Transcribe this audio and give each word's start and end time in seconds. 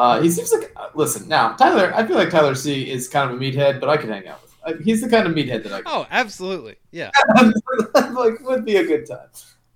Uh, 0.00 0.18
he 0.22 0.30
seems 0.30 0.50
like 0.50 0.72
uh, 0.76 0.88
listen 0.94 1.28
now, 1.28 1.52
Tyler. 1.52 1.92
I 1.94 2.06
feel 2.06 2.16
like 2.16 2.30
Tyler 2.30 2.54
C 2.54 2.90
is 2.90 3.06
kind 3.06 3.30
of 3.30 3.36
a 3.36 3.38
meathead, 3.38 3.80
but 3.80 3.90
I 3.90 3.98
could 3.98 4.08
hang 4.08 4.26
out 4.26 4.40
with. 4.40 4.54
Uh, 4.64 4.82
he's 4.82 5.02
the 5.02 5.10
kind 5.10 5.26
of 5.26 5.34
meathead 5.34 5.62
that 5.64 5.72
I 5.74 5.82
Oh, 5.84 6.06
absolutely. 6.10 6.76
Yeah. 6.90 7.10
like 7.94 8.40
would 8.40 8.64
be 8.64 8.76
a 8.76 8.86
good 8.86 9.06
time. 9.06 9.28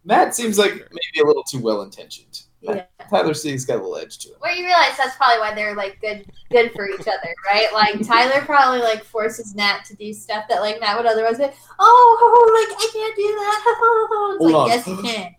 Matt 0.02 0.34
seems 0.34 0.58
like 0.58 0.72
maybe 0.72 1.22
a 1.22 1.26
little 1.26 1.42
too 1.42 1.58
well 1.58 1.82
intentioned. 1.82 2.40
Yeah. 2.62 2.84
Tyler 3.10 3.34
C's 3.34 3.66
got 3.66 3.74
a 3.74 3.82
little 3.82 3.98
edge 3.98 4.16
to 4.20 4.30
him. 4.30 4.36
Well, 4.40 4.56
you 4.56 4.64
realize 4.64 4.96
that's 4.96 5.14
probably 5.16 5.40
why 5.40 5.54
they're 5.54 5.76
like 5.76 6.00
good, 6.00 6.24
good 6.50 6.72
for 6.72 6.88
each 6.88 7.00
other, 7.00 7.34
right? 7.46 7.68
Like 7.74 8.06
Tyler 8.06 8.40
probably 8.46 8.80
like 8.80 9.04
forces 9.04 9.54
Matt 9.54 9.84
to 9.86 9.94
do 9.96 10.14
stuff 10.14 10.46
that 10.48 10.62
like 10.62 10.80
Matt 10.80 10.96
would 10.96 11.04
otherwise 11.04 11.36
be. 11.36 11.44
Oh, 11.78 12.66
like 12.66 12.78
I 12.78 12.90
can't 12.90 13.14
do 13.14 13.22
that. 13.24 13.60
It's 14.34 14.38
Hold 14.38 14.52
like 14.52 14.62
on. 14.62 14.68
yes, 14.68 14.86
you 14.88 14.96
can. 15.02 15.34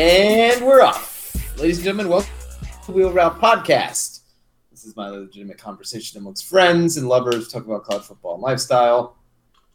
And 0.00 0.64
we're 0.64 0.80
off. 0.80 1.36
Ladies 1.58 1.76
and 1.76 1.84
gentlemen, 1.84 2.08
welcome 2.10 2.32
to 2.62 2.86
the 2.86 2.92
Wheel 2.92 3.12
Route 3.12 3.38
Podcast. 3.38 4.20
This 4.70 4.86
is 4.86 4.96
my 4.96 5.10
legitimate 5.10 5.58
conversation 5.58 6.18
amongst 6.18 6.46
friends 6.46 6.96
and 6.96 7.06
lovers 7.06 7.48
talking 7.48 7.70
about 7.70 7.84
college 7.84 8.04
football 8.04 8.32
and 8.32 8.42
lifestyle. 8.42 9.18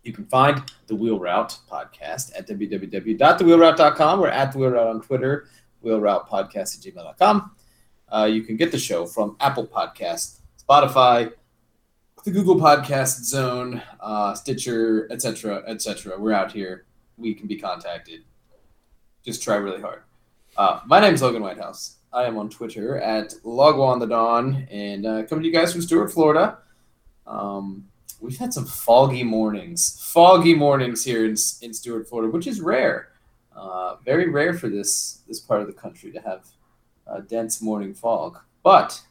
You 0.02 0.14
can 0.14 0.26
find 0.26 0.64
the 0.88 0.96
Wheel 0.96 1.20
Route 1.20 1.60
Podcast 1.72 2.36
at 2.36 2.48
www.thewheelroute.com. 2.48 4.20
We're 4.20 4.30
at 4.30 4.52
the 4.52 4.58
Wheel 4.58 4.72
Route 4.72 4.88
on 4.88 5.02
Twitter, 5.04 5.46
Wheel 5.82 6.02
Route 6.02 6.28
Podcast 6.28 6.76
at 6.88 6.96
gmail.com. 6.96 7.52
Uh, 8.10 8.26
you 8.26 8.42
can 8.42 8.58
get 8.58 8.72
the 8.72 8.80
show 8.80 9.06
from 9.06 9.38
Apple 9.40 9.68
Podcast, 9.68 10.40
Spotify, 10.68 11.34
the 12.24 12.32
Google 12.32 12.56
Podcast 12.56 13.26
Zone, 13.26 13.80
uh, 14.00 14.34
Stitcher, 14.34 15.08
etc., 15.12 15.62
etc. 15.68 16.20
We're 16.20 16.34
out 16.34 16.52
here. 16.52 16.88
We 17.16 17.36
can 17.36 17.46
be 17.46 17.58
contacted. 17.58 18.22
Just 19.24 19.44
try 19.44 19.58
really 19.58 19.82
hard. 19.82 20.02
Uh, 20.58 20.80
my 20.86 21.02
name 21.02 21.14
is 21.14 21.22
Logan 21.22 21.42
Whitehouse. 21.42 21.98
I 22.14 22.24
am 22.24 22.38
on 22.38 22.50
Twitter 22.50 22.98
at 22.98 23.32
Logwa 23.44 24.00
the 24.00 24.06
Dawn 24.06 24.66
and 24.72 25.06
uh, 25.06 25.24
coming 25.24 25.44
to 25.44 25.50
you 25.50 25.54
guys 25.54 25.74
from 25.74 25.82
Stuart, 25.82 26.14
Florida. 26.14 26.60
Um, 27.28 27.86
we've 28.22 28.38
had 28.38 28.54
some 28.54 28.66
foggy 28.66 29.22
mornings, 29.22 30.00
foggy 30.14 30.56
mornings 30.56 31.04
here 31.04 31.26
in, 31.26 31.32
in 31.62 31.74
Stuart, 31.74 32.08
Florida, 32.08 32.32
which 32.32 32.48
is 32.48 32.62
rare. 32.62 33.10
Uh, 33.54 33.98
very 34.06 34.30
rare 34.30 34.54
for 34.54 34.70
this 34.70 35.24
this 35.28 35.42
part 35.42 35.60
of 35.60 35.68
the 35.68 35.74
country 35.74 36.10
to 36.14 36.22
have 36.22 36.46
uh, 37.06 37.20
dense 37.20 37.62
morning 37.62 37.94
fog, 37.94 38.40
but 38.64 39.02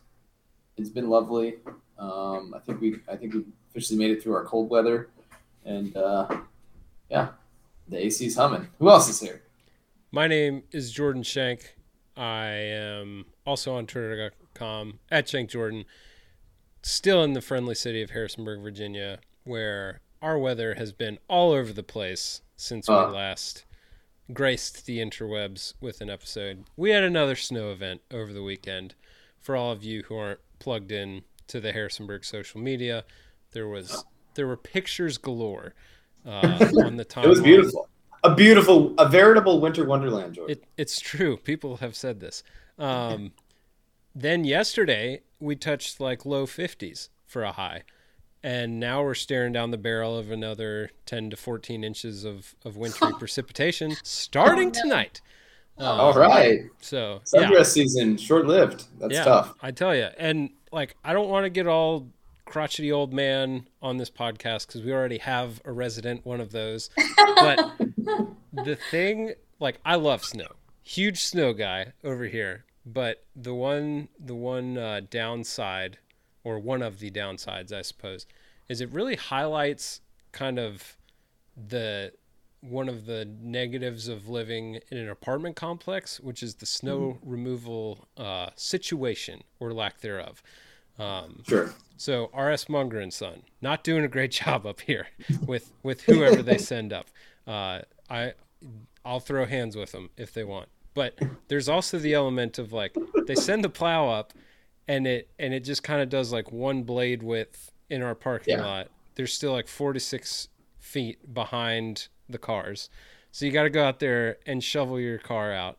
it's 0.78 0.88
been 0.88 1.10
lovely. 1.10 1.56
Um, 1.98 2.54
I 2.56 2.60
think 2.60 2.80
we 2.80 3.00
I 3.06 3.16
think 3.16 3.34
we 3.34 3.44
officially 3.70 3.98
made 3.98 4.12
it 4.12 4.22
through 4.22 4.34
our 4.34 4.44
cold 4.44 4.70
weather, 4.70 5.10
and 5.66 5.94
uh, 5.94 6.26
yeah, 7.10 7.28
the 7.88 8.02
AC's 8.02 8.34
humming. 8.36 8.68
Who 8.78 8.88
else 8.88 9.10
is 9.10 9.20
here? 9.20 9.43
My 10.14 10.28
name 10.28 10.62
is 10.70 10.92
Jordan 10.92 11.24
Shank. 11.24 11.74
I 12.16 12.44
am 12.46 13.26
also 13.44 13.74
on 13.74 13.88
Twitter.com 13.88 15.00
at 15.10 15.28
Shank 15.28 15.50
Jordan. 15.50 15.86
Still 16.84 17.24
in 17.24 17.32
the 17.32 17.40
friendly 17.40 17.74
city 17.74 18.00
of 18.00 18.10
Harrisonburg, 18.10 18.60
Virginia, 18.62 19.18
where 19.42 20.02
our 20.22 20.38
weather 20.38 20.74
has 20.76 20.92
been 20.92 21.18
all 21.26 21.50
over 21.50 21.72
the 21.72 21.82
place 21.82 22.42
since 22.56 22.88
we 22.88 22.94
Uh. 22.94 23.10
last 23.10 23.64
graced 24.32 24.86
the 24.86 25.00
interwebs 25.00 25.74
with 25.80 26.00
an 26.00 26.08
episode. 26.10 26.62
We 26.76 26.90
had 26.90 27.02
another 27.02 27.34
snow 27.34 27.72
event 27.72 28.02
over 28.12 28.32
the 28.32 28.44
weekend. 28.44 28.94
For 29.40 29.56
all 29.56 29.72
of 29.72 29.82
you 29.82 30.04
who 30.04 30.16
aren't 30.16 30.38
plugged 30.60 30.92
in 30.92 31.24
to 31.48 31.58
the 31.58 31.72
Harrisonburg 31.72 32.24
social 32.24 32.60
media, 32.60 33.04
there 33.50 33.66
was 33.66 34.04
there 34.34 34.46
were 34.46 34.56
pictures 34.56 35.18
galore 35.18 35.74
uh, 36.24 36.68
on 36.84 36.98
the 36.98 37.04
timeline. 37.04 37.24
It 37.24 37.28
was 37.30 37.40
beautiful. 37.42 37.88
A 38.24 38.34
beautiful, 38.34 38.94
a 38.96 39.08
veritable 39.08 39.60
winter 39.60 39.84
wonderland, 39.84 40.34
Jordan. 40.34 40.56
It, 40.56 40.64
it's 40.76 40.98
true. 40.98 41.36
People 41.36 41.76
have 41.76 41.94
said 41.94 42.20
this. 42.20 42.42
Um, 42.78 43.32
then 44.14 44.44
yesterday 44.44 45.20
we 45.40 45.56
touched 45.56 46.00
like 46.00 46.24
low 46.24 46.46
50s 46.46 47.10
for 47.26 47.42
a 47.42 47.52
high, 47.52 47.82
and 48.42 48.80
now 48.80 49.02
we're 49.02 49.14
staring 49.14 49.52
down 49.52 49.70
the 49.70 49.78
barrel 49.78 50.16
of 50.16 50.30
another 50.30 50.90
10 51.06 51.30
to 51.30 51.36
14 51.36 51.84
inches 51.84 52.24
of, 52.24 52.54
of 52.64 52.76
wintry 52.76 53.12
precipitation 53.18 53.94
starting 54.02 54.72
tonight. 54.72 55.20
Um, 55.76 56.00
All 56.00 56.12
right. 56.14 56.62
So 56.80 57.20
yeah, 57.32 57.48
Sundress 57.48 57.66
season, 57.66 58.16
short 58.16 58.46
lived. 58.46 58.84
That's 58.98 59.12
yeah, 59.12 59.24
tough. 59.24 59.54
I 59.60 59.70
tell 59.70 59.94
you, 59.94 60.08
and 60.18 60.50
like 60.72 60.96
I 61.04 61.12
don't 61.12 61.28
want 61.28 61.44
to 61.44 61.50
get 61.50 61.66
all 61.66 62.08
crotchety 62.44 62.92
old 62.92 63.12
man 63.12 63.66
on 63.82 63.96
this 63.96 64.10
podcast 64.10 64.66
because 64.66 64.82
we 64.82 64.92
already 64.92 65.18
have 65.18 65.60
a 65.64 65.72
resident 65.72 66.24
one 66.24 66.40
of 66.40 66.52
those. 66.52 66.90
But 67.16 67.72
the 68.52 68.76
thing, 68.90 69.34
like, 69.60 69.78
I 69.84 69.96
love 69.96 70.24
snow. 70.24 70.48
Huge 70.82 71.22
snow 71.22 71.52
guy 71.52 71.92
over 72.02 72.24
here. 72.24 72.64
But 72.86 73.24
the 73.34 73.54
one, 73.54 74.08
the 74.18 74.34
one 74.34 74.76
uh, 74.76 75.00
downside, 75.08 75.98
or 76.42 76.58
one 76.58 76.82
of 76.82 76.98
the 76.98 77.10
downsides, 77.10 77.72
I 77.72 77.82
suppose, 77.82 78.26
is 78.68 78.80
it 78.82 78.90
really 78.90 79.16
highlights 79.16 80.00
kind 80.32 80.58
of 80.58 80.96
the 81.56 82.12
one 82.60 82.88
of 82.88 83.04
the 83.04 83.26
negatives 83.42 84.08
of 84.08 84.26
living 84.28 84.80
in 84.90 84.96
an 84.96 85.08
apartment 85.10 85.54
complex, 85.54 86.18
which 86.20 86.42
is 86.42 86.54
the 86.56 86.66
snow 86.66 87.18
removal 87.22 88.08
uh, 88.16 88.48
situation 88.56 89.42
or 89.60 89.72
lack 89.72 90.00
thereof. 90.00 90.42
Um, 90.98 91.42
Sure. 91.46 91.74
so 91.98 92.30
R.S. 92.32 92.68
Munger 92.68 93.00
and 93.00 93.12
Son 93.12 93.42
not 93.60 93.84
doing 93.84 94.02
a 94.04 94.08
great 94.08 94.30
job 94.42 94.64
up 94.66 94.80
here 94.80 95.08
with 95.46 95.72
with 95.82 96.02
whoever 96.02 96.42
they 96.42 96.56
send 96.58 96.92
up. 96.92 97.06
Uh, 97.46 97.80
I 98.10 98.34
I'll 99.04 99.20
throw 99.20 99.44
hands 99.46 99.76
with 99.76 99.92
them 99.92 100.10
if 100.16 100.32
they 100.32 100.44
want. 100.44 100.68
But 100.94 101.18
there's 101.48 101.68
also 101.68 101.98
the 101.98 102.14
element 102.14 102.58
of 102.58 102.72
like 102.72 102.96
they 103.26 103.34
send 103.34 103.64
the 103.64 103.68
plow 103.68 104.08
up, 104.08 104.32
and 104.88 105.06
it 105.06 105.28
and 105.38 105.52
it 105.52 105.60
just 105.60 105.82
kind 105.82 106.00
of 106.00 106.08
does 106.08 106.32
like 106.32 106.52
one 106.52 106.82
blade 106.82 107.22
width 107.22 107.72
in 107.90 108.02
our 108.02 108.14
parking 108.14 108.58
Yeah. 108.58 108.64
lot. 108.64 108.88
There's 109.14 109.32
still 109.32 109.52
like 109.52 109.68
four 109.68 109.92
to 109.92 110.00
six 110.00 110.48
feet 110.78 111.32
behind 111.34 112.08
the 112.28 112.38
cars, 112.38 112.88
so 113.30 113.44
you 113.46 113.52
got 113.52 113.64
to 113.64 113.70
go 113.70 113.84
out 113.84 113.98
there 114.00 114.38
and 114.46 114.62
shovel 114.62 114.98
your 114.98 115.18
car 115.18 115.52
out, 115.52 115.78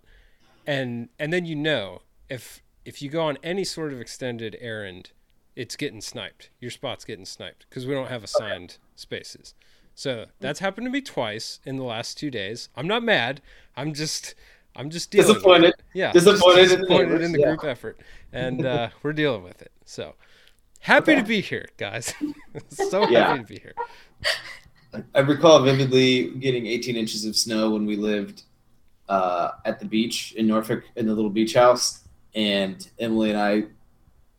and 0.66 1.09
and 1.19 1.31
then 1.34 1.46
you 1.46 1.56
know 1.56 2.02
if 2.30 2.62
if 2.85 3.02
you 3.02 3.09
go 3.09 3.24
on 3.24 3.38
any 3.44 3.64
sort 3.64 3.94
of 3.94 4.00
extended 4.02 4.56
errand 4.62 5.12
it's 5.56 5.78
getting 5.78 6.02
sniped. 6.02 6.50
Your 6.59 6.69
spot's 6.69 7.06
getting 7.06 7.24
sniped 7.24 7.66
because 7.69 7.88
we 7.88 7.94
don't 7.94 8.09
have 8.09 8.25
assigned 8.25 8.78
spaces. 8.97 9.53
So 9.96 10.26
that's 10.42 10.60
happened 10.60 10.86
to 10.88 10.92
me 10.92 11.02
twice 11.02 11.60
in 11.66 11.78
the 11.78 11.84
last 11.84 12.18
two 12.18 12.30
days. 12.30 12.68
I'm 12.76 12.86
not 12.88 13.02
mad. 13.02 13.42
I'm 13.78 13.94
just, 13.94 14.36
I'm 14.76 14.90
just 14.90 15.10
dealing. 15.10 15.28
with 15.28 15.38
it. 15.38 15.40
Disappointed. 15.40 15.74
Yeah, 15.94 16.12
Disappointed 16.12 16.60
in 16.64 16.70
the 16.70 16.76
disappointed 16.78 17.22
in 17.22 17.32
the 17.32 17.40
yeah. 17.40 17.46
group 17.48 17.64
effort, 17.64 18.00
and 18.34 18.66
uh, 18.66 18.90
we're 19.04 19.14
dealing 19.14 19.44
with 19.44 19.62
it. 19.62 19.72
So 19.86 20.16
happy 20.82 21.14
Okay. 21.14 21.22
to 21.22 21.28
be 21.28 21.42
here, 21.42 21.68
guys. 21.78 22.14
so 22.70 23.08
Yeah. 23.10 23.28
happy 23.30 23.40
to 23.42 23.46
be 23.48 23.60
here. 23.60 23.74
I 25.14 25.20
recall 25.20 25.62
vividly 25.64 26.30
getting 26.40 26.68
18 26.68 26.96
inches 26.96 27.26
of 27.26 27.36
snow 27.36 27.72
when 27.72 27.86
we 27.86 27.96
lived 27.96 28.44
uh, 29.10 29.52
at 29.66 29.80
the 29.80 29.86
beach 29.86 30.34
in 30.38 30.48
Norfolk 30.48 30.84
in 30.98 31.06
the 31.06 31.14
little 31.14 31.30
beach 31.30 31.54
house, 31.54 32.02
and 32.34 32.86
Emily 33.00 33.30
and 33.30 33.40
I 33.40 33.64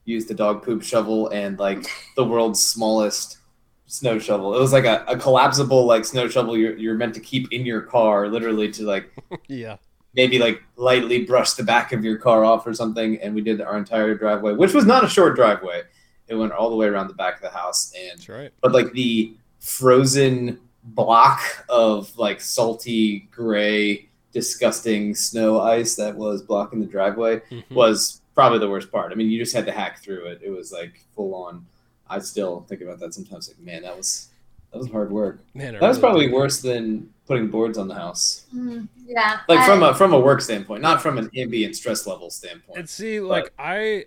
used 0.04 0.28
the 0.28 0.34
dog 0.34 0.62
poop 0.62 0.82
shovel 0.82 1.28
and 1.30 1.58
like 1.58 1.86
the 2.14 2.24
world's 2.24 2.64
smallest 2.64 3.38
snow 3.86 4.18
shovel. 4.18 4.54
It 4.56 4.60
was 4.60 4.72
like 4.72 4.84
a, 4.84 5.04
a 5.08 5.16
collapsible 5.16 5.84
like 5.86 6.04
snow 6.04 6.28
shovel 6.28 6.56
you're, 6.56 6.76
you're 6.76 6.94
meant 6.96 7.14
to 7.14 7.20
keep 7.20 7.52
in 7.52 7.64
your 7.66 7.80
car, 7.82 8.28
literally 8.28 8.70
to 8.72 8.84
like 8.84 9.10
Yeah, 9.48 9.76
maybe 10.14 10.38
like 10.38 10.62
lightly 10.76 11.24
brush 11.24 11.52
the 11.52 11.62
back 11.62 11.92
of 11.92 12.04
your 12.04 12.18
car 12.18 12.44
off 12.44 12.66
or 12.66 12.74
something. 12.74 13.20
And 13.20 13.34
we 13.34 13.40
did 13.42 13.60
our 13.60 13.76
entire 13.78 14.14
driveway, 14.14 14.54
which 14.54 14.74
was 14.74 14.84
not 14.86 15.04
a 15.04 15.08
short 15.08 15.36
driveway. 15.36 15.82
It 16.28 16.34
went 16.34 16.52
all 16.52 16.70
the 16.70 16.76
way 16.76 16.86
around 16.86 17.06
the 17.08 17.14
back 17.14 17.36
of 17.36 17.42
the 17.42 17.50
house, 17.50 17.92
and 17.96 18.18
that's 18.18 18.28
right. 18.28 18.50
but 18.60 18.72
like 18.72 18.92
the 18.92 19.34
frozen 19.60 20.58
block 20.82 21.40
of 21.68 22.16
like 22.18 22.40
salty 22.40 23.28
gray 23.30 24.08
disgusting 24.32 25.14
snow 25.14 25.60
ice 25.60 25.94
that 25.96 26.14
was 26.14 26.42
blocking 26.42 26.80
the 26.80 26.86
driveway 26.86 27.40
Mhm. 27.50 27.70
was 27.70 28.20
probably 28.34 28.58
the 28.58 28.68
worst 28.68 28.92
part 28.92 29.10
i 29.10 29.14
mean 29.14 29.28
you 29.30 29.38
just 29.38 29.54
had 29.54 29.64
to 29.66 29.72
hack 29.72 30.02
through 30.02 30.26
it 30.26 30.40
it 30.42 30.50
was 30.50 30.70
like 30.72 31.00
full 31.14 31.34
on 31.34 31.64
i 32.08 32.18
still 32.18 32.64
think 32.68 32.80
about 32.80 32.98
that 33.00 33.12
sometimes 33.14 33.48
like 33.48 33.58
man 33.58 33.82
that 33.82 33.96
was 33.96 34.28
that 34.72 34.78
was 34.78 34.90
hard 34.90 35.10
work 35.10 35.40
Man, 35.54 35.76
I 35.76 35.78
that 35.78 35.88
was 35.88 35.98
probably 35.98 36.26
dig 36.26 36.34
it. 36.34 36.36
worse 36.36 36.60
than 36.60 37.10
putting 37.26 37.48
boards 37.48 37.78
on 37.78 37.88
the 37.88 37.94
house 37.94 38.46
Mm, 38.54 38.88
yeah. 39.06 39.40
like 39.48 39.60
I- 39.60 39.66
from 39.66 39.82
a 39.82 39.94
from 39.94 40.12
a 40.12 40.20
work 40.20 40.40
standpoint 40.40 40.82
not 40.82 41.02
from 41.02 41.18
an 41.18 41.30
ambient 41.36 41.76
stress 41.76 42.06
level 42.06 42.30
standpoint 42.30 42.78
And 42.78 42.88
see, 42.88 43.20
like 43.20 43.52
I, 43.58 44.06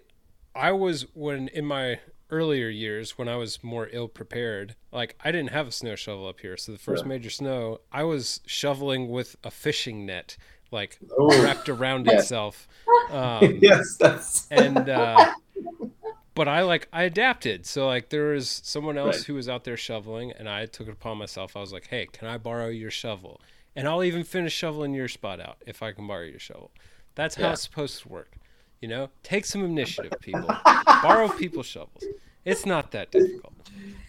I 0.56 0.72
was 0.72 1.06
when 1.13 1.48
in 1.50 1.66
my 1.66 2.00
earlier 2.31 2.69
years 2.69 3.18
when 3.18 3.28
I 3.28 3.36
was 3.38 3.63
more 3.63 3.90
ill 3.92 4.07
prepared. 4.07 4.75
Like 4.92 5.16
I 5.24 5.31
didn't 5.31 5.50
have 5.50 5.68
a 5.68 5.72
snow 5.72 5.95
shovel 5.95 6.28
up 6.28 6.40
here, 6.42 6.57
so 6.57 6.72
the 6.72 6.78
first 6.78 7.04
Yeah. 7.04 7.10
major 7.10 7.30
snow, 7.31 7.80
I 7.92 8.04
was 8.04 8.42
shoveling 8.45 9.10
with 9.10 9.36
a 9.44 9.50
fishing 9.50 10.06
net, 10.06 10.38
like 10.72 11.00
Oh, 11.18 11.42
wrapped 11.44 11.69
around 11.69 12.06
Yes. 12.12 12.24
itself. 12.24 12.68
Um, 13.12 13.57
yes, 13.60 13.95
that's 13.98 14.48
and 14.52 14.88
uh, 14.88 15.31
but 16.39 16.47
I 16.47 16.62
like 16.62 16.88
I 16.94 17.03
adapted. 17.03 17.65
So 17.65 17.86
like 17.86 18.07
there 18.09 18.30
was 18.31 18.62
someone 18.63 18.97
else 18.97 19.18
Right. 19.18 19.25
who 19.25 19.33
was 19.33 19.50
out 19.50 19.65
there 19.65 19.75
shoveling, 19.75 20.31
and 20.31 20.47
I 20.47 20.65
took 20.68 20.88
it 20.88 20.91
upon 20.91 21.18
myself. 21.18 21.57
I 21.57 21.59
was 21.59 21.74
like, 21.74 21.88
"Hey, 21.88 22.07
can 22.13 22.30
I 22.30 22.38
borrow 22.38 22.68
your 22.69 22.91
shovel?" 22.91 23.41
And 23.75 23.86
I'll 23.89 24.06
even 24.06 24.24
finish 24.24 24.53
shoveling 24.53 24.94
your 24.94 25.09
spot 25.09 25.41
out 25.41 25.57
if 25.68 25.83
I 25.83 25.91
can 25.91 26.07
borrow 26.07 26.24
your 26.24 26.39
shovel. 26.39 26.71
That's 27.15 27.36
how 27.36 27.47
Yeah. 27.47 27.51
it's 27.53 27.62
supposed 27.63 28.01
to 28.03 28.07
work. 28.07 28.38
You 28.81 28.88
know, 28.88 29.09
take 29.21 29.44
some 29.44 29.65
initiative, 29.65 30.13
people. 30.21 30.47
borrow 31.03 31.27
people's 31.27 31.65
shovels. 31.65 32.06
It's 32.45 32.65
not 32.65 32.92
that 32.92 33.12
difficult. 33.12 33.53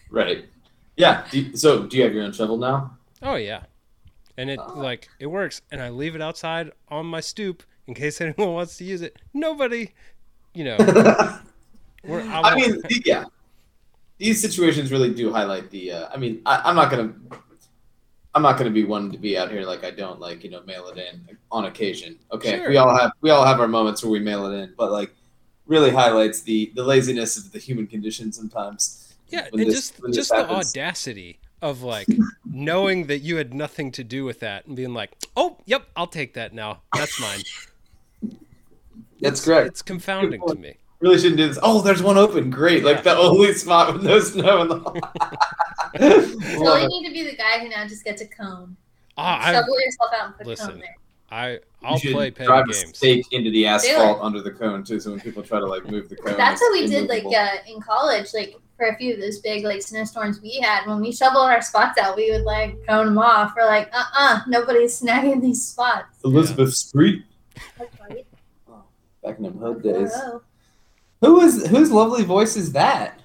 right. 0.09 0.45
Yeah. 0.95 1.27
Do 1.31 1.41
you- 1.41 1.57
so, 1.57 1.83
do 1.83 1.97
you 1.97 2.03
have 2.03 2.13
your 2.13 2.23
own 2.23 2.31
shovel 2.31 2.55
now? 2.57 2.97
Oh 3.21 3.35
yeah, 3.35 3.63
and 4.37 4.49
it 4.49 4.59
Ah. 4.59 4.71
like 4.71 5.09
it 5.19 5.27
works. 5.27 5.61
And 5.69 5.81
I 5.81 5.89
leave 5.89 6.15
it 6.15 6.21
outside 6.21 6.71
on 6.87 7.05
my 7.07 7.19
stoop 7.19 7.63
in 7.87 7.93
case 7.93 8.21
anyone 8.25 8.53
wants 8.53 8.77
to 8.77 8.85
use 8.85 9.01
it. 9.01 9.17
Nobody, 9.33 9.91
you 10.53 10.63
know. 10.63 10.77
We're, 12.03 12.21
I, 12.21 12.41
I 12.41 12.55
mean, 12.55 12.81
yeah. 13.05 13.25
These 14.17 14.41
situations 14.41 14.91
really 14.91 15.13
do 15.13 15.31
highlight 15.31 15.69
the. 15.71 15.91
Uh, 15.91 16.09
I 16.13 16.17
mean, 16.17 16.41
I, 16.45 16.61
I'm 16.65 16.75
not 16.75 16.89
gonna. 16.91 17.13
I'm 18.33 18.41
not 18.43 18.57
gonna 18.57 18.69
be 18.71 18.85
one 18.85 19.11
to 19.11 19.17
be 19.17 19.37
out 19.37 19.51
here 19.51 19.63
like 19.63 19.83
I 19.83 19.91
don't 19.91 20.19
like 20.19 20.43
you 20.43 20.49
know 20.49 20.61
mail 20.63 20.87
it 20.87 20.97
in 20.97 21.37
on 21.51 21.65
occasion. 21.65 22.17
Okay, 22.31 22.57
Sure. 22.57 22.69
we 22.69 22.77
all 22.77 22.95
have 22.97 23.11
we 23.21 23.29
all 23.29 23.43
have 23.45 23.59
our 23.59 23.67
moments 23.67 24.03
where 24.03 24.11
we 24.11 24.19
mail 24.19 24.45
it 24.45 24.55
in, 24.57 24.73
but 24.77 24.91
like 24.91 25.11
really 25.65 25.89
highlights 25.89 26.41
the 26.41 26.71
the 26.75 26.83
laziness 26.83 27.37
of 27.37 27.51
the 27.51 27.59
human 27.59 27.87
condition 27.87 28.31
sometimes. 28.31 29.15
Yeah, 29.29 29.47
and 29.51 29.59
this- 29.61 29.91
just 29.91 30.13
just 30.13 30.29
the 30.29 30.49
audacity 30.49 31.39
of 31.61 31.81
like 31.83 32.07
knowing 32.45 33.07
that 33.07 33.19
you 33.19 33.35
had 33.37 33.53
nothing 33.53 33.91
to 33.91 34.03
do 34.03 34.23
with 34.23 34.39
that 34.39 34.65
and 34.65 34.75
being 34.75 34.93
like, 34.93 35.11
"Oh, 35.35 35.57
yep, 35.65 35.87
I'll 35.95 36.07
take 36.07 36.33
that 36.35 36.53
now. 36.53 36.81
That's 36.95 37.19
mine." 37.19 37.41
That's 38.21 39.39
It's- 39.39 39.45
correct. 39.45 39.67
It's 39.67 39.81
confounding 39.81 40.41
to 40.47 40.55
me. 40.55 40.75
Really 41.01 41.17
shouldn't 41.17 41.37
do 41.37 41.47
this. 41.47 41.57
Oh, 41.63 41.81
there's 41.81 42.03
one 42.03 42.17
open. 42.17 42.49
Great, 42.51 42.83
like 42.83 43.03
the 43.03 43.15
only 43.17 43.53
spot 43.53 43.91
with 43.93 44.03
no 44.03 44.19
snow 44.19 44.61
in 44.61 44.67
the. 44.69 45.01
So 45.99 46.63
Love 46.63 46.81
you 46.81 46.87
need 46.87 47.07
to 47.07 47.13
be 47.13 47.23
the 47.23 47.35
guy 47.35 47.59
who 47.59 47.67
now 47.69 47.85
just 47.87 48.03
gets 48.03 48.21
a 48.21 48.27
cone. 48.27 48.77
Ah, 49.17 49.45
I 49.47 49.51
Shovel 49.53 49.79
yourself 49.81 50.11
out 50.17 50.25
and 50.27 50.37
put 50.37 50.45
a 50.45 50.49
listen. 50.49 50.69
cone 50.69 50.79
there. 50.79 50.95
I 51.31 51.49
You 51.53 51.59
I'll 51.83 51.97
should 51.97 52.11
play 52.13 52.31
petty 52.31 52.45
drive 52.47 52.65
a 52.65 52.73
games. 52.73 52.97
stake 52.97 53.25
into 53.33 53.49
the 53.51 53.65
it. 53.65 53.67
asphalt 53.67 54.19
under 54.21 54.41
the 54.41 54.51
cone 54.51 54.83
too. 54.83 54.99
So 54.99 55.11
when 55.11 55.19
people 55.19 55.43
try 55.43 55.59
to 55.59 55.65
like 55.65 55.85
move 55.89 56.07
the 56.09 56.15
cone, 56.17 56.37
That's 56.37 56.61
what 56.61 56.71
we 56.73 56.87
did 56.87 57.09
like 57.09 57.25
uh, 57.25 57.55
in 57.67 57.81
college, 57.81 58.27
like 58.33 58.55
for 58.77 58.87
a 58.87 58.95
few 58.97 59.13
of 59.15 59.19
those 59.19 59.39
big 59.39 59.63
like 59.65 59.81
snowstorms 59.81 60.39
we 60.41 60.59
had. 60.61 60.85
When 60.85 61.01
we 61.01 61.11
shoveled 61.11 61.49
our 61.49 61.61
spots 61.61 61.97
out, 61.99 62.15
we 62.15 62.31
would 62.31 62.43
like 62.43 62.85
cone 62.87 63.07
them 63.07 63.17
off. 63.17 63.53
We're 63.57 63.65
like, 63.65 63.89
uh 63.93 64.03
uh 64.13 64.39
nobody's 64.47 65.01
snagging 65.01 65.41
these 65.41 65.65
spots. 65.65 66.19
Elizabeth 66.23 66.73
Street 66.73 67.23
That's 67.77 67.99
right. 67.99 68.25
back 69.23 69.37
in 69.37 69.43
them 69.43 69.57
hood 69.57 69.81
days. 69.83 70.11
Whoa. 70.13 70.41
Who 71.21 71.41
is 71.41 71.67
whose 71.67 71.91
lovely 71.91 72.23
voice 72.23 72.55
is 72.55 72.71
that? 72.73 73.19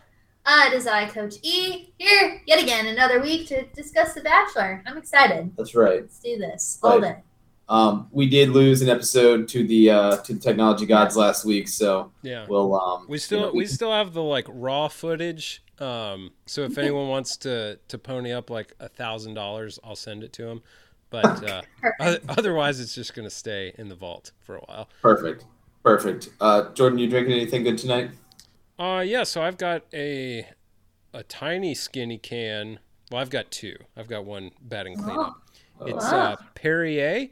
Uh, 0.45 0.65
it 0.69 0.75
is 0.75 0.87
I, 0.87 1.07
Coach 1.07 1.35
E, 1.43 1.93
here 1.99 2.41
yet 2.47 2.63
again 2.63 2.87
another 2.87 3.21
week 3.21 3.49
to 3.49 3.65
discuss 3.75 4.15
The 4.15 4.21
Bachelor. 4.21 4.83
I'm 4.87 4.97
excited. 4.97 5.51
That's 5.57 5.75
right. 5.75 6.03
Let's 6.03 6.21
do 6.21 6.39
this 6.39 6.79
all 6.83 7.01
Right. 7.01 7.17
day. 7.17 7.23
Um, 7.69 8.07
we 8.13 8.29
did 8.29 8.51
lose 8.51 8.81
an 8.81 8.89
episode 8.89 9.49
to 9.49 9.67
the 9.67 9.91
uh, 9.91 10.17
to 10.19 10.35
the 10.35 10.39
technology 10.41 10.87
gods 10.87 11.17
last 11.17 11.45
week, 11.45 11.69
so 11.69 12.13
Yeah. 12.23 12.47
we'll 12.49 12.75
um. 12.81 13.07
We 13.09 13.19
still 13.19 13.41
you 13.41 13.47
know, 13.47 13.53
we 13.53 13.67
still 13.67 13.91
have 13.91 14.13
the 14.13 14.23
like 14.23 14.47
raw 14.49 14.87
footage. 14.89 15.63
Um, 15.81 16.31
so 16.47 16.63
if 16.63 16.79
anyone 16.79 17.09
wants 17.09 17.37
to 17.39 17.79
to 17.89 17.99
pony 17.99 18.33
up 18.33 18.51
like 18.51 18.73
a 18.79 18.89
thousand 18.89 19.35
dollars, 19.35 19.81
I'll 19.83 19.97
send 19.97 20.23
it 20.23 20.33
to 20.35 20.43
them. 20.45 20.63
But 21.11 21.43
uh, 21.49 21.63
otherwise, 22.29 22.79
it's 22.79 22.95
just 22.95 23.15
gonna 23.15 23.31
stay 23.31 23.73
in 23.79 23.89
the 23.89 23.97
vault 23.97 24.31
for 24.39 24.57
a 24.57 24.61
while. 24.61 24.89
perfect, 25.03 25.45
perfect. 25.91 26.31
Uh, 26.41 26.71
Jordan, 26.75 26.99
you 26.99 27.09
drinking 27.09 27.33
anything 27.35 27.63
good 27.63 27.79
tonight? 27.79 28.11
Uh, 28.79 29.03
yeah. 29.07 29.23
So 29.23 29.41
I've 29.43 29.57
got 29.57 29.85
a 29.95 30.47
a 31.15 31.23
tiny 31.23 31.75
skinny 31.75 32.19
can. 32.19 32.81
Well, 33.11 33.23
I've 33.23 33.31
got 33.31 33.51
two. 33.53 33.77
I've 33.97 34.09
got 34.09 34.25
one 34.25 34.51
batting 34.61 34.97
cleanup. 34.99 35.41
It's 35.87 36.11
Wow. 36.11 36.33
uh, 36.33 36.37
Perrier, 36.55 37.29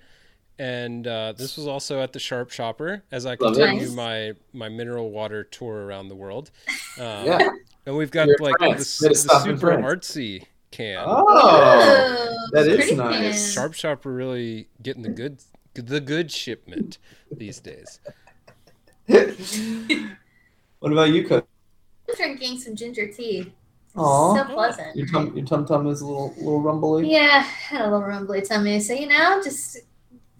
and 0.58 1.06
uh, 1.06 1.32
this 1.32 1.56
was 1.56 1.66
also 1.66 2.02
at 2.02 2.12
the 2.12 2.18
Sharp 2.18 2.50
Shopper 2.50 3.02
as 3.10 3.24
I 3.24 3.36
Love 3.40 3.54
it. 3.56 3.60
continue 3.60 3.86
Nice. 3.86 3.94
my 3.94 4.32
my 4.52 4.68
mineral 4.68 5.10
water 5.10 5.44
tour 5.44 5.86
around 5.86 6.08
the 6.08 6.14
world. 6.14 6.50
Um, 6.96 7.26
yeah. 7.26 7.48
and 7.86 7.96
we've 7.96 8.12
got 8.12 8.28
You're 8.28 8.36
like 8.38 8.52
the, 8.58 8.66
France. 8.66 9.02
s- 9.02 9.02
Made 9.02 9.10
a 9.10 9.14
the 9.14 9.38
super 9.40 9.58
France. 9.80 9.84
artsy 10.10 10.44
can. 10.70 11.02
Oh, 11.04 12.48
that 12.52 12.68
is 12.68 12.92
nice. 12.92 13.52
Sharp 13.52 13.72
Shopper 13.74 14.12
really 14.12 14.68
getting 14.82 15.02
the 15.02 15.08
good 15.08 15.38
the 15.74 16.00
good 16.00 16.30
shipment 16.30 16.98
these 17.32 17.58
days. 17.58 17.98
what 20.78 20.92
about 20.92 21.10
you, 21.10 21.26
Coach? 21.26 21.44
I'm 22.08 22.14
drinking 22.16 22.58
some 22.58 22.74
ginger 22.74 23.06
tea. 23.08 23.52
Aw. 23.96 24.36
So 24.36 24.44
pleasant. 24.52 24.96
Your 24.96 25.06
tum 25.06 25.36
your 25.36 25.46
tum 25.46 25.66
tum 25.66 25.86
is 25.86 26.00
a 26.00 26.06
little 26.06 26.34
little 26.36 26.60
rumbly. 26.60 27.10
Yeah, 27.10 27.42
had 27.42 27.82
a 27.82 27.84
little 27.84 28.02
rumbly 28.02 28.42
tummy. 28.42 28.80
So 28.80 28.92
you 28.92 29.06
know, 29.06 29.40
just 29.42 29.78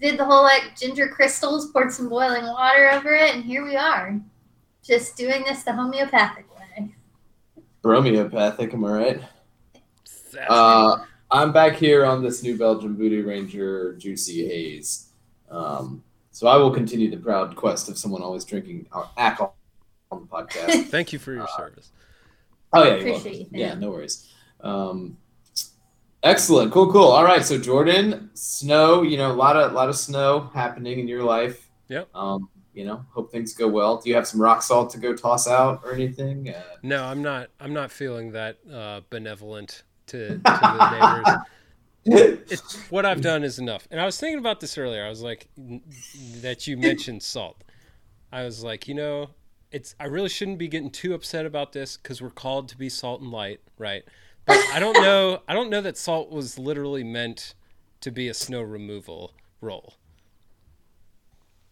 did 0.00 0.18
the 0.18 0.24
whole 0.24 0.42
like 0.42 0.76
ginger 0.76 1.08
crystals, 1.08 1.70
poured 1.70 1.92
some 1.92 2.08
boiling 2.08 2.44
water 2.44 2.90
over 2.90 3.14
it, 3.14 3.34
and 3.34 3.44
here 3.44 3.64
we 3.64 3.76
are, 3.76 4.18
just 4.82 5.16
doing 5.16 5.44
this 5.44 5.62
the 5.62 5.72
homeopathic 5.72 6.46
way. 6.56 6.94
Bromeopathic, 7.82 8.74
am 8.74 8.84
I 8.84 8.90
right? 8.92 9.20
That's 10.32 10.50
Uh, 10.50 11.04
I'm 11.30 11.52
back 11.52 11.76
here 11.76 12.04
on 12.04 12.22
this 12.22 12.42
New 12.42 12.56
Belgium 12.58 12.96
Voodoo 12.96 13.24
Ranger 13.24 13.94
Juicy 13.96 14.46
Haze. 14.46 15.10
Um, 15.50 16.02
so 16.34 16.48
I 16.48 16.56
will 16.56 16.72
continue 16.72 17.08
the 17.08 17.16
proud 17.16 17.54
quest 17.54 17.88
of 17.88 17.96
someone 17.96 18.20
always 18.20 18.44
drinking 18.44 18.88
our 18.90 19.08
alcohol 19.16 19.56
on 20.10 20.22
the 20.22 20.26
podcast. 20.26 20.86
Thank 20.90 21.12
you 21.12 21.20
for 21.20 21.32
your 21.32 21.46
service. 21.56 21.92
Oh 22.72 22.82
yeah, 22.82 22.94
Appreciate 22.94 23.38
you, 23.38 23.46
Yeah, 23.52 23.74
no 23.74 23.90
worries. 23.90 24.32
Um, 24.60 25.16
excellent, 26.24 26.72
cool, 26.72 26.90
cool. 26.90 27.06
All 27.06 27.22
right, 27.22 27.44
so 27.44 27.56
Jordan, 27.56 28.30
snow. 28.34 29.02
You 29.02 29.16
know, 29.16 29.30
a 29.30 29.32
lot 29.32 29.56
of 29.56 29.74
lot 29.74 29.88
of 29.88 29.94
snow 29.94 30.50
happening 30.52 30.98
in 30.98 31.06
your 31.06 31.22
life. 31.22 31.70
Yep. 31.86 32.08
Um, 32.16 32.48
you 32.72 32.84
know, 32.84 33.06
hope 33.12 33.30
things 33.30 33.54
go 33.54 33.68
well. 33.68 33.98
Do 33.98 34.08
you 34.08 34.16
have 34.16 34.26
some 34.26 34.42
rock 34.42 34.60
salt 34.60 34.90
to 34.90 34.98
go 34.98 35.14
toss 35.14 35.46
out 35.46 35.82
or 35.84 35.92
anything? 35.92 36.50
Uh, 36.50 36.60
No, 36.82 37.04
I'm 37.04 37.22
not. 37.22 37.50
I'm 37.60 37.72
not 37.72 37.92
feeling 37.92 38.32
that 38.32 38.58
uh, 38.68 39.02
benevolent 39.08 39.84
to, 40.08 40.30
to 40.30 40.38
the 40.38 41.22
neighbors. 41.22 41.44
It's 42.06 42.76
what 42.90 43.06
I've 43.06 43.20
done 43.22 43.42
is 43.44 43.58
enough. 43.58 43.88
And 43.90 44.00
I 44.00 44.04
was 44.04 44.18
thinking 44.18 44.38
about 44.38 44.60
this 44.60 44.76
earlier. 44.76 45.04
I 45.04 45.08
was 45.08 45.22
like, 45.22 45.48
that 46.42 46.66
you 46.66 46.76
mentioned 46.76 47.22
salt. 47.22 47.62
I 48.32 48.44
was 48.44 48.62
like, 48.62 48.86
you 48.88 48.94
know, 48.94 49.30
it's. 49.70 49.94
I 49.98 50.06
really 50.06 50.28
shouldn't 50.28 50.58
be 50.58 50.68
getting 50.68 50.90
too 50.90 51.14
upset 51.14 51.46
about 51.46 51.72
this 51.72 51.96
because 51.96 52.20
we're 52.20 52.30
called 52.30 52.68
to 52.70 52.76
be 52.76 52.88
salt 52.88 53.20
and 53.22 53.30
light, 53.30 53.60
right? 53.78 54.04
But 54.46 54.58
I 54.72 54.78
don't 54.78 55.00
know. 55.00 55.42
I 55.48 55.54
don't 55.54 55.70
know 55.70 55.80
that 55.80 55.96
salt 55.96 56.30
was 56.30 56.58
literally 56.58 57.04
meant 57.04 57.54
to 58.02 58.10
be 58.10 58.28
a 58.28 58.34
snow 58.34 58.60
removal 58.62 59.32
roll. 59.60 59.94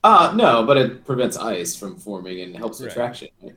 Uh 0.05 0.33
no, 0.35 0.65
but 0.65 0.77
it 0.77 1.05
prevents 1.05 1.37
ice 1.37 1.77
from 1.77 1.97
forming 1.97 2.41
and 2.41 2.57
helps 2.57 2.81
with 2.81 2.89
Right. 2.89 2.95
traction. 2.95 3.29
Right? 3.43 3.55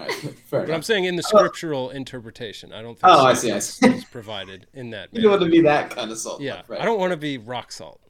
Yeah. 0.00 0.06
Okay. 0.06 0.12
All 0.22 0.24
right. 0.26 0.38
Fair 0.46 0.66
But 0.66 0.74
I'm 0.74 0.82
saying 0.82 1.04
in 1.04 1.16
the 1.16 1.22
scriptural 1.22 1.90
interpretation, 1.90 2.72
I 2.72 2.82
don't 2.82 2.98
think. 2.98 3.04
Oh, 3.12 3.24
I 3.26 3.34
salt 3.34 3.38
see, 3.38 3.52
I 3.52 3.58
see. 3.58 3.86
is 3.98 4.04
provided 4.04 4.66
in 4.74 4.90
that. 4.90 5.08
You 5.12 5.22
don't 5.22 5.30
want 5.32 5.42
to 5.42 5.48
be 5.50 5.60
that 5.62 5.90
kind 5.90 6.10
of 6.10 6.18
salt. 6.18 6.40
Yeah, 6.40 6.62
right? 6.68 6.80
I 6.80 6.84
don't 6.84 6.98
want 6.98 7.12
to 7.12 7.16
be 7.16 7.38
rock 7.38 7.72
salt. 7.72 8.00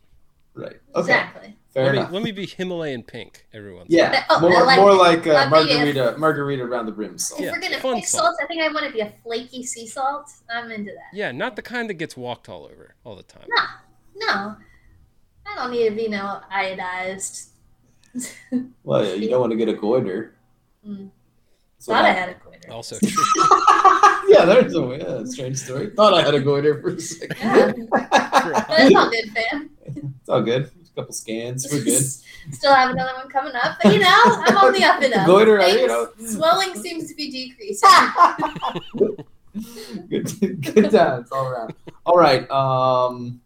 Right. 0.54 0.76
Okay. 0.94 1.00
Exactly. 1.00 1.56
Fair 1.72 1.84
Let 1.84 1.92
me, 1.92 1.98
enough. 1.98 2.12
let 2.12 2.22
me 2.24 2.32
be 2.32 2.46
Himalayan 2.46 3.04
pink 3.04 3.46
everyone. 3.54 3.86
Yeah. 3.88 4.24
Oh, 4.28 4.40
more, 4.40 4.64
like 4.64 4.78
more 4.80 4.92
like 4.92 5.24
uh, 5.24 5.48
Let 5.48 5.50
me 5.52 5.64
be 5.66 5.70
a- 5.70 5.76
margarita, 5.76 6.18
margarita 6.18 6.62
around 6.64 6.86
the 6.86 6.92
rim 6.92 7.16
salt. 7.16 7.40
If 7.40 7.46
Yeah, 7.46 7.52
we're 7.52 7.60
gonna 7.60 7.78
fun 7.78 7.94
pick 7.94 8.06
salt. 8.08 8.24
salts, 8.24 8.38
I 8.42 8.46
think 8.46 8.60
I 8.60 8.68
want 8.72 8.86
to 8.86 8.92
be 8.92 8.98
a 9.00 9.12
flaky 9.22 9.62
sea 9.62 9.86
salt. 9.86 10.28
I'm 10.52 10.72
into 10.72 10.90
that. 10.90 11.16
Yeah, 11.16 11.30
not 11.30 11.54
the 11.54 11.62
kind 11.62 11.88
that 11.88 11.94
gets 11.94 12.16
walked 12.16 12.48
all 12.48 12.64
over 12.64 12.96
all 13.04 13.14
the 13.14 13.22
time. 13.22 13.46
No, 13.48 14.26
no, 14.26 14.56
I 15.46 15.54
don't 15.54 15.70
need 15.70 15.88
to 15.88 15.94
be 15.94 16.08
no 16.08 16.40
iodized. 16.52 17.50
Well, 18.82 19.06
yeah, 19.06 19.14
you 19.14 19.30
don't 19.30 19.40
want 19.40 19.52
to 19.52 19.56
get 19.56 19.68
a 19.68 19.74
goiter. 19.74 20.34
Mm. 20.88 21.10
So 21.80 21.94
Thought 21.94 22.04
I 22.04 22.12
had 22.12 22.28
a 22.28 22.34
goiter. 22.34 22.70
Also 22.70 22.98
true. 23.04 23.10
yeah, 24.28 24.44
there's 24.44 24.74
a 24.76 24.98
yeah, 25.00 25.24
strange 25.24 25.56
story. 25.56 25.88
Thought 25.90 26.12
I 26.12 26.22
had 26.22 26.34
a 26.34 26.40
goiter 26.40 26.78
for 26.82 26.90
a 26.90 27.00
second. 27.00 27.36
Yeah. 27.40 27.72
But 28.70 28.80
it's 28.80 28.94
all 28.96 29.10
good, 29.10 29.30
fam. 29.32 29.70
it's 29.86 30.28
all 30.28 30.42
good. 30.42 30.64
A 30.64 31.00
couple 31.00 31.12
scans, 31.14 31.66
we're 31.72 31.82
good. 31.84 32.02
Still 32.54 32.74
have 32.74 32.90
another 32.90 33.14
one 33.14 33.28
coming 33.30 33.52
up, 33.54 33.78
but 33.82 33.92
you 33.94 34.00
know, 34.00 34.06
I'm 34.08 34.56
on 34.58 34.72
the 34.72 34.84
up 34.84 35.00
and 35.02 35.12
up. 35.14 35.26
Goiter, 35.26 35.60
Things- 35.60 35.80
you 35.80 35.86
know. 35.86 36.08
swelling 36.26 36.74
seems 36.74 37.08
to 37.08 37.14
be 37.14 37.30
decreasing. 37.30 37.88
good, 40.08 40.62
good 40.74 40.90
times 40.90 41.30
all 41.32 41.48
around. 41.48 41.74
All 42.06 42.16
right. 42.16 42.48
Um, 42.50 43.40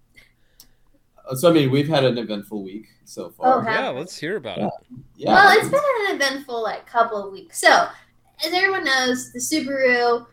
so 1.35 1.51
I 1.51 1.53
mean, 1.53 1.71
we've 1.71 1.89
had 1.89 2.05
an 2.05 2.19
eventful 2.19 2.63
week 2.65 2.87
so 3.05 3.31
far. 3.31 3.61
Oh, 3.61 3.71
yeah, 3.71 3.89
let's 3.91 4.17
hear 4.17 4.37
about 4.37 4.59
it. 4.59 4.71
yeah. 5.17 5.33
Well, 5.35 5.59
it's 5.59 5.69
been 5.69 5.81
an 6.09 6.17
eventful 6.17 6.63
like 6.63 6.87
couple 6.87 7.25
of 7.25 7.33
weeks. 7.33 7.59
So, 7.61 7.89
as 8.45 8.53
everyone 8.53 8.85
knows, 8.85 9.33
the 9.33 9.39
Subaru 9.39 10.27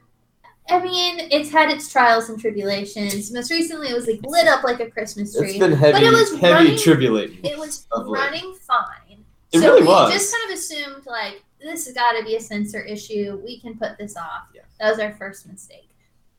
I 0.70 0.79
mean, 0.81 1.27
it's 1.31 1.50
had 1.50 1.70
its 1.70 1.91
trials 1.91 2.29
and 2.29 2.39
tribulations. 2.39 3.29
Most 3.34 3.51
recently, 3.51 3.89
it 3.89 3.93
was 3.93 4.08
like 4.08 4.22
lit 4.24 4.48
up 4.48 4.63
like 4.63 4.79
a 4.79 4.89
Christmas 4.89 5.36
tree. 5.36 5.50
It's 5.50 5.60
been 5.60 5.74
heavy, 5.74 5.93
But 5.93 6.03
it 6.03 6.12
was 6.13 6.31
heavy 6.39 6.53
running- 6.53 6.77
tribulating. 6.77 7.43
It 7.43 7.58
was 7.58 7.88
running 7.91 8.55
fine. 8.65 9.25
It 9.51 9.60
so 9.60 9.67
really 9.67 9.81
we 9.81 9.88
was. 9.88 10.13
just 10.13 10.34
kind 10.34 10.50
of 10.51 10.58
assumed 10.58 11.05
like 11.08 11.43
this 11.60 11.86
has 11.88 11.93
got 11.93 12.13
to 12.13 12.24
be 12.24 12.38
a 12.38 12.39
sensor 12.39 12.79
issue. 12.81 13.41
We 13.43 13.60
can 13.60 13.77
put 13.77 13.98
this 13.98 14.15
off. 14.15 14.43
Yeah. 14.55 14.62
That 14.79 14.91
was 14.91 15.00
our 15.00 15.12
first 15.13 15.46
mistake. 15.48 15.89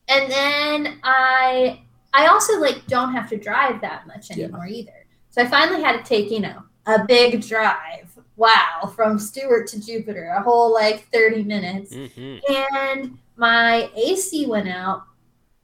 And 0.09 0.31
then 0.33 0.99
I 1.03 1.83
I 2.15 2.29
also 2.29 2.59
like 2.59 2.87
don't 2.87 3.13
have 3.13 3.29
to 3.31 3.37
drive 3.37 3.83
that 3.83 4.07
much 4.07 4.31
Yeah. 4.31 4.45
anymore 4.45 4.67
either. 4.67 5.05
So 5.31 5.43
I 5.43 5.47
finally 5.47 5.83
had 5.83 5.99
to 5.99 6.05
take, 6.05 6.31
you 6.31 6.41
know, 6.41 6.63
a 6.87 7.05
big 7.05 7.43
drive. 7.47 8.12
Wow, 8.47 8.93
from 8.97 9.19
Stuart 9.21 9.69
to 9.69 9.81
Jupiter, 9.81 10.35
a 10.37 10.43
whole 10.43 10.73
like 10.75 11.07
30 11.13 11.45
minutes. 11.45 11.95
hmm 11.95 12.37
And 12.49 13.19
my 13.37 13.89
AC 13.97 14.47
went 14.47 14.69
out 14.69 15.05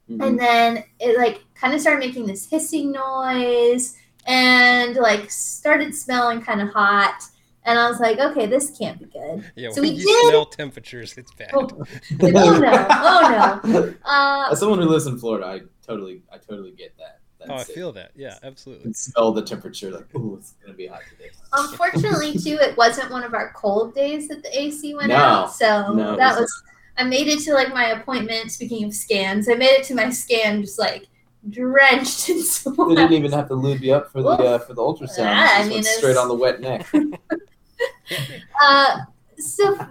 Mhm. 0.09 0.25
and 0.25 0.39
then 0.39 0.83
it 0.99 1.17
like 1.17 1.43
kind 1.55 1.73
of 1.75 1.81
started 1.81 1.99
making 1.99 2.25
this 2.25 2.49
hissing 2.49 2.91
noise 2.91 3.95
and 4.25 4.95
like 4.95 5.29
started 5.29 5.93
smelling 5.93 6.41
kind 6.41 6.61
of 6.61 6.69
hot 6.69 7.21
and 7.65 7.77
i 7.77 7.87
was 7.87 7.99
like 7.99 8.17
okay 8.17 8.47
this 8.47 8.75
can't 8.75 8.97
be 8.97 9.05
good 9.05 9.43
Yeah, 9.55 9.69
So 9.69 9.81
when 9.81 9.91
we 9.93 9.99
you 9.99 10.05
did- 10.07 10.29
smell 10.29 10.45
temperatures, 10.45 11.15
it's 11.15 11.31
bad. 11.33 11.51
oh, 11.53 11.67
oh 12.23 12.59
no 12.59 12.87
oh 13.11 13.61
no 13.75 13.93
uh, 14.05 14.49
As 14.51 14.59
someone 14.59 14.79
who 14.79 14.85
lives 14.89 15.05
in 15.05 15.19
Florida, 15.19 15.45
I 15.45 15.61
totally, 15.85 16.23
I 16.33 16.37
totally 16.39 16.71
get 16.71 16.97
that. 16.97 17.18
Oh, 17.49 17.55
I 17.55 17.63
feel 17.63 17.91
that. 17.93 18.11
Yeah, 18.15 18.37
absolutely. 18.43 18.83
can 18.83 18.93
smell 18.93 19.31
the 19.31 19.41
temperature. 19.41 19.91
Like, 19.91 20.13
ooh, 20.15 20.35
it's 20.37 20.53
gonna 20.61 20.75
be 20.77 20.87
hot 20.87 21.01
today. 21.09 21.31
unfortunately 21.53 22.33
too 22.33 22.57
it 22.61 22.77
wasn't 22.77 23.09
one 23.11 23.23
of 23.23 23.33
our 23.33 23.51
cold 23.53 23.95
days 23.95 24.27
that 24.27 24.43
the 24.43 24.59
ac 24.61 24.93
went 24.95 25.09
No. 25.09 25.15
out 25.15 25.53
so 25.53 25.93
No, 25.93 26.15
that 26.15 26.31
was 26.33 26.41
was 26.41 26.63
i 26.97 27.03
made 27.03 27.27
it 27.27 27.39
to 27.39 27.53
like 27.55 27.73
my 27.73 27.85
appointment 27.91 28.51
speaking 28.51 28.83
of 28.85 28.93
scans 28.93 29.49
i 29.49 29.55
made 29.55 29.71
it 29.79 29.83
to 29.85 29.95
my 29.95 30.09
scan 30.11 30.61
just 30.61 30.77
like 30.77 31.07
drenched 31.49 32.29
in 32.29 32.35
They 32.39 32.43
sweat 32.43 32.75
didn't 32.89 33.13
even 33.13 33.31
have 33.31 33.47
to 33.47 33.55
lube 33.55 33.81
you 33.81 33.93
up 33.95 34.11
for 34.11 34.21
the 34.21 34.29
uh, 34.29 34.59
for 34.59 34.73
the 34.75 34.81
ultrasound. 34.81 35.17
Yeah, 35.19 35.55
It 35.55 35.59
I 35.61 35.63
mean, 35.63 35.71
went 35.73 35.85
straight 35.85 36.17
on 36.17 36.27
the 36.27 36.35
wet 36.35 36.61
neck. 36.61 36.85
Uh, 38.61 38.97
so 39.37 39.73
for 39.75 39.85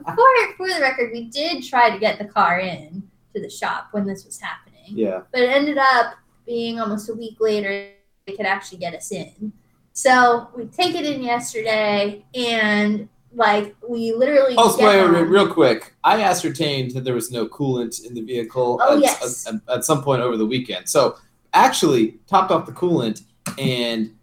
for 0.57 0.69
the 0.69 0.79
record, 0.81 1.11
we 1.13 1.25
did 1.31 1.65
try 1.65 1.89
to 1.91 1.99
get 1.99 2.19
the 2.19 2.25
car 2.27 2.61
in 2.61 3.03
to 3.35 3.41
the 3.41 3.49
shop 3.49 3.89
when 3.93 4.07
this 4.07 4.25
was 4.27 4.39
happening, 4.39 4.85
Yeah. 4.89 5.23
but 5.33 5.41
it 5.41 5.49
ended 5.49 5.79
up 5.79 6.15
being 6.49 6.81
almost 6.81 7.09
a 7.11 7.15
week 7.15 7.37
later 7.39 7.91
they 8.27 8.33
could 8.35 8.47
actually 8.47 8.79
get 8.79 8.95
us 8.95 9.13
in. 9.13 9.53
So 9.93 10.49
we 10.57 10.67
take 10.67 10.95
it 10.95 11.05
in 11.05 11.23
yesterday, 11.23 12.25
and 12.35 13.09
like 13.35 13.75
we 13.87 14.13
literally. 14.13 14.55
Oh, 14.57 14.77
get 14.77 14.87
wait, 14.87 14.97
wait, 15.03 15.11
wait, 15.11 15.19
home. 15.19 15.31
real 15.31 15.53
quick. 15.53 15.95
I 16.05 16.23
ascertained 16.23 16.93
that 16.93 17.05
there 17.05 17.15
was 17.15 17.31
no 17.31 17.47
coolant 17.49 18.05
in 18.07 18.15
the 18.15 18.23
vehicle 18.23 18.79
Oh, 18.83 18.97
at, 18.97 19.03
yes. 19.03 19.47
at, 19.47 19.55
at 19.69 19.85
some 19.85 20.03
point 20.03 20.23
over 20.23 20.37
the 20.37 20.47
weekend. 20.47 20.89
So 20.89 21.17
actually 21.53 22.19
topped 22.27 22.51
off 22.51 22.67
the 22.67 22.73
coolant 22.73 23.23
and 23.59 24.15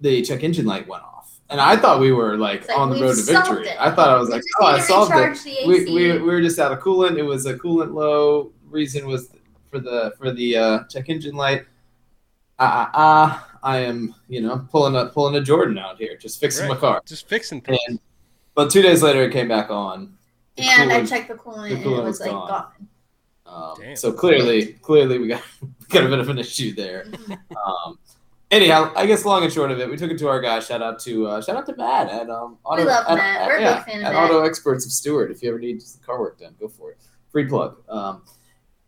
the 0.00 0.22
check 0.22 0.42
engine 0.42 0.66
light 0.66 0.88
went 0.88 1.04
off. 1.04 1.38
And 1.50 1.60
I 1.60 1.76
thought 1.76 2.00
we 2.00 2.12
were 2.12 2.36
like 2.36 2.66
like, 2.66 2.76
on 2.78 2.90
the 2.90 3.00
road 3.00 3.14
to 3.14 3.22
victory. 3.22 3.68
it. 3.68 3.76
I 3.78 3.90
thought 3.90 4.08
I 4.08 4.18
was 4.18 4.28
We 4.28 4.34
like, 4.34 4.42
oh, 4.60 4.66
I 4.66 4.80
solved 4.80 5.12
it. 5.14 5.38
We, 5.68 5.84
we, 5.84 6.12
we 6.18 6.18
were 6.18 6.40
just 6.40 6.58
out 6.58 6.72
of 6.72 6.80
coolant. 6.80 7.18
It 7.18 7.22
was 7.22 7.46
a 7.46 7.54
coolant 7.54 7.92
low. 7.94 8.52
Reason 8.70 9.06
was 9.06 9.28
for 9.72 9.80
the 9.80 10.12
for 10.18 10.30
the 10.30 10.56
uh, 10.56 10.84
check 10.84 11.08
engine 11.08 11.34
light. 11.34 11.64
Ah, 12.58 12.90
uh, 12.92 12.96
uh, 12.96 13.40
I 13.64 13.78
am 13.78 14.14
you 14.28 14.42
know 14.42 14.64
pulling 14.70 14.94
a 14.94 15.06
pulling 15.06 15.34
a 15.34 15.40
Jordan 15.40 15.78
out 15.78 15.98
here, 15.98 16.16
just 16.16 16.38
fixing 16.38 16.68
my 16.68 16.76
car. 16.76 17.02
Just 17.06 17.26
fixing 17.26 17.60
things. 17.62 17.80
And 17.88 17.98
but 18.54 18.70
two 18.70 18.82
days 18.82 19.02
later, 19.02 19.22
it 19.22 19.32
came 19.32 19.48
back 19.48 19.70
on. 19.70 20.14
The 20.56 20.64
and 20.64 20.92
I 20.92 21.04
checked 21.06 21.28
the 21.28 21.34
coolant, 21.34 21.70
the 21.70 21.74
and 21.76 21.84
it 21.86 21.88
was 21.88 22.04
was 22.04 22.20
like 22.20 22.30
gone. 22.30 22.48
gone. 22.48 22.88
Um, 23.46 23.96
so 23.96 24.12
clearly, 24.12 24.74
clearly 24.74 25.18
we 25.18 25.26
got 25.28 25.42
we 25.62 25.68
got 25.88 26.04
a 26.04 26.08
bit 26.08 26.18
of 26.18 26.28
an 26.28 26.38
issue 26.38 26.74
there. 26.74 27.06
Um, 27.56 27.98
anyhow, 28.50 28.92
I 28.94 29.06
guess 29.06 29.24
long 29.24 29.42
and 29.42 29.52
short 29.52 29.70
of 29.70 29.80
it, 29.80 29.88
we 29.88 29.96
took 29.96 30.10
it 30.10 30.18
to 30.18 30.28
our 30.28 30.40
guy. 30.40 30.60
Shout 30.60 30.82
out 30.82 30.98
to 31.00 31.26
uh, 31.26 31.42
shout 31.42 31.56
out 31.56 31.64
to 31.66 31.76
Matt 31.76 32.10
at 32.10 32.28
um, 32.28 32.58
Auto, 32.64 32.82
We 32.82 32.88
love 32.88 33.06
at, 33.08 33.16
Matt. 33.16 33.40
at- 33.40 33.46
We're 33.48 33.56
a 33.56 33.60
yeah, 33.62 33.76
big 33.84 33.94
fan 33.94 34.04
of. 34.04 34.14
Auto 34.14 34.44
Experts 34.44 34.84
of 34.84 34.92
Stuart. 34.92 35.30
If 35.30 35.42
you 35.42 35.48
ever 35.48 35.58
need 35.58 35.80
some 35.82 36.02
car 36.04 36.20
work 36.20 36.38
done, 36.38 36.54
go 36.60 36.68
for 36.68 36.90
it. 36.92 36.98
Free 37.30 37.46
plug. 37.46 37.78
Um, 37.88 38.22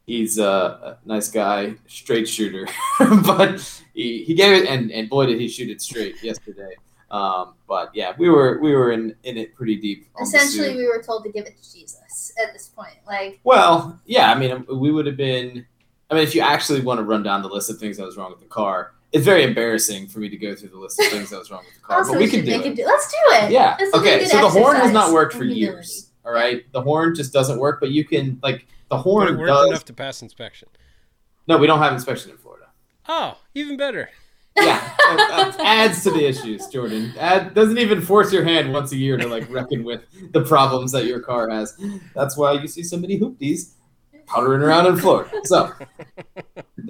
he's 0.06 0.38
a 0.38 0.99
nice 1.04 1.30
guy, 1.30 1.75
straight 1.87 2.28
shooter, 2.28 2.66
but 3.25 3.82
he, 3.94 4.25
he 4.25 4.34
gave 4.34 4.62
it, 4.62 4.68
and, 4.68 4.90
and 4.90 5.08
boy 5.08 5.26
did 5.26 5.40
he 5.40 5.49
shoot 5.49 5.70
it 5.70 5.80
straight 5.82 6.23
yesterday. 6.23 6.75
Um, 7.11 7.54
but 7.68 7.90
yeah, 7.94 8.12
we 8.18 8.28
were 8.28 8.58
we 8.61 8.75
were 8.75 8.90
in, 8.90 9.14
in 9.23 9.37
it 9.37 9.54
pretty 9.54 9.76
deep. 9.76 10.08
Essentially, 10.20 10.75
we 10.75 10.87
were 10.87 11.00
told 11.00 11.23
to 11.25 11.30
give 11.30 11.46
it 11.46 11.56
to 11.62 11.73
Jesus 11.73 12.32
at 12.42 12.52
this 12.52 12.68
point. 12.68 12.96
Like, 13.06 13.38
Well, 13.44 14.00
yeah, 14.04 14.32
I 14.32 14.38
mean, 14.38 14.66
we 14.68 14.90
would 14.90 15.06
have 15.06 15.16
been. 15.16 15.64
I 16.11 16.14
mean, 16.14 16.25
if 16.25 16.34
you 16.34 16.40
actually 16.40 16.80
want 16.80 16.99
to 16.99 17.04
run 17.04 17.23
down 17.23 17.42
the 17.42 17.49
list 17.49 17.70
of 17.70 17.78
things 17.78 17.96
that 17.96 18.04
was 18.04 18.16
wrong 18.16 18.30
with 18.30 18.40
the 18.40 18.46
car, 18.46 18.94
it's 19.12 19.25
very 19.25 19.44
embarrassing 19.44 20.08
for 20.08 20.18
me 20.18 20.28
to 20.28 20.37
go 20.37 20.56
through 20.56 20.70
the 20.70 20.78
list 20.78 21.00
of 21.00 21.06
things 21.06 21.30
that 21.30 21.38
was 21.38 21.50
wrong 21.52 21.62
with 21.64 21.75
the 21.75 21.80
car. 21.80 22.04
but 22.04 22.12
we, 22.12 22.25
we 22.25 22.28
can 22.28 22.44
do 22.44 22.50
it. 22.50 22.78
it. 22.78 22.84
Let's 22.84 23.11
do 23.11 23.16
it. 23.37 23.52
Yeah. 23.52 23.76
This 23.78 23.94
Okay. 23.94 24.25
So 24.25 24.40
the 24.40 24.49
horn 24.49 24.76
has 24.76 24.92
not 24.92 25.12
worked 25.12 25.34
for 25.34 25.44
years. 25.44 26.11
All 26.25 26.32
right. 26.32 26.64
The 26.73 26.82
horn 26.82 27.14
just 27.14 27.32
doesn't 27.32 27.58
work, 27.61 27.78
but 27.78 27.90
you 27.90 28.04
can 28.04 28.40
like 28.42 28.66
the 28.96 29.02
horn 29.02 29.38
worked 29.38 29.48
does. 29.48 29.68
enough 29.68 29.84
to 29.86 29.92
pass 29.92 30.22
inspection. 30.22 30.68
No, 31.46 31.58
we 31.58 31.66
don't 31.66 31.78
have 31.80 31.92
inspection 31.92 32.30
in 32.30 32.36
Florida. 32.38 32.66
Oh, 33.08 33.38
even 33.54 33.76
better. 33.76 34.08
Yeah, 34.56 34.78
that- 34.98 35.54
that 35.56 35.60
adds 35.60 36.02
to 36.04 36.10
the 36.10 36.24
issues, 36.26 36.66
Jordan. 36.68 37.12
Add, 37.18 37.54
doesn't 37.54 37.76
even 37.78 38.00
force 38.00 38.32
your 38.32 38.44
hand 38.44 38.72
once 38.72 38.92
a 38.92 38.96
year 38.96 39.16
to 39.16 39.26
like 39.26 39.50
reckon 39.52 39.82
with 39.84 40.02
the 40.32 40.42
problems 40.42 40.92
that 40.92 41.06
your 41.06 41.20
car 41.20 41.50
has. 41.50 41.76
That's 42.14 42.36
why 42.36 42.52
you 42.52 42.68
see 42.68 42.82
so 42.84 42.96
many 42.96 43.18
hoopties 43.18 43.72
puttering 44.26 44.62
around 44.62 44.86
in 44.86 44.96
Florida. 44.96 45.30
So 45.44 45.72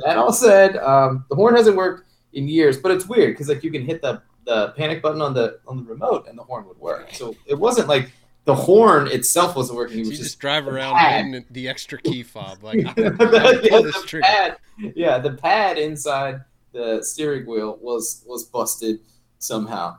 that 0.04 0.16
all 0.18 0.32
said, 0.32 0.76
um, 0.76 1.24
the 1.30 1.36
horn 1.36 1.56
hasn't 1.56 1.76
worked 1.76 2.06
in 2.34 2.48
years, 2.48 2.76
but 2.78 2.92
it's 2.92 3.06
weird 3.06 3.32
because 3.34 3.48
like 3.48 3.64
you 3.64 3.70
can 3.70 3.84
hit 3.84 4.02
the 4.02 4.22
the 4.44 4.68
panic 4.76 5.00
button 5.00 5.22
on 5.22 5.32
the 5.32 5.58
on 5.66 5.78
the 5.78 5.82
remote 5.84 6.26
and 6.28 6.38
the 6.38 6.42
horn 6.42 6.66
would 6.68 6.78
work. 6.78 7.08
So 7.14 7.34
it 7.46 7.54
wasn't 7.58 7.88
like 7.88 8.12
the 8.44 8.54
horn 8.54 9.06
itself 9.08 9.56
wasn't 9.56 9.78
working. 9.78 10.00
It 10.00 10.04
So 10.04 10.10
was 10.10 10.18
just 10.18 10.30
just 10.30 10.38
drive 10.40 10.66
around 10.68 10.96
pad. 10.96 11.44
the 11.50 11.68
extra 11.68 12.00
key 12.00 12.22
fob. 12.22 12.62
Like, 12.62 12.76
yeah, 12.96 13.10
the 13.10 14.20
pad, 14.22 14.56
yeah, 14.94 15.18
the 15.18 15.32
pad 15.32 15.78
inside 15.78 16.42
the 16.72 17.02
steering 17.02 17.46
wheel 17.46 17.78
was 17.80 18.22
was 18.26 18.44
busted 18.44 19.00
somehow. 19.38 19.96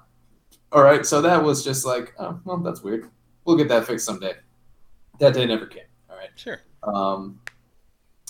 All 0.72 0.84
right, 0.84 1.06
so 1.06 1.22
that 1.22 1.42
was 1.44 1.64
just 1.64 1.86
like, 1.86 2.14
oh, 2.20 2.40
well, 2.44 2.58
that's 2.58 2.82
weird. 2.82 3.10
We'll 3.46 3.56
get 3.56 3.70
that 3.70 3.86
fixed 3.88 4.06
someday. 4.06 4.34
That 5.20 5.34
day 5.34 5.46
never 5.46 5.66
came. 5.68 5.84
All 6.10 6.18
right. 6.18 6.32
Sure. 6.36 6.60
Um, 6.84 7.40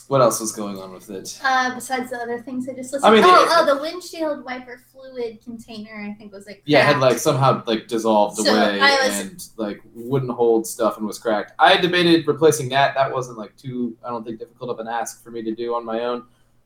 what 0.07 0.21
else 0.21 0.39
was 0.39 0.51
going 0.51 0.77
on 0.77 0.91
with 0.93 1.09
it? 1.09 1.39
Uh, 1.43 1.73
besides 1.73 2.09
the 2.11 2.17
other 2.17 2.39
things 2.41 2.67
I 2.69 2.73
just 2.73 2.93
listed. 2.93 3.09
I 3.09 3.13
mean, 3.13 3.23
oh, 3.25 3.43
it- 3.43 3.49
oh, 3.51 3.75
the 3.75 3.81
windshield 3.81 4.43
wiper 4.45 4.81
fluid 4.91 5.39
container, 5.43 6.07
I 6.09 6.13
think, 6.13 6.31
was 6.31 6.45
like. 6.45 6.61
Yeah, 6.65 6.81
it 6.81 6.85
had 6.93 6.99
like 6.99 7.17
somehow 7.17 7.63
like 7.65 7.87
dissolved 7.87 8.37
So, 8.37 8.51
away 8.53 8.79
was- 8.79 9.19
and 9.19 9.47
like 9.57 9.81
wouldn't 9.93 10.31
hold 10.31 10.67
stuff 10.67 10.97
and 10.97 11.05
was 11.07 11.17
cracked. 11.19 11.53
I 11.59 11.77
debated 11.77 12.27
replacing 12.27 12.69
that. 12.69 12.95
That 12.95 13.11
wasn't 13.11 13.37
like 13.37 13.55
too 13.57 13.97
I 14.03 14.09
don't 14.09 14.23
think 14.23 14.39
difficult 14.39 14.69
of 14.69 14.79
an 14.79 14.87
ask 14.87 15.23
for 15.23 15.31
me 15.31 15.41
to 15.43 15.53
do 15.55 15.73
on 15.75 15.85
my 15.85 16.01
own. 16.01 16.25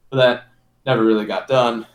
But 0.10 0.17
that 0.17 0.43
never 0.86 1.03
really 1.05 1.25
got 1.25 1.48
done. 1.48 1.86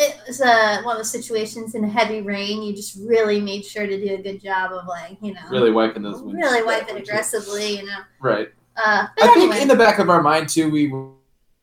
It 0.00 0.16
was 0.28 0.40
uh, 0.40 0.80
one 0.84 0.94
of 0.94 1.00
those 1.00 1.10
situations 1.10 1.74
in 1.74 1.82
heavy 1.82 2.20
rain. 2.22 2.62
You 2.62 2.72
just 2.72 2.96
really 3.00 3.40
made 3.40 3.64
sure 3.64 3.84
to 3.84 4.00
do 4.00 4.14
a 4.14 4.22
good 4.22 4.40
job 4.40 4.70
of 4.72 4.86
like, 4.86 5.18
you 5.20 5.34
know, 5.34 5.40
Really 5.50 5.72
wiping 5.72 6.02
those 6.02 6.22
really 6.22 6.62
wipe 6.62 6.88
it 6.88 6.96
aggressively, 6.96 7.78
you 7.78 7.84
know. 7.84 7.98
Right. 8.20 8.48
Uh, 8.82 9.06
but 9.16 9.30
I 9.30 9.34
think 9.34 9.56
in 9.56 9.68
the 9.68 9.76
back 9.76 9.98
of 9.98 10.08
our 10.10 10.22
mind 10.22 10.48
too, 10.48 10.70
we 10.70 10.88
were 10.88 11.08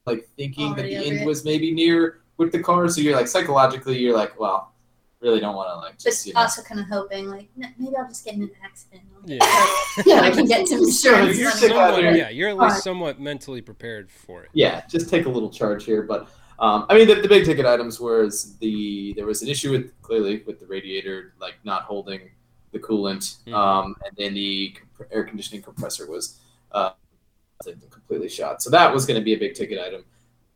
like 0.06 0.28
thinking 0.38 0.70
Already 0.74 0.96
that 0.96 1.02
the 1.04 1.10
end 1.12 1.22
it. 1.22 1.26
was 1.26 1.46
maybe 1.46 1.72
near 1.74 2.22
with 2.38 2.52
the 2.52 2.60
car. 2.62 2.88
So 2.90 3.02
you're 3.02 3.16
like 3.16 3.28
psychologically, 3.28 3.98
you're 3.98 4.16
like, 4.16 4.40
well, 4.40 4.74
really 5.22 5.40
don't 5.40 5.56
want 5.56 5.70
to 5.70 5.76
like 5.78 5.94
but 5.94 6.00
just 6.00 6.28
you 6.28 6.34
know. 6.34 6.42
also 6.42 6.62
kind 6.62 6.80
of 6.80 6.86
hoping 6.88 7.30
like 7.30 7.48
maybe 7.58 7.96
I'll 7.98 8.08
just 8.08 8.26
get 8.26 8.36
in 8.36 8.44
an 8.44 8.52
accident. 8.64 9.04
Yeah. 9.26 9.38
yeah, 10.06 10.22
I 10.22 10.30
can 10.32 10.46
get 10.46 10.68
some 10.68 10.80
Sure, 10.92 11.16
insurance. 11.20 11.38
you're 11.40 11.50
money. 11.50 11.60
sick 11.60 11.72
out 11.72 11.96
Somewhat, 11.96 12.16
yeah, 12.16 12.30
you're 12.30 12.50
at 12.50 12.58
least 12.58 12.84
somewhat 12.84 13.20
mentally 13.20 13.62
prepared 13.62 14.12
for 14.12 14.44
it. 14.44 14.50
yeah, 14.54 14.86
just 14.88 15.10
take 15.10 15.26
a 15.26 15.30
little 15.30 15.50
charge 15.50 15.86
here. 15.86 16.04
But 16.04 16.28
um, 16.60 16.86
I 16.90 16.94
mean, 16.96 17.08
the, 17.08 17.16
the 17.16 17.28
big 17.28 17.44
ticket 17.46 17.66
items 17.66 18.00
was 18.00 18.56
the 18.60 19.14
there 19.16 19.26
was 19.26 19.42
an 19.42 19.48
issue 19.48 19.72
with 19.72 20.00
clearly 20.04 20.44
with 20.46 20.60
the 20.60 20.68
radiator 20.68 21.34
like 21.40 21.56
not 21.64 21.84
holding 21.84 22.30
the 22.72 22.80
coolant, 22.80 23.38
Mhm. 23.48 23.54
um, 23.54 23.96
and 24.06 24.16
then 24.18 24.34
the 24.36 24.76
comp- 24.98 25.10
air 25.12 25.24
conditioning 25.24 25.62
compressor 25.64 26.10
was 26.12 26.40
uh, 26.72 26.92
completely 27.64 28.30
shot. 28.30 28.62
So 28.62 28.70
that 28.70 28.94
was 28.94 29.06
going 29.06 29.20
to 29.20 29.24
be 29.24 29.34
a 29.34 29.38
big 29.38 29.54
ticket 29.56 29.80
item. 29.80 30.06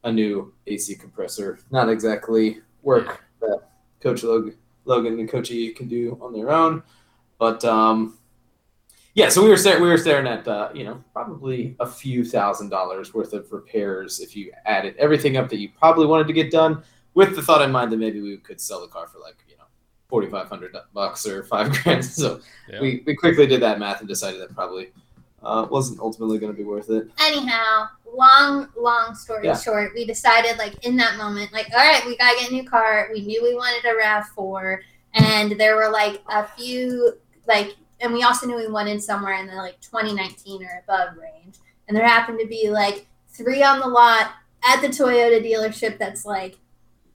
A 0.04 0.12
new 0.12 0.54
AC 0.68 0.96
compressor, 0.96 1.60
not 1.72 1.90
exactly 1.90 2.62
work 2.84 3.22
that 3.42 3.64
Coach 4.00 4.24
Logan, 4.24 4.56
Logan 4.86 5.20
and 5.20 5.30
Coachy 5.30 5.72
can 5.74 5.90
do 5.90 6.18
on 6.22 6.32
their 6.32 6.50
own, 6.52 6.82
but 7.38 7.66
um, 7.66 8.18
yeah, 9.14 9.28
so 9.28 9.44
we 9.44 9.50
were 9.50 9.58
staring, 9.58 9.84
we 9.84 9.90
were 9.90 9.98
staring 9.98 10.26
at 10.26 10.48
uh, 10.48 10.70
you 10.74 10.86
know 10.86 11.04
probably 11.12 11.76
a 11.82 11.86
few 11.86 12.24
thousand 12.24 12.70
dollars 12.70 13.14
worth 13.14 13.34
of 13.34 13.52
repairs 13.52 14.22
if 14.22 14.38
you 14.38 14.54
added 14.66 14.96
everything 14.98 15.36
up 15.36 15.50
that 15.50 15.58
you 15.60 15.68
probably 15.78 16.06
wanted 16.06 16.28
to 16.28 16.34
get 16.34 16.50
done, 16.50 16.82
with 17.14 17.36
the 17.36 17.42
thought 17.42 17.62
in 17.62 17.70
mind 17.70 17.92
that 17.92 17.98
maybe 17.98 18.22
we 18.22 18.38
could 18.38 18.62
sell 18.62 18.80
the 18.80 18.88
car 18.88 19.06
for 19.08 19.20
like 19.20 19.36
you 19.50 19.58
know 19.58 19.66
forty 20.08 20.30
five 20.30 20.48
hundred 20.48 20.74
bucks 20.94 21.26
or 21.28 21.44
five 21.44 21.74
grand. 21.84 22.06
So 22.06 22.40
Yeah. 22.70 22.80
we, 22.80 23.04
we 23.06 23.16
quickly 23.18 23.48
did 23.48 23.62
that 23.64 23.80
math 23.80 24.00
and 24.00 24.08
decided 24.08 24.40
that 24.40 24.56
probably 24.56 24.92
uh, 25.44 25.68
wasn't 25.70 26.00
ultimately 26.00 26.38
going 26.38 26.52
to 26.52 26.58
be 26.58 26.64
worth 26.64 26.90
it. 26.90 27.10
Anyhow, 27.20 27.88
long, 28.14 28.70
long 28.78 29.16
story 29.16 29.46
Yeah. 29.46 29.58
short, 29.58 29.94
we 29.94 30.06
decided 30.06 30.58
like 30.58 30.84
in 30.86 30.98
that 30.98 31.18
moment, 31.18 31.54
like, 31.54 31.68
all 31.72 31.80
right, 31.80 32.06
we 32.06 32.18
gotta 32.18 32.40
get 32.40 32.50
a 32.50 32.54
new 32.54 32.64
car. 32.64 33.10
We 33.14 33.22
knew 33.22 33.42
we 33.44 33.56
wanted 33.56 33.86
a 33.90 33.96
Rav 33.96 34.28
Four, 34.30 34.82
and 35.14 35.52
there 35.60 35.76
were 35.76 35.90
like 35.90 36.22
a 36.30 36.46
few 36.48 37.14
like, 37.48 37.76
and 38.02 38.14
we 38.14 38.24
also 38.24 38.48
knew 38.48 38.56
we 38.56 38.68
wanted 38.68 39.02
somewhere 39.02 39.34
in 39.36 39.48
the 39.48 39.56
like 39.56 39.80
2019 39.82 40.64
or 40.64 40.84
above 40.88 41.18
range, 41.18 41.56
and 41.88 41.96
there 41.96 42.06
happened 42.06 42.40
to 42.40 42.48
be 42.48 42.70
like 42.70 43.08
three 43.30 43.64
on 43.64 43.80
the 43.80 43.88
lot 43.88 44.32
at 44.68 44.82
the 44.82 44.88
Toyota 44.88 45.44
dealership 45.44 45.98
that's 45.98 46.26
like 46.26 46.58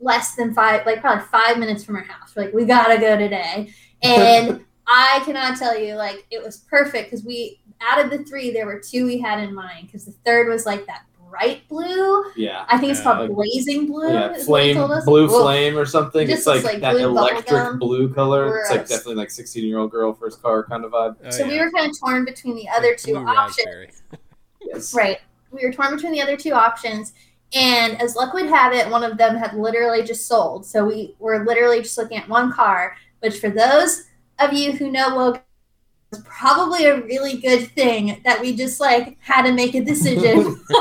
less 0.00 0.34
than 0.34 0.54
five, 0.54 0.84
like 0.86 1.00
probably 1.00 1.24
five 1.26 1.58
minutes 1.58 1.84
from 1.84 1.96
our 1.96 2.02
house. 2.02 2.34
We're 2.34 2.44
like, 2.44 2.54
we 2.54 2.64
gotta 2.64 2.98
go 2.98 3.16
today, 3.16 3.70
and 4.02 4.64
I 4.86 5.22
cannot 5.24 5.56
tell 5.58 5.78
you, 5.78 5.94
like, 5.94 6.26
it 6.30 6.42
was 6.42 6.58
perfect 6.58 7.10
because 7.10 7.24
we, 7.24 7.58
out 7.80 8.02
of 8.04 8.10
the 8.10 8.18
three, 8.24 8.50
there 8.52 8.66
were 8.66 8.78
two 8.80 9.06
we 9.06 9.18
had 9.18 9.40
in 9.40 9.54
mind 9.54 9.86
because 9.86 10.04
the 10.04 10.12
third 10.24 10.48
was 10.48 10.66
like 10.66 10.86
that 10.86 11.02
bright 11.30 11.66
blue. 11.68 12.24
Yeah. 12.36 12.64
I 12.68 12.78
think 12.78 12.92
it's 12.92 13.00
Yeah. 13.00 13.14
called 13.14 13.34
blazing 13.34 13.86
blue. 13.86 14.12
Yeah, 14.12 14.32
is 14.34 14.46
what 14.46 14.62
he 14.64 14.74
flame, 14.74 15.00
blue 15.04 15.28
Whoa. 15.28 15.42
flame 15.42 15.76
or 15.76 15.84
something. 15.84 16.26
Just 16.28 16.38
It's 16.38 16.46
like, 16.46 16.62
like 16.64 16.80
that 16.80 16.92
blue 16.92 17.04
electric 17.08 17.46
gum. 17.46 17.78
blue 17.78 18.12
color. 18.12 18.58
It's 18.60 18.70
like 18.70 18.82
definitely 18.88 19.16
like 19.16 19.30
16 19.30 19.64
year 19.66 19.78
old 19.78 19.90
girl 19.90 20.12
first 20.14 20.40
car 20.40 20.62
kind 20.64 20.84
of 20.84 20.92
vibe. 20.92 21.16
Oh, 21.24 21.30
So 21.30 21.46
we 21.48 21.58
were 21.58 21.70
kind 21.72 21.90
of 21.90 21.98
torn 21.98 22.24
between 22.24 22.54
the 22.54 22.68
other 22.68 22.94
two 22.94 23.16
options. 23.16 24.02
Yes. 24.66 24.94
Right. 24.94 25.18
We 25.50 25.64
were 25.66 25.72
torn 25.72 25.94
between 25.94 26.12
the 26.12 26.22
other 26.22 26.36
two 26.38 26.52
options. 26.52 27.12
And 27.54 28.00
as 28.00 28.16
luck 28.16 28.32
would 28.32 28.46
have 28.46 28.72
it, 28.72 28.88
one 28.90 29.04
of 29.04 29.18
them 29.18 29.36
had 29.36 29.54
literally 29.54 30.02
just 30.02 30.26
sold. 30.26 30.64
So 30.66 30.84
we 30.86 31.14
were 31.18 31.44
literally 31.44 31.82
just 31.82 31.98
looking 31.98 32.16
at 32.16 32.28
one 32.28 32.50
car, 32.50 32.96
which 33.20 33.38
for 33.40 33.50
those 33.50 34.04
of 34.40 34.52
you 34.52 34.72
who 34.72 34.90
know 34.90 35.08
Logan 35.08 35.40
was 35.40 35.40
probably 36.20 36.84
a 36.86 37.00
really 37.02 37.38
good 37.38 37.68
thing 37.72 38.20
that 38.24 38.40
we 38.40 38.54
just 38.56 38.80
like 38.80 39.16
had 39.20 39.42
to 39.42 39.52
make 39.52 39.74
a 39.74 39.84
decision. 39.84 40.60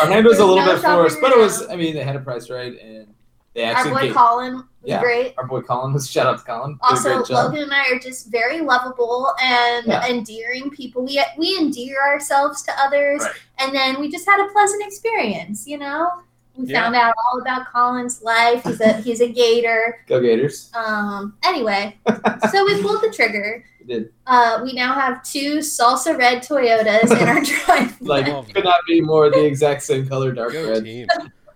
Our 0.00 0.06
hand 0.06 0.26
was 0.26 0.38
a 0.38 0.44
little 0.44 0.64
no 0.64 0.74
bit 0.74 0.82
forced, 0.82 1.20
but 1.20 1.32
it 1.32 1.38
was 1.38 1.68
I 1.68 1.76
mean, 1.76 1.94
they 1.94 2.02
had 2.04 2.16
a 2.16 2.20
price 2.20 2.50
right 2.50 2.78
and 2.80 3.14
they 3.54 3.62
actually 3.62 3.90
Our 3.92 3.98
boy 3.98 4.06
gave, 4.06 4.14
Colin 4.16 4.54
was 4.54 4.64
Yeah. 4.84 5.00
great. 5.00 5.34
our 5.38 5.46
boy 5.46 5.60
Colin 5.62 5.92
was 5.92 6.08
shout 6.12 6.26
out 6.26 6.38
to 6.38 6.44
Colin. 6.44 6.78
Also. 6.82 7.22
Logan 7.32 7.62
and 7.64 7.72
I 7.74 7.90
are 7.90 7.98
just 7.98 8.28
very 8.30 8.60
lovable 8.60 9.32
and 9.42 9.86
Yeah. 9.86 10.06
endearing 10.06 10.70
people. 10.70 11.02
We 11.04 11.22
we 11.36 11.56
endear 11.58 12.00
ourselves 12.02 12.62
to 12.62 12.72
others, 12.80 13.22
Right. 13.22 13.32
and 13.58 13.74
then 13.74 14.00
we 14.00 14.10
just 14.10 14.26
had 14.26 14.40
a 14.44 14.50
pleasant 14.52 14.82
experience. 14.84 15.66
You 15.66 15.78
know, 15.78 16.10
we 16.56 16.66
Yeah. 16.66 16.82
found 16.82 16.94
out 16.94 17.14
all 17.32 17.40
about 17.40 17.66
Colin's 17.72 18.22
life. 18.22 18.62
He's 18.62 18.80
a 18.80 18.92
he's 18.98 19.20
a 19.20 19.28
Gator. 19.28 20.04
Go 20.06 20.20
Gators. 20.20 20.70
Um. 20.74 21.34
Anyway, 21.42 21.98
so 22.52 22.64
we 22.64 22.80
pulled 22.80 23.02
the 23.02 23.10
trigger. 23.12 23.64
We 23.90 23.96
did. 23.96 24.12
Uh, 24.26 24.60
we 24.62 24.72
now 24.72 24.94
have 24.94 25.22
two 25.24 25.58
salsa 25.58 26.16
red 26.16 26.42
Toyotas 26.42 27.10
in 27.10 27.28
our 27.28 27.40
driveway. 27.66 27.96
Like, 28.06 28.28
Love 28.28 28.48
could 28.54 28.64
not 28.64 28.80
be 28.86 29.00
more 29.00 29.30
the 29.30 29.44
exact 29.44 29.82
same 29.82 30.08
color, 30.08 30.32
dark 30.32 30.52
Go 30.52 30.68
red. 30.70 30.84
team. 30.84 31.06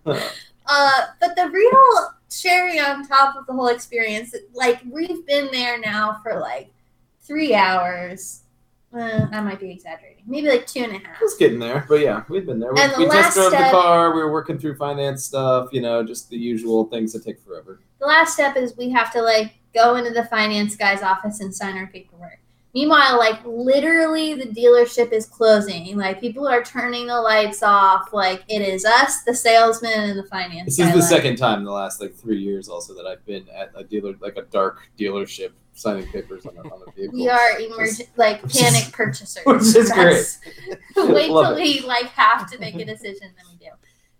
Uh, 0.66 0.90
but 1.20 1.36
the 1.36 1.46
real 1.50 2.08
cherry 2.30 2.78
on 2.80 3.06
top 3.06 3.36
of 3.36 3.44
the 3.46 3.52
whole 3.52 3.66
experience, 3.66 4.34
like 4.54 4.80
we've 4.90 5.26
been 5.26 5.50
there 5.52 5.78
now 5.78 6.18
for 6.22 6.40
like 6.40 6.70
three 7.20 7.54
hours. 7.54 8.44
Uh, 8.90 9.26
I 9.30 9.40
might 9.42 9.60
be 9.60 9.70
exaggerating. 9.70 10.22
Maybe 10.26 10.48
like 10.48 10.66
two 10.66 10.80
and 10.84 10.92
a 10.92 10.98
half. 11.06 11.20
I 11.20 11.22
was 11.24 11.34
getting 11.34 11.58
there, 11.58 11.84
but 11.86 12.00
yeah, 12.00 12.22
we've 12.30 12.46
been 12.46 12.58
there. 12.60 12.72
We, 12.72 12.80
And 12.80 12.92
the 12.94 13.00
we 13.00 13.06
last 13.08 13.24
just 13.24 13.36
drove 13.36 13.48
step- 13.50 13.66
the 13.72 13.76
car. 13.78 14.14
We 14.14 14.22
were 14.22 14.32
working 14.32 14.58
through 14.58 14.76
finance 14.76 15.22
stuff, 15.26 15.68
you 15.70 15.82
know, 15.82 16.02
just 16.02 16.30
the 16.30 16.38
usual 16.38 16.86
things 16.86 17.12
that 17.12 17.24
take 17.24 17.40
forever. 17.42 17.80
The 18.00 18.06
last 18.06 18.32
step 18.32 18.56
is 18.56 18.74
we 18.74 18.88
have 18.88 19.12
to 19.12 19.20
like 19.20 19.52
go 19.74 19.96
into 19.96 20.10
the 20.10 20.24
finance 20.24 20.76
guy's 20.76 21.02
office 21.02 21.40
and 21.40 21.54
sign 21.54 21.76
our 21.76 21.86
paperwork. 21.88 22.38
Meanwhile, 22.74 23.18
like 23.18 23.40
literally 23.44 24.34
the 24.34 24.46
dealership 24.46 25.12
is 25.12 25.26
closing. 25.26 25.96
Like 25.96 26.20
people 26.20 26.48
are 26.48 26.62
turning 26.64 27.06
the 27.06 27.20
lights 27.20 27.62
off. 27.62 28.12
Like 28.12 28.42
it 28.48 28.62
is 28.62 28.84
us, 28.84 29.22
the 29.22 29.34
salesman, 29.34 29.92
and 30.10 30.18
the 30.18 30.24
finance. 30.24 30.76
This 30.76 30.78
guy 30.78 30.86
is 30.88 30.92
the 30.94 30.98
left. 30.98 31.08
second 31.10 31.36
time 31.36 31.60
in 31.60 31.64
the 31.64 31.70
last 31.70 32.00
like 32.00 32.14
three 32.16 32.38
years 32.40 32.68
also 32.68 32.92
that 32.94 33.06
I've 33.06 33.24
been 33.26 33.46
at 33.50 33.70
a 33.76 33.84
dealer, 33.84 34.14
like 34.20 34.36
a 34.36 34.42
dark 34.42 34.80
dealership, 34.98 35.50
signing 35.74 36.08
papers 36.10 36.46
on 36.46 36.56
a, 36.56 36.60
on 36.62 36.82
a 36.84 36.90
vehicle. 36.90 37.16
We 37.16 37.28
are 37.28 37.50
emerg- 37.60 38.08
like 38.16 38.44
is- 38.44 38.56
panic 38.60 38.92
purchasers. 38.92 39.44
which 39.46 39.60
is 39.62 39.88
That's- 39.90 40.40
Wait 40.96 41.28
till 41.28 41.54
we 41.54 41.80
like 41.82 42.06
have 42.06 42.50
to 42.50 42.58
make 42.58 42.74
a 42.74 42.84
decision, 42.84 43.28
then 43.36 43.46
we 43.52 43.56
do. 43.64 43.70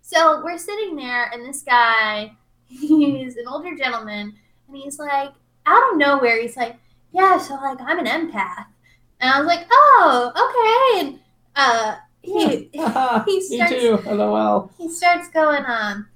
So 0.01 0.45
we're 0.45 0.59
sitting 0.59 0.95
there, 0.95 1.29
and 1.33 1.45
this 1.45 1.63
guy, 1.63 2.31
he's 2.69 3.37
an 3.37 3.49
older 3.49 3.75
gentleman, 3.75 4.35
and 4.69 4.77
he's 4.77 4.97
like, 5.01 5.33
out 5.67 5.93
of 5.93 5.99
nowhere, 5.99 6.41
he's 6.41 6.57
like, 6.57 6.77
"Yeah, 7.13 7.39
so 7.39 7.55
like 7.55 7.81
I'm 7.81 7.99
an 7.99 8.07
empath," 8.07 8.67
and 9.21 9.31
I 9.33 9.39
was 9.39 9.47
like, 9.47 9.67
"Oh, 9.71 10.33
okay." 10.45 11.07
And 11.07 11.21
uh, 11.57 11.97
he 12.23 12.71
he 13.27 13.37
Me 13.37 13.57
starts 13.57 13.73
too. 13.73 13.97
LOL. 14.07 14.71
he 14.79 14.89
starts 14.89 15.29
going 15.29 15.65
um 15.67 16.09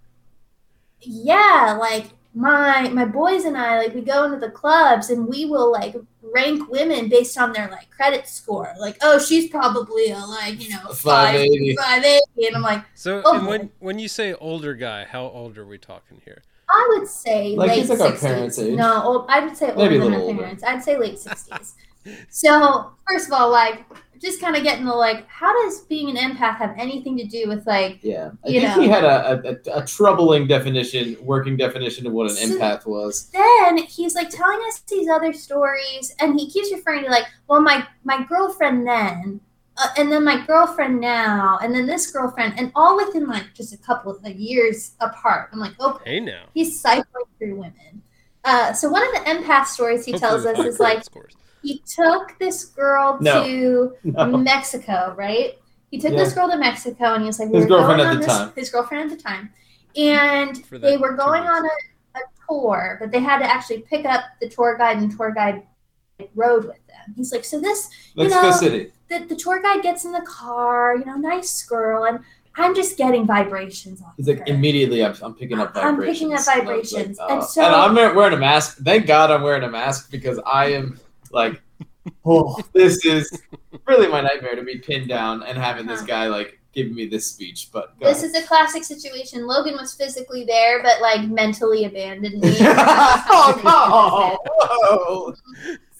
yeah 1.00 1.76
like 1.78 2.06
my 2.34 2.88
my 2.90 3.04
boys 3.04 3.44
and 3.44 3.56
i 3.56 3.78
like 3.78 3.94
we 3.94 4.00
go 4.00 4.24
into 4.24 4.36
the 4.38 4.50
clubs 4.50 5.10
and 5.10 5.26
we 5.28 5.44
will 5.44 5.70
like 5.72 5.94
rank 6.22 6.68
women 6.70 7.08
based 7.08 7.38
on 7.38 7.52
their 7.52 7.68
like 7.70 7.88
credit 7.90 8.26
score 8.28 8.74
like 8.78 8.96
oh 9.02 9.18
she's 9.18 9.48
probably 9.48 10.10
a 10.10 10.18
like 10.18 10.60
you 10.62 10.68
know 10.70 10.80
A 10.88 10.94
five 10.94 11.36
580. 11.36 11.76
five 11.76 12.04
eighty 12.04 12.46
and 12.46 12.56
i'm 12.56 12.62
like 12.62 12.84
So, 12.94 13.22
Oh, 13.24 13.36
and 13.36 13.46
when 13.46 13.70
when 13.78 13.98
you 13.98 14.08
say 14.08 14.34
older 14.34 14.74
guy, 14.74 15.04
how 15.04 15.22
old 15.28 15.56
are 15.56 15.66
we 15.66 15.78
talking 15.78 16.20
here? 16.24 16.42
I 16.70 16.94
would 16.96 17.08
say 17.08 17.54
Like, 17.56 17.70
late 17.70 17.88
like 17.88 18.14
60s 18.14 18.76
no 18.76 19.02
old, 19.02 19.26
i 19.28 19.40
would 19.40 19.56
say 19.56 19.72
older 19.72 19.90
than 19.98 20.00
little 20.00 20.14
our 20.14 20.20
older. 20.22 20.38
parents 20.42 20.62
i'd 20.64 20.82
say 20.82 20.96
late 20.98 21.16
60s 21.16 21.74
so 22.30 22.92
first 23.08 23.26
of 23.26 23.32
all 23.32 23.50
like 23.50 23.84
just 24.20 24.40
kind 24.40 24.56
of 24.56 24.64
getting 24.64 24.84
the 24.84 24.92
like 24.92 25.28
how 25.28 25.52
does 25.62 25.82
being 25.82 26.10
an 26.10 26.16
empath 26.16 26.56
have 26.56 26.74
anything 26.76 27.16
to 27.16 27.24
do 27.24 27.44
with 27.46 27.64
like 27.68 28.00
Yeah, 28.02 28.30
I 28.44 28.48
think 28.48 28.62
know. 28.64 28.80
he 28.82 28.88
had 28.88 29.04
a, 29.04 29.40
a, 29.74 29.78
a 29.82 29.86
troubling 29.86 30.48
definition, 30.48 31.16
working 31.22 31.56
definition 31.56 32.04
of 32.04 32.12
what 32.12 32.28
an 32.28 32.36
So- 32.36 32.58
empath 32.58 32.84
was. 32.86 33.28
then 33.30 33.78
he's 33.78 34.16
like 34.16 34.28
telling 34.30 34.58
us 34.66 34.80
these 34.80 35.08
other 35.08 35.32
stories 35.32 36.12
and 36.18 36.38
he 36.38 36.50
keeps 36.50 36.72
referring 36.72 37.04
to 37.04 37.10
like 37.10 37.26
well 37.46 37.60
my 37.60 37.86
my 38.02 38.24
girlfriend 38.24 38.84
then 38.88 39.40
uh, 39.80 39.88
and 39.96 40.10
then 40.10 40.24
my 40.24 40.44
girlfriend 40.46 41.00
now 41.00 41.58
and 41.62 41.74
then 41.74 41.86
this 41.86 42.10
girlfriend 42.10 42.54
and 42.58 42.72
all 42.74 42.96
within 42.96 43.26
like 43.26 43.44
just 43.54 43.72
a 43.72 43.78
couple 43.78 44.10
of 44.10 44.22
like, 44.22 44.36
years 44.38 44.92
apart 45.00 45.48
i'm 45.52 45.58
like 45.58 45.74
oh 45.80 46.00
Hey 46.04 46.20
now. 46.20 46.44
he's 46.54 46.80
cycling 46.80 47.24
through 47.38 47.56
women 47.56 48.02
uh, 48.44 48.72
so 48.72 48.88
one 48.88 49.02
of 49.02 49.12
the 49.12 49.30
empath 49.30 49.66
stories 49.66 50.04
he 50.04 50.12
tells 50.12 50.46
us 50.46 50.58
is 50.60 50.80
like 50.80 51.02
he 51.62 51.82
took 51.86 52.38
this 52.38 52.64
girl 52.66 53.18
No. 53.20 53.44
to 53.44 53.92
No. 54.04 54.36
Mexico, 54.38 55.12
right? 55.18 55.58
He 55.90 55.98
took 55.98 56.12
Yeah. 56.12 56.18
this 56.18 56.32
girl 56.32 56.48
to 56.48 56.56
Mexico, 56.56 57.14
and 57.14 57.22
he 57.22 57.26
was 57.26 57.38
like, 57.40 57.48
we 57.48 57.56
His 57.56 57.64
were 57.64 57.68
girlfriend 57.78 57.98
going 57.98 58.08
at 58.08 58.14
on 58.14 58.20
the 58.20 58.26
this, 58.26 58.36
time. 58.36 58.52
His 58.54 58.70
girlfriend 58.70 59.10
at 59.10 59.16
the 59.18 59.22
time, 59.22 59.50
and 59.96 60.64
For 60.66 60.78
they 60.78 60.96
were 60.96 61.14
going 61.14 61.42
on 61.42 61.64
a, 61.64 62.18
a 62.18 62.20
tour, 62.48 62.96
but 63.00 63.10
they 63.10 63.18
had 63.18 63.40
to 63.40 63.44
actually 63.44 63.80
pick 63.80 64.06
up 64.06 64.22
the 64.40 64.48
tour 64.48 64.78
guide, 64.78 64.98
and 64.98 65.10
tour 65.14 65.32
guide 65.32 65.64
rode 66.36 66.64
with 66.64 66.86
them. 66.86 67.14
He's 67.16 67.32
like, 67.32 67.44
so 67.44 67.60
this 67.60 67.90
Mexico 68.16 68.42
know, 68.42 68.50
City. 68.52 68.92
The, 69.08 69.20
the 69.20 69.36
tour 69.36 69.60
guide 69.62 69.82
gets 69.82 70.04
in 70.04 70.12
the 70.12 70.22
car, 70.22 70.96
you 70.96 71.04
know, 71.04 71.16
nice 71.16 71.62
girl, 71.62 72.04
and 72.04 72.20
I'm 72.56 72.74
just 72.74 72.96
getting 72.96 73.26
vibrations 73.26 74.02
off. 74.02 74.14
He's 74.16 74.26
like, 74.28 74.38
her. 74.38 74.44
immediately, 74.48 75.04
I'm, 75.04 75.14
I'm 75.22 75.34
picking 75.34 75.58
up 75.60 75.74
vibrations. 75.74 75.78
I'm 75.78 76.12
picking 76.12 76.32
up 76.34 76.40
And 76.40 76.48
I 76.48 76.76
was 76.76 76.92
vibrations. 76.92 77.18
And 77.18 77.30
oh. 77.30 77.44
so- 77.44 77.62
and 77.62 77.74
I'm 77.74 77.94
wearing 78.16 78.34
a 78.34 78.38
mask. 78.38 78.78
Thank 78.78 79.06
God 79.06 79.30
I'm 79.30 79.42
wearing 79.42 79.62
a 79.62 79.70
mask 79.70 80.10
because 80.10 80.40
I 80.44 80.66
am 80.72 80.98
like, 81.30 81.60
oh, 82.24 82.58
this 82.72 83.04
is 83.04 83.42
really 83.86 84.08
my 84.08 84.20
nightmare 84.20 84.56
to 84.56 84.62
be 84.62 84.78
pinned 84.78 85.08
down 85.08 85.42
and 85.44 85.56
having 85.56 85.86
this 85.86 86.00
Uh-huh. 86.00 86.06
guy 86.06 86.26
like 86.26 86.58
giving 86.72 86.94
me 86.94 87.06
this 87.06 87.26
speech. 87.26 87.70
But 87.72 87.98
go 88.00 88.06
This 88.06 88.22
is 88.22 88.34
a 88.34 88.42
classic 88.42 88.84
situation. 88.84 89.46
Logan 89.46 89.74
was 89.74 89.94
physically 89.94 90.44
there, 90.44 90.82
but 90.82 91.00
like 91.00 91.28
mentally 91.28 91.84
abandoned 91.84 92.40
me. 92.40 92.56
oh 92.60 93.60
no! 93.64 94.38
Whoa. 94.46 95.34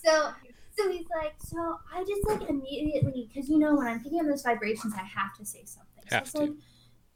so 0.04 0.32
so 0.78 0.90
he's 0.90 1.06
like, 1.10 1.34
so 1.38 1.78
I 1.92 2.04
just 2.04 2.26
like 2.26 2.48
immediately 2.48 3.28
because 3.28 3.48
you 3.48 3.58
know 3.58 3.74
when 3.74 3.86
I'm 3.86 4.00
picking 4.00 4.20
up 4.20 4.26
those 4.26 4.42
vibrations, 4.42 4.94
I 4.94 5.02
have 5.02 5.36
to 5.38 5.44
say 5.44 5.64
something. 5.64 6.04
So 6.10 6.16
it's 6.18 6.32
to. 6.32 6.38
like, 6.38 6.50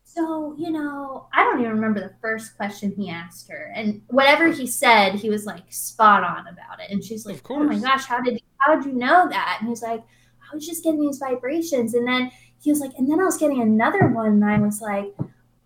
so 0.05 0.55
you 0.59 0.71
know, 0.71 1.29
I 1.33 1.45
don't 1.45 1.61
even 1.61 1.73
remember 1.73 2.01
the 2.01 2.15
first 2.21 2.57
question 2.57 2.93
he 2.97 3.09
asked 3.09 3.49
her, 3.51 3.73
and 3.75 4.03
whatever 4.09 4.49
he 4.49 4.67
said, 4.67 5.15
he 5.15 5.31
was 5.31 5.47
like 5.47 5.73
spot 5.73 6.25
on 6.25 6.49
about 6.49 6.81
it. 6.81 6.91
And 6.91 7.03
she's 7.03 7.25
like, 7.25 7.41
oh 7.49 7.63
my 7.63 7.79
gosh, 7.79 8.05
how 8.05 8.21
did 8.21 8.41
how 8.59 8.75
did 8.75 8.87
you 8.87 8.93
know 8.93 9.29
that? 9.29 9.59
And 9.61 9.69
he's 9.69 9.83
like, 9.83 10.01
I 10.01 10.55
was 10.55 10.67
just 10.67 10.83
getting 10.83 11.01
these 11.01 11.19
vibrations, 11.19 11.95
and 11.95 12.07
then 12.07 12.31
he 12.61 12.71
was 12.71 12.81
like, 12.81 12.93
and 12.99 13.11
then 13.11 13.21
I 13.21 13.25
was 13.25 13.39
getting 13.39 13.63
another 13.63 14.09
one, 14.09 14.27
and 14.27 14.45
I 14.45 14.59
was 14.59 14.81
like. 14.81 15.15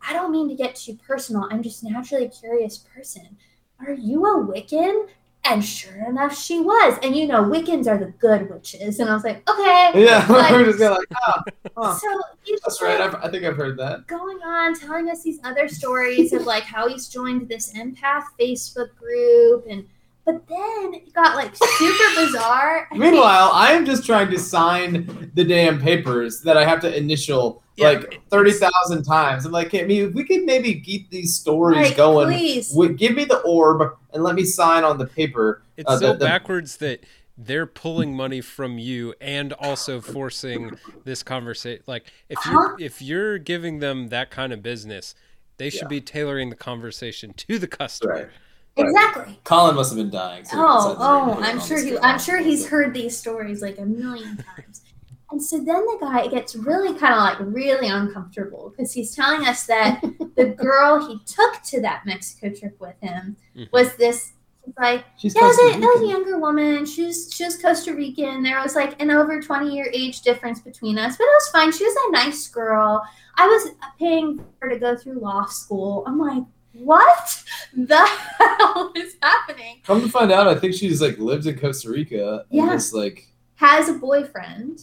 I 0.09 0.12
don't 0.12 0.30
mean 0.30 0.48
to 0.50 0.54
get 0.54 0.76
too 0.76 0.94
personal. 0.94 1.48
I'm 1.50 1.64
just 1.64 1.82
naturally 1.82 2.26
a 2.26 2.28
curious 2.28 2.78
person. 2.78 3.37
Are 3.80 3.92
you 3.92 4.24
a 4.24 4.46
Wiccan? 4.46 5.09
And 5.48 5.64
sure 5.64 6.09
enough, 6.09 6.37
she 6.37 6.61
was. 6.61 6.98
And 7.02 7.14
you 7.16 7.26
know, 7.26 7.42
Wiccans 7.44 7.87
are 7.87 7.98
the 7.98 8.12
good 8.18 8.50
witches. 8.50 8.98
And 8.98 9.09
I 9.09 9.14
was 9.14 9.24
like, 9.24 9.48
okay. 9.48 9.92
Yeah, 10.06 10.26
Like, 10.30 10.52
we're 10.52 10.64
just 10.64 10.78
gonna 10.78 10.96
like, 10.96 11.09
ah, 11.26 11.42
huh, 11.76 11.94
so 11.94 12.09
he's 12.42 12.61
that's 12.61 12.74
just 12.78 12.82
right. 12.82 13.00
I've, 13.00 13.14
I 13.16 13.30
think 13.30 13.44
I've 13.44 13.56
heard 13.56 13.78
that. 13.78 14.06
going 14.06 14.38
on 14.42 14.78
telling 14.78 15.09
us 15.09 15.22
these 15.22 15.38
other 15.44 15.68
stories 15.68 16.32
of 16.32 16.46
like 16.46 16.62
how 16.64 16.88
he's 16.88 17.09
joined 17.09 17.48
this 17.48 17.72
empath 17.74 18.24
Facebook 18.38 18.94
group 18.96 19.66
and 19.68 19.87
But 20.26 20.46
then 20.48 20.92
it 20.94 21.14
got 21.14 21.36
like 21.36 21.54
super 21.56 22.20
bizarre. 22.26 22.88
Meanwhile, 22.92 23.50
I 23.54 23.72
am 23.72 23.86
just 23.86 24.04
trying 24.04 24.28
to 24.32 24.38
sign 24.40 25.30
the 25.34 25.44
damn 25.44 25.80
papers 25.80 26.42
that 26.42 26.56
I 26.56 26.64
have 26.64 26.80
to 26.80 26.94
initial 26.94 27.62
Yeah, 27.76 27.90
like 27.90 28.20
thirty 28.28 28.50
thousand 28.50 29.04
times. 29.04 29.46
I'm 29.46 29.52
like, 29.52 29.72
I 29.74 29.82
mean, 29.82 30.12
we 30.14 30.24
could 30.24 30.42
maybe 30.44 30.80
keep 30.80 31.10
these 31.10 31.36
stories 31.36 31.88
like, 31.88 31.96
going. 31.96 32.26
please. 32.28 32.70
w- 32.72 32.92
Give 32.94 33.14
me 33.14 33.24
the 33.24 33.38
orb 33.42 33.96
and 34.12 34.24
let 34.24 34.34
me 34.34 34.44
sign 34.44 34.82
on 34.82 34.98
the 34.98 35.06
paper. 35.06 35.62
It's 35.76 35.88
Uh, 35.88 35.98
so 35.98 36.06
the- 36.08 36.18
the- 36.18 36.24
backwards 36.24 36.78
that 36.78 37.04
they're 37.38 37.66
pulling 37.66 38.16
money 38.16 38.40
from 38.40 38.78
you 38.78 39.14
and 39.20 39.52
also 39.52 40.00
forcing 40.00 40.76
this 41.04 41.22
conversation. 41.22 41.84
Like 41.86 42.10
if 42.28 42.38
you 42.46 42.52
Huh? 42.58 42.76
if 42.80 43.00
you're 43.00 43.38
giving 43.38 43.78
them 43.78 44.08
that 44.08 44.30
kind 44.32 44.52
of 44.52 44.60
business, 44.62 45.14
they 45.58 45.70
should 45.70 45.82
Yeah. 45.82 45.88
be 45.88 46.00
tailoring 46.00 46.50
the 46.50 46.56
conversation 46.56 47.32
to 47.34 47.58
the 47.60 47.68
customer. 47.68 48.12
Right. 48.12 48.28
Exactly. 48.76 49.38
Colin 49.44 49.74
must 49.74 49.90
have 49.90 49.96
been 49.96 50.10
dying. 50.10 50.44
so 50.44 50.56
Oh, 50.58 50.96
oh, 50.98 51.40
I'm 51.42 51.60
sure 51.60 51.82
he. 51.82 51.98
I'm 51.98 52.18
sure 52.18 52.38
he's 52.38 52.66
heard 52.68 52.92
these 52.94 53.16
stories 53.16 53.62
like 53.62 53.78
a 53.78 53.86
million 53.86 54.36
times. 54.36 54.82
And 55.30 55.42
so 55.42 55.56
then 55.56 55.84
the 55.86 55.98
guy 56.00 56.26
gets 56.28 56.54
really 56.54 56.96
kind 56.98 57.12
of 57.14 57.20
like 57.20 57.54
really 57.54 57.88
uncomfortable 57.88 58.70
because 58.70 58.92
he's 58.92 59.14
telling 59.14 59.46
us 59.46 59.66
that 59.66 60.00
the 60.36 60.44
girl 60.56 61.04
he 61.06 61.18
took 61.26 61.62
to 61.64 61.80
that 61.80 62.02
Mexico 62.06 62.54
trip 62.54 62.76
with 62.80 62.94
him 63.00 63.36
Mhm. 63.56 63.72
was 63.72 63.96
this 63.96 64.32
like 64.78 65.04
She's 65.16 65.34
yeah, 65.34 65.44
it 65.44 65.46
was, 65.48 65.58
a, 65.58 65.62
it 65.62 65.78
was 65.80 65.84
a 65.84 66.02
Rican. 66.02 66.08
younger 66.10 66.38
woman. 66.38 66.86
She 66.86 67.06
was 67.06 67.32
she 67.32 67.44
was 67.44 67.60
Costa 67.60 67.94
Rican. 67.94 68.42
There 68.42 68.60
was 68.60 68.74
like 68.76 69.00
an 69.02 69.10
over 69.10 69.40
twenty 69.40 69.74
year 69.74 69.88
age 69.92 70.20
difference 70.22 70.60
between 70.60 70.98
us, 70.98 71.16
but 71.16 71.24
it 71.24 71.34
was 71.34 71.48
fine. 71.48 71.72
She 71.72 71.84
was 71.84 71.96
a 72.08 72.12
nice 72.12 72.46
girl. 72.48 73.02
I 73.36 73.46
was 73.46 73.70
paying 73.98 74.38
for 74.38 74.44
her 74.60 74.68
to 74.70 74.78
go 74.78 74.96
through 74.96 75.20
law 75.20 75.44
school. 75.46 76.04
I'm 76.06 76.18
like, 76.18 76.42
what 76.78 77.42
the 77.74 78.04
hell 78.38 78.92
is 78.96 79.16
happening? 79.22 79.80
Come 79.84 80.02
to 80.02 80.08
find 80.08 80.30
out, 80.32 80.46
I 80.48 80.54
think 80.54 80.74
she's 80.74 81.00
like 81.00 81.18
lived 81.18 81.46
in 81.46 81.58
Costa 81.58 81.90
Rica. 81.90 82.44
And 82.50 82.58
Yeah. 82.66 82.72
Just 82.72 82.94
like, 82.94 83.26
Has 83.56 83.88
a 83.88 83.94
boyfriend, 83.94 84.82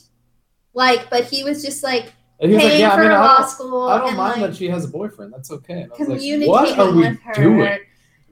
like, 0.74 1.10
but 1.10 1.26
he 1.26 1.44
was 1.44 1.64
just 1.64 1.84
like 1.84 2.14
and 2.40 2.52
he 2.52 2.58
paying 2.58 2.72
like, 2.72 2.80
yeah, 2.80 2.92
I 2.94 2.96
for 2.96 3.02
mean, 3.04 3.12
I 3.12 3.20
law 3.26 3.38
don't, 3.38 3.50
school 3.50 3.84
I 3.84 3.98
don't 4.00 4.08
and 4.10 4.18
mind 4.18 4.42
like 4.42 4.52
that 4.52 4.58
she 4.58 4.68
has 4.70 4.86
a 4.86 4.88
boyfriend. 4.90 5.32
That's 5.34 5.52
okay. 5.52 5.84
And 5.84 5.92
I 5.94 5.98
was 5.98 6.08
like, 6.10 6.20
communicating 6.20 6.50
what 6.50 6.80
are 6.80 6.92
we 6.92 6.98
with 7.02 7.20
her. 7.22 7.34
doing? 7.34 7.80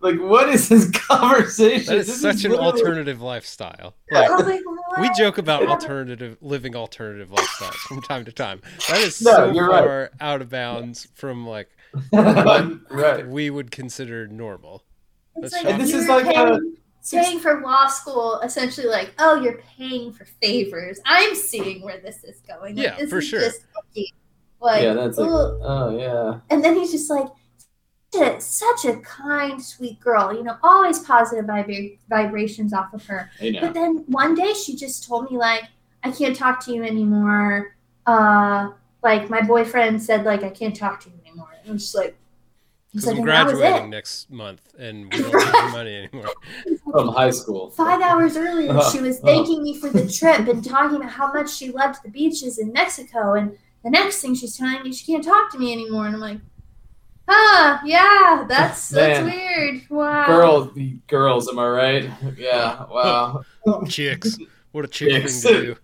Like, 0.02 0.20
what 0.20 0.50
is 0.50 0.68
this 0.68 0.90
conversation? 1.08 1.86
That 1.94 1.98
is 2.00 2.08
This 2.08 2.22
such 2.22 2.44
an 2.44 2.52
literally- 2.52 2.72
alternative 2.82 3.22
lifestyle. 3.22 3.94
Like, 4.10 4.30
oh 4.32 4.38
like, 4.38 4.62
we 5.00 5.10
joke 5.16 5.38
about 5.38 5.68
alternative 5.68 6.38
living 6.42 6.76
alternative 6.76 7.30
lifestyles 7.30 7.76
from 7.88 8.02
time 8.02 8.26
to 8.26 8.32
time. 8.32 8.62
That 8.90 8.98
is 9.02 9.22
No, 9.22 9.32
so 9.32 9.52
you're 9.52 9.70
right. 9.70 9.84
far 9.84 10.12
out 10.20 10.42
of 10.42 10.50
bounds 10.50 11.08
from 11.14 11.46
like 11.48 11.70
right. 12.14 13.28
we 13.28 13.50
would 13.50 13.72
consider 13.72 14.28
normal. 14.28 14.84
It's 15.36 15.52
That's 15.52 15.64
like. 15.64 15.74
And 15.74 15.82
this 15.82 15.94
is 15.94 16.08
like 16.08 16.26
paying, 16.26 16.38
a 16.38 16.60
paying 17.10 17.40
for 17.40 17.62
law 17.62 17.88
school, 17.88 18.40
essentially 18.44 18.88
like, 18.88 19.14
oh, 19.20 19.42
you're 19.42 19.62
paying 19.78 20.12
for 20.12 20.26
favors. 20.42 21.00
I'm 21.06 21.36
seeing 21.36 21.82
where 21.82 22.00
this 22.00 22.24
is 22.24 22.42
going. 22.42 22.76
Like, 22.76 22.86
Yeah, 22.86 22.98
this 22.98 23.10
for 23.10 23.20
is 23.20 23.28
sure. 23.28 23.40
Just. 23.40 23.66
Like, 24.64 24.84
yeah, 24.84 24.94
that's 24.94 25.18
like, 25.18 25.28
ugh. 25.28 25.60
oh 25.64 25.98
yeah. 25.98 26.40
and 26.52 26.64
then 26.64 26.76
he's 26.76 26.92
just 26.92 27.10
like, 27.10 27.26
such 28.14 28.38
a, 28.38 28.40
such 28.40 28.86
a 28.86 28.98
kind, 28.98 29.60
sweet 29.60 30.00
girl. 30.00 30.32
You 30.32 30.44
know, 30.44 30.58
always 30.62 31.00
positive 31.00 31.46
vibra- 31.46 31.98
vibrations 32.10 32.72
off 32.72 32.94
of 32.94 33.04
her. 33.08 33.32
But 33.40 33.74
then 33.74 34.04
one 34.08 34.36
day 34.36 34.54
she 34.54 34.76
just 34.76 35.08
told 35.08 35.32
me 35.32 35.38
like, 35.38 35.64
I 36.04 36.12
can't 36.12 36.36
talk 36.36 36.64
to 36.66 36.74
you 36.74 36.84
anymore. 36.84 37.76
Uh, 38.06 38.70
like 39.04 39.30
my 39.30 39.42
boyfriend 39.42 40.02
said 40.02 40.26
like 40.26 40.44
I 40.44 40.50
can't 40.50 40.76
talk 40.76 41.00
to 41.02 41.10
you 41.10 41.21
anymore. 41.72 41.72
And 41.72 41.72
I 41.72 41.74
was 41.74 41.84
just 41.84 41.96
like, 41.96 42.16
Because 42.92 43.06
like, 43.06 43.14
I'm 43.14 43.18
and 43.18 43.26
graduating 43.26 43.90
next 43.90 44.30
month 44.32 44.62
and 44.78 45.12
we 45.14 45.22
don't 45.22 45.32
have 45.44 45.66
the 45.66 45.78
money 45.78 45.96
anymore. 46.14 46.34
From 46.92 47.08
high 47.10 47.32
school. 47.32 47.70
Five 47.72 48.02
hours 48.02 48.36
earlier, 48.38 48.72
Uh-huh. 48.72 48.92
she 48.92 49.00
was 49.02 49.18
Uh-huh. 49.18 49.28
thanking 49.28 49.64
me 49.64 49.78
for 49.80 49.90
the 49.90 50.08
trip 50.12 50.48
and 50.48 50.64
talking 50.64 50.98
about 50.98 51.12
how 51.12 51.32
much 51.32 51.50
she 51.54 51.72
loved 51.72 52.04
the 52.04 52.10
beaches 52.10 52.58
in 52.60 52.72
Mexico. 52.74 53.34
And 53.34 53.58
the 53.84 53.90
next 53.90 54.22
thing 54.22 54.36
she's 54.36 54.58
telling 54.58 54.84
me, 54.84 54.92
she 54.94 55.06
can't 55.12 55.24
talk 55.24 55.52
to 55.54 55.58
me 55.60 55.72
anymore. 55.72 56.06
And 56.08 56.16
I'm 56.16 56.22
like, 56.22 56.40
ah, 57.28 57.82
yeah, 57.86 58.46
that's 58.48 58.90
that's 58.90 59.20
Man. 59.22 59.26
weird. 59.26 59.82
Wow. 59.90 60.26
Girls, 60.28 60.78
girls, 61.08 61.48
am 61.50 61.60
I 61.60 61.68
right? 61.68 62.10
Yeah. 62.38 62.86
Wow. 62.90 63.44
Chicks. 63.88 64.38
What 64.74 64.86
a 64.86 64.88
chick 64.88 65.10
Chicks. 65.10 65.42
thing 65.44 65.54
to 65.54 65.62
do. 65.62 65.76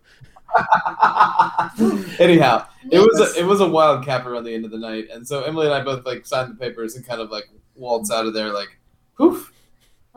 Anyhow, 2.19 2.67
it 2.91 2.99
was 2.99 3.19
a, 3.19 3.39
it 3.39 3.45
was 3.45 3.61
a 3.61 3.67
wild 3.67 4.05
cap 4.05 4.25
around 4.25 4.43
the 4.43 4.53
end 4.53 4.65
of 4.65 4.71
the 4.71 4.77
night, 4.77 5.07
and 5.11 5.27
so 5.27 5.43
Emily 5.43 5.65
and 5.65 5.75
I 5.75 5.83
both 5.83 6.05
like 6.05 6.25
signed 6.25 6.51
the 6.51 6.55
papers 6.55 6.95
and 6.95 7.05
kind 7.05 7.21
of 7.21 7.29
like 7.29 7.45
waltzed 7.75 8.11
out 8.11 8.25
of 8.25 8.33
there 8.33 8.51
like, 8.53 8.69
poof, 9.17 9.51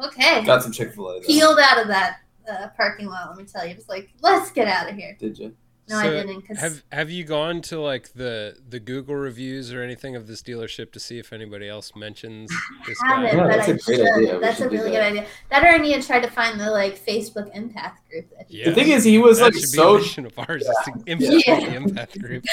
okay. 0.03 0.45
got 0.45 0.63
some 0.63 0.73
Chick 0.73 0.95
Fil 0.95 1.11
A. 1.11 1.21
Peeled 1.21 1.59
out 1.59 1.81
of 1.81 1.89
that 1.89 2.21
uh, 2.49 2.69
parking 2.77 3.07
lot. 3.07 3.29
Let 3.29 3.39
me 3.39 3.45
tell 3.45 3.67
you, 3.67 3.75
just 3.75 3.89
like 3.89 4.11
let's 4.21 4.51
get 4.51 4.69
out 4.69 4.89
of 4.89 4.97
here. 4.97 5.17
Did 5.19 5.39
you? 5.39 5.55
No, 5.91 5.97
I 5.99 6.09
didn't. 6.11 6.43
Cause 6.47 6.59
Have 6.59 6.83
Have 6.93 7.11
you 7.11 7.25
gone 7.25 7.61
to 7.63 7.81
like 7.81 8.13
the 8.15 8.57
the 8.69 8.81
Google 8.81 9.17
reviews 9.17 9.73
or 9.73 9.83
anything 9.83 10.17
of 10.17 10.27
this 10.27 10.43
dealership 10.43 10.93
to 10.93 11.01
see 11.01 11.19
if 11.19 11.33
anybody 11.33 11.69
else 11.69 11.93
mentions 11.97 12.51
this 12.87 12.99
I 13.05 13.09
guy? 13.09 13.27
haven't, 13.29 13.39
Yeah, 13.39 13.43
but 13.45 13.49
that's 13.57 13.69
I 13.69 13.73
a 13.73 13.75
great 13.79 13.97
should. 13.99 14.17
idea. 14.17 14.39
That's 14.41 14.57
should 14.59 14.67
a 14.67 14.71
really 14.71 14.91
that. 14.91 14.97
good 14.97 15.03
idea. 15.19 15.27
That 15.51 15.65
or 15.65 15.69
I 15.69 15.79
need 15.79 16.01
to 16.01 16.07
try 16.07 16.21
to 16.21 16.29
find 16.31 16.59
the 16.61 16.71
like 16.71 16.99
Facebook 17.05 17.55
empath 17.57 17.95
group. 18.11 18.31
That 18.37 18.51
Yeah. 18.51 18.67
The 18.71 18.75
thing 18.75 18.89
is, 18.89 19.05
he 19.05 19.19
was 19.19 19.39
that 19.39 19.45
like 19.47 19.55
should 19.55 19.63
be 19.63 19.67
so. 19.69 19.97
a 19.97 19.99
mission 19.99 20.27
of 20.27 20.39
ours 20.39 20.63
is 20.63 20.77
to 20.87 20.93
impact 21.07 21.45
Yeah. 21.47 21.61
the 21.61 21.75
impact 21.75 22.19
group. 22.21 22.45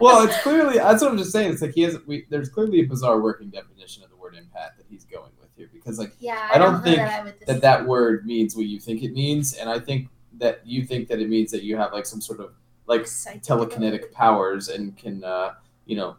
well, 0.00 0.24
it's 0.26 0.38
clearly 0.42 0.78
that's 0.78 1.02
what 1.02 1.10
I'm 1.10 1.18
just 1.18 1.32
saying. 1.32 1.52
It's 1.52 1.62
like 1.62 1.72
he 1.72 1.82
has. 1.82 1.96
We, 2.06 2.26
there's 2.30 2.48
clearly 2.48 2.80
a 2.80 2.84
bizarre 2.84 3.20
working 3.20 3.50
definition 3.50 4.02
of 4.02 4.10
the 4.10 4.16
word 4.16 4.34
impact 4.36 4.78
that 4.78 4.86
he's 4.88 5.04
going 5.04 5.30
with 5.40 5.50
here, 5.56 5.68
because 5.72 5.98
like 5.98 6.12
yeah, 6.18 6.48
I 6.52 6.58
don't 6.58 6.74
know 6.74 6.80
think 6.80 6.96
that, 6.96 7.26
I 7.26 7.32
that 7.52 7.60
that 7.62 7.86
word 7.86 8.26
means 8.26 8.56
what 8.56 8.66
you 8.66 8.80
think 8.80 9.02
it 9.02 9.12
means, 9.12 9.54
and 9.54 9.68
I 9.68 9.78
think 9.78 10.08
that 10.38 10.60
you 10.66 10.84
think 10.84 11.08
that 11.08 11.20
it 11.20 11.28
means 11.28 11.50
that 11.52 11.62
you 11.62 11.76
have 11.76 11.92
like 11.92 12.06
some 12.06 12.20
sort 12.20 12.40
of 12.40 12.52
like 12.86 13.06
Psychic 13.06 13.42
telekinetic 13.42 14.12
powers 14.12 14.68
and 14.68 14.96
can 14.96 15.22
uh, 15.24 15.54
you 15.86 15.96
know 15.96 16.16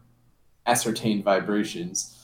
ascertain 0.66 1.22
vibrations. 1.24 2.18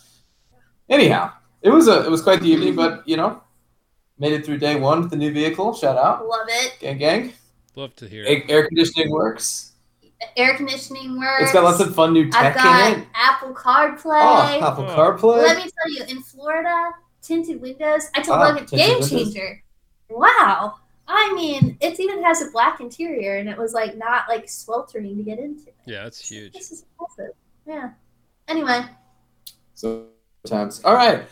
Anyhow, 0.90 1.32
it 1.62 1.70
was 1.70 1.88
a 1.88 2.06
it 2.06 2.10
was 2.12 2.22
quite 2.22 2.42
the 2.42 2.50
evening, 2.50 2.76
but 2.76 3.08
you 3.08 3.18
know 3.18 3.42
made 4.20 4.34
it 4.34 4.46
through 4.46 4.58
day 4.58 4.76
one 4.80 5.02
with 5.02 5.10
the 5.10 5.16
new 5.18 5.32
vehicle. 5.34 5.74
Shout 5.74 5.98
out, 5.98 6.28
Love 6.28 6.48
it. 6.50 6.78
gang 6.80 6.98
gang. 6.98 7.34
Love 7.76 7.96
to 7.96 8.08
hear. 8.08 8.26
A- 8.26 8.46
air 8.50 8.68
conditioning 8.68 9.10
works. 9.12 9.70
Air 10.38 10.56
conditioning 10.56 11.18
works. 11.18 11.44
It's 11.44 11.54
got 11.54 11.64
lots 11.64 11.80
of 11.80 11.96
fun 11.96 12.14
new 12.14 12.26
I've 12.26 12.54
tech 12.54 12.56
got 12.56 12.94
in 12.94 13.00
it. 13.02 13.08
Apple 13.16 13.54
CarPlay. 13.56 14.04
Oh, 14.62 14.68
Apple 14.68 14.86
Oh. 14.86 14.96
CarPlay. 14.96 15.42
Let 15.44 15.58
me 15.58 15.64
tell 15.64 15.92
you, 15.94 16.04
in 16.16 16.22
Florida, 16.22 16.92
tinted 17.24 17.60
windows. 17.62 18.10
I 18.14 18.22
told 18.22 18.40
Ah, 18.40 18.50
Logan, 18.50 18.66
game 18.66 19.00
windows. 19.00 19.10
changer. 19.10 19.64
Wow. 20.10 20.76
I 21.14 21.34
mean, 21.36 21.78
it 21.82 22.00
even 22.00 22.24
has 22.24 22.42
a 22.42 22.50
black 22.52 22.80
interior, 22.80 23.38
and 23.38 23.50
it 23.50 23.58
was 23.58 23.74
like 23.74 23.98
not 23.98 24.24
like 24.30 24.50
sweltering 24.50 25.18
to 25.18 25.24
get 25.24 25.40
into. 25.40 25.72
Yeah, 25.86 26.04
that's 26.04 26.28
huge. 26.30 26.54
This 26.54 26.72
is 26.72 26.86
impressive. 27.00 27.36
Yeah. 27.66 27.92
Anyway, 28.48 28.82
So 29.74 30.06
times. 30.46 30.82
All 30.84 30.94
right. 30.94 31.24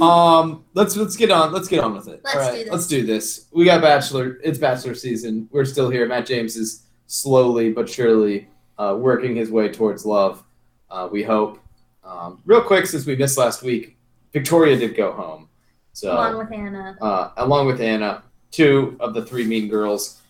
Um, 0.00 0.64
let's 0.74 0.96
let's 0.96 1.16
get 1.16 1.30
on. 1.30 1.52
Let's 1.52 1.68
get 1.68 1.80
on 1.80 1.94
with 1.94 2.08
it. 2.08 2.20
Let's 2.24 2.36
All 2.36 2.52
do 2.52 2.64
this. 2.64 2.72
let's 2.72 2.86
do 2.86 3.06
this. 3.06 3.46
We 3.52 3.64
got 3.64 3.82
Bachelor. 3.82 4.38
It's 4.42 4.58
Bachelor 4.58 4.94
season. 4.94 5.48
We're 5.50 5.64
still 5.64 5.90
here. 5.90 6.06
Matt 6.06 6.26
James 6.26 6.56
is 6.56 6.86
slowly 7.06 7.72
but 7.72 7.88
surely 7.88 8.48
uh, 8.78 8.96
working 8.98 9.36
his 9.36 9.50
way 9.50 9.68
towards 9.68 10.06
love. 10.06 10.42
Uh, 10.90 11.08
we 11.10 11.22
hope. 11.22 11.58
Um, 12.02 12.40
real 12.46 12.62
quick, 12.62 12.86
since 12.86 13.04
we 13.04 13.16
missed 13.16 13.36
last 13.36 13.62
week, 13.62 13.98
Victoria 14.32 14.78
did 14.78 14.96
go 14.96 15.12
home. 15.12 15.48
So 15.92 16.12
along 16.12 16.38
with 16.38 16.52
Anna. 16.52 16.96
uh, 17.02 17.30
along 17.36 17.66
with 17.66 17.80
Anna, 17.80 18.22
two 18.50 18.96
of 19.00 19.14
the 19.14 19.24
three 19.24 19.46
mean 19.46 19.68
girls 19.68 20.20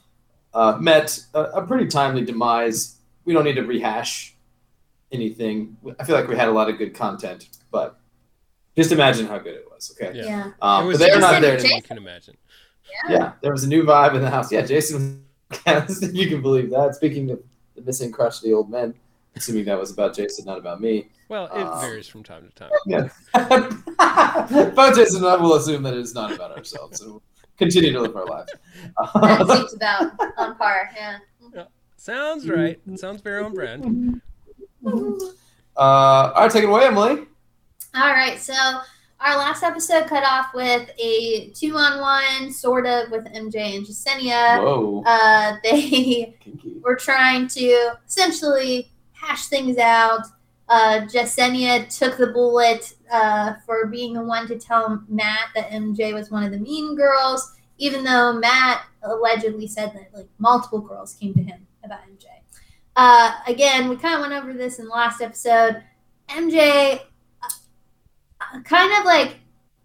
uh, 0.54 0.76
met 0.80 1.18
a, 1.34 1.42
a 1.42 1.66
pretty 1.66 1.86
timely 1.86 2.24
demise. 2.24 2.96
We 3.24 3.32
don't 3.34 3.44
need 3.44 3.56
to 3.56 3.62
rehash 3.62 4.34
anything. 5.12 5.76
I 5.98 6.04
feel 6.04 6.16
like 6.16 6.28
we 6.28 6.36
had 6.36 6.48
a 6.48 6.52
lot 6.52 6.68
of 6.68 6.78
good 6.78 6.94
content, 6.94 7.48
but 7.70 7.98
just 8.76 8.92
imagine 8.92 9.26
how 9.26 9.38
good 9.38 9.54
it 9.54 9.64
was. 9.70 9.94
Okay, 10.00 10.16
Yeah. 10.18 10.24
Yeah. 10.24 10.50
um, 10.62 10.84
it 10.84 10.88
was 10.88 10.98
they're 10.98 11.18
not 11.20 11.40
there. 11.42 11.58
anymore. 11.58 11.76
you 11.76 11.82
can 11.82 11.96
imagine. 11.98 12.36
Yeah, 13.08 13.32
there 13.42 13.52
was 13.52 13.64
a 13.64 13.68
new 13.68 13.84
vibe 13.84 14.14
in 14.14 14.22
the 14.22 14.30
house. 14.30 14.50
Yeah, 14.50 14.62
Jason. 14.62 15.24
You 16.12 16.28
can 16.28 16.42
believe 16.42 16.70
that. 16.70 16.94
Speaking 16.94 17.30
of 17.30 17.40
the 17.74 17.80
missing 17.82 18.12
crush 18.12 18.36
of 18.38 18.42
the 18.42 18.52
old 18.52 18.70
men, 18.70 18.94
assuming 19.36 19.64
that 19.66 19.78
was 19.78 19.90
about 19.90 20.14
Jason, 20.14 20.44
not 20.44 20.58
about 20.58 20.80
me. 20.80 21.08
Well, 21.28 21.46
it 21.46 21.62
Um, 21.62 21.80
varies 21.80 22.06
from 22.08 22.22
time 22.22 22.46
to 22.48 22.54
time. 22.54 22.70
Yeah. 22.86 23.08
but 24.74 24.94
Jason, 24.94 25.18
and 25.24 25.26
I 25.26 25.36
will 25.36 25.54
assume 25.54 25.82
that 25.84 25.94
it 25.94 26.00
is 26.00 26.14
not 26.14 26.32
about 26.32 26.56
ourselves. 26.56 26.98
So 27.00 27.22
continue 27.58 27.92
to 27.92 28.00
live 28.00 28.16
our 28.16 28.26
lives. 28.26 28.52
That 29.14 29.46
seems 29.48 29.74
about 29.74 30.12
on 30.38 30.56
par. 30.56 30.90
Yeah. 30.96 31.18
Sounds 31.96 32.48
right. 32.48 32.80
Sounds 32.96 33.20
very 33.20 33.42
on 33.42 33.52
brand. 33.54 34.20
Uh, 34.86 35.80
all 35.80 36.32
right, 36.34 36.50
take 36.50 36.64
it 36.64 36.68
away, 36.68 36.86
Emily. 36.86 37.26
All 37.94 38.10
right. 38.12 38.38
So 38.38 38.54
our 39.20 39.36
last 39.36 39.62
episode 39.62 40.06
cut 40.06 40.24
off 40.24 40.46
with 40.54 40.90
a 40.98 41.50
two-on-one, 41.50 42.52
sort 42.52 42.86
of, 42.86 43.10
with 43.10 43.24
MJ 43.26 43.76
and 43.76 43.86
Jessenia. 43.86 44.62
Whoa, 44.62 45.02
Uh, 45.06 45.56
they 45.62 46.36
kinky. 46.40 46.80
were 46.82 46.96
trying 46.96 47.48
to 47.48 47.92
essentially 48.06 48.90
hash 49.12 49.46
things 49.48 49.78
out. 49.78 50.22
Uh, 50.68 51.06
took 51.06 52.16
the 52.18 52.30
bullet 52.34 52.94
uh, 53.10 53.54
for 53.64 53.86
being 53.86 54.12
the 54.12 54.22
one 54.22 54.46
to 54.46 54.58
tell 54.58 55.02
Matt 55.08 55.48
that 55.54 55.70
MJ 55.70 56.12
was 56.12 56.30
one 56.30 56.42
of 56.44 56.50
the 56.50 56.58
mean 56.58 56.94
girls, 56.94 57.54
even 57.78 58.04
though 58.04 58.34
Matt 58.34 58.82
allegedly 59.02 59.66
said 59.66 59.92
that 59.94 60.10
like 60.12 60.28
multiple 60.38 60.80
girls 60.80 61.14
came 61.14 61.32
to 61.34 61.42
him 61.42 61.66
about 61.84 62.00
MJ. 62.00 62.26
Uh, 62.96 63.32
again, 63.46 63.88
we 63.88 63.96
kind 63.96 64.14
of 64.14 64.20
went 64.20 64.32
over 64.32 64.52
this 64.52 64.78
in 64.78 64.86
the 64.86 64.90
last 64.90 65.20
episode. 65.20 65.82
MJ, 66.28 67.00
uh, 67.42 68.60
kind 68.64 68.92
of 68.98 69.04
like 69.04 69.36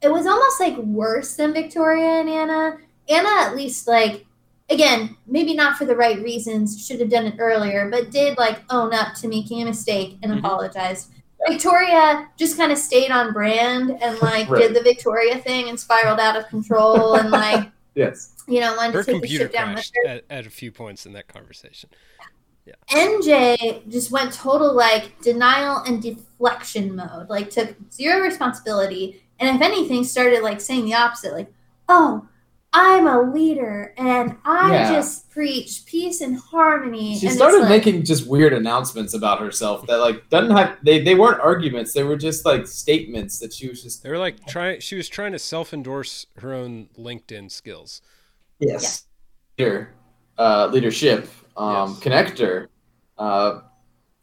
it 0.01 0.11
was 0.11 0.27
almost 0.27 0.59
like 0.59 0.75
worse 0.77 1.35
than 1.35 1.53
Victoria 1.53 2.19
and 2.19 2.29
Anna. 2.29 2.77
Anna 3.07 3.29
at 3.41 3.55
least 3.55 3.87
like 3.87 4.25
again, 4.73 5.15
maybe 5.27 5.53
not 5.53 5.77
for 5.77 5.85
the 5.85 5.95
right 5.95 6.21
reasons, 6.21 6.85
should 6.85 6.99
have 6.99 7.09
done 7.09 7.25
it 7.25 7.35
earlier, 7.39 7.89
but 7.89 8.11
did 8.11 8.37
like 8.37 8.59
own 8.69 8.93
up 8.93 9.13
to 9.15 9.27
making 9.27 9.61
a 9.61 9.65
mistake 9.65 10.17
and 10.23 10.31
Mhm. 10.31 10.39
apologized. 10.39 11.09
Victoria 11.49 12.29
just 12.37 12.55
kind 12.57 12.71
of 12.71 12.77
stayed 12.77 13.11
on 13.11 13.33
brand 13.33 13.91
and 14.01 14.17
like 14.21 14.49
Right. 14.49 14.61
did 14.61 14.73
the 14.75 14.81
Victoria 14.81 15.37
thing 15.39 15.69
and 15.69 15.79
spiraled 15.79 16.19
out 16.19 16.35
of 16.37 16.47
control 16.47 17.15
and 17.15 17.31
like 17.31 17.69
Yes. 17.95 18.33
you 18.47 18.59
know 18.59 18.75
wanted 18.75 18.93
Her 18.95 19.03
to 19.03 19.11
take 19.11 19.21
the 19.21 19.27
computer 19.27 19.45
shit 19.45 19.53
down 19.53 19.67
with 19.69 19.75
crashed 19.75 19.93
her. 20.05 20.09
at, 20.09 20.23
at 20.29 20.45
a 20.47 20.49
few 20.49 20.71
points 20.71 21.05
in 21.05 21.13
that 21.13 21.27
conversation. 21.27 21.89
MJ 22.89 23.83
just 23.89 24.11
went 24.11 24.33
total 24.33 24.73
like 24.73 25.19
denial 25.21 25.77
and 25.85 26.01
deflection 26.01 26.95
mode, 26.95 27.29
like 27.29 27.49
took 27.49 27.75
zero 27.91 28.21
responsibility, 28.21 29.21
and 29.39 29.53
if 29.55 29.61
anything, 29.61 30.03
started 30.03 30.41
like 30.43 30.61
saying 30.61 30.85
the 30.85 30.93
opposite, 30.93 31.33
like, 31.33 31.53
"Oh, 31.89 32.27
I'm 32.75 33.05
a 33.07 33.21
leader, 33.31 33.93
and 33.97 34.35
I 34.45 34.71
Yeah. 34.73 34.91
just 34.93 35.29
preach 35.29 35.85
peace 35.85 36.21
and 36.21 36.37
harmony." 36.37 37.17
She 37.19 37.27
and 37.27 37.35
started 37.35 37.59
like, 37.59 37.69
making 37.69 38.03
just 38.03 38.27
weird 38.27 38.51
announcements 38.53 39.13
about 39.13 39.39
herself 39.39 39.85
that 39.87 39.97
like 39.97 40.27
doesn't 40.29 40.55
have 40.55 40.77
they, 40.83 41.01
they 41.03 41.15
weren't 41.15 41.39
arguments, 41.39 41.93
they 41.93 42.03
were 42.03 42.17
just 42.17 42.45
like 42.45 42.65
statements 42.67 43.37
that 43.39 43.53
she 43.53 43.69
was 43.69 43.83
just 43.83 44.01
They 44.03 44.09
were 44.09 44.17
like 44.17 44.45
trying. 44.47 44.79
She 44.79 44.95
was 44.95 45.07
trying 45.07 45.33
to 45.33 45.39
self-endorse 45.39 46.25
her 46.37 46.53
own 46.53 46.89
LinkedIn 46.97 47.51
skills. 47.51 48.01
Yes. 48.59 49.05
Leader, 49.59 49.93
uh, 50.37 50.67
leadership, 50.71 51.29
um, 51.55 51.91
Yes. 51.91 51.99
connector, 51.99 52.67
uh, 53.19 53.59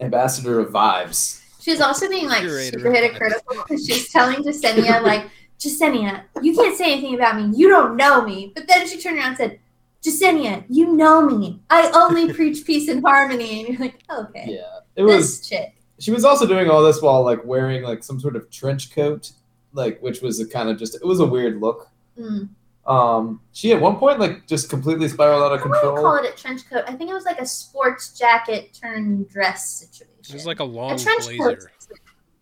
ambassador 0.01 0.59
of 0.59 0.73
vibes. 0.73 1.41
She 1.61 1.71
was 1.73 1.81
also 1.83 2.09
being 2.09 2.27
like 2.27 2.41
Curator. 2.41 2.79
super 2.79 2.91
hypocritical 2.91 3.55
because 3.69 3.87
she 3.87 3.93
was 3.93 4.09
telling 4.09 4.43
Jessenia 4.43 5.03
like, 5.03 5.27
"Jessenia, 5.61 6.25
you 6.43 6.55
can't 6.55 6.77
say 6.77 6.93
anything 6.93 7.15
about 7.15 7.37
me. 7.37 7.57
You 7.57 7.69
don't 7.69 7.97
know 7.97 8.25
me." 8.25 8.53
But 8.55 8.67
then 8.67 8.87
she 8.89 9.01
turned 9.01 9.19
around 9.19 9.29
and 9.29 9.37
said. 9.37 9.61
Jessenia, 10.03 10.65
you 10.71 10.95
know 10.97 11.21
me. 11.29 11.61
I 11.69 11.91
only 11.93 12.33
preach 12.39 12.65
peace 12.65 12.89
and 12.89 13.03
harmony. 13.05 13.61
And 13.61 13.69
you're 13.69 13.79
like, 13.81 14.01
okay. 14.11 14.47
Yeah. 14.49 14.79
It 14.97 15.03
was 15.03 15.41
this 15.41 15.47
chick. 15.47 15.75
she 15.99 16.11
was 16.11 16.25
also 16.25 16.47
doing 16.47 16.71
all 16.71 16.83
this 16.83 17.03
while 17.03 17.23
like 17.23 17.45
wearing 17.45 17.83
like 17.83 18.03
some 18.03 18.19
sort 18.19 18.35
of 18.35 18.51
trench 18.51 18.95
coat, 18.95 19.33
like 19.75 20.01
which 20.01 20.23
was 20.23 20.41
a 20.41 20.49
kind 20.49 20.71
of 20.71 20.79
just 20.79 20.95
it 20.95 21.05
was 21.05 21.21
a 21.21 21.27
weird 21.27 21.61
look. 21.61 21.91
Mm. 22.19 22.49
Um, 22.87 23.43
she 23.53 23.73
at 23.73 23.81
one 23.83 23.97
point 23.97 24.19
like 24.19 24.47
just 24.47 24.71
completely 24.71 25.07
spiraled 25.07 25.43
out 25.43 25.53
of 25.53 25.61
I 25.61 25.65
wouldn't 25.69 25.97
call 25.97 26.17
it 26.17 26.33
a 26.33 26.35
trench 26.35 26.69
coat. 26.69 26.85
I 26.87 26.95
think 26.95 27.11
it 27.11 27.15
was 27.15 27.27
like 27.27 27.39
a 27.39 27.45
sports 27.47 28.19
jacket 28.19 28.73
turned 28.73 29.29
dress 29.29 29.69
situation. 29.69 30.15
It 30.31 30.33
was 30.33 30.47
like 30.47 30.61
a 30.61 30.65
long 30.65 30.93
a 30.93 30.95
long 30.95 30.99
trench 30.99 31.39
coat. 31.39 31.59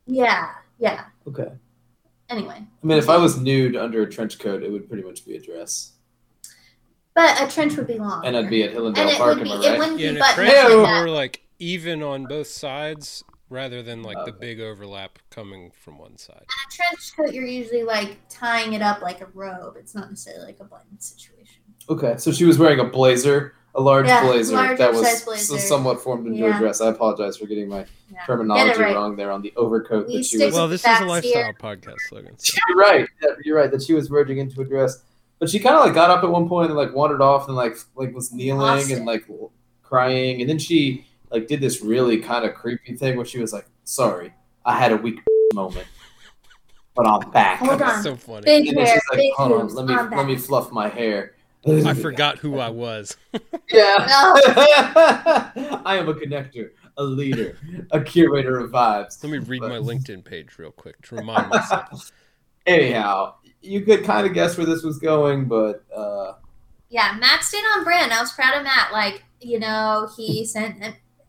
Yeah, 0.07 0.51
yeah. 0.79 1.07
Okay. 1.27 1.49
Anyway, 2.31 2.57
I 2.83 2.87
mean, 2.87 2.99
if 2.99 3.09
I 3.09 3.17
was 3.17 3.39
nude 3.41 3.75
under 3.77 4.03
a 4.03 4.11
trench 4.11 4.39
coat, 4.39 4.63
it 4.63 4.71
would 4.71 4.87
pretty 4.89 5.03
much 5.03 5.25
be 5.25 5.37
a 5.37 5.41
dress, 5.41 5.93
but 7.15 7.41
a 7.41 7.51
trench 7.53 7.77
would 7.77 7.87
be 7.87 7.95
long. 7.99 8.25
and 8.27 8.37
I'd 8.37 8.51
be 8.51 8.63
at 8.65 8.73
Hillandale 8.73 8.99
and 8.99 9.11
it 9.11 9.17
Park. 9.17 9.39
would 9.39 9.45
be 9.45 9.51
Am 9.51 9.61
I 9.63 9.75
it 9.75 9.79
wouldn't 9.79 9.99
Yeah, 9.99 10.11
be 10.13 10.19
and 10.19 10.19
a 10.19 10.33
trench 10.35 10.55
like 10.55 10.69
Ew. 10.71 10.87
more 10.87 11.09
like 11.11 11.43
even 11.59 12.03
on 12.03 12.27
both 12.27 12.49
sides 12.49 13.25
rather 13.49 13.83
than 13.83 14.03
like 14.03 14.19
the 14.27 14.31
Okay. 14.33 14.39
big 14.41 14.61
overlap 14.61 15.19
coming 15.31 15.71
from 15.71 15.97
one 15.99 16.19
side. 16.19 16.45
A 16.47 16.71
trench 16.71 17.17
coat, 17.17 17.35
you're 17.35 17.47
usually 17.47 17.83
like 17.83 18.19
tying 18.29 18.75
it 18.75 18.83
up 18.83 19.01
like 19.01 19.23
a 19.23 19.27
robe. 19.33 19.77
It's 19.79 19.95
not 19.95 20.11
necessarily 20.11 20.45
like 20.45 20.61
a 20.61 20.65
button 20.65 21.01
situation. 21.01 21.63
Okay, 21.89 22.19
so 22.19 22.31
she 22.31 22.45
was 22.45 22.59
wearing 22.59 22.79
a 22.81 22.85
blazer, 22.85 23.55
a 23.79 23.81
large 23.81 24.07
Yeah, 24.09 24.23
blazer 24.25 24.55
larger 24.57 24.77
that 24.77 24.93
was 24.93 25.23
blazer. 25.25 25.59
somewhat 25.59 26.01
formed 26.01 26.27
into 26.27 26.39
Yeah. 26.41 26.57
a 26.57 26.59
dress. 26.59 26.81
I 26.81 26.89
apologize 26.89 27.37
for 27.37 27.47
getting 27.47 27.69
my 27.69 27.87
Yeah. 28.13 28.25
terminology 28.27 28.81
right. 28.83 28.95
wrong 28.95 29.15
there 29.17 29.31
on 29.31 29.41
the 29.41 29.53
overcoat 29.57 30.09
We 30.09 30.17
that 30.17 30.25
she 30.27 30.37
stick 30.37 30.47
was. 30.47 30.55
Well, 30.57 30.69
this 30.69 30.81
is 30.85 31.01
a 31.01 31.05
lifestyle 31.05 31.43
here. 31.45 31.55
podcast 31.63 31.97
slogan. 32.09 32.35
so- 32.39 32.59
You're 32.69 32.77
right. 32.79 33.09
You're 33.45 33.57
right 33.57 33.71
that 33.71 33.83
she 33.83 33.95
was 33.95 34.11
merging 34.11 34.39
into 34.39 34.61
a 34.61 34.65
dress, 34.65 35.03
but 35.39 35.49
she 35.49 35.59
kind 35.61 35.77
of 35.77 35.85
like 35.85 35.95
got 35.95 36.11
up 36.11 36.25
at 36.25 36.31
one 36.31 36.49
point 36.49 36.71
and 36.71 36.77
like 36.77 36.93
wandered 36.95 37.21
off 37.23 37.47
and 37.47 37.57
like 37.57 37.77
like 37.95 38.13
was 38.15 38.33
kneeling 38.33 38.61
Lost 38.61 38.91
and 38.91 39.03
it. 39.03 39.05
like 39.07 39.25
crying, 39.85 40.41
and 40.41 40.51
then 40.51 40.59
she 40.59 41.07
like 41.31 41.47
did 41.47 41.61
this 41.61 41.81
really 41.81 42.19
kind 42.19 42.45
of 42.45 42.55
creepy 42.55 42.97
thing 42.97 43.17
where 43.17 43.27
she 43.27 43.39
was 43.39 43.53
like, 43.53 43.67
"Sorry, 43.85 44.33
I 44.65 44.77
had 44.77 44.91
a 44.93 44.97
weak 44.97 45.21
moment, 45.55 45.87
but 46.97 47.07
I'm 47.07 47.31
back." 47.31 47.61
Hold 47.61 47.81
on. 47.81 48.03
so 48.03 48.17
funny. 48.17 48.43
Big 48.45 48.67
And 48.69 48.79
hair, 48.79 48.87
she's 48.95 49.03
like, 49.11 49.19
big 49.19 49.33
"Hold 49.35 49.53
on, 49.53 49.69
let 49.75 49.87
me 49.87 50.17
let 50.17 50.27
me 50.27 50.37
fluff 50.37 50.73
my 50.73 50.89
hair." 50.89 51.35
I 51.71 51.95
forgot 51.95 52.39
who 52.39 52.59
I 52.59 52.71
was. 52.71 53.17
Yeah. 53.71 53.97
I 55.85 55.97
am 55.99 56.09
a 56.09 56.15
connector, 56.15 56.71
a 56.97 57.05
leader, 57.05 57.59
a 57.91 58.01
curator 58.01 58.59
of 58.59 58.71
vibes. 58.71 59.23
Let 59.23 59.31
me 59.31 59.39
read 59.41 59.61
my 59.61 59.77
LinkedIn 59.77 60.25
page 60.25 60.59
real 60.59 60.71
quick 60.71 61.03
to 61.03 61.17
remind 61.17 61.51
myself. 61.51 62.11
Anyhow, 62.67 63.35
you 63.61 63.83
could 63.83 64.05
kind 64.05 64.27
of 64.27 64.33
guess 64.33 64.57
where 64.57 64.67
this 64.67 64.83
was 64.83 64.99
going, 64.99 65.45
but 65.49 65.85
uh, 65.95 66.33
Yeah, 66.89 67.15
Matt 67.21 67.45
stayed 67.45 67.59
on 67.77 67.85
brand. 67.85 68.11
I 68.11 68.21
was 68.23 68.33
proud 68.33 68.57
of 68.57 68.63
Matt. 68.63 68.91
Like, 68.91 69.23
you 69.43 69.59
know, 69.61 70.09
he 70.17 70.47
sent, 70.47 70.83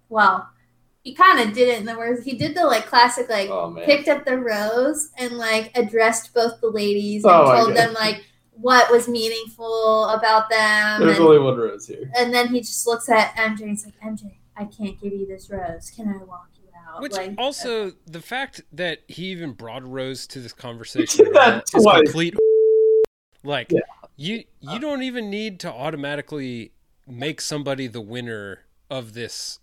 well, 0.08 0.50
he 1.04 1.14
kind 1.14 1.42
of 1.42 1.54
did 1.54 1.68
it 1.68 1.80
in 1.80 1.86
the 1.86 1.98
words. 1.98 2.24
He 2.24 2.38
did 2.38 2.56
the 2.56 2.64
like 2.66 2.86
classic, 2.86 3.30
like, 3.30 3.50
oh 3.50 3.78
picked 3.86 4.08
up 4.08 4.24
the 4.24 4.38
rose 4.38 5.10
and 5.18 5.38
like 5.38 5.72
addressed 5.78 6.34
both 6.34 6.62
the 6.62 6.70
ladies 6.70 7.26
and 7.26 7.34
Oh, 7.34 7.54
told 7.66 7.76
them 7.76 7.94
like 7.94 8.24
what 8.62 8.92
was 8.92 9.08
meaningful 9.08 10.06
about 10.10 10.50
them. 10.50 11.00
there's 11.02 11.18
And, 11.18 11.26
only 11.28 11.40
one 11.40 11.56
rose 11.58 11.88
here. 11.88 12.12
and 12.18 12.34
then 12.34 12.48
he 12.50 12.60
just 12.60 12.86
looks 12.88 13.08
at 13.10 13.34
MJ 13.36 13.62
and 13.62 13.70
he's 13.70 13.86
like, 13.86 14.00
MJ, 14.02 14.32
I 14.58 14.66
can't 14.66 15.00
give 15.02 15.14
you 15.14 15.26
this 15.26 15.50
rose. 15.50 15.90
Can 15.96 16.10
I 16.10 16.24
walk 16.26 16.50
you 16.56 16.68
out? 16.88 17.02
Which 17.02 17.14
like, 17.14 17.36
also 17.38 17.94
the 18.06 18.22
fact 18.22 18.62
that 18.74 19.00
he 19.08 19.26
even 19.28 19.54
brought 19.54 19.88
Rose 19.88 20.28
to 20.28 20.40
this 20.40 20.54
conversation 20.54 21.26
did 21.26 21.34
that 21.36 21.64
is 21.74 21.84
twice. 21.84 22.02
complete. 22.04 22.36
Like 23.44 23.72
Yeah. 23.72 23.80
you, 24.18 24.44
you 24.60 24.72
uh. 24.72 24.78
don't 24.80 25.02
even 25.04 25.30
need 25.30 25.60
to 25.62 25.72
automatically 25.72 26.74
make 27.08 27.40
somebody 27.40 27.88
the 27.88 28.02
winner 28.02 28.66
of 28.90 29.14
this 29.14 29.60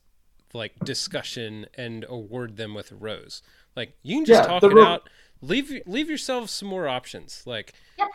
like 0.54 0.78
discussion 0.82 1.66
and 1.76 2.06
award 2.08 2.56
them 2.56 2.72
with 2.72 2.90
a 2.90 2.94
rose. 2.94 3.42
Like 3.76 3.92
you 4.02 4.16
can 4.16 4.24
just 4.24 4.42
Yeah, 4.44 4.46
talk 4.46 4.62
the 4.62 4.70
it 4.70 4.74
ro- 4.74 4.84
out. 4.84 5.08
Leave 5.42 5.82
leave 5.86 6.08
yourself 6.10 6.50
some 6.50 6.68
more 6.68 6.88
options. 6.88 7.42
Like 7.46 7.74
Yep. 7.98 8.08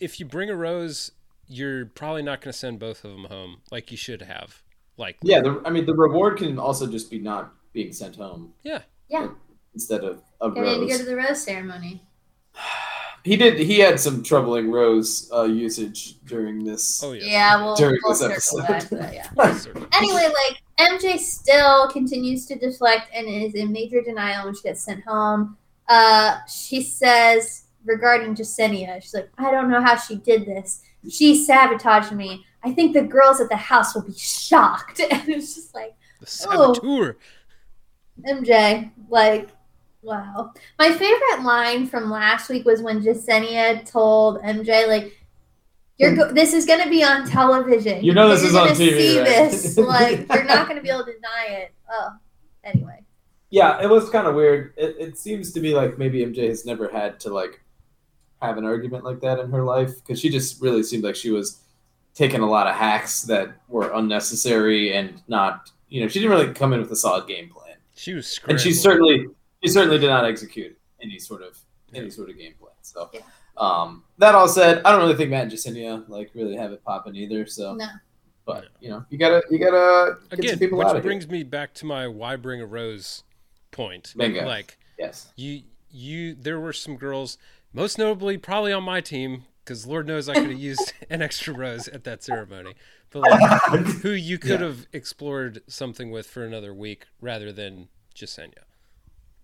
if 0.00 0.20
you 0.20 0.26
bring 0.26 0.50
a 0.50 0.56
rose, 0.56 1.12
you're 1.46 1.86
probably 1.86 2.22
not 2.22 2.40
going 2.40 2.52
to 2.52 2.58
send 2.58 2.78
both 2.78 3.04
of 3.04 3.10
them 3.10 3.24
home 3.24 3.62
like 3.70 3.90
you 3.90 3.96
should 3.96 4.22
have. 4.22 4.62
Like 4.96 5.16
Yeah, 5.22 5.40
the, 5.40 5.62
I 5.64 5.70
mean 5.70 5.86
the 5.86 5.94
reward 5.94 6.38
can 6.38 6.58
also 6.58 6.86
just 6.86 7.10
be 7.10 7.18
not 7.18 7.52
being 7.72 7.92
sent 7.92 8.16
home 8.16 8.52
yeah. 8.62 8.82
yeah, 9.08 9.28
instead 9.74 10.04
of 10.04 10.22
a 10.40 10.46
I 10.46 10.50
need 10.78 10.80
to 10.80 10.86
go 10.86 10.98
to 10.98 11.04
the 11.04 11.16
rose 11.16 11.42
ceremony. 11.42 12.02
He 13.24 13.36
did. 13.36 13.58
He 13.58 13.78
had 13.78 14.00
some 14.00 14.24
troubling 14.24 14.70
rose 14.72 15.30
uh, 15.32 15.44
usage 15.44 16.16
during 16.24 16.64
this. 16.64 17.02
Oh 17.04 17.12
yeah. 17.12 17.24
Yeah, 17.24 17.62
we'll, 17.62 17.76
During 17.76 18.00
we'll 18.02 18.14
this 18.14 18.22
episode. 18.22 18.66
back 18.66 18.88
to 18.88 18.96
yeah. 19.14 19.28
Anyway, 19.92 20.28
like 20.48 20.60
MJ 20.80 21.18
still 21.18 21.88
continues 21.88 22.46
to 22.46 22.58
deflect 22.58 23.10
and 23.14 23.28
is 23.28 23.54
in 23.54 23.70
major 23.70 24.02
denial 24.02 24.46
when 24.46 24.56
she 24.56 24.62
gets 24.62 24.82
sent 24.82 25.04
home. 25.04 25.56
Uh, 25.92 26.38
she 26.46 26.80
says 26.82 27.64
regarding 27.84 28.34
Jessenia, 28.34 29.00
she's 29.02 29.14
like, 29.14 29.28
I 29.38 29.50
don't 29.50 29.68
know 29.70 29.82
how 29.82 29.96
she 29.96 30.16
did 30.16 30.46
this. 30.46 30.82
She 31.10 31.44
sabotaged 31.44 32.12
me. 32.12 32.44
I 32.64 32.72
think 32.72 32.94
the 32.94 33.02
girls 33.02 33.40
at 33.40 33.48
the 33.50 33.56
house 33.56 33.94
will 33.94 34.02
be 34.12 34.14
shocked. 34.14 35.00
And 35.10 35.28
it's 35.28 35.54
just 35.54 35.74
like, 35.74 35.94
The 36.20 36.26
Oh. 36.50 36.72
saboteur. 36.74 37.16
MJ, 38.28 38.90
like, 39.08 39.48
wow. 40.02 40.52
My 40.78 40.90
favorite 40.92 41.42
line 41.42 41.86
from 41.86 42.10
last 42.10 42.48
week 42.48 42.64
was 42.64 42.80
when 42.82 43.02
Jessenia 43.02 43.84
told 43.84 44.40
MJ, 44.42 44.86
like, 44.86 45.12
you're 45.98 46.14
go- 46.16 46.32
this 46.32 46.52
is 46.54 46.64
going 46.66 46.82
to 46.82 46.88
be 46.90 47.02
on 47.04 47.26
television. 47.26 48.02
You 48.04 48.14
know 48.14 48.28
this 48.28 48.40
You're 48.42 48.50
is 48.50 48.56
on 48.56 48.66
gonna 48.68 48.78
TV, 48.78 48.98
See 48.98 49.18
right? 49.18 49.26
this, 49.50 49.76
like, 49.78 50.18
you're 50.32 50.44
not 50.44 50.66
going 50.68 50.76
to 50.76 50.82
be 50.82 50.88
able 50.88 51.04
to 51.04 51.12
deny 51.12 51.46
it. 51.62 51.74
Oh, 51.90 52.10
anyway. 52.64 53.00
Yeah, 53.52 53.82
it 53.82 53.88
was 53.88 54.08
kind 54.08 54.26
of 54.26 54.34
weird. 54.34 54.72
It, 54.78 54.96
it 54.98 55.18
seems 55.18 55.52
to 55.52 55.60
me 55.60 55.74
like 55.74 55.98
maybe 55.98 56.24
MJ 56.24 56.48
has 56.48 56.64
never 56.64 56.88
had 56.88 57.20
to 57.20 57.32
like 57.32 57.60
have 58.40 58.56
an 58.56 58.64
argument 58.64 59.04
like 59.04 59.20
that 59.20 59.38
in 59.38 59.50
her 59.50 59.62
life 59.62 59.94
because 59.96 60.18
she 60.18 60.30
just 60.30 60.60
really 60.62 60.82
seemed 60.82 61.04
like 61.04 61.14
she 61.14 61.30
was 61.30 61.60
taking 62.14 62.40
a 62.40 62.48
lot 62.48 62.66
of 62.66 62.74
hacks 62.74 63.22
that 63.24 63.52
were 63.68 63.92
unnecessary 63.92 64.94
and 64.96 65.22
not. 65.28 65.70
You 65.90 66.00
know, 66.00 66.08
she 66.08 66.18
didn't 66.20 66.34
really 66.36 66.54
come 66.54 66.72
in 66.72 66.80
with 66.80 66.90
a 66.92 66.96
solid 66.96 67.28
game 67.28 67.50
plan, 67.50 67.76
She 67.94 68.14
was 68.14 68.40
and 68.48 68.58
she 68.58 68.72
certainly 68.72 69.26
she 69.62 69.68
certainly 69.70 69.98
did 69.98 70.08
not 70.08 70.24
execute 70.24 70.74
any 71.02 71.18
sort 71.18 71.42
of 71.42 71.58
any 71.92 72.08
sort 72.08 72.30
of 72.30 72.38
game 72.38 72.54
plan. 72.58 72.72
So. 72.80 73.10
Yeah. 73.12 73.20
Um, 73.58 74.02
that 74.16 74.34
all 74.34 74.48
said, 74.48 74.80
I 74.82 74.90
don't 74.90 75.00
really 75.02 75.14
think 75.14 75.28
Matt 75.28 75.42
and 75.42 75.52
Jessenia 75.52 76.08
like 76.08 76.30
really 76.34 76.56
have 76.56 76.72
it 76.72 76.82
popping 76.84 77.14
either. 77.14 77.44
So, 77.44 77.74
No. 77.74 77.84
but 78.46 78.68
you 78.80 78.88
know, 78.88 79.04
you 79.10 79.18
gotta 79.18 79.42
you 79.50 79.58
gotta 79.58 80.16
get 80.30 80.38
Again, 80.38 80.50
some 80.52 80.58
people 80.58 80.78
which 80.78 80.86
out 80.86 80.96
of 80.96 81.02
here. 81.02 81.10
brings 81.10 81.28
me 81.28 81.42
back 81.42 81.74
to 81.74 81.84
my 81.84 82.08
why 82.08 82.36
bring 82.36 82.62
a 82.62 82.66
rose 82.66 83.24
point. 83.72 84.14
Bingo. 84.16 84.46
Like 84.46 84.78
Yes. 84.98 85.32
you 85.36 85.62
you 85.90 86.34
there 86.34 86.60
were 86.60 86.72
some 86.72 86.96
girls 86.96 87.36
most 87.72 87.98
notably 87.98 88.38
probably 88.38 88.72
on 88.72 88.82
my 88.84 89.00
team 89.00 89.44
because 89.64 89.84
lord 89.86 90.06
knows 90.06 90.28
i 90.28 90.34
could 90.34 90.50
have 90.50 90.58
used 90.58 90.92
an 91.10 91.20
extra 91.20 91.52
rose 91.52 91.86
at 91.88 92.04
that 92.04 92.22
ceremony 92.22 92.72
but 93.10 93.20
like 93.20 93.84
who 94.00 94.10
you 94.10 94.38
could 94.38 94.50
Yeah. 94.60 94.66
have 94.68 94.86
explored 94.92 95.62
something 95.66 96.10
with 96.10 96.26
for 96.26 96.44
another 96.44 96.72
week 96.72 97.06
rather 97.20 97.52
than 97.52 97.88
Jessenia. 98.14 98.64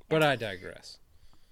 but 0.09 0.23
i 0.23 0.37
digress 0.37 0.99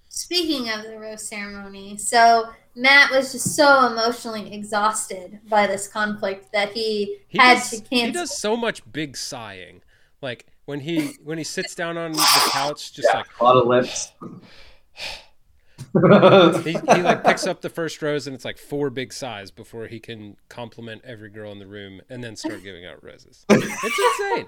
Speaking 0.09 0.69
of 0.69 0.83
the 0.83 0.97
rose 0.97 1.27
ceremony, 1.27 1.97
so 1.97 2.49
Matt 2.75 3.11
was 3.11 3.33
just 3.33 3.55
so 3.55 3.85
emotionally 3.87 4.51
exhausted 4.53 5.39
by 5.49 5.67
this 5.67 5.87
conflict 5.87 6.51
that 6.53 6.71
he, 6.71 7.17
he 7.27 7.37
had 7.37 7.55
does, 7.55 7.81
to 7.81 7.87
he 7.89 8.09
does 8.11 8.35
so 8.35 8.55
much 8.55 8.81
big 8.91 9.17
sighing 9.17 9.81
like 10.21 10.47
when 10.67 10.81
he 10.81 11.15
when 11.23 11.39
he 11.39 11.43
sits 11.43 11.73
down 11.73 11.97
on 11.97 12.11
the 12.11 12.49
couch 12.51 12.93
just 12.93 13.07
Yeah, 13.11 13.19
like 13.19 13.39
a 13.39 13.43
lot 13.43 13.57
of 13.57 13.65
lips. 13.65 14.11
he, 16.63 16.71
he 16.71 17.01
like 17.01 17.23
picks 17.23 17.47
up 17.47 17.61
the 17.61 17.69
first 17.69 18.01
rose 18.01 18.27
and 18.27 18.35
it's 18.35 18.45
like 18.45 18.57
four 18.57 18.89
big 18.89 19.13
sighs 19.13 19.49
before 19.49 19.87
he 19.87 19.99
can 19.99 20.35
compliment 20.49 21.01
every 21.05 21.29
girl 21.29 21.51
in 21.51 21.59
the 21.59 21.67
room 21.67 22.01
and 22.09 22.23
then 22.23 22.35
start 22.35 22.63
giving 22.63 22.83
out 22.83 23.01
roses 23.03 23.45
it's 23.49 24.45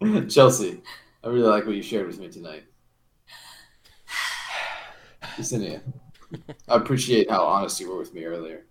Chelsea, 0.28 0.82
I 1.22 1.28
really 1.28 1.48
like 1.48 1.66
what 1.66 1.76
you 1.76 1.82
shared 1.82 2.06
with 2.06 2.18
me 2.18 2.28
tonight. 2.28 2.64
Jessenia, 5.36 5.80
I 6.68 6.76
appreciate 6.76 7.30
how 7.30 7.44
honest 7.44 7.80
you 7.80 7.90
were 7.90 7.98
with 7.98 8.12
me 8.12 8.24
earlier. 8.24 8.64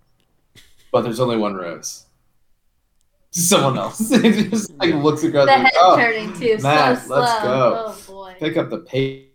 But 0.92 1.02
there's 1.02 1.20
only 1.20 1.38
one 1.38 1.56
rose. 1.56 2.06
Someone 3.32 3.78
else. 3.78 4.10
He 4.22 4.50
just 4.50 4.74
like 4.78 4.94
looks 4.94 5.24
across 5.24 5.46
the 5.46 5.52
like, 5.52 5.64
head 5.64 5.74
oh, 5.78 5.96
turning 5.96 6.34
too 6.34 6.58
Matt, 6.62 7.02
so 7.02 7.16
let's 7.16 7.44
go. 7.44 7.86
Oh 7.88 8.04
boy. 8.08 8.36
pick 8.40 8.58
up 8.58 8.70
the 8.70 8.80
pace. 8.80 9.28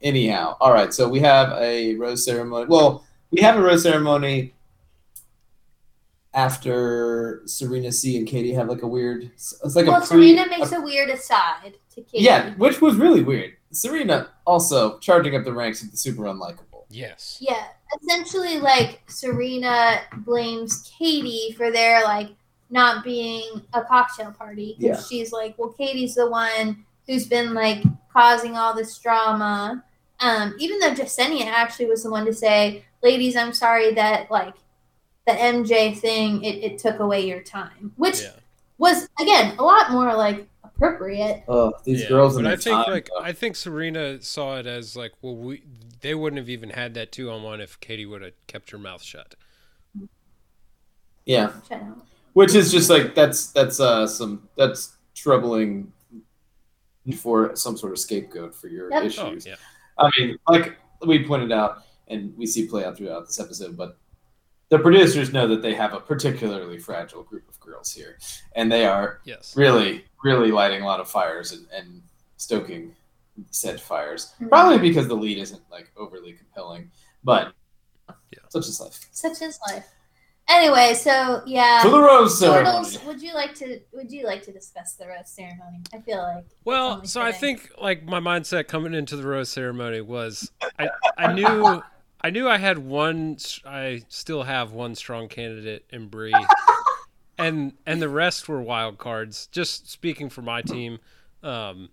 Anyhow, 0.00 0.56
all 0.60 0.72
right. 0.72 0.94
So 0.94 1.08
we 1.08 1.20
have 1.20 1.52
a 1.60 1.94
rose 1.96 2.24
ceremony. 2.24 2.66
Well, 2.68 3.04
we 3.30 3.42
have 3.42 3.56
a 3.56 3.62
rose 3.62 3.82
ceremony 3.82 4.54
after 6.32 7.42
Serena 7.44 7.92
C 7.92 8.16
and 8.16 8.26
Katie 8.26 8.52
have 8.52 8.68
like 8.68 8.82
a 8.82 8.86
weird. 8.86 9.24
It's 9.24 9.54
like 9.74 9.86
well, 9.86 9.96
a 9.96 10.06
pre. 10.06 10.06
Serena 10.06 10.46
makes 10.48 10.72
a 10.72 10.80
weird 10.80 11.10
aside 11.10 11.74
to 11.94 12.02
Katie. 12.02 12.24
yeah, 12.24 12.54
which 12.54 12.80
was 12.80 12.96
really 12.96 13.22
weird. 13.22 13.52
Serena 13.72 14.30
also 14.46 14.98
charging 15.00 15.36
up 15.36 15.44
the 15.44 15.52
ranks 15.52 15.82
of 15.82 15.90
the 15.90 15.96
super 15.96 16.22
unlikable. 16.22 16.84
yes 16.88 17.36
Yeah, 17.40 17.66
essentially, 18.00 18.58
like 18.58 19.02
Serena 19.08 20.00
blames 20.18 20.90
Katie 20.98 21.52
for 21.58 21.70
their 21.70 22.02
like 22.04 22.30
not 22.70 23.02
being 23.04 23.62
a 23.72 23.82
cocktail 23.82 24.32
party 24.32 24.76
because 24.78 24.98
Yeah. 24.98 25.06
she's 25.08 25.32
like, 25.32 25.56
well, 25.58 25.70
Katie's 25.70 26.14
the 26.14 26.28
one 26.28 26.84
who's 27.06 27.26
been 27.26 27.54
like 27.54 27.82
causing 28.12 28.56
all 28.56 28.74
this 28.74 28.98
drama. 28.98 29.82
Um, 30.20 30.54
even 30.58 30.78
though 30.80 30.92
Jessenia 30.94 31.46
actually 31.46 31.86
was 31.86 32.02
the 32.02 32.10
one 32.10 32.26
to 32.26 32.32
say, 32.32 32.84
"Ladies, 33.02 33.36
I'm 33.36 33.52
sorry 33.52 33.94
that 33.94 34.30
like 34.30 34.54
the 35.26 35.32
MJ 35.32 35.96
thing 35.96 36.42
it, 36.42 36.56
it 36.72 36.78
took 36.78 36.98
away 36.98 37.26
your 37.26 37.40
time," 37.42 37.92
which 37.96 38.20
yeah 38.22 38.32
was 38.78 39.08
again 39.20 39.56
a 39.58 39.62
lot 39.62 39.90
more 39.92 40.14
like 40.14 40.46
appropriate. 40.64 41.44
Oh, 41.48 41.72
these 41.84 42.02
Yeah, 42.02 42.08
girls 42.08 42.36
in 42.36 42.44
but 42.44 42.52
I 42.52 42.56
think 42.56 42.84
time. 42.84 42.92
like 42.92 43.08
though. 43.08 43.22
I 43.22 43.32
think 43.32 43.56
Serena 43.56 44.20
saw 44.22 44.58
it 44.58 44.66
as 44.66 44.96
like, 44.96 45.12
well, 45.22 45.36
we 45.36 45.62
they 46.00 46.14
wouldn't 46.14 46.38
have 46.38 46.48
even 46.48 46.70
had 46.70 46.94
that 46.94 47.12
two 47.12 47.30
on 47.30 47.42
one 47.42 47.60
if 47.60 47.78
Katie 47.80 48.06
would 48.06 48.22
have 48.22 48.32
kept 48.48 48.70
her 48.70 48.78
mouth 48.78 49.02
shut. 49.02 49.34
yeah, 51.24 51.52
Which 52.32 52.50
I 52.50 52.52
don't- 52.52 52.56
which 52.58 52.64
is 52.66 52.72
just 52.72 52.90
like 52.90 53.14
that's 53.14 53.48
that's 53.52 53.80
uh 53.80 54.06
some 54.06 54.48
that's 54.56 54.96
troubling 55.14 55.92
for 57.16 57.56
some 57.56 57.76
sort 57.76 57.92
of 57.92 57.98
scapegoat 57.98 58.54
for 58.54 58.68
your 58.68 58.90
Yep. 58.90 59.02
Oh 59.02 59.06
issues. 59.06 59.46
yeah, 59.46 59.56
I 59.96 60.10
mean, 60.18 60.38
like 60.48 60.76
we 61.06 61.24
pointed 61.26 61.52
out, 61.52 61.82
and 62.08 62.36
we 62.36 62.46
see 62.46 62.66
play 62.66 62.84
out 62.84 62.96
throughout 62.96 63.26
this 63.26 63.40
episode, 63.40 63.76
but 63.76 63.96
the 64.68 64.78
producers 64.78 65.32
know 65.32 65.48
that 65.48 65.62
they 65.62 65.74
have 65.74 65.94
a 65.94 66.00
particularly 66.00 66.78
fragile 66.78 67.22
group 67.22 67.48
of 67.48 67.58
girls 67.60 67.90
here, 67.92 68.18
and 68.54 68.70
they 68.70 68.84
are 68.84 69.20
yes, 69.24 69.56
really, 69.56 70.04
really 70.22 70.50
lighting 70.52 70.82
a 70.82 70.84
lot 70.84 71.00
of 71.00 71.08
fires 71.08 71.52
and, 71.52 71.66
and 71.72 72.02
stoking 72.36 72.94
said 73.50 73.80
fires. 73.80 74.34
Mhm. 74.40 74.50
Probably 74.50 74.78
because 74.78 75.08
the 75.08 75.14
lead 75.16 75.38
isn't 75.38 75.62
like 75.70 75.90
overly 75.96 76.32
compelling, 76.34 76.90
but 77.24 77.54
Yeah. 78.30 78.40
such 78.50 78.66
is 78.68 78.80
life. 78.80 79.00
Such 79.12 79.40
is 79.40 79.58
life. 79.66 79.86
Anyway, 80.50 80.94
so 80.94 81.42
yeah. 81.46 81.82
For 81.82 81.90
the 81.90 82.00
rose 82.00 82.38
ceremony. 82.38 82.78
Bortles, 82.86 83.04
would 83.06 83.20
you 83.20 83.34
like 83.34 83.54
to 83.56 83.80
would 83.92 84.10
you 84.10 84.24
like 84.24 84.42
to 84.44 84.52
discuss 84.52 84.94
the 84.94 85.06
rose 85.06 85.28
ceremony? 85.28 85.80
I 85.92 85.98
feel 86.00 86.18
like 86.18 86.46
Well, 86.64 86.92
only 86.92 87.06
so 87.06 87.20
I 87.20 87.32
think 87.32 87.70
like 87.80 88.04
my 88.04 88.18
mindset 88.20 88.66
coming 88.66 88.94
into 88.94 89.16
the 89.16 89.26
rose 89.26 89.50
ceremony 89.50 90.00
was 90.00 90.50
I 90.78 90.88
I 91.18 91.32
knew 91.34 91.82
I 92.22 92.30
knew 92.30 92.48
I 92.48 92.56
had 92.56 92.78
one 92.78 93.36
I 93.66 94.02
still 94.08 94.42
have 94.44 94.72
one 94.72 94.94
strong 94.94 95.28
candidate 95.28 95.84
in 95.90 96.08
Bree, 96.08 96.32
and 97.38 97.74
and 97.86 98.00
the 98.00 98.08
rest 98.08 98.48
were 98.48 98.62
wild 98.62 98.98
cards. 98.98 99.48
Just 99.52 99.88
speaking 99.90 100.30
for 100.30 100.42
my 100.42 100.62
team, 100.62 100.98
um, 101.42 101.90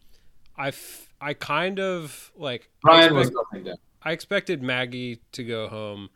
I 0.58 0.70
f- 0.70 1.10
I 1.20 1.34
kind 1.34 1.80
of 1.80 2.32
like 2.38 2.70
I 2.86 2.89
Ryan 2.89 3.15
was 3.15 3.28
expect- 3.28 3.48
nothing 3.54 3.65
down. 3.65 3.76
I 4.02 4.12
expected 4.13 4.63
Maggie 4.63 5.20
to 5.34 5.44
go 5.44 5.68
home. 5.68 6.10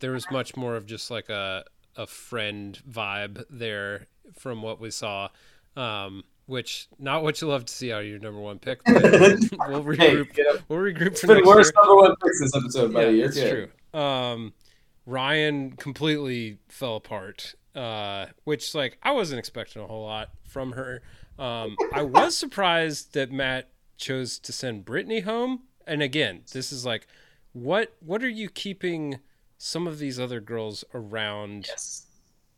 There 0.00 0.12
was 0.12 0.30
much 0.30 0.56
more 0.56 0.76
of 0.76 0.86
just 0.86 1.10
like 1.10 1.28
a 1.28 1.64
a 1.98 2.06
friend 2.06 2.80
vibe 2.88 3.44
there 3.50 4.06
from 4.38 4.62
what 4.62 4.80
we 4.80 4.90
saw, 4.90 5.28
um, 5.76 6.24
which 6.46 6.88
not 6.98 7.22
what 7.22 7.40
you 7.42 7.48
love 7.48 7.64
to 7.66 7.72
see 7.72 7.92
out 7.92 8.00
of 8.02 8.06
your 8.08 8.18
number 8.18 8.40
one 8.40 8.58
pick. 8.58 8.82
But 8.84 9.02
we'll 9.68 9.82
Hey, 9.94 10.14
regroup. 10.16 10.54
up. 10.54 10.62
We'll 10.68 10.78
regroup 10.78 11.06
It's 11.08 11.20
for 11.20 11.26
been 11.26 11.36
next 11.38 11.46
worse 11.48 11.66
year. 11.66 11.72
number 11.84 11.96
one 12.02 12.14
picks 12.24 12.40
this 12.40 12.56
episode, 12.56 12.92
buddy. 12.94 13.18
Yeah, 13.18 13.24
it's 13.26 13.34
good. 13.36 13.70
true. 13.92 14.00
Um, 14.00 14.52
Ryan 15.06 15.72
completely 15.72 16.58
fell 16.68 16.96
apart, 16.96 17.54
uh, 17.74 18.26
which 18.44 18.74
like 18.74 18.98
I 19.02 19.10
wasn't 19.12 19.38
expecting 19.38 19.82
a 19.82 19.86
whole 19.86 20.04
lot 20.04 20.30
from 20.44 20.72
her. 20.72 21.02
Um, 21.38 21.76
I 21.92 22.02
was 22.02 22.36
surprised 22.36 23.14
that 23.14 23.30
Matt 23.30 23.68
chose 23.96 24.38
to 24.40 24.52
send 24.52 24.84
Brittany 24.84 25.20
home. 25.20 25.60
And 25.86 26.02
again, 26.02 26.42
this 26.52 26.70
is 26.72 26.84
like, 26.84 27.06
what 27.52 27.94
what 28.00 28.22
are 28.22 28.28
you 28.28 28.48
keeping 28.50 29.20
some 29.58 29.86
of 29.86 29.98
these 29.98 30.18
other 30.18 30.40
girls 30.40 30.84
around 30.94 31.66
Yes. 31.68 32.06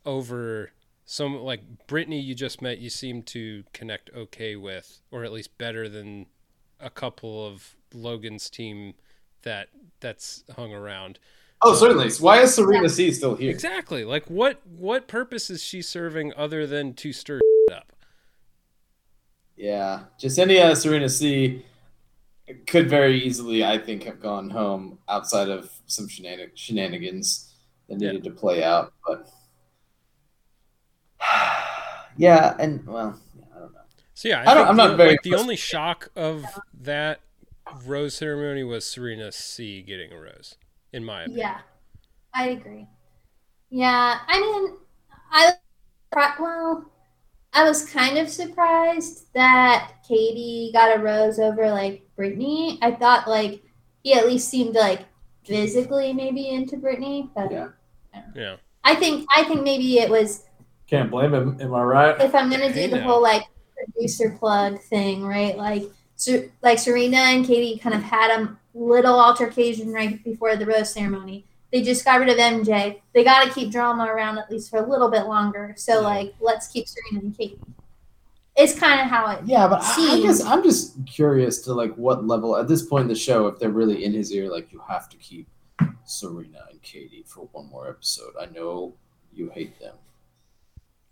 over 0.05 0.71
some 1.03 1.35
like 1.41 1.61
Brittany 1.87 2.19
you 2.19 2.33
just 2.35 2.61
met? 2.61 2.77
You 2.77 2.89
seem 2.89 3.23
to 3.23 3.63
connect 3.73 4.09
okay 4.15 4.55
with, 4.55 5.01
or 5.11 5.23
at 5.23 5.31
least 5.33 5.57
better 5.57 5.89
than 5.89 6.27
a 6.79 6.89
couple 6.89 7.45
of 7.45 7.75
Logan's 7.93 8.49
team 8.49 8.93
that 9.41 9.67
that's 9.99 10.43
hung 10.55 10.73
around. 10.73 11.19
Oh, 11.63 11.71
um, 11.71 11.77
certainly. 11.77 12.09
So 12.09 12.23
why 12.23 12.41
is 12.41 12.53
Serena 12.55 12.89
C 12.89 13.11
still 13.11 13.35
here? 13.35 13.51
Exactly. 13.51 14.05
Like 14.05 14.29
what 14.29 14.61
what 14.65 15.07
purpose 15.07 15.49
is 15.49 15.63
she 15.63 15.81
serving 15.81 16.33
other 16.35 16.65
than 16.65 16.93
to 16.95 17.11
stir 17.11 17.39
up? 17.71 17.91
Yeah, 19.57 20.03
Jessenia 20.19 20.75
Serena 20.75 21.09
C 21.09 21.65
could 22.65 22.89
very 22.89 23.21
easily, 23.21 23.63
I 23.63 23.77
think, 23.77 24.03
have 24.03 24.19
gone 24.19 24.49
home 24.49 24.97
outside 25.07 25.49
of 25.49 25.71
some 25.91 26.07
shenan- 26.07 26.55
shenanigans 26.55 27.53
that 27.89 27.99
Yeah. 27.99 28.11
needed 28.11 28.23
to 28.25 28.31
play 28.31 28.63
out. 28.63 28.93
But 29.05 29.29
yeah, 32.17 32.55
and 32.59 32.85
well, 32.85 33.19
yeah, 33.37 33.45
I 33.55 33.59
don't 33.59 33.73
know. 33.73 33.79
So 34.13 34.29
yeah, 34.29 34.39
I, 34.39 34.41
I 34.41 34.53
don't- 34.53 34.55
think 34.57 34.69
I'm 34.69 34.77
the, 34.77 34.87
not 34.87 34.97
very 34.97 35.11
like, 35.11 35.23
the 35.23 35.35
only 35.35 35.55
shock 35.55 36.09
of 36.15 36.45
that 36.81 37.21
rose 37.85 38.15
ceremony 38.15 38.63
was 38.63 38.85
Serena 38.85 39.31
C 39.31 39.81
getting 39.81 40.11
a 40.11 40.19
rose, 40.19 40.55
in 40.91 41.03
my 41.05 41.21
opinion. 41.23 41.39
yeah, 41.39 41.59
I 42.33 42.49
agree. 42.49 42.87
Yeah, 43.69 44.19
I 44.27 44.39
mean, 44.39 44.77
I 45.31 45.53
well, 46.39 46.91
I 47.53 47.63
was 47.63 47.85
kind 47.89 48.17
of 48.17 48.29
surprised 48.29 49.27
that 49.33 49.91
Katie 50.07 50.71
got 50.73 50.97
a 50.97 50.99
rose 51.01 51.39
over 51.39 51.69
like 51.71 52.05
Brittany. 52.15 52.79
I 52.81 52.91
thought 52.91 53.27
like 53.29 53.63
he 54.03 54.13
at 54.13 54.27
least 54.27 54.49
seemed 54.49 54.75
like 54.75 55.05
physically 55.45 56.13
maybe 56.13 56.49
into 56.49 56.77
Brittany, 56.77 57.29
but 57.35 57.51
Yeah. 57.51 57.67
Yeah. 58.35 58.55
I 58.83 58.95
think 58.95 59.27
I 59.35 59.43
think 59.43 59.63
maybe 59.63 59.99
it 59.99 60.09
was 60.09 60.45
Can't 60.87 61.09
blame 61.11 61.33
him. 61.33 61.57
Am 61.61 61.73
I 61.73 61.83
right? 61.83 62.21
if 62.21 62.33
I'm 62.35 62.49
gonna 62.49 62.67
do 62.67 62.79
Hey 62.79 62.87
the 62.87 62.97
now. 62.97 63.03
whole 63.03 63.21
like 63.21 63.43
producer 63.93 64.35
plug 64.39 64.79
thing, 64.81 65.23
right? 65.25 65.57
Like, 65.57 65.83
so, 66.15 66.43
like 66.61 66.77
Serena 66.77 67.17
and 67.17 67.45
Katie 67.45 67.79
kind 67.79 67.95
of 67.95 68.03
had 68.03 68.29
a 68.39 68.57
little 68.75 69.19
altercation 69.19 69.91
right 69.91 70.23
before 70.23 70.55
the 70.55 70.65
rose 70.67 70.93
ceremony. 70.93 71.45
They 71.71 71.81
just 71.81 72.05
got 72.05 72.19
rid 72.19 72.29
of 72.29 72.37
MJ. 72.37 73.01
They 73.13 73.23
got 73.23 73.43
to 73.45 73.51
keep 73.53 73.71
drama 73.71 74.05
around 74.05 74.37
at 74.37 74.51
least 74.51 74.69
for 74.69 74.77
a 74.83 74.87
little 74.87 75.09
bit 75.09 75.25
longer. 75.25 75.73
So, 75.77 75.93
Yeah. 76.01 76.07
like, 76.07 76.33
let's 76.39 76.67
keep 76.67 76.85
Serena 76.87 77.25
and 77.25 77.35
Katie. 77.37 77.57
It's 78.55 78.77
kind 78.77 78.99
of 78.99 79.07
how 79.07 79.31
it. 79.31 79.39
Yeah, 79.45 79.67
but 79.67 79.79
I, 79.81 80.15
I 80.15 80.21
guess 80.21 80.43
I'm 80.43 80.61
just 80.61 81.05
curious 81.05 81.61
to 81.61 81.73
like 81.73 81.95
what 81.95 82.25
level 82.25 82.57
at 82.57 82.67
this 82.67 82.83
point 82.83 83.03
in 83.03 83.07
the 83.07 83.15
show, 83.15 83.47
if 83.47 83.59
they're 83.59 83.69
really 83.69 84.03
in 84.03 84.13
his 84.13 84.31
ear, 84.31 84.49
like 84.51 84.71
you 84.71 84.81
have 84.87 85.07
to 85.09 85.17
keep 85.17 85.47
Serena 86.03 86.65
and 86.69 86.81
Katie 86.81 87.23
for 87.25 87.47
one 87.53 87.69
more 87.69 87.89
episode. 87.89 88.33
I 88.39 88.47
know 88.47 88.93
you 89.31 89.49
hate 89.49 89.79
them. 89.79 89.95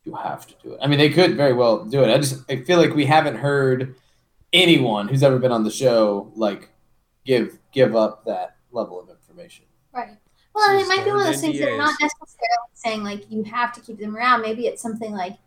You 0.03 0.15
have 0.15 0.47
to 0.47 0.55
do 0.61 0.73
it. 0.73 0.79
I 0.81 0.87
mean, 0.87 0.99
they 0.99 1.09
could 1.09 1.37
very 1.37 1.53
well 1.53 1.85
do 1.85 2.03
it. 2.03 2.13
I 2.13 2.17
just 2.17 2.49
I 2.49 2.57
feel 2.57 2.77
like 2.77 2.93
we 2.93 3.05
haven't 3.05 3.37
heard 3.37 3.95
anyone 4.51 5.07
who's 5.07 5.23
ever 5.23 5.39
been 5.39 5.51
on 5.51 5.63
the 5.63 5.71
show 5.71 6.31
like 6.35 6.69
give 7.25 7.57
give 7.71 7.95
up 7.95 8.25
that 8.25 8.57
level 8.71 8.99
of 8.99 9.09
information. 9.09 9.65
Right. 9.93 10.17
Well, 10.53 10.71
and 10.71 10.81
it 10.81 10.87
might 10.87 11.05
be 11.05 11.11
one 11.11 11.21
of 11.21 11.27
those 11.27 11.37
started 11.37 11.57
things 11.57 11.59
that 11.59 11.73
are 11.73 11.77
not 11.77 11.95
necessarily 12.01 12.69
saying 12.73 13.03
like 13.03 13.31
you 13.31 13.43
have 13.43 13.71
to 13.73 13.81
keep 13.81 13.99
them 13.99 14.15
around. 14.15 14.41
Maybe 14.41 14.67
it's 14.67 14.81
something 14.81 15.13
like 15.13 15.37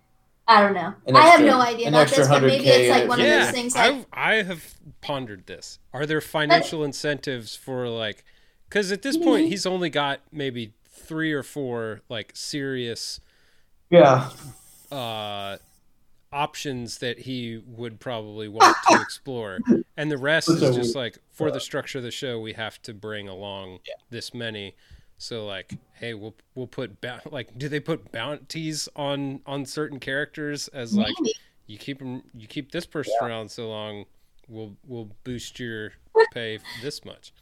I 0.56 0.60
don't 0.62 0.74
know. 0.74 0.94
An 1.06 1.16
I 1.16 1.26
have 1.26 1.40
no 1.40 1.60
idea 1.60 1.88
about 1.88 2.08
this, 2.08 2.28
but 2.28 2.42
maybe 2.42 2.66
it's 2.66 2.90
like 2.90 3.08
one 3.08 3.20
of 3.20 3.26
those 3.26 3.50
things 3.50 3.74
like 3.74 4.06
I 4.12 4.32
I 4.38 4.42
have 4.42 4.74
pondered 5.00 5.46
this. 5.46 5.78
Are 5.92 6.06
there 6.06 6.20
financial 6.20 6.84
incentives 6.84 7.56
for 7.56 7.88
like 7.88 8.24
cuz 8.70 8.92
at 8.92 9.02
this 9.02 9.16
point 9.16 9.46
Mhm. 9.46 9.48
he's 9.50 9.66
only 9.66 9.90
got 9.90 10.20
maybe 10.30 10.72
3 10.90 11.32
or 11.32 11.42
4 11.42 12.00
like 12.08 12.32
serious 12.34 13.20
Yeah. 13.90 14.30
uh 14.90 15.56
options 16.32 16.98
that 16.98 17.20
he 17.20 17.62
would 17.66 18.00
probably 18.00 18.48
want 18.48 18.74
to 18.88 18.94
explore 19.02 19.58
and 19.98 20.10
the 20.10 20.16
rest 20.16 20.48
is 20.48 20.74
just 20.74 20.96
like 20.96 21.18
for 21.30 21.50
the 21.50 21.60
structure 21.60 21.98
of 21.98 22.04
the 22.04 22.10
show 22.10 22.40
we 22.40 22.54
have 22.54 22.80
to 22.82 22.94
bring 22.94 23.28
along 23.28 23.80
Yeah. 23.86 23.94
this 24.08 24.32
many 24.32 24.74
so 25.22 25.46
like 25.46 25.74
hey 25.94 26.14
we'll 26.14 26.34
we'll 26.56 26.66
put 26.66 27.00
bou- 27.00 27.20
like 27.30 27.56
do 27.56 27.68
they 27.68 27.78
put 27.80 28.10
bounties 28.10 28.88
on 28.96 29.40
on 29.46 29.64
certain 29.64 30.00
characters 30.00 30.66
as 30.68 30.96
like 30.96 31.14
maybe. 31.20 31.34
you 31.66 31.78
them, 31.94 32.22
you 32.34 32.46
keep 32.48 32.72
this 32.72 32.84
person 32.86 33.14
around 33.22 33.50
so 33.50 33.68
long 33.68 34.04
we'll 34.48 34.76
we'll 34.86 35.08
boost 35.22 35.60
your 35.60 35.92
pay 36.34 36.58
this 36.82 37.04
much 37.04 37.32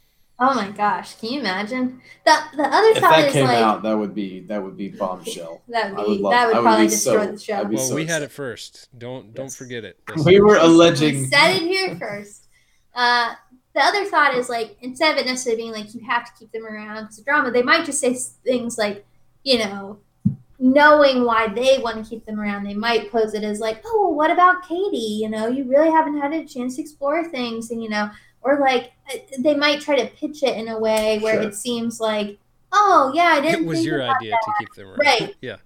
Oh 0.43 0.55
my 0.55 0.71
gosh, 0.71 1.19
can 1.19 1.29
you 1.33 1.39
imagine? 1.39 2.01
The 2.25 2.35
the 2.57 2.63
other 2.63 2.87
If 2.87 2.97
thought 2.97 3.11
that 3.11 3.27
is 3.27 3.33
came 3.33 3.45
like 3.45 3.57
out, 3.57 3.83
that 3.83 3.93
would 3.95 4.15
be 4.15 4.39
that 4.47 4.63
would 4.63 4.75
be 4.75 4.89
bombshell. 4.89 5.61
that 5.67 5.85
I 5.85 5.89
would 5.91 5.97
would 6.07 6.17
be 6.17 6.23
love- 6.23 6.31
that 6.31 6.47
would 6.47 6.55
I 6.55 6.59
would 6.59 6.63
probably 6.65 6.85
be 6.85 6.89
destroy 6.89 7.25
so- 7.27 7.31
the 7.33 7.39
show. 7.39 7.63
Well 7.65 7.77
so 7.89 7.93
we 7.95 8.05
had 8.07 8.23
it 8.23 8.31
first 8.31 8.89
don't 8.97 9.35
don't 9.35 9.45
Yes. 9.45 9.55
forget 9.55 9.83
it 9.85 9.99
We 10.25 10.39
were 10.41 10.57
alleging. 10.57 11.19
We 11.19 11.25
said 11.27 11.57
it 11.57 11.61
here 11.61 11.95
first. 11.99 12.47
Uh, 12.95 13.33
the 13.73 13.79
other 13.81 14.05
thought 14.05 14.33
is 14.35 14.49
like 14.49 14.77
instead 14.81 15.13
of 15.13 15.17
it 15.17 15.25
necessarily 15.25 15.61
being 15.63 15.71
like 15.73 15.93
you 15.93 16.01
have 16.05 16.25
to 16.25 16.31
keep 16.37 16.51
them 16.51 16.65
around 16.65 17.03
because 17.03 17.19
of 17.19 17.25
drama, 17.25 17.51
they 17.51 17.63
might 17.63 17.85
just 17.85 17.99
say 18.01 18.13
things 18.43 18.77
like, 18.77 19.05
you 19.43 19.59
know, 19.59 19.97
knowing 20.59 21.23
why 21.23 21.47
they 21.47 21.79
want 21.79 22.03
to 22.03 22.07
keep 22.09 22.25
them 22.25 22.39
around, 22.39 22.63
they 22.63 22.73
might 22.73 23.11
pose 23.11 23.33
it 23.33 23.43
as 23.43 23.59
like, 23.59 23.81
oh, 23.85 24.01
well, 24.03 24.13
what 24.15 24.29
about 24.29 24.67
Katie? 24.67 24.97
You 25.21 25.29
know, 25.29 25.47
you 25.47 25.63
really 25.63 25.89
haven't 25.89 26.19
had 26.19 26.33
a 26.33 26.45
chance 26.45 26.75
to 26.75 26.81
explore 26.81 27.27
things, 27.29 27.71
and 27.71 27.81
you 27.81 27.89
know, 27.89 28.09
or 28.41 28.59
like 28.59 28.91
uh, 29.13 29.17
they 29.39 29.55
might 29.55 29.81
try 29.81 29.95
to 29.99 30.07
pitch 30.15 30.43
it 30.43 30.57
in 30.57 30.67
a 30.67 30.77
way 30.77 31.19
where 31.19 31.35
Sure. 31.35 31.43
it 31.43 31.55
seems 31.55 31.99
like, 31.99 32.37
oh 32.73 33.11
yeah, 33.15 33.23
I 33.35 33.41
didn't. 33.41 33.63
it 33.63 33.67
was 33.67 33.77
think 33.79 33.87
your 33.87 34.01
about 34.01 34.17
idea 34.17 34.31
to 34.33 34.51
keep 34.59 34.73
them 34.75 34.87
around 34.87 34.99
Right. 34.99 35.35
yeah 35.41 35.57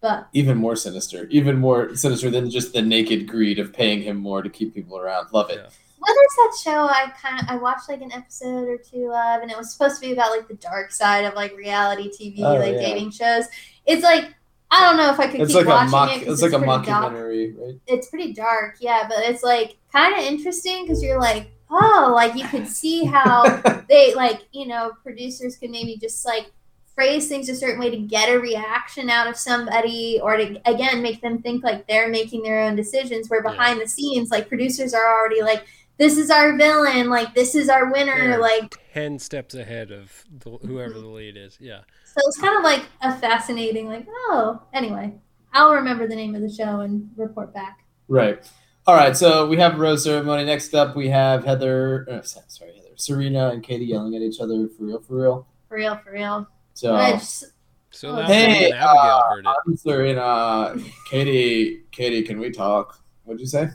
But 0.00 0.28
even 0.32 0.56
more 0.56 0.76
sinister, 0.76 1.26
even 1.30 1.58
more 1.58 1.94
sinister 1.94 2.30
than 2.30 2.50
just 2.50 2.72
the 2.72 2.80
naked 2.82 3.28
greed 3.28 3.58
of 3.58 3.72
paying 3.72 4.02
him 4.02 4.16
more 4.16 4.42
to 4.42 4.48
keep 4.48 4.74
people 4.74 4.96
around. 4.98 5.28
Love 5.32 5.50
it. 5.50 5.60
Yeah. 5.62 5.68
What 6.00 6.10
is 6.10 6.36
that 6.36 6.56
show 6.70 6.84
I 6.86 7.12
kind 7.20 7.38
of 7.40 7.46
I 7.48 7.56
watched 7.56 7.88
like 7.88 8.00
an 8.00 8.12
episode 8.12 8.66
or 8.68 8.78
two 8.78 9.12
of, 9.12 9.42
and 9.42 9.50
it 9.50 9.56
was 9.56 9.72
supposed 9.72 10.00
to 10.00 10.06
be 10.06 10.12
about 10.12 10.30
like 10.30 10.48
the 10.48 10.54
dark 10.54 10.90
side 10.90 11.24
of 11.24 11.34
like 11.34 11.56
reality 11.56 12.10
TV, 12.10 12.40
Oh, 12.40 12.54
like 12.58 12.74
yeah. 12.74 12.80
dating 12.80 13.10
shows. 13.12 13.44
It's 13.86 14.02
like 14.02 14.34
I 14.72 14.80
don't 14.86 14.96
know 14.96 15.10
if 15.12 15.18
I 15.20 15.26
could 15.26 15.40
It's 15.40 15.52
keep 15.52 15.66
like 15.66 15.66
a 15.66 15.68
watching 15.68 15.90
mock. 15.90 16.10
it. 16.16 16.24
'cause 16.24 16.34
It's 16.34 16.42
like 16.42 16.52
a 16.52 16.64
pretty 16.64 16.86
dark. 16.86 17.12
right? 17.12 17.74
It's 17.86 18.08
pretty 18.08 18.32
dark, 18.32 18.76
yeah, 18.80 19.06
but 19.08 19.18
it's 19.20 19.42
like 19.42 19.76
kind 19.92 20.14
of 20.14 20.20
interesting 20.24 20.84
because 20.84 21.02
you're 21.02 21.18
like, 21.20 21.50
oh, 21.70 22.12
like 22.14 22.34
you 22.36 22.46
could 22.48 22.66
see 22.68 23.04
how 23.04 23.42
they 23.88 24.14
like 24.14 24.42
you 24.52 24.66
know 24.66 24.92
producers 25.02 25.56
could 25.56 25.70
maybe 25.70 25.96
just 25.96 26.24
like 26.24 26.50
phrase 26.94 27.28
things 27.28 27.48
a 27.48 27.54
certain 27.54 27.80
way 27.80 27.88
to 27.90 27.96
get 27.96 28.28
a 28.28 28.38
reaction 28.38 29.08
out 29.08 29.26
of 29.26 29.36
somebody 29.36 30.20
or 30.22 30.36
to 30.36 30.60
again 30.68 31.00
make 31.02 31.20
them 31.22 31.40
think 31.40 31.64
like 31.64 31.86
they're 31.86 32.08
making 32.08 32.42
their 32.42 32.60
own 32.60 32.76
decisions 32.76 33.28
where 33.30 33.42
Yeah. 33.44 33.50
behind 33.52 33.80
the 33.80 33.88
scenes 33.88 34.30
like 34.30 34.48
producers 34.48 34.92
are 34.92 35.18
already 35.18 35.40
like 35.40 35.64
this 36.00 36.18
is 36.18 36.30
our 36.30 36.56
villain 36.56 37.08
like 37.08 37.32
this 37.34 37.54
is 37.54 37.68
our 37.68 37.92
winner 37.92 38.30
Yeah. 38.30 38.36
like 38.38 38.74
10 38.94 39.18
steps 39.20 39.54
ahead 39.54 39.92
of 39.92 40.24
the, 40.40 40.50
whoever 40.66 40.94
the 40.94 41.06
lead 41.06 41.36
is 41.36 41.56
yeah 41.60 41.82
so 42.04 42.20
it's 42.26 42.38
kind 42.40 42.56
of 42.56 42.64
like 42.64 42.82
a 43.02 43.16
fascinating 43.18 43.86
like 43.86 44.06
oh 44.08 44.60
anyway 44.72 45.12
i'll 45.52 45.74
remember 45.74 46.08
the 46.08 46.16
name 46.16 46.34
of 46.34 46.42
the 46.42 46.50
show 46.52 46.80
and 46.80 47.08
report 47.16 47.54
back 47.54 47.78
Right. 48.08 48.44
All 48.88 48.96
right. 48.96 49.16
So 49.16 49.46
we 49.46 49.56
have 49.58 49.74
a 49.74 49.76
rose 49.76 50.02
ceremony. 50.02 50.44
Next 50.44 50.74
up, 50.74 50.96
we 50.96 51.08
have 51.10 51.44
Heather. 51.44 52.08
Uh, 52.10 52.22
sorry, 52.22 52.74
Heather. 52.74 52.88
Serena 52.96 53.50
and 53.50 53.62
Katie 53.62 53.84
yelling 53.84 54.16
at 54.16 54.22
each 54.22 54.40
other 54.40 54.66
for 54.76 54.82
real, 54.84 54.98
for 55.00 55.14
real. 55.14 55.46
for 55.68 55.76
real 55.76 55.96
for 56.04 56.10
real 56.10 56.48
So 56.74 56.96
I 56.96 57.12
just- 57.12 57.44
so 57.92 58.08
Oh, 58.18 58.22
Hey, 58.22 58.72
abigail 58.72 58.88
uh, 58.88 59.22
heard 59.28 59.44
it 59.46 59.54
I'm 59.68 59.76
Serena. 59.76 60.74
Katie, 61.08 61.82
Katie, 61.92 62.22
can 62.22 62.40
we 62.40 62.50
talk? 62.50 62.98
What'd 63.22 63.40
you 63.40 63.46
say? 63.46 63.68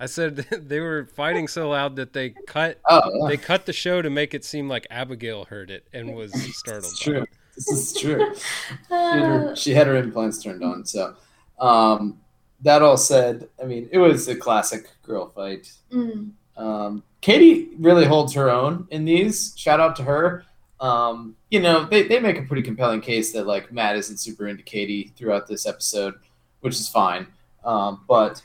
I 0.00 0.06
said 0.06 0.36
they 0.50 0.80
were 0.80 1.06
fighting 1.06 1.48
so 1.48 1.68
loud 1.70 1.96
that 1.96 2.12
they 2.12 2.30
cut 2.46 2.78
Oh, 2.88 3.28
they 3.28 3.36
cut 3.36 3.66
the 3.66 3.72
show 3.72 4.00
to 4.02 4.10
make 4.10 4.34
it 4.34 4.44
seem 4.44 4.68
like 4.68 4.86
abigail 4.90 5.44
heard 5.46 5.70
it 5.70 5.86
and 5.92 6.14
was 6.14 6.32
startled 6.56 6.84
It's 6.92 7.04
by 7.04 7.12
true. 7.12 7.22
it. 7.22 7.28
This 7.56 7.68
is 7.68 8.00
true. 8.00 8.34
She 8.36 8.42
had, 8.94 9.18
uh, 9.18 9.26
her, 9.26 9.56
she 9.56 9.74
had 9.74 9.86
her 9.88 9.96
implants 9.96 10.40
turned 10.40 10.62
on. 10.62 10.84
So, 10.86 11.16
um, 11.58 12.20
that 12.62 12.82
all 12.82 12.96
said, 12.96 13.48
I 13.60 13.66
mean, 13.66 13.88
it 13.90 13.98
was 13.98 14.28
a 14.28 14.36
classic 14.36 14.88
girl 15.02 15.28
fight. 15.30 15.72
mm, 15.92 16.30
Um, 16.56 17.02
Katie 17.20 17.70
really 17.80 18.04
holds 18.04 18.32
her 18.34 18.48
own 18.48 18.86
in 18.92 19.04
these. 19.04 19.54
Shout 19.56 19.80
out 19.80 19.96
to 19.96 20.04
her. 20.04 20.44
Um, 20.80 21.34
you 21.50 21.58
know, 21.60 21.84
they, 21.86 22.04
they 22.06 22.20
make 22.20 22.38
a 22.38 22.42
pretty 22.42 22.62
compelling 22.62 23.00
case 23.00 23.32
that 23.32 23.44
like 23.48 23.72
Matt 23.72 23.96
isn't 23.96 24.18
super 24.18 24.46
into 24.46 24.62
Katie 24.62 25.12
throughout 25.16 25.48
this 25.48 25.66
episode, 25.66 26.14
which 26.60 26.74
is 26.74 26.88
fine. 26.88 27.26
Um, 27.64 28.04
but 28.06 28.40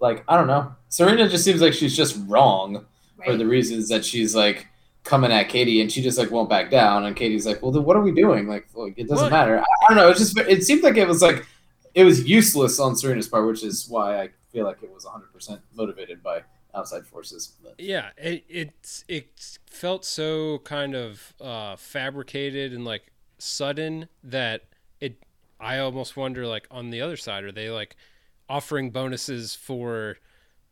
like, 0.00 0.24
I 0.28 0.36
don't 0.36 0.46
know. 0.46 0.74
Serena 0.88 1.28
just 1.28 1.44
seems 1.44 1.60
like 1.60 1.72
she's 1.72 1.96
just 1.96 2.18
wrong 2.26 2.86
for 3.24 3.36
the 3.36 3.46
reasons 3.46 3.88
that 3.88 4.04
she's 4.04 4.34
like 4.34 4.68
coming 5.04 5.32
at 5.32 5.48
Katie 5.48 5.80
and 5.80 5.90
she 5.90 6.02
just 6.02 6.18
like 6.18 6.30
won't 6.30 6.48
back 6.48 6.70
down 6.70 7.04
and 7.04 7.16
Katie's 7.16 7.46
like, 7.46 7.62
well 7.62 7.72
then 7.72 7.84
what 7.84 7.96
are 7.96 8.02
we 8.02 8.12
doing? 8.12 8.46
Like, 8.46 8.68
like, 8.74 8.94
it 8.96 9.08
doesn't 9.08 9.26
What? 9.26 9.32
matter. 9.32 9.58
I, 9.58 9.62
I 9.62 9.88
don't 9.88 9.96
know. 9.96 10.08
It's 10.10 10.20
just 10.20 10.36
it 10.38 10.62
seemed 10.64 10.82
like 10.82 10.96
it 10.96 11.08
was 11.08 11.22
like 11.22 11.46
it 11.94 12.04
was 12.04 12.28
useless 12.28 12.78
on 12.78 12.94
Serena's 12.96 13.28
part, 13.28 13.46
which 13.46 13.64
is 13.64 13.88
why 13.88 14.20
I 14.20 14.28
feel 14.52 14.64
like 14.64 14.82
it 14.82 14.92
was 14.92 15.04
100% 15.04 15.58
motivated 15.74 16.22
by 16.22 16.42
outside 16.74 17.06
forces. 17.06 17.54
But, 17.62 17.74
yeah 17.78 18.10
it 18.16 18.44
it, 18.48 19.02
it 19.08 19.58
felt 19.66 20.04
so 20.04 20.58
kind 20.60 20.94
of 20.94 21.32
uh 21.40 21.76
fabricated 21.76 22.72
and 22.72 22.84
like 22.84 23.10
sudden 23.38 24.08
that 24.22 24.64
it 25.00 25.22
i 25.60 25.78
almost 25.78 26.16
wonder 26.16 26.46
like 26.46 26.66
on 26.70 26.90
the 26.90 27.00
other 27.00 27.16
side 27.16 27.44
are 27.44 27.52
they 27.52 27.70
like 27.70 27.96
offering 28.48 28.90
bonuses 28.90 29.54
for 29.54 30.16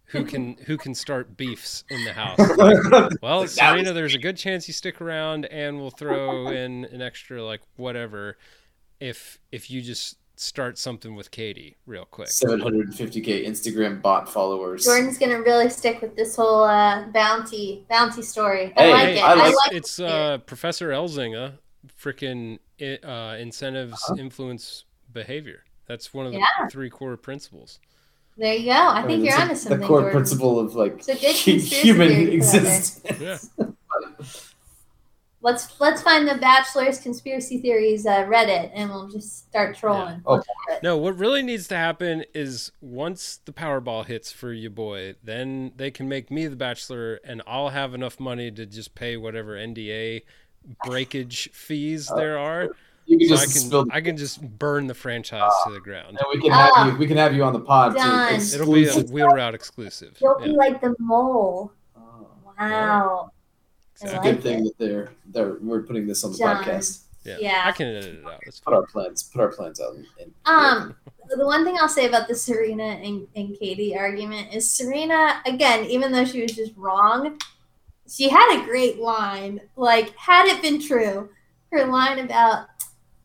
who 0.07 0.24
can 0.24 0.57
who 0.66 0.77
can 0.77 0.95
start 0.95 1.37
beefs 1.37 1.85
in 1.91 2.05
the 2.05 2.12
house 2.12 2.39
Like, 2.57 2.77
well 3.22 3.41
That 3.41 3.51
serena 3.51 3.93
there's 3.93 4.14
a 4.14 4.18
good 4.18 4.37
chance 4.37 4.68
you 4.68 4.74
stick 4.74 5.01
around 5.01 5.47
and 5.47 5.79
we'll 5.81 5.91
throw 5.91 6.47
in 6.49 6.85
an 6.87 7.03
extra 7.03 7.43
like 7.45 7.61
whatever 7.77 8.37
if 9.01 9.39
if 9.53 9.70
you 9.70 9.83
just 9.83 10.18
start 10.39 10.79
something 10.79 11.14
with 11.14 11.31
katie 11.31 11.77
real 11.87 12.05
quick 12.05 12.29
750k 12.29 13.47
Instagram 13.47 14.01
bot 14.03 14.29
followers. 14.29 14.85
Jordan's 14.85 15.18
gonna 15.18 15.41
really 15.41 15.68
stick 15.70 16.01
with 16.03 16.14
this 16.14 16.37
whole 16.37 16.62
uh, 16.64 17.05
bounty 17.09 17.85
bounty 17.89 18.22
story. 18.22 18.72
I 18.77 18.81
Hey, 18.83 18.93
like 18.93 19.09
Hey, 19.09 19.16
it. 19.18 19.22
I 19.24 19.33
I 19.33 19.35
like 19.35 19.55
like 19.55 19.72
it's 19.72 19.99
it. 19.99 20.05
uh, 20.05 20.39
Professor 20.39 20.91
Elzinga, 20.91 21.55
freaking 22.01 22.59
uh, 23.05 23.37
incentives 23.39 23.93
Uh-huh. 23.95 24.16
influence 24.20 24.85
behavior. 25.12 25.64
That's 25.87 26.12
one 26.12 26.26
of 26.26 26.32
the 26.32 26.39
Yeah. 26.39 26.68
three 26.68 26.91
core 26.91 27.16
principles. 27.16 27.78
There 28.39 28.53
you 28.55 28.66
go. 28.66 28.72
I, 28.72 28.99
I 28.99 29.03
think 29.03 29.09
mean, 29.09 29.24
you're 29.24 29.34
it's 29.34 29.41
onto 29.43 29.53
a- 29.53 29.57
something. 29.57 29.80
The 29.80 29.87
core 29.87 30.01
Jordan. 30.01 30.16
principle 30.18 30.59
of 30.59 30.74
like 30.74 30.95
It's 30.99 31.09
a 31.09 31.14
good 31.14 31.37
hu- 31.37 31.53
conspiracy 31.53 31.76
human 31.76 32.09
theory 32.09 32.24
to 32.24 32.30
put 32.39 32.47
out 32.47 32.53
there. 32.53 32.74
existence. 32.74 33.51
Yeah. 33.59 33.66
Let's 35.43 35.78
let's 35.80 36.03
find 36.03 36.26
the 36.26 36.34
Bachelor's 36.39 36.99
conspiracy 36.99 37.61
theories 37.61 38.05
uh, 38.05 38.24
Reddit, 38.24 38.72
and 38.74 38.91
we'll 38.91 39.09
just 39.09 39.47
start 39.49 39.76
trolling. 39.76 40.20
Oh. 40.26 40.43
No, 40.82 40.97
what 40.97 41.16
really 41.18 41.43
needs 41.43 41.68
to 41.68 41.76
happen 41.76 42.24
is 42.34 42.72
once 42.80 43.39
the 43.45 43.53
Powerball 43.53 44.05
hits 44.07 44.32
for 44.32 44.53
you 44.53 44.70
boy, 44.70 45.14
then 45.22 45.72
they 45.76 45.93
can 45.93 46.09
make 46.09 46.30
me 46.32 46.49
the 46.49 46.57
Bachelor, 46.57 47.20
and 47.22 47.43
I'll 47.47 47.68
have 47.68 47.95
enough 47.95 48.18
money 48.18 48.51
to 48.51 48.66
just 48.66 48.95
pay 48.97 49.16
whatever 49.16 49.53
NDA 49.55 50.22
breakage 50.84 51.49
fees 51.53 52.11
there 52.16 52.39
are. 52.39 52.70
You 53.07 53.19
can 53.19 53.29
So 53.29 53.35
just 53.37 53.49
I 53.57 53.61
spill 53.61 53.85
can 53.85 53.93
I 53.93 54.01
can 54.01 54.17
just 54.17 54.43
burn 54.59 54.87
the 54.89 54.95
franchise 54.95 55.51
to 55.67 55.73
the 55.73 55.81
ground. 55.81 56.09
and 56.19 56.27
we 56.33 56.41
can 56.41 56.51
have 56.51 56.71
Ah. 56.75 56.91
you 56.93 56.97
we 56.99 57.07
can 57.07 57.17
have 57.17 57.35
you 57.35 57.45
on 57.45 57.53
the 57.53 57.61
pod 57.61 57.95
Done. 57.95 58.29
too. 58.41 58.55
It'll 58.55 58.73
be 58.73 58.83
a 58.83 58.87
Exclusive. 58.87 59.11
wheel 59.11 59.29
route 59.29 59.55
exclusive. 59.55 60.17
You'll 60.21 60.37
Yeah, 60.41 60.47
be 60.47 60.53
like 60.53 60.81
the 60.81 60.95
mole. 60.99 61.73
Oh. 61.97 62.27
Wow. 62.59 63.31
It's 63.95 64.03
a 64.03 64.07
exactly. 64.07 64.33
good 64.33 64.43
thing 64.43 64.65
that 64.65 64.79
they're 64.79 65.13
they're 65.27 65.57
we're 65.61 65.83
putting 65.83 66.07
this 66.07 66.25
on 66.25 66.33
the 66.33 66.39
John. 66.39 66.63
podcast. 66.65 67.03
Yeah. 67.25 67.37
Yeah. 67.41 67.63
I 67.65 67.73
can 67.73 67.87
edit 67.89 68.05
it 68.17 68.25
out. 68.27 68.41
It's 68.43 68.61
Put 68.61 68.75
our 68.75 68.83
plans 68.87 69.23
put 69.23 69.41
our 69.41 69.49
plans 69.53 69.81
out. 69.81 69.95
in- 69.95 70.07
in- 70.21 70.35
Um, 70.45 70.95
the 71.29 71.45
one 71.47 71.65
thing 71.65 71.77
I'll 71.81 71.89
say 71.89 72.07
about 72.07 72.29
the 72.29 72.35
Serena 72.35 72.85
and, 72.85 73.27
and 73.37 73.57
Katie 73.59 73.97
argument 73.97 74.53
is 74.55 74.71
Serena, 74.71 75.41
again, 75.47 75.85
even 75.87 76.13
though 76.13 76.25
she 76.25 76.43
was 76.43 76.53
just 76.53 76.73
wrong, 76.77 77.39
she 78.09 78.29
had 78.29 78.61
a 78.61 78.65
great 78.65 79.01
line. 79.01 79.61
Like, 79.77 80.15
had 80.17 80.47
it 80.47 80.63
been 80.63 80.81
true, 80.81 81.29
her 81.73 81.85
line 81.87 82.21
about, 82.21 82.69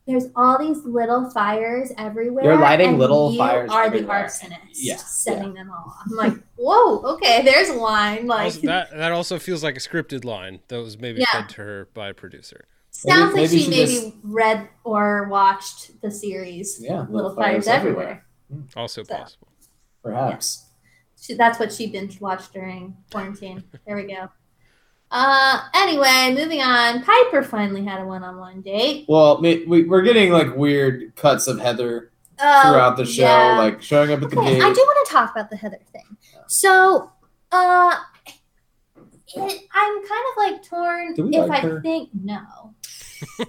there's 0.07 0.25
all 0.35 0.57
these 0.57 0.83
little 0.83 1.29
fires 1.29 1.91
everywhere. 1.97 2.43
They're 2.43 2.57
lighting 2.57 2.89
and 2.89 2.99
little 2.99 3.31
you 3.31 3.37
fires 3.37 3.69
Are 3.71 3.83
everywhere. 3.85 4.23
the 4.23 4.47
arsonist? 4.47 4.57
Yeah, 4.73 4.97
setting 4.97 5.53
them 5.53 5.69
all 5.69 5.91
off. 5.91 6.03
I'm 6.09 6.17
like, 6.17 6.33
whoa, 6.55 6.99
okay, 7.13 7.43
there's 7.43 7.69
a 7.69 7.73
line. 7.75 8.25
Like, 8.27 8.45
Also, 8.45 8.61
that 8.67 8.91
that 8.91 9.11
also 9.11 9.37
feels 9.39 9.63
like 9.63 9.75
a 9.77 9.79
scripted 9.79 10.25
line 10.25 10.59
that 10.69 10.77
was 10.81 10.97
maybe 10.97 11.19
Yeah. 11.21 11.31
fed 11.31 11.49
to 11.49 11.61
her 11.61 11.89
by 11.93 12.09
a 12.09 12.13
producer. 12.13 12.65
sounds 12.93 13.33
Maybe- 13.33 13.41
like 13.43 13.51
maybe 13.51 13.57
she 13.57 13.63
she 13.63 13.69
maybe 13.69 13.91
just- 14.11 14.15
read 14.23 14.69
or 14.83 15.27
watched 15.29 16.01
the 16.01 16.11
series. 16.11 16.77
Yeah, 16.81 17.05
Little 17.09 17.33
Fires 17.35 17.67
Everywhere. 17.67 18.25
Hmm. 18.51 18.61
Also 18.75 19.03
So. 19.03 19.15
possible. 19.15 19.47
Perhaps. 20.03 20.65
She, 21.19 21.35
that's 21.35 21.57
what 21.59 21.71
she 21.71 21.87
binge 21.87 22.19
watched 22.19 22.51
during 22.53 22.97
quarantine. 23.11 23.63
There 23.85 23.95
we 23.95 24.03
go. 24.03 24.29
Uh, 25.11 25.61
anyway, 25.75 26.33
moving 26.33 26.61
on. 26.61 27.03
Piper 27.03 27.43
finally 27.43 27.83
had 27.83 27.99
a 28.01 28.05
one-on-one 28.05 28.61
date. 28.61 29.05
Well, 29.09 29.41
we, 29.41 29.65
we, 29.65 29.83
we're 29.83 30.01
getting 30.03 30.31
like 30.31 30.55
weird 30.55 31.13
cuts 31.15 31.47
of 31.47 31.59
Heather 31.59 32.11
Oh, 32.43 32.61
throughout 32.63 32.97
the 32.97 33.05
show, 33.05 33.21
yeah. 33.23 33.57
like 33.59 33.81
showing 33.83 34.11
up 34.11 34.21
at 34.23 34.29
the 34.31 34.39
Okay, 34.39 34.53
gate. 34.53 34.63
I 34.63 34.73
do 34.73 34.79
want 34.79 35.07
to 35.07 35.13
talk 35.13 35.31
about 35.31 35.49
the 35.51 35.57
Heather 35.57 35.79
thing. 35.91 36.17
So, 36.47 37.11
uh, 37.51 37.95
it, 38.95 39.61
I'm 39.73 40.07
kind 40.07 40.25
of 40.31 40.37
like 40.37 40.63
torn 40.63 41.13
Do 41.13 41.27
we 41.27 41.35
if 41.37 41.47
like 41.47 41.63
I 41.63 41.67
her? 41.67 41.81
think 41.81 42.09
no. 42.13 42.73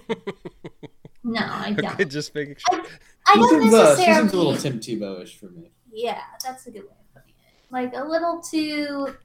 no, 1.23 1.39
I 1.41 1.71
don't. 1.75 1.93
Okay, 1.93 2.05
just 2.05 2.35
making 2.35 2.55
sure. 2.69 2.83
I 3.27 3.33
She 3.33 3.39
don't 3.39 3.61
seems, 3.61 3.73
uh, 3.73 3.95
she 3.97 4.13
seems 4.13 4.33
a 4.33 4.37
little 4.37 4.55
Tim 4.57 4.79
Tebow-ish 4.79 5.37
for 5.39 5.47
me. 5.47 5.71
yeah, 5.91 6.19
that's 6.43 6.67
a 6.67 6.71
good 6.71 6.83
way 6.83 6.89
of 6.91 7.13
putting 7.13 7.33
it. 7.39 7.71
Like 7.71 7.93
a 7.95 8.03
little 8.07 8.41
too. 8.41 9.15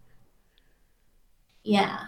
Yeah. 1.64 1.80
Yeah. 1.82 1.98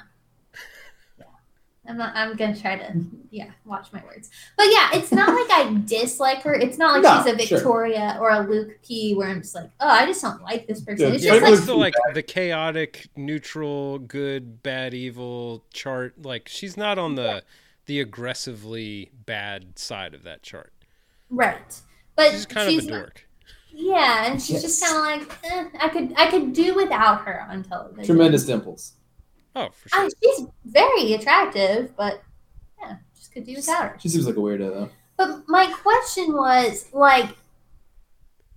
I'm 1.90 1.98
not. 1.98 2.14
I'm 2.16 2.36
gonna 2.36 2.56
try 2.58 2.76
to. 2.76 2.94
Yeah, 3.30 3.50
watch 3.64 3.92
my 3.92 4.02
words. 4.04 4.30
But 4.56 4.66
yeah, 4.70 4.90
it's 4.94 5.12
not 5.12 5.28
like 5.28 5.50
I 5.50 5.80
dislike 5.84 6.42
her. 6.42 6.54
It's 6.54 6.78
not 6.78 6.94
like 6.94 7.02
No, 7.02 7.22
she's 7.22 7.34
a 7.42 7.46
sure. 7.46 7.58
Victoria 7.58 8.16
or 8.20 8.30
a 8.30 8.40
Luke 8.40 8.78
P. 8.86 9.14
Where 9.14 9.28
I'm 9.28 9.42
just 9.42 9.54
like, 9.54 9.70
oh, 9.80 9.88
I 9.88 10.06
just 10.06 10.22
don't 10.22 10.42
like 10.42 10.66
this 10.66 10.80
person. 10.80 11.08
Yeah, 11.08 11.14
it's 11.14 11.24
Yeah, 11.24 11.32
just 11.32 11.40
but 11.42 11.46
like 11.46 11.54
it's 11.54 11.62
still 11.62 11.78
like 11.78 11.94
the 12.14 12.22
chaotic, 12.22 13.08
neutral, 13.16 13.98
good, 13.98 14.62
bad, 14.62 14.94
evil 14.94 15.64
chart. 15.72 16.14
Like 16.22 16.48
she's 16.48 16.76
not 16.76 16.98
on 16.98 17.14
the 17.16 17.42
the 17.86 18.00
aggressively 18.00 19.10
bad 19.26 19.78
side 19.78 20.14
of 20.14 20.22
that 20.22 20.42
chart. 20.42 20.72
right, 21.28 21.80
but 22.16 22.30
She's 22.32 22.46
kind 22.46 22.70
she's 22.70 22.84
of 22.84 22.88
a 22.88 22.92
not- 22.92 22.98
dork. 23.00 23.26
Yeah, 23.72 24.26
and 24.30 24.42
she's 24.42 24.62
just 24.62 24.84
kind 24.84 25.22
of 25.22 25.28
like, 25.28 25.38
eh, 25.44 25.68
I 25.80 25.88
could, 25.88 26.12
I 26.16 26.28
could 26.30 26.52
do 26.52 26.74
without 26.74 27.22
her 27.24 27.46
on 27.48 27.62
television. 27.62 28.04
Tremendous 28.04 28.44
dimples. 28.44 28.92
Oh, 29.56 29.68
for 29.70 29.98
um, 29.98 30.02
sure. 30.02 30.04
I, 30.04 30.08
she's 30.22 30.46
very 30.64 31.12
attractive, 31.14 31.96
but 31.96 32.22
yeah, 32.80 32.96
just 33.16 33.32
could 33.32 33.44
do 33.44 33.54
without 33.56 33.82
her. 33.82 33.96
She 34.00 34.08
seems 34.08 34.26
like 34.26 34.36
a 34.36 34.40
weirdo 34.40 34.70
though. 34.70 34.90
But 35.16 35.42
my 35.48 35.66
question 35.82 36.32
was, 36.32 36.86
like, 36.92 37.36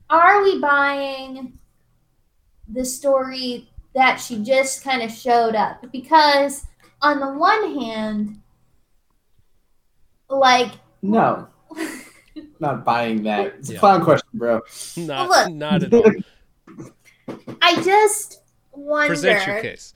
are 0.09 0.43
we 0.43 0.59
buying 0.59 1.57
the 2.67 2.85
story 2.85 3.69
that 3.95 4.17
she 4.17 4.41
just 4.43 4.83
kind 4.83 5.01
of 5.01 5.11
showed 5.11 5.55
up? 5.55 5.83
Because 5.91 6.65
on 7.01 7.19
the 7.19 7.33
one 7.33 7.79
hand, 7.79 8.39
like, 10.29 10.71
No, 11.01 11.47
not 12.59 12.85
buying 12.85 13.23
that. 13.23 13.47
It's 13.59 13.69
a 13.69 13.73
Yeah. 13.73 13.79
clown 13.79 14.03
question, 14.03 14.29
bro. 14.33 14.61
Not, 14.95 15.29
look. 15.29 15.51
not 15.51 15.83
at 15.83 15.93
all. 15.93 16.11
I 17.61 17.81
just 17.81 18.41
wonder. 18.71 19.09
Present 19.09 19.45
your 19.47 19.61
case. 19.61 19.93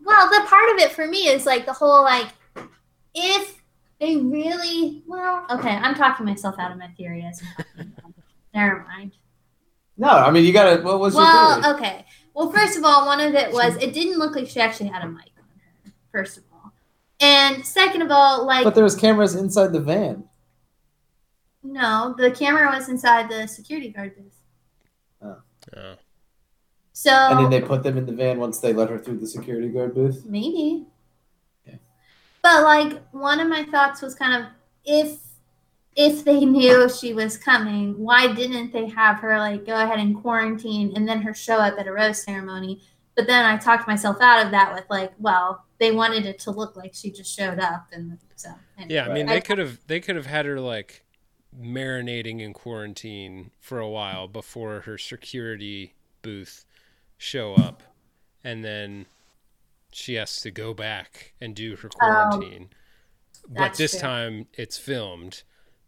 Well, 0.00 0.28
the 0.28 0.46
part 0.48 0.70
of 0.72 0.78
it 0.78 0.92
for 0.92 1.06
me 1.06 1.28
is 1.28 1.44
like 1.46 1.66
the 1.66 1.72
whole 1.72 2.02
like 2.02 2.28
if 3.14 3.60
they 4.00 4.16
really 4.16 5.02
well, 5.06 5.44
okay, 5.50 5.70
I'm 5.70 5.94
talking 5.94 6.24
myself 6.26 6.54
out 6.58 6.70
of 6.72 6.78
my 6.78 6.88
theory 6.96 7.24
as 7.28 7.42
I'm 7.42 7.64
talking 7.64 7.92
about 7.98 8.10
it. 8.18 8.24
Never 8.54 8.86
mind. 8.88 9.12
No, 9.96 10.08
I 10.08 10.30
mean 10.30 10.44
you 10.44 10.52
gotta. 10.52 10.82
What 10.82 11.00
was 11.00 11.14
your 11.14 11.22
Well, 11.24 11.60
theory? 11.62 11.74
okay. 11.74 12.04
Well, 12.34 12.50
first 12.52 12.78
of 12.78 12.84
all, 12.84 13.06
one 13.06 13.20
of 13.20 13.34
it 13.34 13.52
was 13.52 13.74
it 13.76 13.92
didn't 13.92 14.18
look 14.18 14.36
like 14.36 14.48
she 14.48 14.60
actually 14.60 14.88
had 14.90 15.02
a 15.02 15.08
mic 15.08 15.30
on 15.36 15.44
her. 15.84 15.92
First 16.12 16.38
of 16.38 16.44
all, 16.52 16.72
and 17.20 17.66
second 17.66 18.02
of 18.02 18.10
all, 18.12 18.46
like 18.46 18.62
But 18.64 18.74
there 18.76 18.84
was 18.84 18.94
cameras 18.94 19.34
inside 19.34 19.72
the 19.72 19.80
van. 19.80 20.24
no, 21.64 22.14
the 22.16 22.30
camera 22.30 22.70
was 22.72 22.88
inside 22.88 23.28
the 23.28 23.46
security 23.48 23.88
guard 23.90 24.14
booth. 24.16 24.36
Oh. 25.22 25.36
oh. 25.76 25.94
So 26.98 27.12
And 27.12 27.38
then 27.38 27.50
they 27.50 27.60
put 27.60 27.84
them 27.84 27.96
in 27.96 28.06
the 28.06 28.12
van 28.12 28.40
once 28.40 28.58
they 28.58 28.72
let 28.72 28.90
her 28.90 28.98
through 28.98 29.18
the 29.18 29.26
security 29.28 29.68
guard 29.68 29.94
booth. 29.94 30.24
Maybe. 30.26 30.84
Okay. 31.64 31.78
But 32.42 32.64
like 32.64 33.00
one 33.12 33.38
of 33.38 33.48
my 33.48 33.62
thoughts 33.66 34.02
was 34.02 34.16
kind 34.16 34.42
of 34.42 34.50
if 34.84 35.20
if 35.94 36.24
they 36.24 36.44
knew 36.44 36.88
she 36.88 37.14
was 37.14 37.36
coming, 37.36 37.96
why 37.96 38.34
didn't 38.34 38.72
they 38.72 38.88
have 38.88 39.20
her 39.20 39.38
like 39.38 39.64
go 39.64 39.76
ahead 39.76 40.00
and 40.00 40.20
quarantine 40.20 40.92
and 40.96 41.08
then 41.08 41.22
her 41.22 41.32
show 41.32 41.58
up 41.58 41.78
at 41.78 41.86
a 41.86 41.92
rose 41.92 42.24
ceremony? 42.24 42.82
But 43.14 43.28
then 43.28 43.44
I 43.44 43.58
talked 43.58 43.86
myself 43.86 44.20
out 44.20 44.44
of 44.44 44.50
that 44.50 44.74
with 44.74 44.86
like, 44.90 45.12
well, 45.18 45.66
they 45.78 45.92
wanted 45.92 46.26
it 46.26 46.40
to 46.40 46.50
look 46.50 46.74
like 46.74 46.94
she 46.94 47.12
just 47.12 47.32
showed 47.32 47.60
up 47.60 47.86
and 47.92 48.18
so 48.34 48.50
anyway. 48.76 48.94
Yeah, 48.96 49.06
I 49.06 49.14
mean 49.14 49.26
they 49.26 49.40
could 49.40 49.58
have 49.58 49.78
they 49.86 50.00
could 50.00 50.16
have 50.16 50.26
had 50.26 50.46
her 50.46 50.58
like 50.58 51.04
marinating 51.56 52.40
in 52.40 52.52
quarantine 52.54 53.52
for 53.60 53.78
a 53.78 53.88
while 53.88 54.26
before 54.26 54.80
her 54.80 54.98
security 54.98 55.94
booth 56.22 56.64
show 57.18 57.54
up 57.54 57.82
and 58.44 58.64
then 58.64 59.06
she 59.92 60.14
has 60.14 60.40
to 60.40 60.50
go 60.50 60.72
back 60.72 61.34
and 61.40 61.54
do 61.54 61.76
her 61.76 61.88
quarantine. 61.88 62.70
but 63.48 63.72
Oh, 63.72 63.74
this 63.76 63.92
true. 63.92 64.00
time 64.00 64.46
it's 64.54 64.76
filmed. 64.78 65.42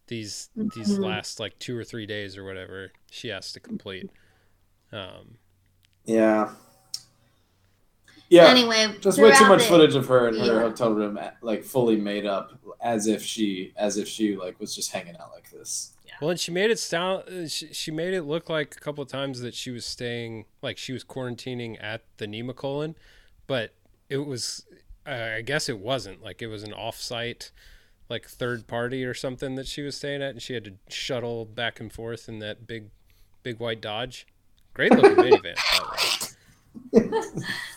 These 0.07 0.49
these 0.57 0.99
Mhm. 0.99 1.05
last 1.05 1.39
like 1.39 1.59
2 1.59 1.77
or 1.77 1.85
3 1.85 2.07
days 2.07 2.37
or 2.37 2.45
whatever 2.45 2.91
she 3.11 3.29
has 3.29 3.53
to 3.53 3.61
complete. 3.61 4.11
Um 4.93 5.39
Yeah. 6.05 6.55
Yeah. 8.29 8.47
Anyway, 8.47 8.97
Just 9.01 9.19
way 9.19 9.33
too 9.37 9.47
much 9.47 9.63
the- 9.63 9.67
footage 9.69 9.95
of 9.95 10.07
her 10.07 10.29
in 10.29 10.35
her 10.37 10.45
Yeah. 10.47 10.61
hotel 10.61 10.93
room, 10.93 11.19
like 11.43 11.65
fully 11.65 11.97
made 11.97 12.27
up, 12.27 12.59
as 12.81 13.07
if 13.07 13.23
she, 13.25 13.73
as 13.77 13.97
if 13.99 14.09
she 14.09 14.37
like 14.37 14.59
was 14.61 14.75
just 14.75 14.91
hanging 14.93 15.17
out 15.17 15.33
like 15.33 15.51
this. 15.51 15.93
Well, 16.21 16.31
and 16.31 16.39
she 16.41 16.51
made 16.53 16.71
it 16.71 16.79
sound. 16.79 17.25
uh, 17.29 17.49
She, 17.49 17.73
she 17.73 17.91
made 17.91 18.13
it 18.15 18.23
look 18.23 18.49
like 18.51 18.77
a 18.77 18.81
couple 18.81 19.03
of 19.03 19.09
times 19.09 19.41
that 19.41 19.55
she 19.55 19.71
was 19.71 19.87
staying, 19.87 20.45
like 20.63 20.77
she 20.79 20.93
was 20.93 21.03
quarantining 21.03 21.77
at 21.83 22.03
the 22.19 22.27
Nemacolin, 22.27 22.95
but 23.47 23.73
it 24.09 24.19
was. 24.27 24.67
Uh, 25.07 25.37
I 25.39 25.41
guess 25.41 25.69
it 25.69 25.79
wasn't. 25.79 26.23
Like 26.23 26.43
it 26.43 26.47
was 26.49 26.63
an 26.63 26.75
off-site, 26.75 27.51
like 28.11 28.27
third 28.29 28.67
party 28.67 29.03
or 29.05 29.15
something 29.15 29.55
that 29.55 29.67
she 29.67 29.81
was 29.83 29.97
staying 29.97 30.23
at, 30.23 30.31
and 30.31 30.43
she 30.43 30.53
had 30.53 30.65
to 30.65 30.73
shuttle 30.89 31.47
back 31.47 31.81
and 31.81 31.91
forth 31.91 32.29
in 32.29 32.39
that 32.41 32.67
big, 32.67 32.91
big 33.43 33.59
white 33.59 33.81
Dodge. 33.81 34.27
Great 34.75 34.93
looking 34.93 35.17
minivan. 35.17 35.57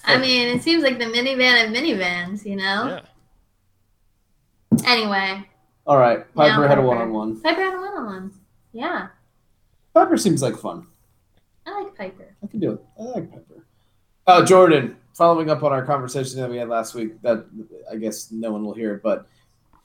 I 0.05 0.17
mean, 0.17 0.49
it 0.55 0.61
seems 0.61 0.83
like 0.83 0.99
the 0.99 1.05
minivan 1.05 1.65
of 1.65 1.71
minivans, 1.73 2.45
you 2.45 2.55
know? 2.57 2.99
Yeah. 3.01 4.85
Anyway, 4.85 5.49
All 5.85 5.97
right, 5.97 6.19
Piper 6.33 6.61
Now 6.61 6.67
had 6.67 6.77
a 6.77 6.81
one-on-one. 6.81 7.41
Piper 7.41 7.61
had 7.61 7.73
a 7.73 7.77
one 7.77 7.93
on 7.93 8.05
one. 8.05 8.33
Yeah, 8.71 9.07
Piper 9.93 10.17
seems 10.17 10.41
like 10.41 10.57
fun. 10.57 10.87
I 11.65 11.81
like 11.81 11.95
Piper. 11.95 12.35
I 12.43 12.47
can 12.47 12.59
do 12.59 12.71
it. 12.73 12.81
I 12.99 13.03
like 13.03 13.31
Piper. 13.31 13.65
Uh, 14.25 14.45
Jordan, 14.45 14.95
following 15.13 15.49
up 15.49 15.63
on 15.63 15.71
our 15.71 15.85
conversation 15.85 16.39
that 16.39 16.49
we 16.49 16.57
had 16.57 16.69
last 16.69 16.95
week, 16.95 17.21
that 17.21 17.45
I 17.91 17.97
guess 17.97 18.31
no 18.31 18.51
one 18.51 18.63
will 18.63 18.73
hear, 18.73 19.01
but 19.03 19.27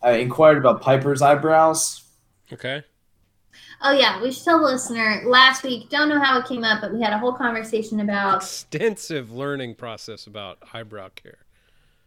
I 0.03 0.13
inquired 0.13 0.59
about 0.59 0.81
Piper's 0.83 1.23
eyebrows. 1.23 2.05
Okay. 2.53 2.85
Oh 3.83 3.93
yeah, 3.93 4.23
we 4.23 4.31
should 4.31 4.45
tell 4.45 4.59
the 4.59 4.67
listener. 4.67 5.23
Last 5.27 5.65
week, 5.65 5.89
don't 5.89 6.09
know 6.09 6.21
how 6.21 6.39
it 6.39 6.47
came 6.47 6.63
up, 6.65 6.81
but 6.81 6.93
we 6.93 7.01
had 7.03 7.13
a 7.13 7.19
whole 7.19 7.33
conversation 7.33 8.01
about 8.01 8.37
Extensive 8.37 9.33
learning 9.33 9.75
process 9.75 10.27
about 10.27 10.59
eyebrow 10.73 11.09
care, 11.11 11.39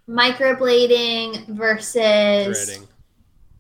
microblading 0.08 1.48
versus 1.50 2.66
threading. 2.66 2.88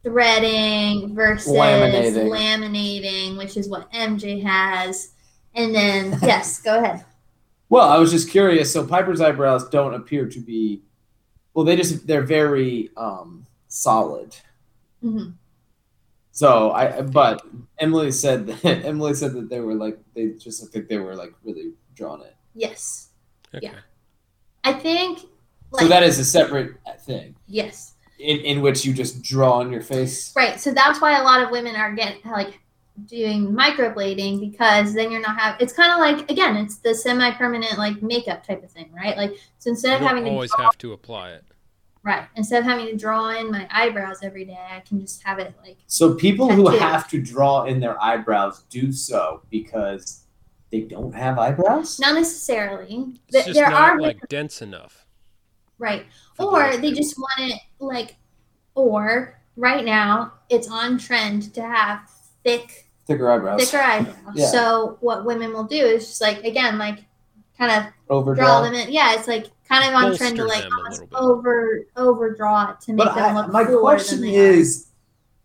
Threading 0.04 1.14
versus 1.16 1.52
Laminating. 1.54 2.30
laminating, 2.30 3.38
which 3.38 3.58
is 3.58 3.70
what 3.70 3.92
MJ 3.92 4.42
has. 4.44 5.14
And 5.54 5.74
then 5.74 6.18
yes, 6.22 6.62
go 6.62 6.80
ahead. 6.82 7.06
Well, 7.70 7.90
I 7.90 7.98
was 7.98 8.12
just 8.12 8.30
curious. 8.30 8.72
So 8.72 8.86
Piper's 8.86 9.22
eyebrows 9.22 9.70
don't 9.70 9.94
appear 9.94 10.28
to 10.28 10.40
be, 10.40 10.82
well, 11.54 11.66
they 11.66 11.76
just 11.76 12.06
they're 12.08 12.24
very 12.24 12.90
um, 12.98 13.46
solid. 13.68 14.36
Mm-hmm. 15.04 15.32
So 16.32 16.72
I, 16.72 17.02
but 17.02 17.42
Emily 17.80 18.12
said 18.12 18.48
that 18.64 18.86
Emily 18.86 19.14
said 19.14 19.34
that 19.34 19.50
they 19.50 19.60
were 19.60 19.76
like 19.76 20.00
they 20.16 20.30
just 20.30 20.62
looked 20.62 20.76
like 20.76 20.88
they 20.88 20.98
were 20.98 21.16
like 21.16 21.34
really 21.44 21.74
drawn 21.94 22.22
in. 22.22 22.28
Yes, 22.54 23.10
Okay. 23.54 23.68
Yeah. 23.68 23.80
I 24.64 24.74
think. 24.74 25.28
Like, 25.72 25.84
So 25.84 25.88
that 25.88 26.04
is 26.04 26.20
a 26.20 26.26
separate 26.26 26.76
thing 27.06 27.34
yes. 27.48 27.91
In, 28.22 28.40
in 28.40 28.62
which 28.62 28.86
you 28.86 28.94
just 28.94 29.22
draw 29.22 29.54
on 29.60 29.72
your 29.72 29.82
face. 29.82 30.34
Right. 30.36 30.60
So 30.60 30.72
that's 30.72 31.02
why 31.02 31.20
a 31.20 31.24
lot 31.24 31.42
of 31.44 31.52
women 31.52 31.76
are 31.76 31.94
getting 31.94 32.22
like 32.32 32.60
doing 33.08 33.48
microblading 33.52 34.40
because 34.40 34.94
then 34.94 35.10
you're 35.12 35.22
not 35.22 35.40
have 35.40 35.56
it's 35.60 35.74
kind 35.74 35.92
of 35.94 35.98
like 36.00 36.30
again 36.30 36.56
it's 36.58 36.76
the 36.80 36.94
semi-permanent 36.94 37.78
like 37.78 38.02
makeup 38.04 38.46
type 38.46 38.62
of 38.64 38.70
thing 38.70 38.92
right 38.94 39.16
like 39.18 39.34
so 39.60 39.70
instead 39.72 39.94
of 39.94 40.00
don't 40.02 40.08
having 40.10 40.26
to 40.26 40.30
always 40.30 40.52
draw- 40.52 40.66
have 40.66 40.78
to 40.78 40.94
apply 40.94 41.32
it. 41.32 41.44
Right. 42.04 42.26
Instead 42.36 42.60
of 42.60 42.66
having 42.66 42.88
to 42.88 42.96
draw 42.98 43.30
in 43.30 43.52
my 43.52 43.68
eyebrows 43.72 44.20
every 44.24 44.44
day, 44.44 44.58
I 44.72 44.80
can 44.82 45.00
just 45.00 45.22
have 45.24 45.38
it 45.38 45.54
like 45.64 45.78
So 45.88 46.16
people 46.16 46.52
who 46.52 46.68
have 46.68 47.08
to 47.12 47.22
draw 47.22 47.66
in 47.66 47.80
their 47.80 48.02
eyebrows 48.02 48.64
do 48.70 48.92
so 48.92 49.44
because 49.52 50.24
they 50.72 50.82
don't 50.82 51.14
have 51.14 51.38
eyebrows. 51.38 52.00
not 52.00 52.16
necessarily. 52.16 53.06
It's 53.28 53.34
Th- 53.34 53.46
just 53.46 53.54
there 53.56 53.70
not 53.70 53.92
are 53.94 54.02
like 54.02 54.28
dense 54.30 54.62
enough. 54.64 55.06
right. 55.78 56.06
For 56.42 56.66
Or 56.66 56.78
they 56.78 56.92
just 56.92 57.18
want 57.18 57.52
it 57.52 57.60
like 57.80 58.16
or 58.76 59.40
right 59.58 59.84
now 59.86 60.34
it's 60.50 60.68
on 60.70 60.98
trend 60.98 61.54
to 61.54 61.62
have 61.62 62.10
thick 62.44 62.88
Thicker 63.08 63.30
eyebrows. 63.32 63.62
thicker 63.70 63.82
eyebrows. 63.84 64.16
Yeah. 64.36 64.48
So 64.48 64.98
what 65.02 65.26
women 65.26 65.52
will 65.54 65.64
do 65.66 65.76
is 65.76 66.08
just 66.08 66.22
like 66.22 66.44
again 66.44 66.78
like 66.78 67.00
kind 67.58 67.72
of 67.88 67.92
Overdraw. 68.10 68.44
draw 68.46 68.62
them 68.62 68.74
in. 68.74 68.92
Yeah, 68.92 69.14
it's 69.16 69.28
like 69.28 69.48
kind 69.68 69.88
of 69.88 69.94
on 69.96 70.16
trend 70.18 70.36
to 70.38 70.46
like 70.46 70.64
them 70.64 70.72
a 70.72 70.76
almost 70.78 71.02
little 71.02 71.08
bit. 71.08 71.18
over 71.18 71.80
overdraw 71.98 72.72
it 72.72 72.82
to 72.82 72.94
make 72.94 73.06
But 73.06 73.16
them 73.16 73.38
I, 73.38 73.48
my 73.48 73.64
cooler 73.66 73.82
question 73.82 74.22
than 74.22 74.32
they 74.32 74.40
are. 74.40 74.54
is, 74.54 74.88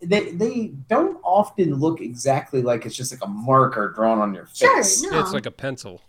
they 0.03 0.30
they 0.32 0.68
don't 0.88 1.18
often 1.24 1.74
look 1.74 2.01
exactly 2.01 2.62
like 2.62 2.84
it's 2.86 2.94
just 2.94 3.11
like 3.12 3.22
a 3.24 3.28
marker 3.28 3.92
drawn 3.97 4.18
on 4.18 4.34
your 4.34 4.49
Sure, 4.53 4.76
face. 4.76 5.03
no. 5.03 5.11
Yeah, 5.11 5.20
it's 5.22 5.32
like 5.32 5.47
a 5.47 5.51
pencil. 5.51 6.03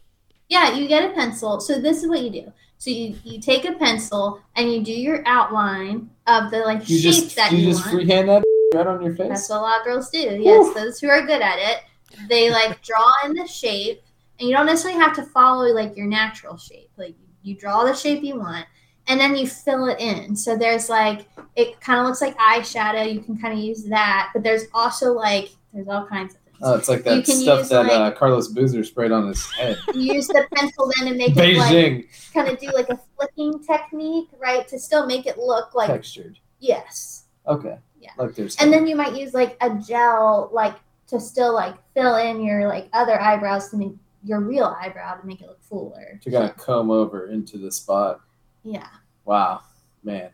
Yeah, 0.50 0.74
you 0.76 0.88
get 0.88 1.10
a 1.10 1.14
pencil. 1.14 1.60
So 1.60 1.80
this 1.80 2.04
is 2.04 2.10
what 2.10 2.22
you 2.22 2.30
do. 2.30 2.54
So 2.78 2.92
you, 2.92 3.16
you 3.24 3.42
take 3.42 3.66
a 3.66 3.74
pencil 3.74 4.42
and 4.56 4.72
you 4.72 4.84
do 4.84 4.92
your 4.92 5.24
outline 5.26 6.10
of 6.28 6.52
the 6.52 6.60
like 6.60 6.88
You 6.88 7.00
shape 7.00 7.24
just 7.24 7.36
that 7.36 7.52
you 7.52 7.60
you, 7.60 7.72
just 7.72 7.86
want. 7.86 7.92
freehand 7.92 8.30
that 8.30 8.44
right 8.76 8.88
on 8.88 9.02
your 9.02 9.16
face. 9.16 9.30
That's 9.30 9.50
what 9.50 9.60
a 9.60 9.62
lot 9.62 9.80
of 9.80 9.86
girls 9.86 10.10
do. 10.10 10.20
Yes, 10.20 10.74
those 10.76 11.00
who 11.00 11.10
are 11.10 11.26
good 11.26 11.42
at 11.42 11.58
it, 11.58 11.84
they 12.30 12.52
like 12.52 12.82
draw 12.84 13.12
in 13.26 13.34
the 13.34 13.48
shape, 13.48 14.02
and 14.40 14.48
you 14.48 14.56
don't 14.56 14.68
necessarily 14.68 15.00
have 15.00 15.16
to 15.16 15.24
follow 15.24 15.66
like 15.74 15.98
your 15.98 16.06
natural 16.08 16.58
shape. 16.58 16.92
Like 16.98 17.16
you 17.42 17.56
draw 17.56 17.84
the 17.84 17.96
shape 17.96 18.24
you 18.24 18.38
want, 18.38 18.66
and 19.08 19.20
then 19.20 19.36
you 19.36 19.48
fill 19.48 19.88
it 19.88 20.00
in. 20.00 20.36
So 20.36 20.56
there's 20.56 20.88
like 20.90 21.28
it 21.56 21.82
kind 21.82 22.00
of 22.00 22.06
looks 22.06 22.22
like 22.22 22.38
eyeshadow. 22.38 23.12
You 23.12 23.22
can 23.22 23.40
kind 23.40 23.54
of 23.54 23.60
use 23.60 23.86
that, 23.86 24.30
but 24.34 24.44
there's 24.44 24.66
also 24.74 25.14
like 25.14 25.50
there's 25.74 25.88
all 25.88 26.06
kinds 26.06 26.36
of. 26.36 26.42
Oh, 26.62 26.76
it's 26.76 26.90
like 26.90 27.04
that 27.04 27.26
stuff 27.28 27.60
use, 27.60 27.70
that 27.70 27.86
uh, 27.90 28.12
Carlos 28.12 28.48
Boozer 28.50 28.84
sprayed 28.84 29.12
on 29.12 29.28
his 29.28 29.46
head. 29.54 29.78
You 29.94 30.14
use 30.16 30.28
the 30.28 30.48
pencil 30.56 30.92
then 30.98 31.08
and 31.10 31.18
make 31.18 31.34
it 31.36 31.58
like 31.58 32.10
kind 32.34 32.48
of 32.50 32.60
do 32.60 32.68
like 32.74 32.90
a 32.90 33.00
flicking 33.16 33.64
technique, 33.64 34.30
right? 34.40 34.68
To 34.68 34.80
still 34.80 35.06
make 35.06 35.26
it 35.28 35.38
look 35.38 35.76
like 35.76 35.88
textured. 35.90 36.40
yes. 36.60 37.26
Okay. 37.48 37.78
Yeah. 38.00 38.12
Like 38.18 38.36
there's 38.36 38.56
And 38.58 38.72
then 38.74 38.88
you 38.88 38.96
might 38.96 39.16
use 39.16 39.34
like 39.34 39.58
a 39.62 39.76
gel, 39.76 40.50
like 40.52 40.76
to 41.08 41.20
still 41.20 41.54
like 41.54 41.76
fill 41.94 42.16
in 42.18 42.44
your 42.44 42.68
like 42.68 42.90
other 42.94 43.20
eyebrows 43.22 43.70
to 43.70 43.78
make 43.78 43.94
your 44.24 44.40
real 44.42 44.76
eyebrow 44.82 45.16
to 45.16 45.26
make 45.26 45.42
it 45.42 45.48
look 45.48 45.62
fuller. 45.64 46.20
to 46.22 46.32
kind 46.32 46.44
of 46.50 46.58
comb 46.58 46.92
over 46.92 47.28
into 47.28 47.58
the 47.58 47.72
spot. 47.72 48.20
Yeah, 48.64 48.88
Wow, 49.24 49.62
man, 50.04 50.32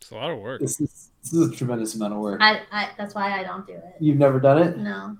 It's 0.00 0.10
a 0.10 0.14
lot 0.14 0.30
of 0.30 0.38
work. 0.38 0.60
this 0.60 0.80
is 0.80 1.10
this 1.22 1.32
is 1.32 1.50
a 1.50 1.56
tremendous 1.56 1.94
amount 1.96 2.14
of 2.14 2.20
work. 2.20 2.40
I, 2.40 2.60
I 2.70 2.90
that's 2.96 3.14
why 3.14 3.38
I 3.38 3.42
don't 3.42 3.66
do 3.66 3.72
it. 3.72 3.94
You've 3.98 4.18
never 4.18 4.38
done 4.38 4.58
it? 4.62 4.76
No, 4.78 5.16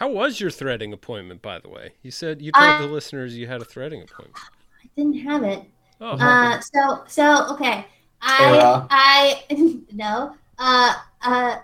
How 0.00 0.08
was 0.08 0.40
your 0.40 0.50
threading 0.50 0.94
appointment, 0.94 1.42
by 1.42 1.58
the 1.58 1.68
way? 1.68 1.92
You 2.02 2.10
said 2.10 2.40
you 2.40 2.52
told 2.52 2.64
I- 2.64 2.78
the 2.80 2.86
listeners 2.86 3.36
you 3.36 3.46
had 3.46 3.60
a 3.60 3.66
threading 3.66 4.00
appointment. 4.02 4.38
I 4.82 4.88
didn't 4.96 5.18
have 5.18 5.42
it. 5.42 5.62
Oh, 6.00 6.16
Uh, 6.18 6.58
so 6.60 7.04
so 7.06 7.46
okay, 7.52 7.84
Sarah. 8.26 8.88
I 8.90 9.44
I 9.50 9.76
no 9.92 10.34
uh 10.58 10.94
uh 11.22 11.58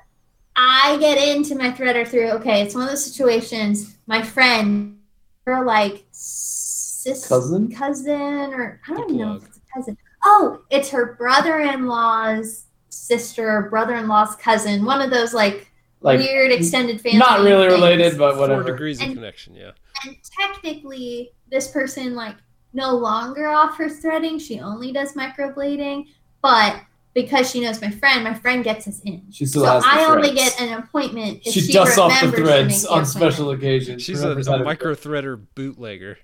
I 0.54 0.96
get 1.00 1.16
into 1.34 1.54
my 1.54 1.70
threader 1.70 2.06
through 2.06 2.28
okay. 2.32 2.60
It's 2.60 2.74
one 2.74 2.84
of 2.84 2.90
those 2.90 3.04
situations. 3.04 3.96
My 4.06 4.20
friend, 4.22 4.98
her 5.46 5.64
like 5.64 6.04
sis 6.12 7.26
Cousin? 7.26 7.74
cousin 7.74 8.52
or 8.52 8.80
I 8.86 8.92
don't 8.94 9.12
know 9.12 9.36
if 9.36 9.46
it's 9.46 9.56
a 9.56 9.60
cousin. 9.74 9.96
Oh, 10.26 10.60
it's 10.70 10.90
her 10.90 11.14
brother-in-law's 11.14 12.64
sister, 12.90 13.48
or 13.58 13.70
brother-in-law's 13.70 14.34
cousin. 14.36 14.84
One 14.84 15.00
of 15.00 15.10
those 15.10 15.32
like, 15.32 15.70
Like 16.00 16.20
weird 16.20 16.52
extended 16.52 17.00
family. 17.00 17.18
not 17.18 17.40
really 17.40 17.68
things. 17.68 17.80
related, 17.80 18.18
but 18.18 18.36
whatever. 18.36 18.36
four 18.36 18.48
whatever. 18.58 18.72
degrees 18.72 19.00
of 19.00 19.08
connection. 19.08 19.54
Yeah. 19.54 19.70
And 20.04 20.16
technically, 20.40 21.32
this 21.50 21.68
person 21.68 22.14
like 22.14 22.36
no 22.72 22.94
longer 22.94 23.48
offers 23.48 23.98
threading. 24.00 24.38
She 24.38 24.60
only 24.60 24.92
does 24.92 25.14
microblading, 25.14 26.06
but 26.42 26.80
because 27.14 27.50
she 27.50 27.60
knows 27.60 27.80
my 27.80 27.90
friend, 27.90 28.22
my 28.24 28.34
friend 28.34 28.62
gets 28.62 28.86
us 28.86 29.00
in. 29.00 29.22
She 29.32 29.46
still 29.46 29.64
so 29.64 29.72
has 29.72 29.82
the 29.82 29.88
I 29.88 30.04
only 30.04 30.34
get 30.34 30.60
an 30.60 30.78
appointment 30.78 31.40
if 31.46 31.54
She, 31.54 31.62
she, 31.62 31.72
dusts 31.72 31.96
off 31.96 32.12
the 32.20 32.30
threads 32.30 32.68
make 32.68 32.82
the 32.82 32.90
on 32.90 33.06
special 33.06 33.50
occasions. 33.52 34.02
She's 34.02 34.22
a, 34.22 34.32
a 34.32 34.62
micro 34.62 34.94
threader 34.94 35.42
bootlegger. 35.54 36.18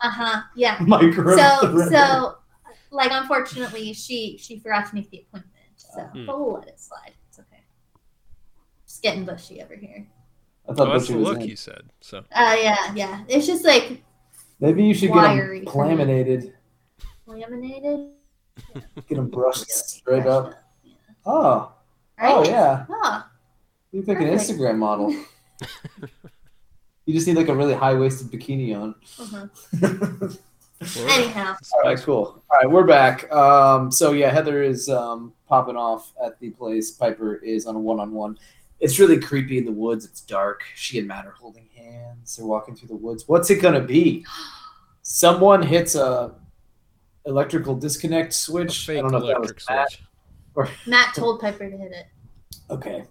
Uh 0.00 0.10
huh. 0.10 0.40
Yeah. 0.56 0.78
micro 0.86 1.36
so 1.36 1.88
so 1.90 2.38
like 2.90 3.10
unfortunately 3.12 3.92
she 3.92 4.38
she 4.38 4.58
forgot 4.58 4.88
to 4.88 4.94
make 4.94 5.10
the 5.10 5.18
appointment 5.28 5.54
so 5.76 6.00
Hmm. 6.00 6.24
but 6.26 6.40
we'll 6.40 6.54
let 6.54 6.68
it 6.68 6.80
slide 6.80 7.12
it's 8.98 9.00
getting 9.00 9.24
bushy 9.24 9.62
over 9.62 9.76
here 9.76 10.06
I 10.68 10.74
thought 10.74 10.88
Oh, 10.88 10.92
that's 10.92 11.04
Bushy 11.04 11.12
the 11.14 11.18
was 11.20 11.28
look 11.28 11.40
in. 11.40 11.48
you 11.48 11.56
said. 11.56 11.82
So 12.00 12.18
uh 12.18 12.56
yeah 12.60 12.92
yeah 12.94 13.24
it's 13.28 13.46
just 13.46 13.64
like 13.64 14.02
Maybe 14.60 14.84
you 14.84 14.92
should 14.92 15.10
Wiry 15.10 15.60
get 15.60 15.66
them 15.66 15.72
for 15.72 15.86
laminated, 15.86 16.52
laminated 17.26 18.10
get 19.08 19.14
them 19.14 19.30
brushed 19.30 19.66
Really 20.06 20.22
straight 20.22 20.22
brushed 20.24 20.28
up. 20.28 20.64
Oh, 21.24 21.72
right 22.20 22.32
oh 22.34 22.44
yeah. 22.44 22.86
oh 22.90 23.24
You 23.92 24.00
look 24.00 24.08
like 24.08 24.18
an 24.20 24.24
Instagram 24.28 24.78
model. 24.78 25.10
you 27.06 27.14
just 27.14 27.26
need 27.26 27.36
like 27.36 27.48
a 27.48 27.54
really 27.54 27.74
high 27.74 27.94
waisted 27.94 28.28
bikini 28.32 28.76
on. 28.76 28.94
uh-huh. 29.20 30.28
anyhow 31.08 31.56
All 31.74 31.80
right, 31.82 31.98
cool. 32.00 32.42
All 32.50 32.58
right, 32.58 32.70
we're 32.70 32.84
back. 32.84 33.30
Um, 33.32 33.90
so 33.92 34.12
yeah, 34.12 34.30
Heather 34.30 34.62
is 34.62 34.88
um, 34.88 35.32
popping 35.48 35.76
off 35.76 36.12
at 36.24 36.38
the 36.40 36.50
place. 36.50 36.90
Piper 36.90 37.36
is 37.36 37.66
on 37.66 37.76
a 37.76 37.78
one-on-one. 37.78 38.38
It's 38.80 38.98
really 38.98 39.18
creepy 39.18 39.58
in 39.58 39.64
the 39.64 39.72
woods. 39.72 40.04
It's 40.04 40.20
dark. 40.20 40.62
She 40.74 40.98
and 40.98 41.08
Matt 41.08 41.26
are 41.26 41.32
holding 41.32 41.68
hands. 41.76 42.36
They're 42.36 42.46
walking 42.46 42.76
through 42.76 42.88
the 42.88 42.96
woods. 42.96 43.24
What's 43.26 43.50
it 43.50 43.60
gonna 43.60 43.80
be? 43.80 44.24
Someone 45.02 45.62
hits 45.62 45.94
a 45.94 46.34
electrical 47.26 47.74
disconnect 47.74 48.32
a 48.32 48.36
switch. 48.36 48.88
I 48.90 48.94
don't 48.94 49.10
know 49.10 49.18
if 49.18 49.26
that 49.26 49.40
was 49.40 49.52
Matt. 49.68 49.90
switch. 49.90 50.70
matt 50.86 51.14
told 51.14 51.40
piper 51.40 51.70
to 51.70 51.76
hit 51.76 51.92
it 51.92 52.06
Okay, 52.70 53.04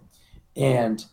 and 0.56 1.04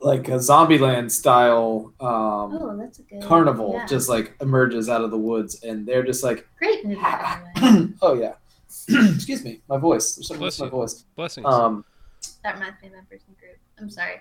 like 0.00 0.28
a 0.28 0.38
Zombieland 0.38 1.10
style 1.10 1.92
um, 2.00 2.56
oh 2.56 2.76
that's 2.78 3.00
a 3.00 3.02
good 3.02 3.22
carnival 3.22 3.72
yeah. 3.74 3.86
just 3.86 4.08
like 4.08 4.34
emerges 4.40 4.88
out 4.88 5.02
of 5.02 5.10
the 5.10 5.18
woods, 5.18 5.62
and 5.62 5.86
they're 5.86 6.02
just 6.02 6.22
like 6.22 6.48
great 6.58 6.84
movie 6.84 7.00
by 7.00 7.42
oh 8.02 8.14
yeah. 8.14 8.34
Excuse 9.14 9.44
me, 9.44 9.60
my 9.68 9.76
voice. 9.76 10.14
There's 10.14 10.28
something 10.28 10.44
with 10.44 10.56
Bless 10.56 10.60
my 10.60 10.68
voice. 10.68 11.04
Blessings. 11.16 11.46
Um, 11.46 11.84
that 12.42 12.54
reminds 12.54 12.80
me 12.82 12.88
of 12.88 12.94
members 12.94 13.20
in 13.28 13.34
group 13.34 13.58
i'm 13.78 13.90
sorry 13.90 14.20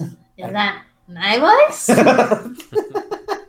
is 0.38 0.52
that 0.52 0.84
my 1.08 1.38
voice 1.38 1.86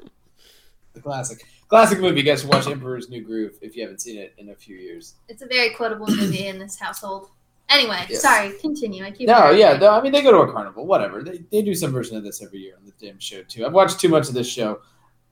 the 0.94 1.02
classic, 1.02 1.44
classic 1.68 2.00
movie. 2.00 2.20
You 2.20 2.26
guys 2.26 2.42
should 2.42 2.50
watch 2.50 2.68
Emperor's 2.68 3.10
New 3.10 3.24
Groove 3.24 3.58
if 3.62 3.76
you 3.76 3.84
haven't 3.84 4.02
seen 4.02 4.18
it 4.20 4.34
in 4.38 4.50
a 4.50 4.56
few 4.56 4.76
years. 4.76 5.16
It's 5.28 5.42
a 5.42 5.48
very 5.48 5.72
quotable 5.72 6.08
movie 6.08 6.48
in 6.48 6.60
this 6.60 6.80
household. 6.80 7.30
Anyway, 7.70 8.06
Yes. 8.10 8.22
sorry, 8.22 8.54
continue. 8.62 9.04
I 9.04 9.12
keep 9.12 9.28
No, 9.28 9.52
yeah, 9.52 9.78
no, 9.78 9.90
I 9.90 10.02
mean 10.02 10.12
they 10.12 10.22
go 10.22 10.32
to 10.32 10.50
a 10.50 10.54
carnival, 10.54 10.86
whatever. 10.86 11.24
They, 11.24 11.40
they 11.52 11.62
do 11.62 11.76
some 11.76 11.92
version 11.92 12.18
of 12.18 12.24
this 12.24 12.42
every 12.42 12.60
year 12.60 12.76
on 12.80 12.86
the 12.86 12.94
Dim 13.00 13.20
show 13.20 13.44
too. 13.44 13.66
I've 13.66 13.74
watched 13.74 14.00
too 14.00 14.10
much 14.10 14.28
of 14.28 14.34
this 14.34 14.48
show 14.48 14.80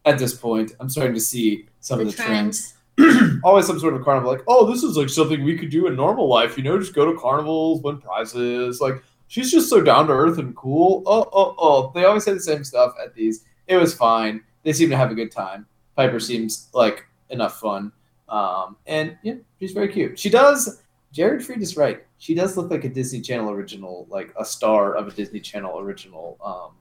at 0.06 0.18
this 0.20 0.36
point. 0.36 0.74
I'm 0.80 0.89
starting 0.89 1.14
to 1.14 1.20
see 1.22 1.68
some 1.80 2.00
the 2.00 2.06
of 2.06 2.12
the 2.12 2.18
trends. 2.24 2.72
trends. 2.72 2.74
Always 3.43 3.68
some 3.68 3.80
sort 3.80 3.93
of 3.93 4.04
carnival, 4.04 4.32
like, 4.32 4.43
oh, 4.48 4.72
this 4.72 4.84
is 4.84 4.96
like 4.98 5.10
something 5.10 5.43
we 5.43 5.58
could 5.58 5.70
do 5.70 5.88
in 5.88 5.96
normal 5.96 6.28
life, 6.28 6.58
you 6.58 6.64
know, 6.64 6.80
just 6.80 6.93
go 6.93 7.12
to 7.12 7.20
carnivals, 7.20 7.82
win 7.82 7.98
prizes. 7.98 8.80
Like, 8.80 9.04
she's 9.28 9.52
just 9.52 9.70
so 9.70 9.82
down 9.82 10.08
to 10.08 10.14
earth 10.14 10.38
and 10.38 10.56
cool. 10.56 11.04
Oh, 11.06 11.30
oh, 11.34 11.56
oh. 11.58 11.91
They 11.93 12.06
always 12.06 12.24
say 12.24 12.34
the 12.34 12.39
same 12.39 12.64
stuff 12.64 12.93
at 13.04 13.14
these. 13.14 13.46
It 13.68 13.78
was 13.78 13.93
fine. 13.93 14.41
They 14.64 14.74
seem 14.74 14.89
to 14.89 14.98
have 14.98 15.12
a 15.12 15.16
good 15.16 15.32
time. 15.32 15.66
Piper 15.96 16.20
seems 16.20 16.70
like 16.74 17.06
enough 17.30 17.60
fun. 17.60 17.91
Um, 18.30 18.78
and 18.88 19.18
yeah, 19.24 19.36
she's 19.60 19.72
very 19.72 19.88
cute. 19.88 20.18
She 20.18 20.30
does. 20.30 20.82
Jared 21.12 21.46
Fried 21.46 21.62
is 21.62 21.78
right. 21.78 22.04
She 22.18 22.34
does 22.34 22.58
look 22.58 22.72
like 22.72 22.84
a 22.84 22.89
Disney 22.89 23.22
Channel 23.22 23.52
original, 23.52 24.08
like 24.10 24.34
a 24.39 24.43
star 24.43 24.96
of 24.96 25.08
a 25.08 25.12
Disney 25.12 25.39
Channel 25.39 25.80
original 25.80 26.38
um, 26.43 26.76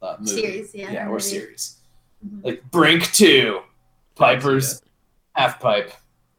uh, 0.00 0.16
movie. 0.18 0.40
Series, 0.40 0.74
yeah, 0.74 0.92
yeah, 0.92 1.06
or 1.06 1.12
movie. 1.12 1.22
series. 1.22 1.76
Mhm. 2.26 2.44
Like 2.44 2.70
Brink 2.70 3.12
Two, 3.12 3.60
Piper's 4.14 4.80
half 5.36 5.60
pipe, 5.60 5.92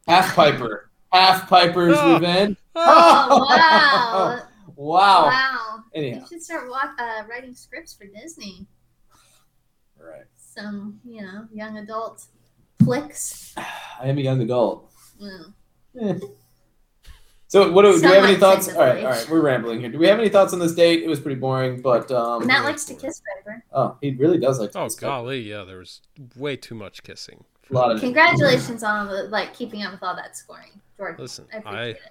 half 0.08 0.36
Piper, 0.36 0.90
half 1.12 1.48
Piper's 1.50 1.96
Oh. 1.98 2.14
Revenge. 2.16 2.58
Oh 2.80 3.48
wow! 3.50 4.42
Wow. 4.76 5.26
wow! 5.26 5.84
Anyhow, 5.96 6.20
You 6.20 6.28
should 6.28 6.44
start 6.44 6.70
wa- 6.70 6.94
uh, 7.00 7.24
writing 7.28 7.56
scripts 7.56 7.94
for 7.94 8.06
Disney. 8.06 8.68
right. 10.00 10.26
Some, 10.38 11.00
you 11.04 11.22
know, 11.24 11.48
young 11.52 11.78
adult 11.80 12.26
flicks. 12.84 13.56
I 13.58 14.08
am 14.10 14.18
a 14.20 14.22
young 14.22 14.42
adult. 14.42 14.92
Mm. 15.20 15.54
Eh. 16.00 16.20
So, 17.48 17.72
what 17.72 17.84
do, 17.84 17.94
do 18.00 18.08
we 18.10 18.14
have 18.14 18.26
any 18.26 18.36
thoughts? 18.36 18.68
All 18.68 18.80
right, 18.82 19.04
all 19.04 19.10
right, 19.12 19.28
we're 19.30 19.42
rambling 19.42 19.80
here. 19.80 19.90
Do 19.90 19.98
we 19.98 20.06
have 20.08 20.20
any 20.20 20.30
thoughts 20.30 20.54
on 20.54 20.60
this 20.60 20.76
date? 20.76 21.02
It 21.02 21.08
was 21.08 21.20
pretty 21.20 21.40
boring, 21.40 21.82
but 21.82 22.12
um, 22.12 22.46
Matt 22.46 22.64
likes 22.66 22.84
to 22.86 22.94
kiss 22.94 23.22
Piper. 23.38 23.64
Oh, 23.72 23.98
he 24.02 24.12
really 24.12 24.38
does 24.38 24.60
like 24.60 24.72
to 24.74 24.80
oh 24.80 24.84
kiss 24.84 24.96
Piper. 24.96 25.06
golly, 25.08 25.40
yeah, 25.50 25.64
there 25.64 25.78
was 25.78 26.02
way 26.36 26.56
too 26.58 26.76
much 26.76 27.02
kissing. 27.04 27.46
A 27.70 27.74
lot 27.74 27.92
of 27.92 28.00
Congratulations 28.00 28.84
on 28.84 29.08
all 29.08 29.14
the, 29.16 29.24
like 29.24 29.54
keeping 29.54 29.84
up 29.84 29.92
with 29.92 30.04
all 30.04 30.16
that 30.16 30.36
scoring. 30.38 30.80
Jordan. 30.98 31.18
Listen, 31.20 31.46
I 31.54 31.58
I, 31.70 31.84
it. 31.86 32.02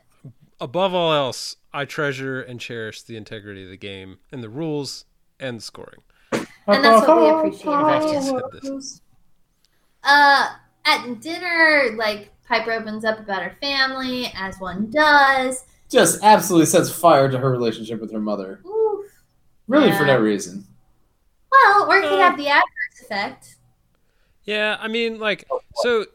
above 0.60 0.94
all 0.94 1.12
else, 1.12 1.56
I 1.72 1.84
treasure 1.84 2.40
and 2.42 2.60
cherish 2.60 3.02
the 3.02 3.16
integrity 3.16 3.64
of 3.64 3.70
the 3.70 3.76
game 3.76 4.18
and 4.30 4.42
the 4.42 4.48
rules 4.48 5.04
and 5.40 5.58
the 5.58 5.62
scoring. 5.62 6.00
And 6.32 6.84
that's 6.84 7.06
what 7.06 7.20
we 7.20 7.28
appreciate 7.28 7.62
about 7.66 8.02
I've 8.02 8.24
you. 8.62 8.70
this. 8.78 9.00
Uh, 10.04 10.48
at 10.84 11.20
dinner, 11.20 11.94
like 11.96 12.30
Piper 12.48 12.72
opens 12.72 13.04
up 13.04 13.18
about 13.18 13.42
her 13.42 13.56
family, 13.60 14.32
as 14.36 14.58
one 14.58 14.90
does. 14.90 15.64
Just 15.90 16.22
absolutely 16.22 16.66
sets 16.66 16.90
fire 16.90 17.28
to 17.30 17.38
her 17.38 17.50
relationship 17.50 18.00
with 18.00 18.12
her 18.12 18.20
mother. 18.20 18.60
Oof. 18.66 19.06
Really 19.68 19.88
Yeah. 19.88 19.98
for 19.98 20.04
no 20.06 20.20
reason. 20.20 20.64
Well, 21.50 21.90
or 21.90 21.96
it 21.98 22.02
could 22.02 22.18
Uh, 22.18 22.22
have 22.28 22.36
the 22.36 22.48
adverse 22.48 23.00
effect. 23.02 23.56
Yeah, 24.46 24.76
I 24.80 24.88
mean, 24.88 25.18
like, 25.18 25.44
so 25.74 26.06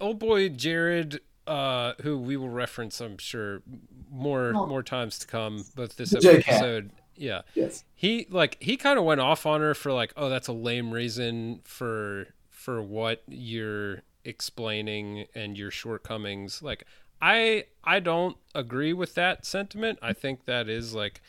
old 0.00 0.18
boy 0.18 0.48
Jared, 0.50 1.20
uh, 1.46 1.94
who 2.02 2.18
we 2.18 2.36
will 2.36 2.48
reference, 2.50 3.00
I'm 3.00 3.18
sure, 3.18 3.62
more 4.10 4.52
Oh. 4.54 4.66
more 4.66 4.82
times 4.82 5.18
to 5.20 5.26
come, 5.26 5.64
but 5.74 5.96
this 5.96 6.14
episode. 6.14 6.90
Yeah, 7.16 7.42
Yes. 7.54 7.82
he 7.96 8.26
like 8.30 8.56
he 8.62 8.76
kind 8.76 8.96
of 8.98 9.04
went 9.04 9.20
off 9.20 9.44
on 9.46 9.60
her 9.60 9.74
for 9.74 9.92
like, 9.92 10.12
oh, 10.16 10.28
that's 10.28 10.46
a 10.48 10.52
lame 10.52 10.92
reason 10.92 11.60
for 11.64 12.28
for 12.48 12.80
what 12.82 13.22
you're 13.26 14.02
explaining 14.24 15.26
and 15.34 15.58
your 15.58 15.70
shortcomings. 15.72 16.62
Like, 16.62 16.84
I 17.20 17.64
I 17.82 17.98
don't 18.00 18.36
agree 18.54 18.92
with 18.92 19.14
that 19.14 19.44
sentiment. 19.46 19.98
I 20.00 20.12
think 20.12 20.44
that 20.44 20.68
is 20.68 20.94
like 20.94 21.20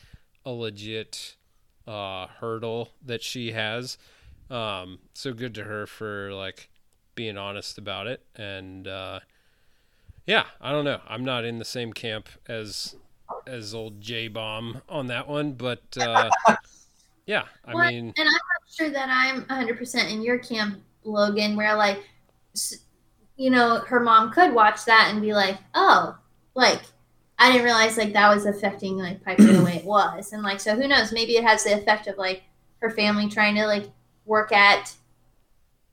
a 0.44 0.50
legit 0.52 1.34
uh, 1.88 2.26
hurdle 2.38 2.90
that 3.04 3.22
she 3.22 3.50
has. 3.52 3.98
Um, 4.50 4.98
so 5.14 5.32
good 5.32 5.54
to 5.56 5.64
her 5.64 5.86
for 5.86 6.32
like 6.32 6.68
being 7.14 7.36
honest 7.38 7.78
about 7.78 8.06
it. 8.06 8.24
And 8.36 8.86
uh, 8.88 9.20
yeah, 10.26 10.44
I 10.60 10.72
don't 10.72 10.84
know. 10.84 11.00
I'm 11.08 11.24
not 11.24 11.44
in 11.44 11.58
the 11.58 11.64
same 11.64 11.92
camp 11.92 12.28
as 12.48 12.94
as 13.46 13.74
old 13.74 14.00
J 14.00 14.28
Bomb 14.28 14.82
on 14.88 15.06
that 15.06 15.28
one, 15.28 15.52
but 15.52 15.96
uh, 15.96 16.30
yeah, 17.26 17.44
I 17.64 17.74
Well, 17.74 17.84
mean, 17.88 18.14
and 18.16 18.26
I'm 18.28 18.32
not 18.32 18.70
sure 18.72 18.90
that 18.90 19.08
I'm 19.10 19.44
100% 19.48 20.10
in 20.12 20.22
your 20.22 20.38
camp, 20.38 20.82
Logan, 21.04 21.56
where 21.56 21.74
like, 21.76 22.02
you 23.36 23.50
know, 23.50 23.78
her 23.86 24.00
mom 24.00 24.32
could 24.32 24.52
watch 24.52 24.84
that 24.84 25.08
and 25.10 25.22
be 25.22 25.32
like, 25.32 25.58
oh, 25.74 26.16
like, 26.54 26.80
I 27.38 27.50
didn't 27.50 27.64
realize 27.64 27.96
like 27.96 28.12
that 28.12 28.34
was 28.34 28.44
affecting 28.44 28.98
like 28.98 29.24
Piper 29.24 29.44
the 29.44 29.62
way 29.64 29.76
it 29.76 29.84
was. 29.84 30.32
And 30.32 30.42
like, 30.42 30.60
so 30.60 30.76
who 30.76 30.86
knows? 30.86 31.12
Maybe 31.12 31.36
it 31.36 31.44
has 31.44 31.64
the 31.64 31.74
effect 31.74 32.06
of 32.06 32.18
like 32.18 32.42
her 32.80 32.90
family 32.90 33.28
trying 33.28 33.54
to 33.54 33.66
like 33.66 33.86
work 34.30 34.52
at, 34.52 34.94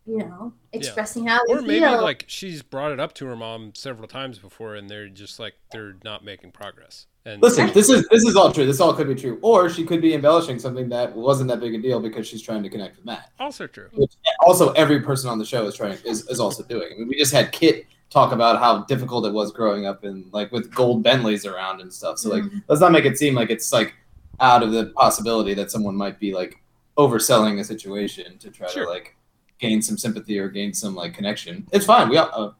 you 0.05 0.19
know, 0.19 0.53
expressing 0.71 1.25
how 1.27 1.39
or 1.49 1.61
maybe 1.61 1.79
feel. 1.81 2.01
like 2.01 2.23
she's 2.27 2.61
brought 2.61 2.91
it 2.91 2.99
up 2.99 3.13
to 3.15 3.25
her 3.25 3.35
mom 3.35 3.73
several 3.75 4.07
times 4.07 4.39
before, 4.39 4.75
and 4.75 4.89
they're 4.89 5.09
just 5.09 5.39
like 5.39 5.55
they're 5.71 5.97
not 6.03 6.23
making 6.23 6.51
progress. 6.51 7.07
And 7.25 7.41
Listen, 7.41 7.69
this 7.73 7.89
is 7.89 8.07
this 8.09 8.23
is 8.23 8.37
all 8.37 8.53
true. 8.53 8.65
This 8.65 8.79
all 8.79 8.93
could 8.93 9.07
be 9.07 9.15
true, 9.15 9.37
or 9.41 9.69
she 9.69 9.83
could 9.83 10.01
be 10.01 10.13
embellishing 10.13 10.59
something 10.59 10.87
that 10.89 11.13
wasn't 11.13 11.49
that 11.49 11.59
big 11.59 11.75
a 11.75 11.77
deal 11.81 11.99
because 11.99 12.25
she's 12.25 12.41
trying 12.41 12.63
to 12.63 12.69
connect 12.69 12.95
with 12.95 13.05
Matt. 13.05 13.31
also 13.39 13.67
true. 13.67 13.89
Which 13.93 14.13
also 14.45 14.71
every 14.73 15.01
person 15.01 15.29
on 15.29 15.37
the 15.39 15.43
show 15.45 15.65
is 15.65 15.75
trying 15.75 15.97
is, 16.05 16.25
is 16.29 16.39
also 16.39 16.63
doing. 16.63 16.87
I 16.93 16.99
mean, 16.99 17.09
we 17.09 17.17
just 17.17 17.33
had 17.33 17.51
Kit 17.51 17.85
talk 18.09 18.31
about 18.31 18.59
how 18.59 18.85
difficult 18.85 19.25
it 19.25 19.33
was 19.33 19.51
growing 19.51 19.85
up 19.85 20.05
in 20.05 20.29
like 20.31 20.53
with 20.53 20.73
gold 20.73 21.03
Bentleys 21.03 21.45
around 21.45 21.81
and 21.81 21.91
stuff. 21.91 22.17
So 22.19 22.29
like, 22.29 22.43
Mhm. 22.43 22.63
let's 22.69 22.79
not 22.79 22.93
make 22.93 23.03
it 23.03 23.17
seem 23.17 23.35
like 23.35 23.49
it's 23.49 23.73
like 23.73 23.93
out 24.39 24.63
of 24.63 24.71
the 24.71 24.85
possibility 24.95 25.53
that 25.55 25.69
someone 25.69 25.95
might 25.97 26.17
be 26.19 26.33
like 26.33 26.61
overselling 26.97 27.59
a 27.59 27.63
situation 27.63 28.37
to 28.39 28.49
try 28.49 28.67
Sure. 28.69 28.85
to 28.85 28.89
like 28.89 29.15
gain 29.59 29.81
some 29.81 29.97
sympathy 29.97 30.37
or 30.39 30.49
gain 30.49 30.73
some 30.73 30.95
like 30.95 31.13
connection. 31.13 31.67
It's 31.71 31.85
fine. 31.85 32.09
We 32.09 32.17
all, 32.17 32.29
uh, 32.33 32.51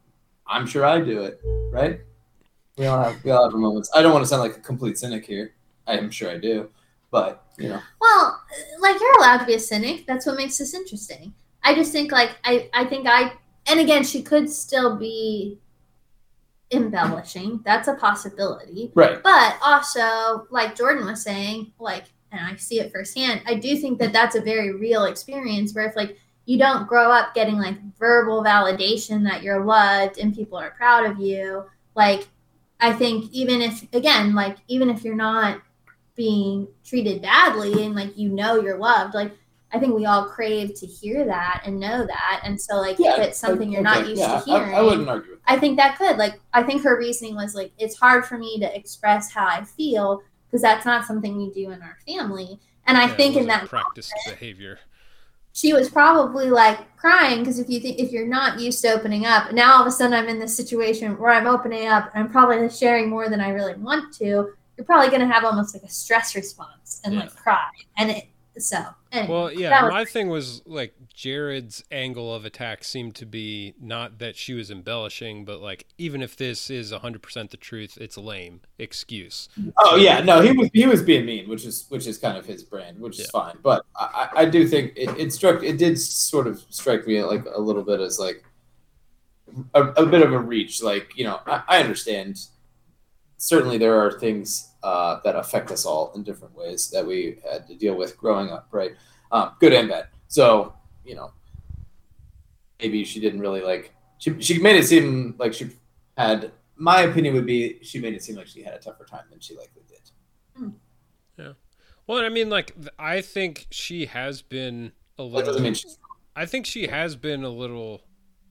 I'm 0.47 0.65
sure 0.65 0.85
I 0.85 0.99
do 1.01 1.21
it, 1.23 1.41
right? 1.71 1.99
We 2.77 2.85
all 2.85 3.03
have 3.03 3.23
we 3.23 3.31
all 3.31 3.43
have 3.43 3.53
our 3.53 3.59
moments. 3.59 3.89
I 3.95 4.01
don't 4.01 4.13
want 4.13 4.23
to 4.23 4.27
sound 4.29 4.41
like 4.43 4.55
a 4.57 4.61
complete 4.61 4.97
cynic 4.97 5.25
here. 5.25 5.53
I 5.87 5.97
am 5.97 6.11
sure 6.11 6.29
I 6.29 6.37
do, 6.37 6.69
but 7.11 7.43
you 7.57 7.69
know, 7.69 7.81
Well, 7.99 8.41
like 8.79 8.99
you're 8.99 9.17
allowed 9.17 9.37
to 9.39 9.45
be 9.45 9.55
a 9.55 9.59
cynic. 9.59 10.05
That's 10.05 10.25
what 10.25 10.35
makes 10.37 10.57
this 10.57 10.73
interesting. 10.73 11.33
I 11.63 11.73
just 11.73 11.91
think 11.91 12.11
like 12.11 12.37
I 12.43 12.69
I 12.73 12.85
think 12.85 13.07
I 13.07 13.33
and 13.67 13.79
again 13.79 14.03
she 14.03 14.21
could 14.21 14.49
still 14.49 14.95
be 14.95 15.57
embellishing. 16.71 17.61
That's 17.65 17.87
a 17.87 17.93
possibility. 17.95 18.91
right? 18.93 19.21
But 19.23 19.55
also, 19.61 20.47
like 20.51 20.75
Jordan 20.75 21.05
was 21.05 21.23
saying, 21.23 21.71
like 21.79 22.05
and 22.31 22.41
I 22.41 22.55
see 22.55 22.79
it 22.79 22.91
firsthand, 22.91 23.41
I 23.45 23.55
do 23.55 23.77
think 23.77 23.99
that 23.99 24.13
that's 24.13 24.35
a 24.35 24.41
very 24.41 24.73
real 24.73 25.05
experience 25.05 25.73
where 25.73 25.87
if 25.87 25.95
like 25.95 26.17
you 26.45 26.57
don't 26.57 26.87
grow 26.87 27.11
up 27.11 27.33
getting 27.33 27.57
like 27.57 27.77
verbal 27.97 28.43
validation 28.43 29.23
that 29.23 29.43
you're 29.43 29.63
loved 29.63 30.17
and 30.17 30.35
people 30.35 30.57
are 30.57 30.71
proud 30.71 31.05
of 31.05 31.19
you, 31.19 31.65
like 31.95 32.27
I 32.79 32.93
think 32.93 33.31
even 33.31 33.61
if 33.61 33.85
again, 33.93 34.35
like 34.35 34.57
even 34.67 34.89
if 34.89 35.03
you're 35.03 35.15
not 35.15 35.61
being 36.15 36.67
treated 36.83 37.21
badly 37.21 37.85
and 37.85 37.95
like 37.95 38.17
you 38.17 38.29
know 38.29 38.61
you're 38.61 38.77
loved, 38.77 39.13
like 39.13 39.31
I 39.71 39.79
think 39.79 39.95
we 39.95 40.05
all 40.05 40.25
crave 40.25 40.73
to 40.75 40.85
hear 40.85 41.25
that 41.25 41.63
and 41.65 41.79
know 41.79 42.05
that. 42.05 42.41
And 42.43 42.59
so 42.59 42.77
like 42.77 42.99
if 42.99 43.19
it's 43.19 43.37
something 43.37 43.71
you're 43.71 43.81
not 43.81 44.07
used 44.07 44.21
yeah, 44.21 44.39
to 44.39 44.45
hearing, 44.45 44.73
I, 44.73 44.77
I 44.77 44.81
wouldn't 44.81 45.09
argue 45.09 45.31
with 45.31 45.43
that. 45.43 45.53
I 45.53 45.59
think 45.59 45.77
that 45.77 45.97
could 45.97 46.17
like 46.17 46.39
I 46.53 46.63
think 46.63 46.83
her 46.83 46.97
reasoning 46.97 47.35
was 47.35 47.55
like 47.55 47.71
it's 47.77 47.97
hard 47.97 48.25
for 48.25 48.37
me 48.37 48.59
to 48.59 48.75
express 48.75 49.31
how 49.31 49.45
I 49.45 49.63
feel 49.63 50.21
because 50.49 50.61
that's 50.61 50.85
not 50.85 51.05
something 51.05 51.37
we 51.37 51.51
do 51.51 51.71
in 51.71 51.81
our 51.81 51.97
family. 52.07 52.59
And 52.85 52.97
I 52.97 53.07
Yeah, 53.07 53.15
think 53.15 53.35
in 53.35 53.47
that 53.47 53.69
practiced 53.69 54.23
behavior. 54.23 54.79
she 55.53 55.73
was 55.73 55.89
probably 55.89 56.49
like 56.49 56.95
crying 56.97 57.39
because 57.39 57.59
if 57.59 57.69
you 57.69 57.79
think 57.79 57.99
if 57.99 58.11
you're 58.11 58.27
not 58.27 58.59
used 58.59 58.81
to 58.81 58.89
opening 58.89 59.25
up, 59.25 59.51
now 59.53 59.73
all 59.75 59.81
of 59.81 59.87
a 59.87 59.91
sudden 59.91 60.13
I'm 60.13 60.29
in 60.29 60.39
this 60.39 60.55
situation 60.55 61.17
where 61.17 61.31
I'm 61.31 61.47
opening 61.47 61.87
up 61.87 62.11
and 62.13 62.23
I'm 62.23 62.31
probably 62.31 62.69
sharing 62.69 63.09
more 63.09 63.27
than 63.29 63.41
I 63.41 63.49
really 63.49 63.73
want 63.75 64.13
to. 64.15 64.25
You're 64.25 64.85
probably 64.85 65.09
gonna 65.09 65.31
have 65.31 65.43
almost 65.43 65.73
like 65.73 65.83
a 65.83 65.89
stress 65.89 66.35
response 66.35 67.01
and 67.03 67.15
like 67.15 67.35
cry. 67.35 67.65
And 67.97 68.11
it 68.11 68.25
so 68.59 68.77
anyway, 69.11 69.33
Well, 69.33 69.51
yeah, 69.51 69.75
my 69.81 70.05
thing 70.05 70.29
was 70.29 70.61
like 70.65 70.95
Jared's 71.17 71.83
angle 71.91 72.31
of 72.31 72.45
attack 72.45 72.83
seemed 72.83 73.15
to 73.15 73.25
be 73.25 73.73
not 73.81 74.19
that 74.19 74.35
she 74.35 74.53
was 74.53 74.69
embellishing, 74.69 75.45
but 75.45 75.59
like 75.59 75.87
even 75.97 76.21
if 76.21 76.37
this 76.37 76.69
is 76.69 76.91
100% 76.91 77.49
the 77.49 77.57
truth, 77.57 77.97
it's 77.99 78.19
lame 78.19 78.61
excuse. 78.77 79.49
Oh 79.79 79.95
yeah, 79.95 80.21
no, 80.21 80.41
he 80.41 80.51
was 80.51 80.69
he 80.73 80.85
was 80.85 81.01
being 81.01 81.25
mean, 81.25 81.49
which 81.49 81.65
is 81.65 81.87
which 81.89 82.05
is 82.05 82.19
kind 82.19 82.37
of 82.37 82.45
his 82.45 82.61
brand, 82.61 82.99
which 82.99 83.19
is 83.19 83.31
fine. 83.31 83.55
But 83.63 83.83
I, 83.95 84.29
I 84.35 84.41
I 84.41 84.45
do 84.45 84.67
think 84.67 84.93
it, 84.95 85.09
it 85.17 85.33
struck 85.33 85.63
it 85.63 85.79
did 85.79 85.99
sort 85.99 86.45
of 86.45 86.63
strike 86.69 87.07
me 87.07 87.23
like 87.23 87.45
a 87.51 87.59
little 87.59 87.83
bit 87.83 87.99
as 87.99 88.19
like 88.19 88.43
a, 89.73 89.85
a 89.85 90.05
bit 90.05 90.21
of 90.21 90.33
a 90.33 90.39
reach. 90.39 90.83
Like 90.83 91.17
you 91.17 91.23
know, 91.23 91.39
I, 91.47 91.63
I 91.67 91.79
understand. 91.79 92.37
Certainly, 93.39 93.79
there 93.79 93.99
are 93.99 94.19
things 94.19 94.73
uh, 94.83 95.19
that 95.23 95.35
affect 95.35 95.71
us 95.71 95.83
all 95.83 96.11
in 96.13 96.21
different 96.21 96.55
ways 96.55 96.91
that 96.91 97.05
we 97.05 97.39
had 97.51 97.65
to 97.67 97.75
deal 97.75 97.95
with 97.95 98.17
growing 98.17 98.51
up, 98.51 98.67
right? 98.71 98.91
Um, 99.31 99.53
good 99.59 99.73
and 99.73 99.89
bad. 99.89 100.09
So 100.27 100.73
you 101.07 101.15
know, 101.15 101.31
maybe 102.79 103.03
she 103.03 103.19
didn't 103.19 103.39
really 103.39 103.61
like. 103.61 103.93
She 104.19 104.39
she 104.41 104.59
made 104.59 104.75
it 104.75 104.85
seem 104.85 105.35
like 105.39 105.53
she 105.53 105.69
had. 106.17 106.51
My 106.75 107.01
opinion 107.01 107.33
would 107.33 107.47
be 107.47 107.79
she 107.81 107.99
made 107.99 108.13
it 108.13 108.21
seem 108.23 108.35
like 108.35 108.47
she 108.47 108.61
had 108.61 108.75
a 108.75 108.79
tougher 108.79 109.05
time 109.05 109.23
than 109.31 109.39
she 109.39 109.55
likely 109.55 109.81
did. 109.87 110.73
Yeah. 111.37 111.53
Well, 112.05 112.23
I 112.23 112.29
mean 112.29 112.49
like 112.49 112.73
I 112.99 113.21
think 113.21 113.67
she 113.71 114.05
has 114.07 114.41
been 114.41 114.91
a 115.17 115.23
little 115.23 115.59
mean 115.59 115.73
she's 115.73 115.97
I 116.35 116.45
think 116.45 116.65
she 116.65 116.87
has 116.87 117.15
been 117.15 117.43
a 117.43 117.49
little 117.49 118.01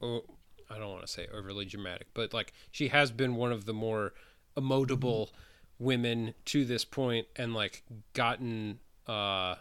oh, 0.03 0.23
I 0.71 0.79
don't 0.79 0.91
want 0.91 1.03
to 1.03 1.13
say 1.13 1.27
overly 1.33 1.65
dramatic, 1.65 2.09
but 2.15 2.33
like 2.33 2.53
she 2.71 2.89
has 2.89 3.11
been 3.13 3.37
one 3.37 3.53
of 3.53 3.65
the 3.65 3.73
more 3.73 4.13
emotable 4.57 5.31
women 5.79 6.35
to 6.47 6.65
this 6.65 6.85
point 6.85 7.27
and 7.37 7.55
like 7.55 7.83
gotten 8.15 8.81
uh 9.07 9.57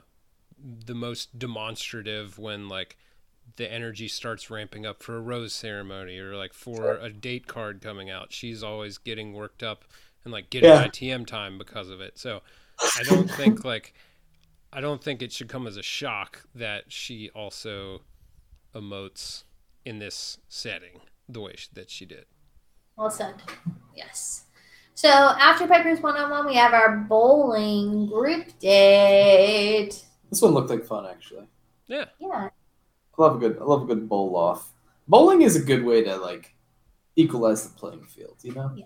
the 0.63 0.95
most 0.95 1.37
demonstrative 1.37 2.37
when 2.39 2.67
like 2.69 2.97
the 3.57 3.71
energy 3.71 4.07
starts 4.07 4.49
ramping 4.49 4.85
up 4.85 5.03
for 5.03 5.15
a 5.15 5.21
rose 5.21 5.53
ceremony 5.53 6.17
or 6.17 6.35
like 6.35 6.53
for 6.53 6.95
a 6.97 7.09
date 7.09 7.47
card 7.47 7.81
coming 7.81 8.09
out. 8.09 8.33
She's 8.33 8.63
always 8.63 8.97
getting 8.97 9.33
worked 9.33 9.63
up 9.63 9.85
and 10.23 10.33
like 10.33 10.49
getting 10.49 10.69
Yeah. 10.69 10.85
ITM 10.87 11.25
time 11.27 11.57
because 11.57 11.89
of 11.89 12.01
it. 12.01 12.17
So 12.17 12.41
I 12.81 13.03
don't 13.03 13.29
think 13.29 13.63
like 13.65 13.93
I 14.73 14.81
don't 14.81 15.03
think 15.03 15.21
it 15.21 15.31
should 15.31 15.47
come 15.47 15.67
as 15.67 15.77
a 15.77 15.83
shock 15.83 16.43
that 16.53 16.91
she 16.91 17.29
also 17.29 18.01
emotes 18.73 19.43
in 19.85 19.99
this 19.99 20.37
setting 20.49 21.01
the 21.29 21.39
way 21.39 21.53
sh- 21.55 21.69
that 21.73 21.89
she 21.89 22.05
did. 22.05 22.25
Well 22.97 23.09
said. 23.09 23.35
Yes. 23.95 24.45
So 24.95 25.09
after 25.09 25.67
Piper's 25.67 26.01
one 26.01 26.17
on 26.17 26.29
one, 26.29 26.45
we 26.45 26.55
have 26.55 26.73
our 26.73 26.97
bowling 26.97 28.07
group 28.07 28.57
date. 28.59 30.01
This 30.29 30.41
one 30.41 30.53
looked 30.53 30.69
like 30.69 30.85
fun, 30.85 31.05
actually. 31.05 31.47
Yeah. 31.87 32.05
Yeah. 32.19 32.49
I 33.17 33.21
love 33.21 33.35
a 33.35 33.39
good, 33.39 33.57
I 33.59 33.63
love 33.63 33.83
a 33.83 33.85
good 33.85 34.09
bowl 34.09 34.35
off. 34.35 34.71
Bowling 35.07 35.41
is 35.43 35.55
a 35.55 35.61
good 35.61 35.83
way 35.83 36.03
to 36.03 36.17
like 36.17 36.55
equalize 37.15 37.67
the 37.67 37.77
playing 37.77 38.03
field. 38.05 38.37
You 38.41 38.53
know. 38.53 38.71
Yeah. 38.75 38.85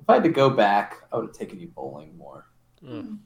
If 0.00 0.08
I 0.08 0.14
had 0.14 0.22
to 0.24 0.30
go 0.30 0.50
back, 0.50 0.96
I 1.12 1.16
would 1.16 1.26
have 1.26 1.34
taken 1.34 1.60
you 1.60 1.68
bowling 1.68 2.16
more. 2.16 2.46
Mm. 2.84 3.18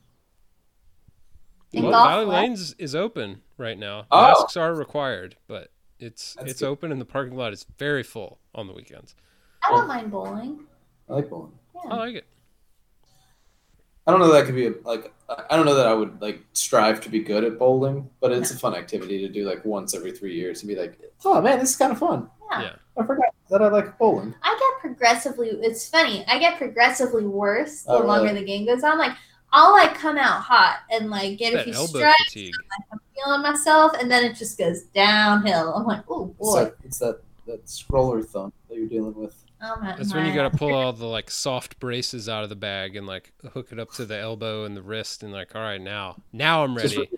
And 1.73 1.83
Well, 1.85 1.93
golf 1.93 2.09
Valley 2.09 2.27
what? 2.27 2.35
Lanes 2.35 2.75
is 2.79 2.95
open 2.95 3.43
right 3.59 3.79
now. 3.79 4.07
Oh. 4.11 4.29
Masks 4.29 4.57
are 4.57 4.75
required, 4.75 5.37
but 5.49 5.71
it's 5.99 6.35
That's 6.35 6.53
it's 6.53 6.61
good. 6.61 6.69
open 6.69 6.93
and 6.93 7.01
the 7.01 7.05
parking 7.07 7.37
lot 7.37 7.53
is 7.53 7.67
very 7.79 8.03
full 8.03 8.39
on 8.55 8.67
the 8.67 8.73
weekends. 8.73 9.15
I 9.65 9.71
don't 9.71 9.89
mind 9.89 10.11
bowling. 10.11 10.61
I 11.09 11.15
like 11.15 11.31
bowling. 11.31 11.53
I 11.91 11.97
like 11.97 12.15
it. 12.17 12.27
I 14.07 14.11
don't 14.11 14.21
know 14.21 14.33
that 14.33 14.45
could 14.47 14.55
be 14.55 14.67
a, 14.67 14.75
like 14.85 15.13
I 15.51 15.57
don't 15.57 15.67
know 15.67 15.75
that 15.75 15.87
I 15.87 15.95
would 15.95 16.21
like 16.21 16.45
strive 16.53 17.01
to 17.03 17.09
be 17.09 17.21
good 17.21 17.45
at 17.45 17.59
bowling, 17.59 18.09
but 18.21 18.33
it's 18.33 18.51
a 18.51 18.57
fun 18.59 18.75
activity 18.75 19.19
to 19.27 19.29
do 19.29 19.45
like 19.49 19.65
once 19.65 19.95
every 19.95 20.13
three 20.13 20.35
years 20.35 20.63
and 20.63 20.69
be 20.69 20.77
like, 20.77 20.99
oh 21.25 21.41
man, 21.41 21.59
this 21.59 21.71
is 21.71 21.77
kind 21.77 21.93
of 21.93 21.99
fun. 21.99 22.29
Yeah. 22.51 22.63
Yeah. 22.63 22.73
I 22.97 23.07
forgot 23.07 23.27
that 23.51 23.63
I 23.63 23.69
like 23.69 23.99
bowling. 23.99 24.35
I 24.43 24.57
get 24.59 24.81
progressively. 24.81 25.49
It's 25.51 25.89
funny. 25.89 26.25
I 26.29 26.39
get 26.39 26.59
progressively 26.59 27.25
worse 27.27 27.83
the 27.83 27.93
Oh, 27.93 27.97
really? 28.01 28.07
longer 28.09 28.35
the 28.35 28.45
game 28.45 28.67
goes 28.67 28.85
on. 28.85 28.99
Like 28.99 29.17
I'll 29.53 29.73
like 29.73 29.95
come 29.95 30.17
out 30.19 30.41
hot 30.43 30.79
and 30.91 31.11
like 31.11 31.39
get 31.39 31.55
a 31.55 31.63
few 31.65 31.73
elbow 31.73 31.99
strikes, 32.01 32.25
fatigue. 32.27 32.55
I'm 32.93 33.01
feeling 33.15 33.43
myself, 33.43 33.93
and 34.01 34.11
then 34.11 34.25
it 34.25 34.35
just 34.37 34.59
goes 34.59 34.83
downhill. 34.95 35.75
I'm 35.75 35.85
like, 35.87 36.05
oh 36.09 36.29
It's, 36.31 36.39
boy. 36.39 36.63
like, 36.65 36.77
it's 36.85 36.99
that 36.99 37.21
that 37.47 37.65
scroller 37.67 38.25
thumb 38.25 38.53
that 38.69 38.77
you're 38.79 38.89
dealing 38.89 39.15
with. 39.15 39.35
That's 39.83 40.15
when 40.15 40.27
you 40.27 40.35
gotta 40.35 40.57
pull 40.57 40.75
all 40.75 40.93
the 40.95 41.07
like 41.07 41.31
soft 41.31 41.79
braces 41.81 42.29
out 42.29 42.43
of 42.43 42.49
the 42.49 42.57
bag 42.57 42.97
and 42.97 43.07
like 43.07 43.33
hook 43.53 43.69
it 43.73 43.79
up 43.79 43.93
to 43.93 44.05
the 44.05 44.19
elbow 44.19 44.65
and 44.65 44.77
the 44.77 44.83
wrist 44.83 45.23
and 45.23 45.33
like, 45.33 45.55
all 45.55 45.63
right, 45.63 45.81
now, 45.81 46.17
now 46.33 46.65
I'm 46.65 46.77
Just 46.79 46.97
ready. 46.97 47.11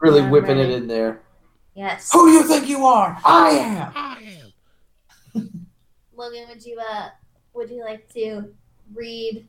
Really 0.00 0.20
Yeah, 0.20 0.30
whipping 0.30 0.58
right. 0.58 0.66
it 0.66 0.70
in 0.70 0.86
there. 0.86 1.20
Yes. 1.74 2.10
Who 2.12 2.26
do 2.26 2.32
you 2.32 2.42
think 2.44 2.68
you 2.68 2.84
are? 2.86 3.18
I 3.24 3.50
am. 3.50 3.92
I 3.94 4.38
am. 5.34 5.68
Logan, 6.16 6.46
would 6.48 6.64
you 6.64 6.78
uh, 6.78 7.08
would 7.54 7.70
you 7.70 7.82
like 7.84 8.12
to 8.14 8.52
read 8.94 9.46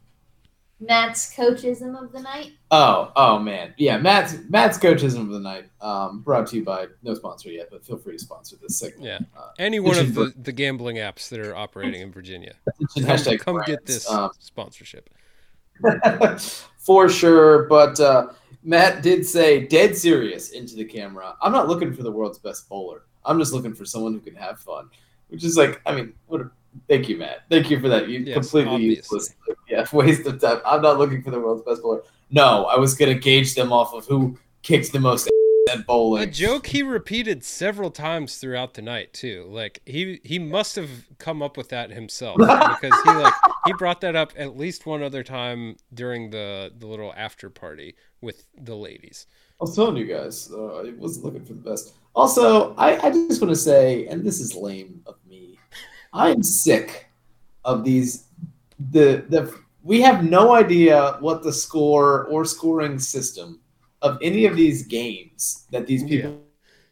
Matt's 0.81 1.35
coachism 1.35 1.95
of 1.95 2.11
the 2.11 2.21
night? 2.21 2.53
Oh, 2.71 3.11
oh 3.15 3.39
man, 3.39 3.73
yeah. 3.77 3.97
Matt's 3.97 4.35
Matt's 4.47 4.77
coachism 4.77 5.23
of 5.23 5.29
the 5.29 5.39
night. 5.39 5.65
Um, 5.81 6.21
brought 6.21 6.47
to 6.47 6.55
you 6.55 6.63
by 6.63 6.87
no 7.03 7.13
sponsor 7.13 7.49
yet, 7.49 7.67
but 7.69 7.85
feel 7.85 7.97
free 7.97 8.13
to 8.13 8.19
sponsor 8.19 8.55
this 8.61 8.77
segment. 8.79 9.03
Yeah. 9.03 9.19
Uh, 9.37 9.49
Any 9.59 9.79
one 9.79 9.97
of 9.97 10.13
the, 10.13 10.33
the 10.41 10.53
gambling 10.53 10.97
apps 10.97 11.29
that 11.29 11.39
are 11.39 11.55
operating 11.55 12.01
in 12.01 12.11
Virginia. 12.11 12.53
mention 12.97 13.37
Come, 13.39 13.57
come 13.57 13.65
get 13.65 13.85
this 13.85 14.09
Um, 14.09 14.31
sponsorship. 14.39 15.09
for 16.77 17.09
sure. 17.09 17.63
But 17.67 17.99
uh, 17.99 18.27
Matt 18.63 19.03
did 19.03 19.25
say, 19.25 19.67
dead 19.67 19.97
serious 19.97 20.51
into 20.51 20.75
the 20.75 20.85
camera. 20.85 21.35
I'm 21.41 21.51
not 21.51 21.67
looking 21.67 21.93
for 21.93 22.03
the 22.03 22.11
world's 22.11 22.39
best 22.39 22.69
bowler. 22.69 23.03
I'm 23.25 23.39
just 23.39 23.53
looking 23.53 23.73
for 23.73 23.85
someone 23.85 24.13
who 24.13 24.19
can 24.19 24.35
have 24.35 24.59
fun. 24.59 24.89
Which 25.27 25.43
is 25.43 25.57
like, 25.57 25.81
I 25.85 25.93
mean, 25.93 26.13
what? 26.27 26.41
A, 26.41 26.51
thank 26.87 27.09
you, 27.09 27.17
Matt. 27.17 27.43
Thank 27.49 27.69
you 27.69 27.79
for 27.79 27.89
that. 27.89 28.09
You 28.09 28.19
Yes, 28.19 28.35
completely 28.35 28.73
obviously. 28.73 28.95
useless. 29.17 29.35
Yeah, 29.67 29.85
waste 29.93 30.25
of 30.27 30.39
time. 30.41 30.59
I'm 30.65 30.81
not 30.81 30.97
looking 30.97 31.21
for 31.21 31.31
the 31.31 31.39
world's 31.39 31.63
best 31.63 31.81
bowler. 31.81 32.03
No, 32.31 32.65
I 32.65 32.77
was 32.77 32.95
gonna 32.95 33.15
gauge 33.15 33.55
them 33.55 33.71
off 33.73 33.93
of 33.93 34.05
who 34.05 34.37
kicks 34.61 34.89
the 34.89 34.99
most 34.99 35.29
at 35.71 35.85
bowling. 35.85 36.23
A 36.23 36.31
joke 36.31 36.67
he 36.67 36.83
repeated 36.83 37.43
several 37.43 37.91
times 37.91 38.37
throughout 38.37 38.73
the 38.73 38.81
night 38.81 39.13
too. 39.13 39.47
Like 39.49 39.81
he 39.85 40.19
he 40.23 40.39
must 40.39 40.75
have 40.75 40.89
come 41.17 41.41
up 41.41 41.57
with 41.57 41.69
that 41.69 41.91
himself 41.91 42.37
because 42.37 43.01
he 43.03 43.11
like 43.11 43.33
he 43.65 43.73
brought 43.73 44.01
that 44.01 44.15
up 44.15 44.33
at 44.37 44.57
least 44.57 44.85
one 44.85 45.01
other 45.03 45.23
time 45.23 45.77
during 45.93 46.29
the 46.29 46.71
the 46.77 46.87
little 46.87 47.13
after 47.15 47.49
party 47.49 47.95
with 48.21 48.45
the 48.59 48.75
ladies. 48.75 49.25
I 49.61 49.65
was 49.65 49.75
telling 49.75 49.97
you 49.97 50.05
guys, 50.05 50.49
uh, 50.53 50.77
I 50.77 50.93
wasn't 50.97 51.25
looking 51.25 51.43
for 51.43 51.51
the 51.53 51.59
best. 51.69 51.93
Also, 52.15 52.73
I, 52.75 52.97
I 53.05 53.11
just 53.11 53.41
want 53.41 53.51
to 53.53 53.59
say, 53.59 54.07
and 54.07 54.23
this 54.25 54.39
is 54.39 54.55
lame 54.55 55.01
of 55.05 55.15
I'm 56.13 56.43
sick 56.43 57.07
of 57.65 57.83
these. 57.83 58.25
The 58.91 59.25
the 59.29 59.53
we 59.83 60.01
have 60.01 60.23
no 60.23 60.53
idea 60.53 61.17
what 61.19 61.43
the 61.43 61.53
score 61.53 62.25
or 62.25 62.45
scoring 62.45 62.99
system 62.99 63.59
of 64.01 64.17
any 64.21 64.45
of 64.45 64.55
these 64.55 64.85
games 64.85 65.65
that 65.71 65.85
these 65.87 66.03
people 66.03 66.41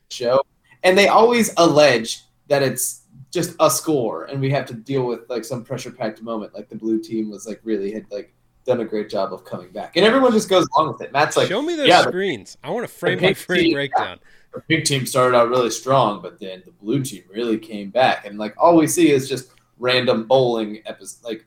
show, 0.10 0.42
and 0.84 0.98
they 0.98 1.08
always 1.08 1.54
allege 1.58 2.24
that 2.48 2.64
it's 2.64 3.04
just 3.32 3.56
a 3.60 3.70
score, 3.70 4.26
and 4.26 4.40
we 4.40 4.50
have 4.52 4.66
to 4.68 4.74
deal 4.74 5.06
with 5.06 5.22
like 5.30 5.46
some 5.46 5.64
pressure 5.64 5.92
packed 5.92 6.22
moment, 6.22 6.54
like 6.54 6.70
the 6.70 6.76
blue 6.76 7.00
team 7.02 7.30
was 7.30 7.46
like 7.48 7.60
really 7.64 7.92
had 7.92 8.06
like 8.12 8.34
done 8.66 8.82
a 8.82 8.86
great 8.86 9.10
job 9.10 9.34
of 9.34 9.46
coming 9.46 9.70
back, 9.72 9.96
and 9.96 10.06
everyone 10.06 10.32
just 10.32 10.50
goes 10.50 10.68
along 10.76 10.94
with 10.94 11.02
it. 11.02 11.12
Matt's 11.12 11.38
like, 11.38 11.48
Show 11.48 11.62
me 11.62 11.76
those 11.76 11.88
yeah, 11.88 12.02
the- 12.04 12.10
screens. 12.10 12.58
I 12.64 12.70
want 12.70 12.88
to 12.88 12.94
frame 12.94 13.20
by 13.20 13.34
frame 13.34 13.74
breakdown. 13.74 14.20
The 14.54 14.62
pink 14.62 14.86
team 14.86 15.06
started 15.06 15.38
out 15.38 15.50
really 15.50 15.70
strong, 15.70 16.22
but 16.22 16.40
then 16.40 16.64
the 16.66 16.72
blue 16.72 17.04
team 17.04 17.24
really 17.30 17.58
came 17.58 17.90
back, 17.90 18.26
and 18.26 18.38
like 18.38 18.54
all 18.58 18.76
we 18.76 18.88
see 18.88 19.12
is 19.12 19.28
just 19.30 19.52
random 19.80 20.26
bowling 20.28 20.82
episodes, 20.86 21.24
like 21.24 21.46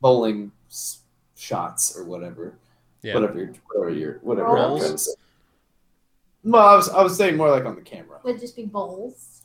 bowling 0.00 0.50
s- 0.68 1.00
shots 1.36 1.96
or 1.96 2.04
whatever, 2.04 2.58
Yeah. 3.02 3.14
whatever 3.14 3.38
you're, 3.38 3.52
whatever 3.72 3.90
you're, 3.90 4.18
whatever 4.22 4.48
I'm 4.48 4.54
Rolls? 4.54 4.80
trying 4.80 4.92
to 4.92 4.98
say. 4.98 5.12
Well, 6.44 6.66
I 6.66 6.76
was, 6.76 6.88
I 6.88 7.02
was 7.02 7.16
saying 7.16 7.36
more 7.36 7.50
like 7.50 7.64
on 7.64 7.76
the 7.76 7.82
camera. 7.82 8.18
Would 8.24 8.40
just 8.40 8.56
be 8.56 8.64
bowls. 8.66 9.42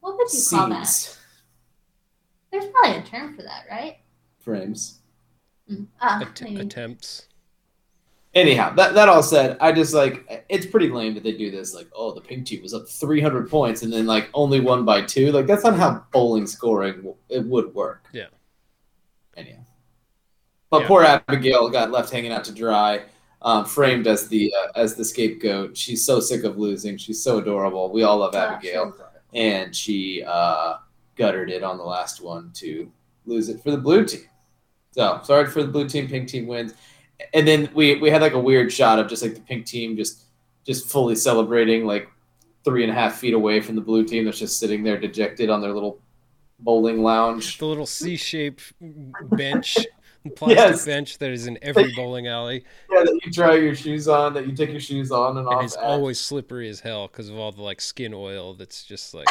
What 0.00 0.16
would 0.16 0.32
you 0.32 0.40
call 0.48 0.68
that? 0.68 1.18
There's 2.52 2.66
probably 2.66 2.98
a 2.98 3.02
term 3.02 3.34
for 3.36 3.42
that, 3.42 3.64
right? 3.70 3.98
frames. 4.38 5.00
Mm. 5.68 5.88
Ah, 6.00 6.20
Att- 6.22 6.40
attempts. 6.60 7.26
Anyhow, 8.36 8.74
that, 8.74 8.92
that 8.94 9.08
all 9.08 9.22
said, 9.22 9.56
I 9.60 9.72
just 9.72 9.94
like 9.94 10.44
it's 10.50 10.66
pretty 10.66 10.88
lame 10.90 11.14
that 11.14 11.22
they 11.22 11.32
do 11.32 11.50
this. 11.50 11.74
Like, 11.74 11.88
oh, 11.94 12.12
the 12.12 12.20
pink 12.20 12.46
team 12.46 12.62
was 12.62 12.74
up 12.74 12.86
300 12.86 13.48
points 13.48 13.82
and 13.82 13.90
then 13.92 14.04
like 14.06 14.28
only 14.34 14.60
won 14.60 14.84
by 14.84 15.02
two. 15.02 15.32
Like, 15.32 15.46
that's 15.46 15.64
not 15.64 15.76
how 15.76 16.04
bowling 16.12 16.46
scoring 16.46 16.96
w- 16.96 17.16
it 17.30 17.44
would 17.46 17.74
work. 17.74 18.04
Yeah. 18.12 18.26
Anyhow, 19.36 19.64
but 20.70 20.82
Yeah. 20.82 20.86
poor 20.88 21.02
Abigail 21.04 21.68
got 21.70 21.90
left 21.90 22.10
hanging 22.12 22.30
out 22.32 22.44
to 22.44 22.52
dry, 22.52 23.04
um, 23.42 23.64
framed 23.64 24.06
as 24.06 24.28
the 24.28 24.52
uh, 24.54 24.78
as 24.78 24.94
the 24.94 25.04
scapegoat. 25.04 25.76
She's 25.76 26.04
so 26.04 26.20
sick 26.20 26.44
of 26.44 26.58
losing. 26.58 26.96
She's 26.98 27.22
so 27.22 27.38
adorable. 27.38 27.90
We 27.90 28.02
all 28.02 28.18
love 28.18 28.34
Ah, 28.34 28.54
Abigail, 28.54 28.94
and 29.34 29.74
she 29.74 30.22
uh, 30.26 30.76
guttered 31.16 31.50
it 31.50 31.62
on 31.62 31.78
the 31.78 31.84
last 31.84 32.20
one 32.22 32.50
to 32.56 32.90
lose 33.24 33.48
it 33.48 33.62
for 33.62 33.70
the 33.70 33.78
blue 33.78 34.04
team. 34.04 34.22
So 34.92 35.20
sorry 35.24 35.46
for 35.46 35.62
the 35.62 35.68
blue 35.68 35.88
team. 35.88 36.06
Pink 36.08 36.28
team 36.28 36.46
wins 36.46 36.74
and 37.34 37.46
then 37.48 37.68
we 37.74 37.96
we 38.00 38.10
had 38.10 38.20
like 38.22 38.32
a 38.34 38.38
weird 38.40 38.72
shot 38.72 38.98
of 38.98 39.08
just 39.08 39.22
like 39.22 39.34
the 39.34 39.40
pink 39.40 39.66
team 39.66 39.96
just 39.96 40.24
just 40.66 40.88
fully 40.88 41.14
celebrating 41.14 41.86
like 41.86 42.08
three 42.64 42.82
and 42.82 42.90
a 42.90 42.94
half 42.94 43.18
feet 43.18 43.34
away 43.34 43.60
from 43.60 43.74
the 43.76 43.80
blue 43.80 44.04
team 44.04 44.24
that's 44.24 44.38
just 44.38 44.58
sitting 44.58 44.82
there 44.82 44.98
dejected 44.98 45.48
on 45.50 45.60
their 45.60 45.72
little 45.72 46.00
bowling 46.58 47.02
lounge. 47.02 47.58
The 47.58 47.66
little 47.66 47.86
C-shaped 47.86 48.72
bench, 49.36 49.76
plastic 50.34 50.56
Yes. 50.58 50.84
bench 50.84 51.18
that 51.18 51.30
is 51.30 51.46
in 51.46 51.58
every 51.62 51.92
bowling 51.94 52.26
alley, 52.26 52.64
Yeah, 52.90 53.04
that 53.04 53.20
you 53.24 53.30
try 53.30 53.54
your 53.56 53.74
shoes 53.76 54.08
on, 54.08 54.34
that 54.34 54.46
you 54.48 54.56
take 54.56 54.70
your 54.70 54.80
shoes 54.80 55.12
on 55.12 55.36
and 55.36 55.46
and 55.46 55.48
off. 55.48 55.64
it's 55.64 55.76
at. 55.76 55.84
always 55.84 56.18
slippery 56.18 56.68
as 56.68 56.80
hell 56.80 57.06
because 57.06 57.28
of 57.28 57.36
all 57.38 57.52
the 57.52 57.62
like 57.62 57.80
skin 57.80 58.12
oil 58.12 58.54
that's 58.54 58.82
just 58.84 59.14
like 59.14 59.28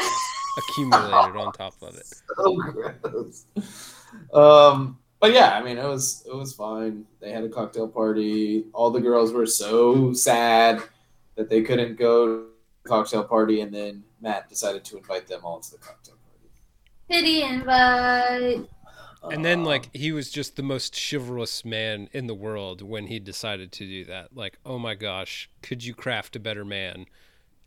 accumulated 0.57 1.35
on 1.35 1.51
top 1.51 1.73
of 1.81 1.95
it. 1.97 2.05
so 2.37 2.55
gross. 2.55 3.45
Um, 4.33 4.97
but 5.25 5.33
yeah, 5.33 5.57
I 5.57 5.63
mean, 5.63 5.79
it 5.79 5.83
was 5.83 6.23
it 6.27 6.35
was 6.35 6.53
fine. 6.53 7.03
They 7.19 7.31
had 7.31 7.43
a 7.43 7.49
cocktail 7.49 7.87
party. 7.87 8.65
All 8.73 8.91
the 8.91 9.01
girls 9.01 9.33
were 9.33 9.47
so 9.47 10.13
sad 10.13 10.83
that 11.33 11.49
they 11.49 11.63
couldn't 11.63 11.97
go 11.97 12.27
to 12.27 12.45
the 12.83 12.89
cocktail 12.89 13.23
party, 13.23 13.61
and 13.61 13.73
then 13.73 14.03
Matt 14.21 14.49
decided 14.49 14.85
to 14.85 14.97
invite 14.97 15.25
them 15.25 15.41
all 15.43 15.59
to 15.59 15.71
the 15.71 15.79
cocktail 15.79 16.13
party. 16.27 16.49
Pity 17.09 17.41
invite. 17.41 18.69
And 19.23 19.43
then 19.43 19.63
like 19.63 19.89
he 19.95 20.11
was 20.11 20.29
just 20.29 20.57
the 20.57 20.61
most 20.61 20.95
chivalrous 20.95 21.65
man 21.65 22.07
in 22.13 22.27
the 22.27 22.35
world 22.35 22.83
when 22.83 23.07
he 23.07 23.17
decided 23.17 23.71
to 23.71 23.87
do 23.87 24.05
that. 24.05 24.35
Like, 24.35 24.59
oh 24.63 24.77
my 24.77 24.93
gosh, 24.93 25.49
could 25.63 25.83
you 25.83 25.95
craft 25.95 26.35
a 26.35 26.39
better 26.39 26.63
man 26.63 27.07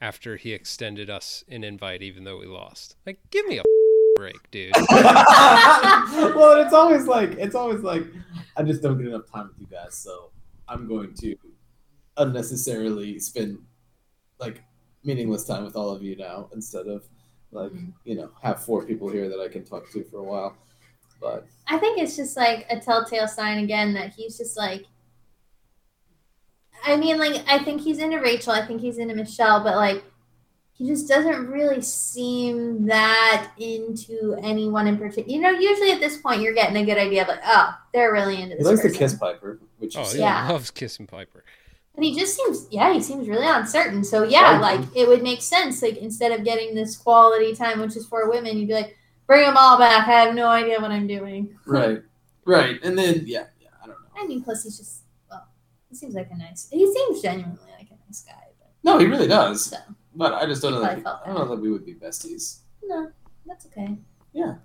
after 0.00 0.36
he 0.36 0.52
extended 0.52 1.10
us 1.10 1.42
an 1.48 1.64
invite 1.64 2.02
even 2.02 2.22
though 2.22 2.38
we 2.38 2.46
lost? 2.46 2.94
Like, 3.04 3.18
give 3.32 3.44
me 3.46 3.58
a 3.58 3.64
break, 4.18 4.36
dude. 4.50 4.72
well, 4.90 6.60
it's 6.60 6.74
always 6.74 7.06
like 7.06 7.34
it's 7.34 7.54
always 7.54 7.82
like 7.82 8.04
I 8.56 8.64
just 8.64 8.82
don't 8.82 8.98
get 8.98 9.06
enough 9.06 9.30
time 9.32 9.46
with 9.46 9.60
you 9.60 9.68
guys, 9.70 9.96
so 9.96 10.32
I'm 10.66 10.88
going 10.88 11.14
to 11.20 11.36
unnecessarily 12.16 13.20
spend 13.20 13.58
like 14.40 14.64
meaningless 15.04 15.44
time 15.44 15.64
with 15.64 15.76
all 15.76 15.90
of 15.90 16.02
you 16.02 16.16
now 16.16 16.48
instead 16.52 16.88
of 16.88 17.08
like 17.52 17.70
mm-hmm. 17.70 17.90
you 18.04 18.16
know 18.16 18.30
have 18.42 18.60
four 18.64 18.84
people 18.84 19.08
here 19.08 19.28
that 19.28 19.38
I 19.38 19.46
can 19.46 19.64
talk 19.64 19.88
to 19.92 20.02
for 20.02 20.18
a 20.18 20.24
while. 20.24 20.56
But 21.20 21.46
I 21.68 21.78
think 21.78 22.00
it's 22.00 22.16
just 22.16 22.36
like 22.36 22.66
a 22.70 22.80
telltale 22.80 23.28
sign 23.28 23.62
again 23.62 23.94
that 23.94 24.14
he's 24.14 24.36
just 24.36 24.56
like. 24.56 24.84
I 26.84 26.94
mean, 26.96 27.18
like, 27.18 27.44
I 27.48 27.58
think 27.58 27.80
he's 27.80 27.98
into 27.98 28.20
Rachel. 28.20 28.52
I 28.52 28.64
think 28.64 28.80
he's 28.80 28.98
into 28.98 29.12
Michelle, 29.12 29.64
but 29.64 29.74
like, 29.74 30.04
he 30.78 30.86
just 30.86 31.08
doesn't 31.08 31.48
really 31.48 31.82
seem 31.82 32.86
that 32.86 33.50
into 33.58 34.36
anyone 34.42 34.86
in 34.86 34.96
particular. 34.96 35.28
You 35.28 35.40
know, 35.42 35.50
usually 35.50 35.90
at 35.90 35.98
this 35.98 36.18
point, 36.18 36.40
you're 36.40 36.54
getting 36.54 36.76
a 36.76 36.84
good 36.86 36.96
idea 36.98 37.22
of 37.22 37.28
like, 37.28 37.40
oh, 37.44 37.76
they're 37.92 38.12
really 38.12 38.40
into 38.40 38.54
he 38.56 38.62
this. 38.62 38.66
likes 38.66 38.82
the 38.82 38.88
person. 38.88 38.98
kiss 38.98 39.14
Piper, 39.14 39.58
which 39.78 39.96
Oh, 39.96 40.02
is 40.02 40.12
he 40.12 40.20
Yeah. 40.20 40.48
loves 40.48 40.70
kissing 40.70 41.08
Piper. 41.08 41.42
And 41.96 42.04
he 42.04 42.16
just 42.16 42.36
seems, 42.36 42.68
yeah, 42.70 42.92
he 42.92 43.02
seems 43.02 43.28
really 43.28 43.44
uncertain. 43.48 44.04
So 44.04 44.22
yeah, 44.22 44.52
Right. 44.60 44.78
like 44.78 44.88
it 44.94 45.08
would 45.08 45.24
make 45.24 45.42
sense. 45.42 45.82
Like 45.82 45.96
instead 45.96 46.30
of 46.30 46.44
getting 46.44 46.76
this 46.76 46.96
quality 46.96 47.56
time, 47.56 47.80
which 47.80 47.96
is 47.96 48.06
for 48.06 48.30
women, 48.30 48.56
you'd 48.56 48.68
be 48.68 48.74
like, 48.74 48.96
bring 49.26 49.42
them 49.44 49.56
all 49.58 49.78
back. 49.78 50.06
I 50.06 50.12
have 50.12 50.34
no 50.36 50.46
idea 50.46 50.80
what 50.80 50.92
I'm 50.92 51.08
doing. 51.08 51.58
right, 51.66 52.00
right, 52.44 52.78
and 52.84 52.96
then 52.96 53.24
yeah, 53.26 53.46
yeah, 53.60 53.70
I 53.82 53.88
don't 53.88 54.00
know. 54.00 54.08
I 54.16 54.26
mean, 54.28 54.44
plus 54.44 54.62
he's 54.62 54.78
just, 54.78 55.02
well, 55.28 55.48
he 55.90 55.96
seems 55.96 56.14
like 56.14 56.28
a 56.30 56.36
nice. 56.38 56.68
He 56.70 56.86
seems 56.92 57.20
genuinely 57.20 57.58
like 57.76 57.88
a 57.90 57.98
nice 58.06 58.20
guy. 58.22 58.44
But 58.60 58.68
No, 58.84 58.98
he 58.98 59.06
really 59.06 59.26
does, 59.26 59.64
so 59.64 59.76
but 60.18 60.34
I 60.34 60.44
just 60.44 60.60
don't 60.60 60.72
know. 60.72 60.80
That 60.80 61.02
probably 61.02 61.02
felt 61.04 61.20
I 61.24 61.26
don't 61.28 61.36
know 61.38 61.54
that 61.56 61.60
we 61.62 61.70
would 61.70 61.86
be 61.86 61.94
besties. 61.94 62.58
no, 62.82 63.10
that's 63.46 63.64
okay. 63.66 63.96
Yeah. 64.34 64.56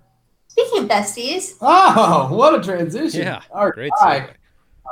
Speaking 0.48 0.82
of 0.84 0.88
besties, 0.90 1.54
Oh, 1.62 2.28
what 2.30 2.54
a 2.54 2.62
transition! 2.62 3.22
Yeah, 3.22 3.40
our 3.50 3.72
Great 3.72 3.90
guy, 4.00 4.20
segue. 4.20 4.30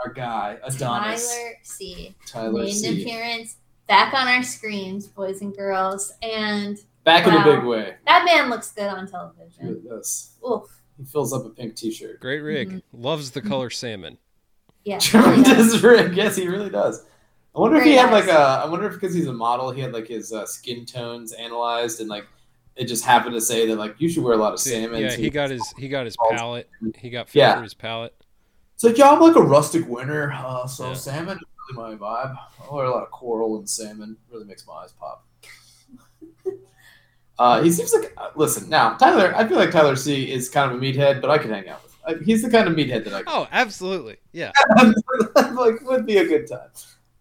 our 0.07 0.13
guy, 0.13 0.57
Adonis, 0.65 1.29
Tyler 1.29 1.53
C. 1.63 2.15
Tyler, 2.27 2.53
made 2.63 2.69
an 2.69 2.75
C. 2.75 3.03
appearance 3.03 3.57
back 3.87 4.15
on 4.15 4.27
our 4.27 4.43
screens, 4.43 5.07
boys 5.07 5.41
and 5.43 5.55
girls, 5.55 6.13
and 6.23 6.79
Back 7.05 7.27
in 7.27 7.35
a 7.35 7.45
big 7.45 7.65
way. 7.65 7.95
that 8.07 8.25
man 8.25 8.49
looks 8.49 8.73
good 8.73 8.87
on 8.89 9.07
He 9.07 9.11
television. 9.13 9.67
really 9.69 9.81
does. 9.89 10.37
Oof. 10.49 10.63
He 10.99 11.05
fills 11.05 11.33
up 11.33 11.45
a 11.45 11.49
pink 11.51 11.75
T-shirt. 11.77 12.21
Great 12.21 12.41
rig. 12.41 12.69
Mm-hmm. 12.69 13.03
Loves 13.03 13.33
the 13.33 13.41
color 13.43 13.71
salmon. 13.71 14.19
Yeah. 14.85 14.99
really 15.15 15.43
does. 15.43 15.83
Rig. 15.83 16.15
Yes, 16.17 16.37
he 16.37 16.47
really 16.49 16.71
does. 16.71 17.05
I 17.55 17.61
wonder 17.61 17.77
if 17.77 17.85
he 17.85 17.91
Very 17.95 18.03
had 18.03 18.13
like 18.13 18.29
a. 18.29 18.39
I 18.65 18.67
wonder 18.67 18.87
if 18.89 18.95
because 18.95 19.15
he's 19.15 19.27
a 19.27 19.33
model, 19.33 19.71
he 19.71 19.81
had 19.81 19.93
like 19.93 20.09
his 20.09 20.33
uh, 20.33 20.47
skin 20.47 20.87
tones 20.87 21.33
analyzed, 21.33 22.01
and 22.01 22.09
like 22.09 22.27
it 22.77 22.87
just 22.87 23.05
happened 23.05 23.35
to 23.35 23.41
say 23.41 23.67
that 23.67 23.77
like 23.77 23.95
you 23.99 24.09
should 24.09 24.25
wear 24.25 24.33
a 24.35 24.39
lot 24.39 24.55
of 24.55 24.61
salmon. 24.61 25.03
yeah, 25.03 25.11
so 25.11 25.17
he 25.17 25.29
got 25.29 25.51
his 25.51 25.75
he 25.77 25.89
got 25.89 26.07
his 26.07 26.17
palette. 26.31 26.69
He 26.97 27.11
got 27.11 27.29
fit 27.29 27.41
Yeah. 27.41 27.57
for 27.57 27.63
his 27.63 27.75
palette. 27.75 28.15
It's 28.75 28.85
like, 28.85 28.97
yeah, 28.97 29.11
I'm 29.11 29.21
like 29.21 29.37
a 29.37 29.43
rustic 29.43 29.87
winter, 29.87 30.33
uh, 30.33 30.67
so 30.67 30.89
Yeah. 30.89 30.95
salmon 30.95 31.37
is 31.37 31.43
really 31.77 31.97
my 31.97 31.97
vibe. 31.97 32.35
I 32.71 32.75
wear 32.75 32.87
a 32.87 32.91
lot 32.91 33.03
of 33.03 33.11
coral 33.11 33.59
and 33.59 33.69
salmon. 33.69 34.17
Really 34.31 34.47
makes 34.47 34.67
my 34.67 34.73
eyes 34.73 34.93
pop. 34.93 35.27
uh, 37.39 37.63
he 37.63 37.71
seems 37.71 37.93
like, 37.93 38.13
uh, 38.17 38.31
listen, 38.35 38.69
now, 38.71 38.95
Tyler, 38.95 39.35
I 39.37 39.47
feel 39.47 39.59
like 39.59 39.71
Tyler 39.71 39.95
C 39.95 40.33
is 40.33 40.49
kind 40.49 40.73
of 40.73 40.79
a 40.79 40.81
meathead, 40.81 41.21
but 41.21 41.31
I 41.31 41.39
could 41.39 41.51
hang 41.51 41.69
out 41.69 41.83
with 41.83 41.95
uh, 42.07 42.15
He's 42.25 42.43
the 42.43 42.51
kind 42.51 42.67
of 42.67 42.75
meathead 42.75 43.05
that 43.05 43.13
I 43.15 43.23
Oh, 43.27 43.47
absolutely. 43.53 44.17
Yeah. 44.33 44.53
like 45.55 45.81
would 45.83 46.07
be 46.07 46.17
a 46.17 46.27
good 46.27 46.49
time. 46.49 46.71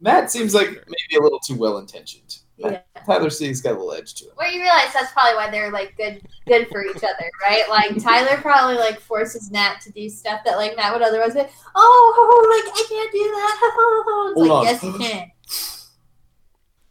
Matt 0.02 0.32
seems 0.32 0.56
like 0.56 0.70
maybe 0.70 1.20
a 1.20 1.22
little 1.22 1.40
too 1.40 1.56
well 1.56 1.78
intentioned. 1.78 2.40
Yeah. 2.58 2.82
Tyler 3.06 3.30
C's 3.30 3.62
got 3.62 3.72
a 3.72 3.74
little 3.74 3.94
edge 3.94 4.14
to 4.16 4.26
him. 4.26 4.32
Well, 4.38 4.52
you 4.52 4.62
realize 4.62 4.94
that's 4.94 5.12
probably 5.12 5.36
why 5.36 5.50
they're 5.50 5.72
like 5.72 5.96
good, 5.98 6.22
good 6.48 6.68
for 6.70 6.84
each 6.84 6.98
other, 6.98 7.30
right? 7.48 7.64
Like 7.70 8.02
Tyler 8.04 8.38
probably 8.42 8.76
like 8.76 9.00
forces 9.00 9.50
Matt 9.52 9.82
to 9.82 9.92
do 9.92 10.10
stuff 10.10 10.42
that 10.46 10.58
like 10.58 10.76
Matt 10.76 10.94
would 10.94 11.02
otherwise 11.02 11.34
be, 11.34 11.40
like, 11.40 11.52
oh, 11.76 12.64
like 12.66 12.74
I 12.74 12.88
can't 12.90 13.12
do 13.12 13.20
that. 13.20 13.58
It's 14.32 14.38
Hold 14.38 14.48
like 14.48 14.52
on. 14.52 14.66
yes, 14.66 14.84
you 14.84 14.94
can. 14.98 15.32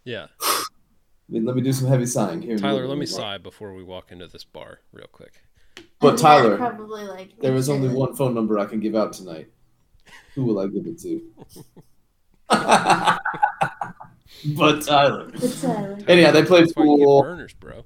Yeah. 0.04 0.26
I 0.42 0.64
mean, 1.28 1.44
let 1.44 1.54
me 1.54 1.62
do 1.62 1.72
some 1.72 1.88
heavy 1.88 2.06
sighing 2.06 2.42
here. 2.42 2.58
Tyler, 2.58 2.86
let 2.86 2.98
me 2.98 3.06
sigh 3.06 3.38
before 3.38 3.72
we 3.72 3.82
walk 3.82 4.10
into 4.10 4.26
this 4.26 4.44
bar 4.44 4.80
real 4.92 5.06
quick. 5.10 5.42
But 6.00 6.08
And 6.08 6.16
Matt 6.16 6.18
Tyler, 6.18 6.56
probably 6.56 7.04
like 7.04 7.38
There 7.38 7.54
is 7.54 7.68
only 7.68 7.88
one 7.88 8.14
phone 8.16 8.34
number 8.34 8.58
I 8.58 8.66
can 8.66 8.80
give 8.80 8.94
out 8.96 9.12
tonight. 9.12 9.48
Who 10.34 10.44
will 10.44 10.58
I 10.58 10.66
give 10.66 10.86
it 10.86 10.98
to? 11.00 11.22
but 14.56 14.82
Tyler. 14.82 15.30
But 15.32 15.58
Tyler. 15.60 15.98
Anyhow, 16.08 16.30
they 16.32 16.44
played 16.44 16.64
That's 16.64 16.76
why 16.76 16.84
you 16.84 16.96
get 16.98 17.04
pool. 17.04 17.22
burners, 17.22 17.52
bro. 17.54 17.84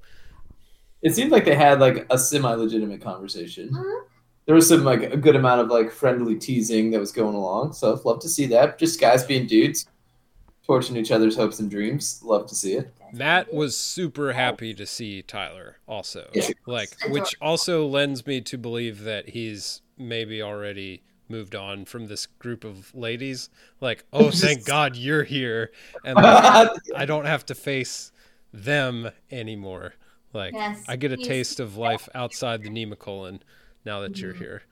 It 1.01 1.13
seemed 1.15 1.31
like 1.31 1.45
they 1.45 1.55
had 1.55 1.79
like 1.79 2.05
a 2.09 2.17
semi-legitimate 2.17 3.01
conversation. 3.01 3.69
Mhm. 3.69 4.01
There 4.45 4.55
was 4.55 4.67
some 4.67 4.83
like 4.83 5.01
a 5.03 5.17
good 5.17 5.35
amount 5.35 5.61
of 5.61 5.67
like 5.69 5.91
friendly 5.91 6.35
teasing 6.35 6.91
that 6.91 6.99
was 6.99 7.11
going 7.11 7.35
along. 7.35 7.73
So 7.73 7.99
love 8.05 8.19
to 8.21 8.29
see 8.29 8.45
that. 8.47 8.77
Just 8.77 8.99
guys 8.99 9.23
being 9.23 9.47
dudes, 9.47 9.87
torching 10.65 10.95
each 10.97 11.11
other's 11.11 11.35
hopes 11.35 11.59
and 11.59 11.69
dreams. 11.69 12.21
Love 12.23 12.47
to 12.47 12.55
see 12.55 12.73
it. 12.73 12.93
Matt 13.11 13.53
was 13.53 13.75
super 13.77 14.33
happy 14.33 14.73
to 14.75 14.85
see 14.85 15.21
Tyler 15.21 15.77
also. 15.87 16.29
Yeah. 16.33 16.49
Like 16.65 16.89
which 17.09 17.35
also 17.41 17.87
lends 17.87 18.25
me 18.27 18.41
to 18.41 18.57
believe 18.57 19.03
that 19.03 19.29
he's 19.29 19.81
maybe 19.97 20.41
already 20.41 21.01
moved 21.29 21.55
on 21.55 21.85
from 21.85 22.07
this 22.07 22.25
group 22.25 22.63
of 22.63 22.93
ladies. 22.95 23.49
Like, 23.81 24.05
oh 24.13 24.31
thank 24.31 24.65
God 24.65 24.95
you're 24.95 25.23
here 25.23 25.71
and 26.03 26.15
like, 26.15 26.71
I 26.95 27.05
don't 27.05 27.25
have 27.25 27.45
to 27.47 27.55
face 27.55 28.11
them 28.53 29.11
anymore. 29.31 29.95
Like 30.33 30.53
Yes, 30.53 30.83
I 30.87 30.95
get 30.97 31.11
a 31.11 31.17
taste 31.17 31.59
of 31.59 31.77
life 31.77 32.09
outside 32.13 32.63
the 32.63 32.69
Nemacolin 32.69 33.39
now 33.85 34.01
that 34.01 34.19
you're 34.19 34.33
here. 34.33 34.63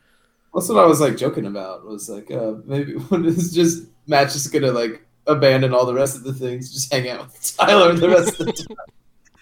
That's 0.53 0.69
what 0.69 0.77
I 0.77 0.85
was 0.85 0.99
like 0.99 1.17
joking 1.17 1.45
about. 1.45 1.85
Was 1.85 2.09
like 2.09 2.29
uh, 2.29 2.53
maybe 2.65 2.93
when 3.09 3.25
it's 3.25 3.51
just 3.51 3.87
Matt's 4.07 4.33
just 4.33 4.51
gonna 4.51 4.71
like 4.71 5.05
abandon 5.25 5.73
all 5.73 5.85
the 5.85 5.93
rest 5.93 6.15
of 6.15 6.23
the 6.23 6.33
things, 6.33 6.71
just 6.71 6.93
hang 6.93 7.09
out 7.09 7.25
with 7.25 7.55
Tyler 7.57 7.89
and 7.89 7.99
the 7.99 8.09
rest 8.09 8.39
of 8.39 8.45
the 8.45 8.53
time. 8.67 8.77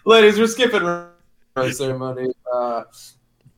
Ladies, 0.06 0.40
we're 0.40 0.48
skipping 0.48 0.84
rose 1.56 1.78
ceremony. 1.78 2.32
Uh, 2.52 2.84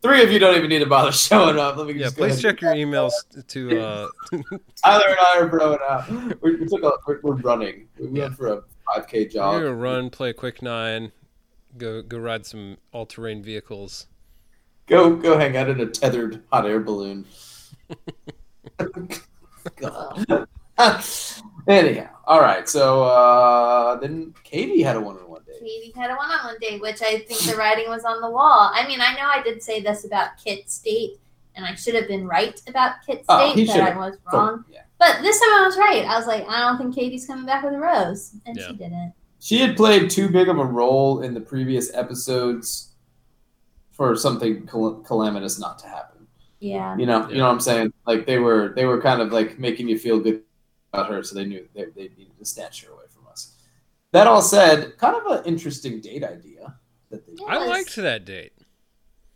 three 0.03 0.21
of 0.21 0.31
you 0.31 0.37
don't 0.37 0.55
even 0.55 0.69
need 0.69 0.79
to 0.79 0.85
bother 0.85 1.11
showing 1.27 1.57
up. 1.57 1.77
Let 1.77 1.87
me 1.87 1.93
Yeah, 1.93 2.03
just 2.05 2.17
please 2.17 2.39
check 2.41 2.61
your 2.61 2.73
emails 2.73 3.13
to 3.47 3.79
uh 3.79 4.07
Tyler 4.83 5.05
and 5.07 5.17
I 5.19 5.39
are 5.39 5.49
throwing 5.49 5.79
out. 5.89 6.07
We're, 6.41 6.57
we 6.59 6.65
took 6.67 6.83
a, 6.83 6.91
we're, 7.07 7.19
we're 7.23 7.35
running. 7.37 7.87
We 7.99 8.09
Yeah. 8.09 8.23
went 8.25 8.35
for 8.35 8.47
a 8.53 8.61
5K 8.87 9.31
job. 9.31 9.53
We're 9.55 9.63
gonna 9.63 9.75
run, 9.75 10.09
play 10.09 10.29
a 10.29 10.33
quick 10.33 10.61
nine, 10.61 11.11
go 11.77 12.01
go 12.03 12.17
ride 12.19 12.45
some 12.45 12.77
all 12.91 13.05
terrain 13.05 13.41
vehicles. 13.41 14.07
Go 14.85 15.15
go 15.15 15.37
hang 15.39 15.55
out 15.55 15.69
in 15.69 15.79
a 15.79 15.85
tethered 15.85 16.43
hot 16.51 16.65
air 16.67 16.81
balloon. 16.81 17.25
God. 19.77 20.47
Anyhow, 21.67 22.09
all 22.25 22.41
right. 22.41 22.67
So 22.67 23.03
uh, 23.03 23.95
then 23.95 24.33
Katie 24.43 24.81
had 24.83 24.97
a 24.97 25.01
one-on-one 25.01 25.32
day. 25.53 25.65
Katie 25.65 25.93
had 25.95 26.11
a 26.11 26.15
one-on-one 26.15 26.55
date, 26.61 26.81
which 26.81 27.01
I 27.01 27.19
think 27.19 27.39
the 27.41 27.55
writing 27.55 27.89
was 27.89 28.03
on 28.05 28.21
the 28.21 28.29
wall. 28.29 28.71
I 28.73 28.87
mean, 28.87 29.01
I 29.01 29.13
know 29.15 29.25
I 29.25 29.41
did 29.43 29.61
say 29.63 29.81
this 29.81 30.05
about 30.05 30.37
Kit's 30.43 30.79
date, 30.79 31.19
and 31.55 31.65
I 31.65 31.75
should 31.75 31.95
have 31.95 32.07
been 32.07 32.27
right 32.27 32.59
about 32.67 32.95
Kit's 33.05 33.25
Oh, 33.29 33.53
he 33.53 33.65
date, 33.65 33.73
but 33.75 33.81
I 33.81 33.97
was 33.97 34.17
wrong. 34.31 34.65
Yeah. 34.71 34.81
But 34.99 35.21
this 35.21 35.39
time 35.39 35.49
I 35.53 35.65
was 35.65 35.77
right. 35.77 36.05
I 36.05 36.17
was 36.17 36.27
like, 36.27 36.47
I 36.47 36.59
don't 36.61 36.77
think 36.77 36.95
Katie's 36.95 37.25
coming 37.27 37.45
back 37.45 37.63
with 37.63 37.73
a 37.73 37.79
rose, 37.79 38.33
and 38.45 38.55
Yeah. 38.57 38.67
she 38.67 38.73
didn't. 38.73 39.13
She 39.39 39.59
had 39.59 39.75
played 39.75 40.09
too 40.09 40.29
big 40.29 40.47
of 40.47 40.57
a 40.57 40.65
role 40.65 41.21
in 41.21 41.33
the 41.33 41.41
previous 41.41 41.93
episodes 41.93 42.93
for 43.91 44.15
something 44.15 44.65
cal- 44.67 45.03
calamitous 45.05 45.59
not 45.59 45.77
to 45.79 45.87
happen. 45.87 46.27
Yeah. 46.59 46.95
You 46.97 47.05
know, 47.05 47.27
you 47.29 47.37
know 47.37 47.45
what 47.47 47.51
I'm 47.51 47.59
saying? 47.59 47.91
Like 48.07 48.25
they 48.25 48.39
were 48.39 48.71
they 48.73 48.85
were 48.85 49.01
kind 49.01 49.21
of 49.21 49.33
like 49.33 49.59
making 49.59 49.89
you 49.89 49.99
feel 49.99 50.19
good 50.19 50.43
about 50.93 51.09
her, 51.11 51.21
so 51.23 51.35
they 51.35 51.43
knew 51.43 51.67
they, 51.75 51.85
they 51.85 52.09
needed 52.17 52.37
to 52.39 52.45
snatch 52.45 52.85
her 52.85 52.91
away 52.93 52.99
from 52.99 53.02
us. 53.02 53.02
That 54.13 54.27
all 54.27 54.41
said, 54.41 54.97
kind 54.97 55.15
of 55.15 55.25
an 55.39 55.43
interesting 55.45 55.99
date 55.99 56.23
idea 56.23 56.75
that 57.09 57.25
they. 57.27 57.33
I 57.47 57.57
Yes. 57.57 57.69
liked 57.69 57.95
that 57.97 58.25
date. 58.25 58.53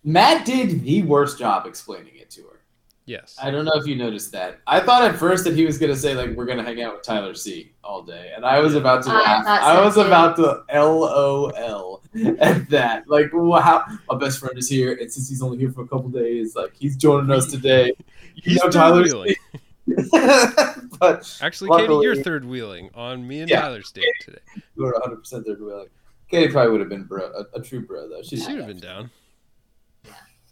Matt 0.04 0.46
did 0.46 0.84
the 0.84 1.02
worst 1.04 1.38
job 1.38 1.66
explaining 1.66 2.16
it 2.16 2.30
to 2.32 2.44
her. 2.44 2.62
Yes. 3.06 3.36
I 3.42 3.50
don't 3.52 3.66
know 3.66 3.74
if 3.76 3.88
you 3.88 3.96
noticed 3.96 4.32
that. 4.34 4.60
I 4.68 4.80
thought 4.82 5.04
at 5.04 5.16
first 5.18 5.46
that 5.46 5.56
he 5.56 5.66
was 5.66 5.78
gonna 5.78 5.96
say 5.96 6.14
like 6.14 6.32
we're 6.36 6.46
gonna 6.46 6.64
hang 6.64 6.82
out 6.82 6.94
with 6.94 7.04
Tyler 7.04 7.34
C 7.34 7.72
all 7.84 8.04
day, 8.04 8.32
and 8.36 8.46
I 8.46 8.60
was 8.60 8.76
about 8.76 9.02
to 9.04 9.10
I 9.10 9.14
laugh. 9.14 9.46
thought 9.46 9.62
I 9.64 9.76
so, 9.76 9.84
was 9.86 9.94
too. 9.96 10.02
about 10.02 10.36
to 10.36 10.64
LOL 10.80 12.04
at 12.40 12.70
that. 12.70 13.08
Like, 13.08 13.30
wow, 13.34 13.84
my 14.10 14.18
best 14.18 14.40
friend 14.40 14.58
is 14.58 14.70
here, 14.70 14.96
and 15.00 15.12
since 15.12 15.28
he's 15.30 15.42
only 15.42 15.58
here 15.58 15.72
for 15.72 15.82
a 15.82 15.88
couple 15.88 16.10
days, 16.10 16.56
like 16.56 16.74
he's 16.76 16.96
joining 16.98 17.32
us 17.32 17.50
today. 17.50 17.94
You 18.36 18.52
He's 18.54 18.64
know 18.64 18.70
Tyler 18.70 19.02
wheeling. 19.04 19.30
C. 19.54 19.60
but 21.00 21.38
Actually, 21.42 21.70
Luckily- 21.70 21.88
Katie, 21.88 22.04
you're 22.04 22.24
third 22.24 22.46
wheeling 22.46 22.90
on 22.94 23.28
me 23.28 23.40
and 23.42 23.50
Yeah. 23.50 23.62
Tyler's 23.62 23.92
date 23.92 24.06
today. 24.22 24.40
we 24.76 24.84
were 24.84 24.92
100 24.94 25.18
percent 25.18 25.46
third 25.46 25.62
wheeling. 25.62 25.88
Katie 26.30 26.52
probably 26.52 26.72
would 26.72 26.82
have 26.82 26.90
been 26.90 27.04
bro, 27.06 27.32
a, 27.32 27.58
a 27.58 27.62
true 27.62 27.86
bro 27.86 28.10
though. 28.10 28.22
She's 28.22 28.44
She 28.46 28.52
would 28.52 28.60
have 28.60 28.68
been 28.68 28.80
down. 28.80 29.10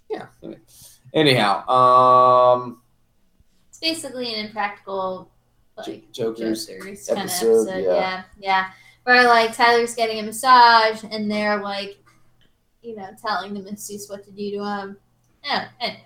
yeah. 0.09 0.27
anyway. 0.41 0.59
Anyhow, 1.13 1.67
um, 1.69 2.81
It's 3.69 3.79
basically 3.79 4.33
an 4.33 4.45
impractical, 4.47 5.31
like, 5.77 6.11
Jokers. 6.11 6.65
Jokers 6.67 7.07
kind 7.07 7.19
of 7.19 7.25
episode, 7.25 7.67
episode. 7.67 7.83
yeah. 7.83 7.93
Yeah. 7.93 8.23
yeah, 8.39 8.69
Where 9.03 9.25
like 9.27 9.55
Tyler's 9.55 9.95
getting 9.95 10.19
a 10.19 10.23
massage, 10.23 11.03
and 11.09 11.29
they're 11.29 11.61
like, 11.61 11.97
you 12.81 12.95
know, 12.95 13.09
telling 13.21 13.53
the 13.53 13.61
masseuse 13.61 14.09
what 14.09 14.23
to 14.25 14.31
do 14.31 14.51
to 14.51 14.63
him. 14.63 14.97
Yeah. 15.43 15.67
Anyway, 15.79 16.03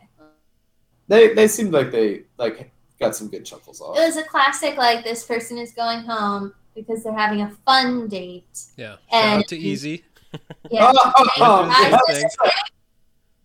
They 1.08 1.34
they 1.34 1.48
seemed 1.48 1.74
like 1.74 1.92
they 1.92 2.24
like 2.38 2.72
got 3.00 3.16
some 3.16 3.30
good 3.30 3.46
chuckles 3.46 3.82
off. 3.82 3.98
it 3.98 4.02
was 4.02 4.18
a 4.18 4.24
classic. 4.24 4.78
Like 4.78 5.04
this 5.04 5.24
person 5.26 5.58
is 5.58 5.72
going 5.72 6.00
home 6.02 6.54
because 6.76 7.04
they're 7.04 7.14
having 7.18 7.42
a 7.42 7.50
fun 7.66 8.08
date. 8.08 8.60
Yeah. 8.78 8.92
Shout 8.94 9.00
And- 9.12 9.40
out 9.44 9.48
to 9.50 9.58
Easy. 9.58 10.04
Yeah. 10.70 10.92
Oh, 10.94 11.68
I 11.72 11.90
yeah. 11.90 12.22
just- 12.22 12.38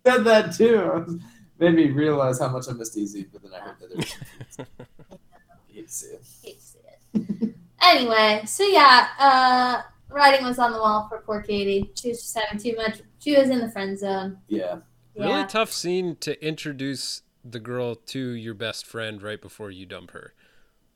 said 0.07 0.25
that 0.25 0.55
too. 0.55 1.19
Made 1.59 1.75
me 1.75 1.91
realize 1.91 2.39
how 2.41 2.49
much 2.49 2.67
I 2.69 2.73
missed 2.73 2.97
Easy, 2.99 3.27
but 3.33 3.43
then 3.43 3.53
I 3.55 3.61
heard 3.61 3.77
that 3.81 3.91
there's. 3.91 4.69
Hate 5.73 5.87
to 5.89 5.93
see 5.93 6.07
it. 6.09 6.23
hate 6.43 6.61
see 6.61 6.79
it. 7.15 7.55
anyway, 7.81 8.43
so 8.47 8.65
yeah, 8.65 9.09
uh, 9.19 9.83
writing 10.11 10.45
was 10.45 10.59
on 10.59 10.73
the 10.73 10.79
wall 10.79 11.07
for 11.09 11.19
poor 11.21 11.41
Katie. 11.43 11.91
She 11.95 12.09
was 12.11 12.21
just 12.21 12.39
having 12.39 12.61
too 12.63 12.77
much. 12.77 13.01
She 13.19 13.35
was 13.39 13.49
in 13.49 13.61
the 13.61 13.71
friend 13.71 13.99
zone. 13.99 14.39
Yeah, 14.49 14.79
Yeah. 15.15 15.25
Really 15.27 15.47
tough 15.47 15.73
scene 15.73 16.17
to 16.21 16.45
introduce 16.47 17.23
the 17.45 17.61
girl 17.61 17.95
to 17.95 18.19
your 18.31 18.55
best 18.55 18.87
friend 18.87 19.23
right 19.23 19.41
before 19.41 19.71
you 19.71 19.87
dump 19.87 20.13
her. 20.13 20.33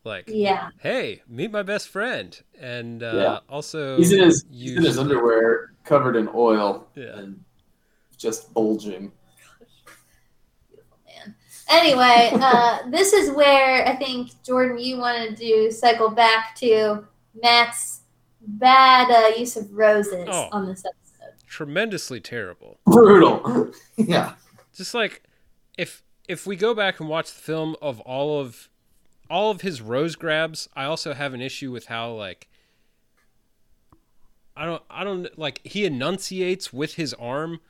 Like, 0.05 0.25
Yeah. 0.29 0.71
hey, 0.81 1.23
meet 1.29 1.51
my 1.51 1.63
best 1.63 1.89
friend, 1.89 2.41
and 2.59 3.03
uh, 3.03 3.13
Yeah. 3.15 3.39
also 3.49 3.97
he's 3.99 4.13
in 4.13 4.21
his 4.21 4.45
you 4.51 4.71
he's 4.71 4.79
in 4.79 4.85
his 4.85 4.99
underwear, 4.99 5.75
covered 5.85 6.17
in 6.17 6.29
oil 6.35 6.89
Yeah. 6.95 7.19
and 7.19 7.45
just 8.17 8.55
bulging. 8.55 9.13
Beautiful 10.71 10.99
man. 11.07 11.35
Anyway, 11.69 12.31
uh, 12.35 12.79
this 12.91 13.13
is 13.13 13.31
where 13.33 13.87
I 13.87 13.97
think 13.97 14.31
Jordan, 14.45 14.79
you 14.79 14.99
wanted 14.99 15.37
to 15.37 15.71
cycle 15.71 16.11
back 16.11 16.55
to 16.57 17.05
Matt's 17.43 18.03
bad 18.41 19.11
uh, 19.11 19.37
use 19.37 19.57
of 19.57 19.71
roses 19.73 20.27
Oh. 20.31 20.49
on 20.53 20.67
this 20.67 20.85
episode. 20.85 21.35
tremendously 21.47 22.21
terrible. 22.21 22.79
Brutal. 22.87 23.73
yeah. 23.97 24.35
Just 24.75 24.95
like 24.95 25.23
if 25.77 26.03
if 26.29 26.47
we 26.47 26.55
go 26.57 26.74
back 26.74 27.01
and 27.01 27.09
watch 27.09 27.33
the 27.33 27.41
film 27.41 27.74
of 27.83 28.01
all 28.01 28.41
of 28.41 28.68
all 29.31 29.51
of 29.51 29.62
his 29.62 29.81
rose 29.83 30.14
grabs, 30.16 30.68
I 30.76 30.85
also 30.85 31.14
have 31.14 31.35
an 31.35 31.41
issue 31.41 31.70
with 31.72 31.87
how 31.87 32.12
like 32.12 32.49
I 34.57 34.64
don't 34.64 34.83
I 34.91 35.05
don't 35.05 35.37
like 35.39 35.61
he 35.64 35.85
enunciates 35.85 36.72
with 36.72 36.95
his 36.95 37.14
arm 37.14 37.61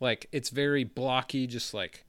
like 0.00 0.26
it's 0.32 0.50
very 0.50 0.84
blocky 0.84 1.46
just 1.46 1.74
like 1.74 2.04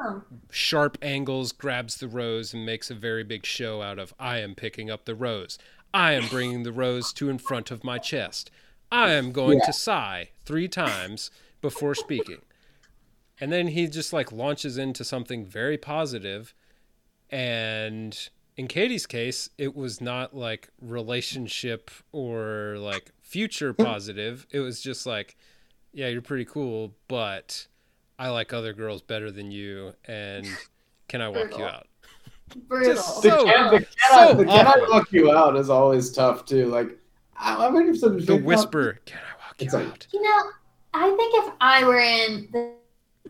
Oh. 0.00 0.22
sharp 0.52 0.96
angles 1.02 1.50
grabs 1.50 1.96
the 1.96 2.06
rose 2.06 2.54
and 2.54 2.64
makes 2.64 2.88
a 2.88 2.94
very 2.94 3.24
big 3.24 3.44
show 3.44 3.82
out 3.82 3.98
of 3.98 4.14
I 4.16 4.38
am 4.38 4.54
picking 4.54 4.88
up 4.88 5.06
the 5.06 5.14
rose. 5.16 5.58
I 5.92 6.12
am 6.12 6.28
bringing 6.28 6.62
the 6.62 6.70
rose 6.70 7.12
to 7.14 7.28
in 7.28 7.38
front 7.38 7.72
of 7.72 7.82
my 7.82 7.98
chest. 7.98 8.48
I 8.92 9.10
am 9.10 9.32
going 9.32 9.58
Yeah. 9.58 9.66
to 9.66 9.72
sigh 9.72 10.28
3 10.44 10.68
times 10.68 11.32
before 11.60 11.96
speaking. 11.96 12.42
And 13.40 13.52
then 13.52 13.68
he 13.68 13.86
just 13.86 14.12
like 14.12 14.32
launches 14.32 14.78
into 14.78 15.04
something 15.04 15.44
very 15.44 15.78
positive 15.78 16.54
and 17.30 18.28
in 18.56 18.66
Katie's 18.66 19.06
case, 19.06 19.50
it 19.56 19.76
was 19.76 20.00
not 20.00 20.34
like 20.34 20.68
relationship 20.80 21.90
or 22.10 22.76
like 22.78 23.10
future 23.20 23.72
positive. 23.74 24.46
It 24.50 24.60
was 24.60 24.80
just 24.80 25.06
like, 25.06 25.36
yeah, 25.92 26.08
you're 26.08 26.22
pretty 26.22 26.44
cool, 26.44 26.92
but 27.06 27.66
I 28.18 28.30
like 28.30 28.52
other 28.52 28.72
girls 28.72 29.00
better 29.00 29.30
than 29.30 29.50
you, 29.52 29.94
and 30.06 30.46
can 31.06 31.20
I 31.20 31.28
walk 31.28 31.56
you 31.56 31.64
out? 31.64 31.86
Brutal. 32.66 32.94
Just 32.94 33.22
The, 33.22 33.30
So- 33.30 33.44
can, 33.44 33.70
the, 33.74 33.78
can, 33.78 33.86
so 34.10 34.16
I, 34.18 34.32
the 34.34 34.44
can 34.44 34.66
I 34.66 34.86
walk 34.90 35.12
you 35.12 35.30
out 35.30 35.56
is 35.56 35.70
always 35.70 36.10
tough 36.10 36.44
too. 36.44 36.66
Like 36.66 36.98
I, 37.36 37.54
I 37.66 37.68
wonder 37.70 37.92
if 37.92 37.98
some 38.00 38.18
The 38.18 38.36
whisper, 38.36 38.98
can 39.06 39.18
I 39.18 39.46
walk 39.46 39.54
you 39.60 39.64
It's 39.66 39.74
like- 39.74 39.86
out? 39.86 40.06
You 40.12 40.22
know, 40.22 40.42
I 40.94 41.14
think 41.16 41.46
if 41.46 41.52
I 41.60 41.84
were 41.84 42.00
in 42.00 42.48
the, 42.52 42.72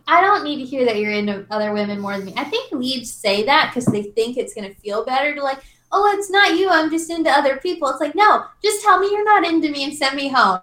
I 0.07 0.21
don't 0.21 0.43
need 0.43 0.57
to 0.57 0.65
hear 0.65 0.85
that 0.85 0.97
you're 0.97 1.11
into 1.11 1.45
other 1.49 1.73
women 1.73 1.99
more 1.99 2.15
than 2.17 2.25
me. 2.25 2.33
I 2.37 2.43
think 2.43 2.71
leads 2.71 3.13
say 3.13 3.43
that 3.45 3.71
because 3.73 3.85
they 3.85 4.03
think 4.03 4.37
it's 4.37 4.53
gonna 4.53 4.73
feel 4.75 5.05
better 5.05 5.35
to 5.35 5.43
like, 5.43 5.59
oh, 5.91 6.15
it's 6.17 6.29
not 6.29 6.57
you. 6.57 6.69
I'm 6.69 6.89
just 6.89 7.09
into 7.09 7.29
other 7.29 7.57
people. 7.57 7.89
It's 7.89 7.99
like, 7.99 8.15
no, 8.15 8.45
just 8.63 8.83
tell 8.83 8.99
me 8.99 9.09
you're 9.11 9.23
not 9.23 9.45
into 9.45 9.69
me 9.69 9.83
and 9.83 9.93
send 9.93 10.15
me 10.15 10.29
home. 10.29 10.59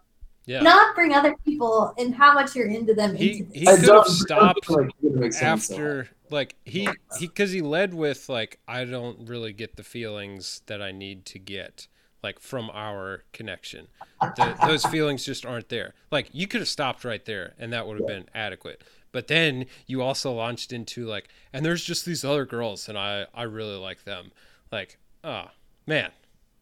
Yeah. 0.47 0.61
Not 0.61 0.95
bring 0.95 1.13
other 1.13 1.35
people 1.45 1.93
and 1.99 2.15
how 2.15 2.33
much 2.33 2.55
you're 2.55 2.69
into 2.69 2.95
them 2.95 3.17
He- 3.17 3.39
into 3.39 3.59
he 3.59 3.67
could 3.67 3.89
have 3.89 4.07
stopped 4.07 4.71
like, 4.71 4.91
it 5.03 5.35
sense, 5.35 5.71
after 5.71 6.09
like 6.31 6.55
he 6.65 6.89
he 7.19 7.27
because 7.27 7.51
he 7.51 7.61
led 7.61 7.95
with 7.95 8.29
like 8.29 8.61
I 8.69 8.85
don't 8.85 9.29
really 9.29 9.53
get 9.53 9.77
the 9.77 9.83
feelings 9.83 10.63
that 10.67 10.81
I 10.81 10.93
need 10.93 11.27
to 11.27 11.41
get 11.41 11.89
like 12.23 12.39
from 12.41 12.71
our 12.71 13.25
connection. 13.33 13.89
The, 14.21 14.57
those 14.67 14.85
feelings 14.87 15.25
just 15.25 15.45
aren't 15.45 15.69
there. 15.69 15.95
Like 16.11 16.29
you 16.33 16.47
could 16.47 16.61
have 16.61 16.69
stopped 16.69 17.05
right 17.05 17.25
there 17.25 17.55
and 17.59 17.73
that 17.73 17.87
would 17.87 17.99
have 17.99 18.07
been 18.07 18.27
adequate. 18.35 18.83
But 19.17 19.29
then 19.29 19.65
you 19.87 20.03
also 20.03 20.31
launched 20.31 20.75
into 20.75 21.07
like 21.07 21.29
and 21.51 21.65
there's 21.65 21.83
just 21.83 22.05
these 22.05 22.23
other 22.23 22.45
girls 22.45 22.87
and 22.87 22.99
I 22.99 23.25
I 23.33 23.45
really 23.45 23.77
like 23.77 24.05
them. 24.05 24.31
Like 24.71 24.99
oh 25.25 25.47
man, 25.87 26.11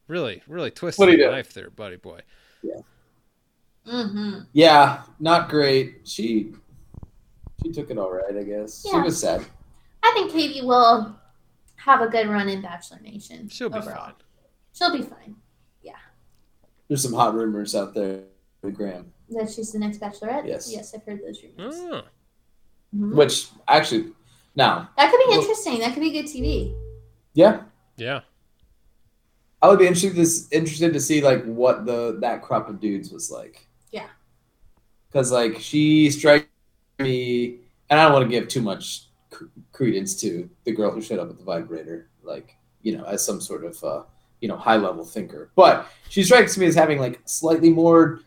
really 0.07 0.41
really 0.47 0.71
twisted 0.71 1.01
What'd 1.01 1.19
the 1.19 1.33
knife 1.33 1.53
there, 1.53 1.69
buddy 1.69 1.97
boy. 1.97 2.21
Yeah. 2.63 2.83
Mhm. 3.89 4.47
Yeah, 4.53 5.03
not 5.19 5.49
great. 5.49 6.03
She 6.05 6.53
she 7.61 7.73
took 7.73 7.91
it 7.91 7.99
all 7.99 8.13
right, 8.13 8.37
I 8.39 8.45
guess. 8.45 8.87
She 8.89 8.97
was 9.01 9.21
sad. 9.21 9.45
I 10.05 10.13
think 10.15 10.31
Katie 10.31 10.65
will 10.65 11.19
have 11.75 12.03
a 12.03 12.07
good 12.07 12.29
run 12.29 12.49
in 12.49 12.63
Bachelor 12.63 13.01
Nation. 13.01 13.49
She'll 13.49 13.69
be 13.69 13.79
overall. 13.79 14.05
fine. 14.05 14.15
She'll 14.75 14.93
be 14.97 15.03
fine. 15.03 15.35
Yeah. 15.83 15.97
There's 16.87 17.03
some 17.03 17.15
hot 17.15 17.35
rumors 17.35 17.75
out 17.75 17.95
there 17.95 18.21
with 18.63 18.77
Graham, 18.77 19.13
That 19.31 19.51
she's 19.51 19.73
the 19.73 19.81
next 19.81 19.99
Bachelorette. 19.99 20.47
Yes. 20.47 20.73
Yes, 20.73 20.95
I've 20.95 21.03
heard 21.03 21.21
those 21.21 21.43
rumors. 21.43 21.75
Oh, 21.79 22.03
Mhm. 22.95 23.15
which 23.15 23.49
actually 23.69 24.13
now, 24.57 24.89
That 24.97 25.11
could 25.11 25.19
be 25.19 25.25
Well- 25.29 25.41
interesting. 25.41 25.79
That 25.81 25.95
could 25.95 26.01
be 26.01 26.11
good 26.11 26.27
TV. 26.27 26.75
yeah, 27.35 27.63
yeah. 27.97 28.21
I 29.63 29.69
would 29.69 29.79
be 29.79 29.87
interested 29.87 30.15
to 30.15 30.57
interested 30.57 30.93
to 30.93 31.01
see 31.01 31.21
like 31.23 31.43
what 31.45 31.87
the 31.87 32.19
that 32.21 32.43
crop 32.43 32.69
of 32.69 32.81
dudes 32.81 33.11
was 33.11 33.31
like. 33.31 33.67
Yeah. 33.91 34.09
Because 35.09 35.33
like 35.33 35.59
she 35.59 36.11
strikes 36.11 36.47
me, 36.99 37.61
and 37.89 37.99
I 37.99 38.05
don't 38.05 38.13
want 38.13 38.25
to 38.27 38.29
give 38.31 38.47
too 38.49 38.61
much 38.63 39.09
credence 39.73 40.15
to 40.21 40.49
the 40.65 40.73
girl 40.73 40.91
who 40.93 41.01
showed 41.01 41.19
up 41.19 41.31
at 41.31 41.39
the 41.39 41.45
vibrator, 41.45 42.09
like 42.23 42.57
you 42.83 42.97
know, 42.97 43.05
as 43.05 43.25
some 43.25 43.41
sort 43.41 43.65
of 43.65 43.83
uh, 43.83 44.03
you 44.41 44.49
know 44.49 44.57
high 44.57 44.77
level 44.77 45.05
thinker. 45.05 45.51
But 45.57 45.87
she 46.11 46.23
strikes 46.23 46.57
me 46.59 46.67
as 46.67 46.75
having 46.75 46.99
like 47.01 47.21
slightly 47.25 47.71
more 47.71 48.21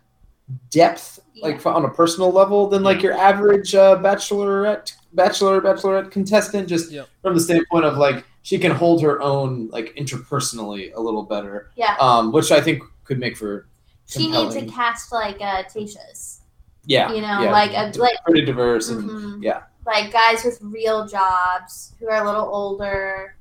depth, 0.69 1.19
like 1.41 1.63
on 1.65 1.85
a 1.85 1.89
personal 1.89 2.31
level, 2.31 2.67
than 2.67 2.83
like 2.83 3.01
your 3.01 3.13
average 3.13 3.75
uh, 3.75 3.97
bachelorette, 3.97 4.93
bachelor, 5.13 5.61
bachelorette 5.61 6.11
contestant. 6.11 6.67
Just 6.67 6.91
Yeah. 6.91 7.03
from 7.21 7.33
the 7.35 7.39
standpoint 7.41 7.85
of 7.85 7.97
like 7.97 8.25
she 8.43 8.57
can 8.57 8.71
hold 8.71 9.01
her 9.01 9.21
own 9.21 9.67
like 9.69 9.93
interpersonally 9.95 10.93
a 10.95 10.99
little 10.99 11.23
better, 11.23 11.71
Yeah. 11.75 11.95
um, 11.99 12.31
which 12.31 12.51
I 12.51 12.61
think 12.61 12.81
could 13.03 13.19
make 13.19 13.35
for 13.37 13.67
She 14.05 14.29
needs 14.31 14.55
to 14.55 14.65
cast 14.67 15.11
like 15.11 15.35
uh, 15.41 15.63
Tasha's. 15.63 16.41
yeah, 16.85 17.11
You 17.11 17.21
know, 17.21 17.41
yeah, 17.43 17.51
like 17.51 17.71
a 17.71 17.91
like 17.99 18.15
pretty 18.25 18.45
diverse 18.45 18.89
and 18.89 19.09
mhm. 19.09 19.43
yeah. 19.43 19.63
like 19.85 20.13
guys 20.13 20.45
with 20.45 20.59
real 20.61 21.05
jobs 21.07 21.93
who 21.99 22.07
are 22.09 22.23
a 22.23 22.25
little 22.25 22.45
older. 22.53 23.35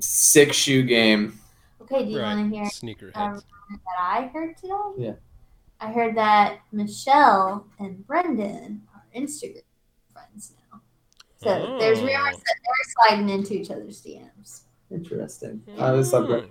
six 0.00 0.56
shoe 0.56 0.82
game. 0.82 1.38
Okay, 1.82 2.04
do 2.04 2.10
you 2.10 2.20
Right. 2.20 2.34
want 2.36 2.50
to 2.52 2.56
hear 2.56 2.66
Sneakerheads. 2.66 3.16
um, 3.16 3.34
that 3.70 3.98
I 4.00 4.26
heard 4.32 4.56
today? 4.56 4.74
Yeah. 4.96 5.12
I 5.80 5.92
heard 5.92 6.16
that 6.16 6.58
Michelle 6.72 7.66
and 7.78 8.04
Brendan 8.06 8.82
are 8.94 9.04
Instagram 9.16 9.62
friends 10.12 10.52
now. 10.72 10.80
So 11.42 11.78
there's 11.78 12.00
Oh. 12.00 12.06
rumors 12.06 12.36
that 12.36 12.56
they're 12.64 12.92
sliding 13.08 13.28
into 13.28 13.54
each 13.54 13.70
other's 13.70 14.00
DMs. 14.02 14.62
Interesting. 14.90 15.62
I 15.78 15.90
always 15.90 16.10
thought 16.10 16.24
Mm. 16.24 16.28
Brendan 16.28 16.50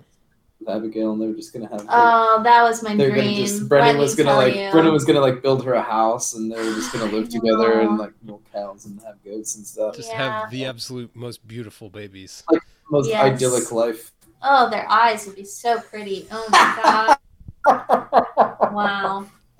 Abigail 0.68 1.12
and 1.14 1.22
they 1.22 1.28
were 1.28 1.34
just 1.34 1.54
gonna 1.54 1.68
have. 1.68 1.80
like, 1.84 1.88
Oh, 1.92 2.42
that 2.44 2.64
was 2.64 2.82
my 2.84 2.96
they're 2.96 3.12
dream. 3.12 3.26
gonna 3.26 3.36
just 3.38 3.68
Brendan 3.68 3.98
Let 3.98 4.02
was 4.02 4.16
gonna 4.16 4.34
like 4.36 4.56
you. 4.56 4.72
Brendan 4.72 4.94
was 4.94 5.06
gonna 5.06 5.20
like 5.20 5.42
build 5.42 5.64
her 5.66 5.74
a 5.74 5.82
house 5.82 6.34
and 6.34 6.52
they 6.52 6.56
were 6.58 6.74
just 6.74 6.92
gonna 6.94 7.12
live 7.12 7.28
together 7.30 7.82
and 7.82 7.98
like 7.98 8.14
milk 8.24 8.44
cows 8.54 8.86
and 8.86 9.02
have 9.02 9.22
goats 9.26 9.56
and 9.56 9.66
stuff. 9.68 9.96
Just 9.96 10.10
Yeah. 10.10 10.42
have 10.42 10.52
the 10.52 10.66
absolute 10.66 11.14
most 11.16 11.46
beautiful 11.48 11.90
babies. 11.90 12.44
Most 12.90 13.10
Yes. 13.10 13.22
idyllic 13.24 13.72
life. 13.72 14.14
Oh, 14.42 14.70
their 14.70 14.90
eyes 14.90 15.26
would 15.26 15.36
be 15.36 15.44
so 15.46 15.80
pretty. 15.82 16.28
Oh 16.32 16.46
my 16.50 17.18
god! 17.66 18.47
Wow. 18.74 19.28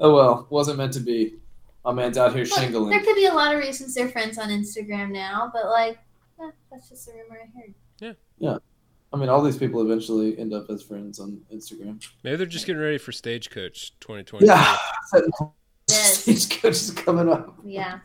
oh 0.00 0.14
well, 0.14 0.46
wasn't 0.50 0.78
meant 0.78 0.92
to 0.94 1.00
be. 1.00 1.34
My 1.84 1.92
man's 1.92 2.18
out 2.18 2.34
here 2.34 2.44
Look, 2.44 2.90
there 2.90 3.02
could 3.02 3.14
be 3.14 3.26
a 3.26 3.32
lot 3.32 3.54
of 3.54 3.60
reasons 3.60 3.94
they're 3.94 4.08
friends 4.08 4.36
on 4.36 4.48
Instagram 4.50 5.10
now, 5.10 5.50
but 5.52 5.66
like, 5.66 5.98
eh, 6.40 6.50
that's 6.70 6.88
just 6.88 7.08
a 7.08 7.12
rumor 7.12 7.40
I 7.42 7.58
heard. 7.58 7.74
Yeah. 8.00 8.12
Yeah. 8.38 8.58
I 9.12 9.16
mean, 9.16 9.30
all 9.30 9.40
these 9.40 9.56
people 9.56 9.80
eventually 9.80 10.38
end 10.38 10.52
up 10.52 10.68
as 10.68 10.82
friends 10.82 11.18
on 11.18 11.40
Instagram. 11.52 12.04
Maybe 12.24 12.36
they're 12.36 12.46
just 12.46 12.66
getting 12.66 12.82
ready 12.82 12.98
for 12.98 13.10
Stagecoach 13.12 13.98
2020. 14.00 14.46
Yeah, 14.46 14.76
Yes. 15.88 16.18
Stagecoach 16.18 16.72
is 16.72 16.90
coming 16.90 17.30
up. 17.30 17.56
Yeah. 17.64 18.00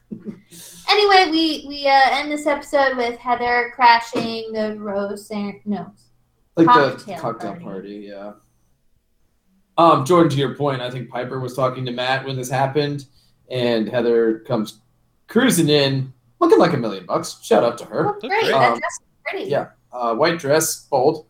Anyway, 0.90 1.32
we 1.32 1.66
we 1.68 1.86
uh, 1.88 2.10
end 2.12 2.32
this 2.32 2.48
episode 2.48 2.96
with 2.96 3.20
Heather 3.20 3.74
crashing 3.76 4.54
the 4.54 4.78
rose. 4.80 5.28
Cer- 5.28 5.60
no. 5.66 5.92
like 6.56 6.68
Cocktail 6.68 7.16
the 7.16 7.22
cocktail 7.22 7.52
party. 7.52 7.64
party. 7.66 8.06
yeah. 8.10 8.34
Um, 9.78 10.06
Jordan, 10.06 10.30
to 10.32 10.38
your 10.38 10.56
point, 10.56 10.82
I 10.82 10.90
think 10.92 11.10
Piper 11.10 11.40
was 11.40 11.56
talking 11.56 11.86
to 11.86 11.92
Matt 11.92 12.26
when 12.26 12.36
this 12.36 12.50
happened, 12.50 13.06
and 13.50 13.90
Heather 13.90 14.40
comes 14.40 14.80
cruising 15.28 15.70
in, 15.70 16.14
looking 16.40 16.60
like 16.60 16.74
a 16.74 16.78
million 16.78 17.06
bucks. 17.06 17.40
Shout 17.44 17.64
out 17.64 17.78
to 17.80 17.86
her. 17.86 18.10
Oh, 18.10 18.20
great. 18.20 18.30
great. 18.30 18.52
That 18.52 18.72
Um, 18.74 18.80
dress 18.80 18.94
is 18.94 19.00
pretty. 19.26 19.50
yeah. 19.50 19.70
Uh, 19.92 20.14
white 20.16 20.38
dress, 20.40 20.86
bold. 20.90 21.26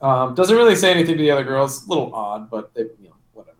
Um, 0.00 0.34
doesn't 0.34 0.56
really 0.56 0.74
say 0.76 0.90
anything 0.90 1.16
to 1.16 1.22
the 1.22 1.30
other 1.30 1.44
girls. 1.44 1.84
A 1.86 1.88
little 1.88 2.14
odd, 2.14 2.50
but 2.50 2.72
they, 2.74 2.82
you 3.00 3.08
know, 3.08 3.14
whatever. 3.32 3.58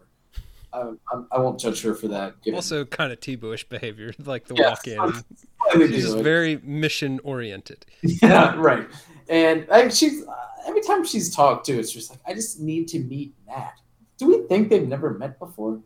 Um, 0.73 0.99
I'm, 1.13 1.27
I 1.33 1.39
won't 1.39 1.59
judge 1.61 1.83
her 1.83 1.95
for 1.95 2.09
that. 2.09 2.41
given- 2.43 2.57
Also, 2.57 2.85
kind 2.85 3.13
of 3.13 3.21
T-Bush 3.21 3.65
behavior, 3.65 4.13
like 4.25 4.47
the 4.47 4.55
Yes. 4.57 4.79
walk-in. 4.87 5.25
Slightly 5.73 5.93
She's 5.95 6.05
just 6.05 6.19
very 6.19 6.59
mission-oriented. 6.63 7.87
Yeah, 8.03 8.55
right. 8.57 8.87
And 9.29 9.67
I, 9.71 9.89
she's 9.89 10.27
uh, 10.27 10.35
every 10.67 10.83
time 10.83 11.05
she's 11.05 11.35
talked 11.35 11.67
to, 11.67 11.79
it's 11.79 11.91
just 11.93 12.11
like 12.11 12.21
I 12.27 12.35
just 12.35 12.61
need 12.61 12.89
to 12.89 12.99
meet 12.99 13.35
Matt. 13.47 13.75
Do 14.19 14.27
we 14.29 14.47
think 14.49 14.69
they've 14.71 14.87
never 14.87 15.15
met 15.15 15.39
before? 15.39 15.81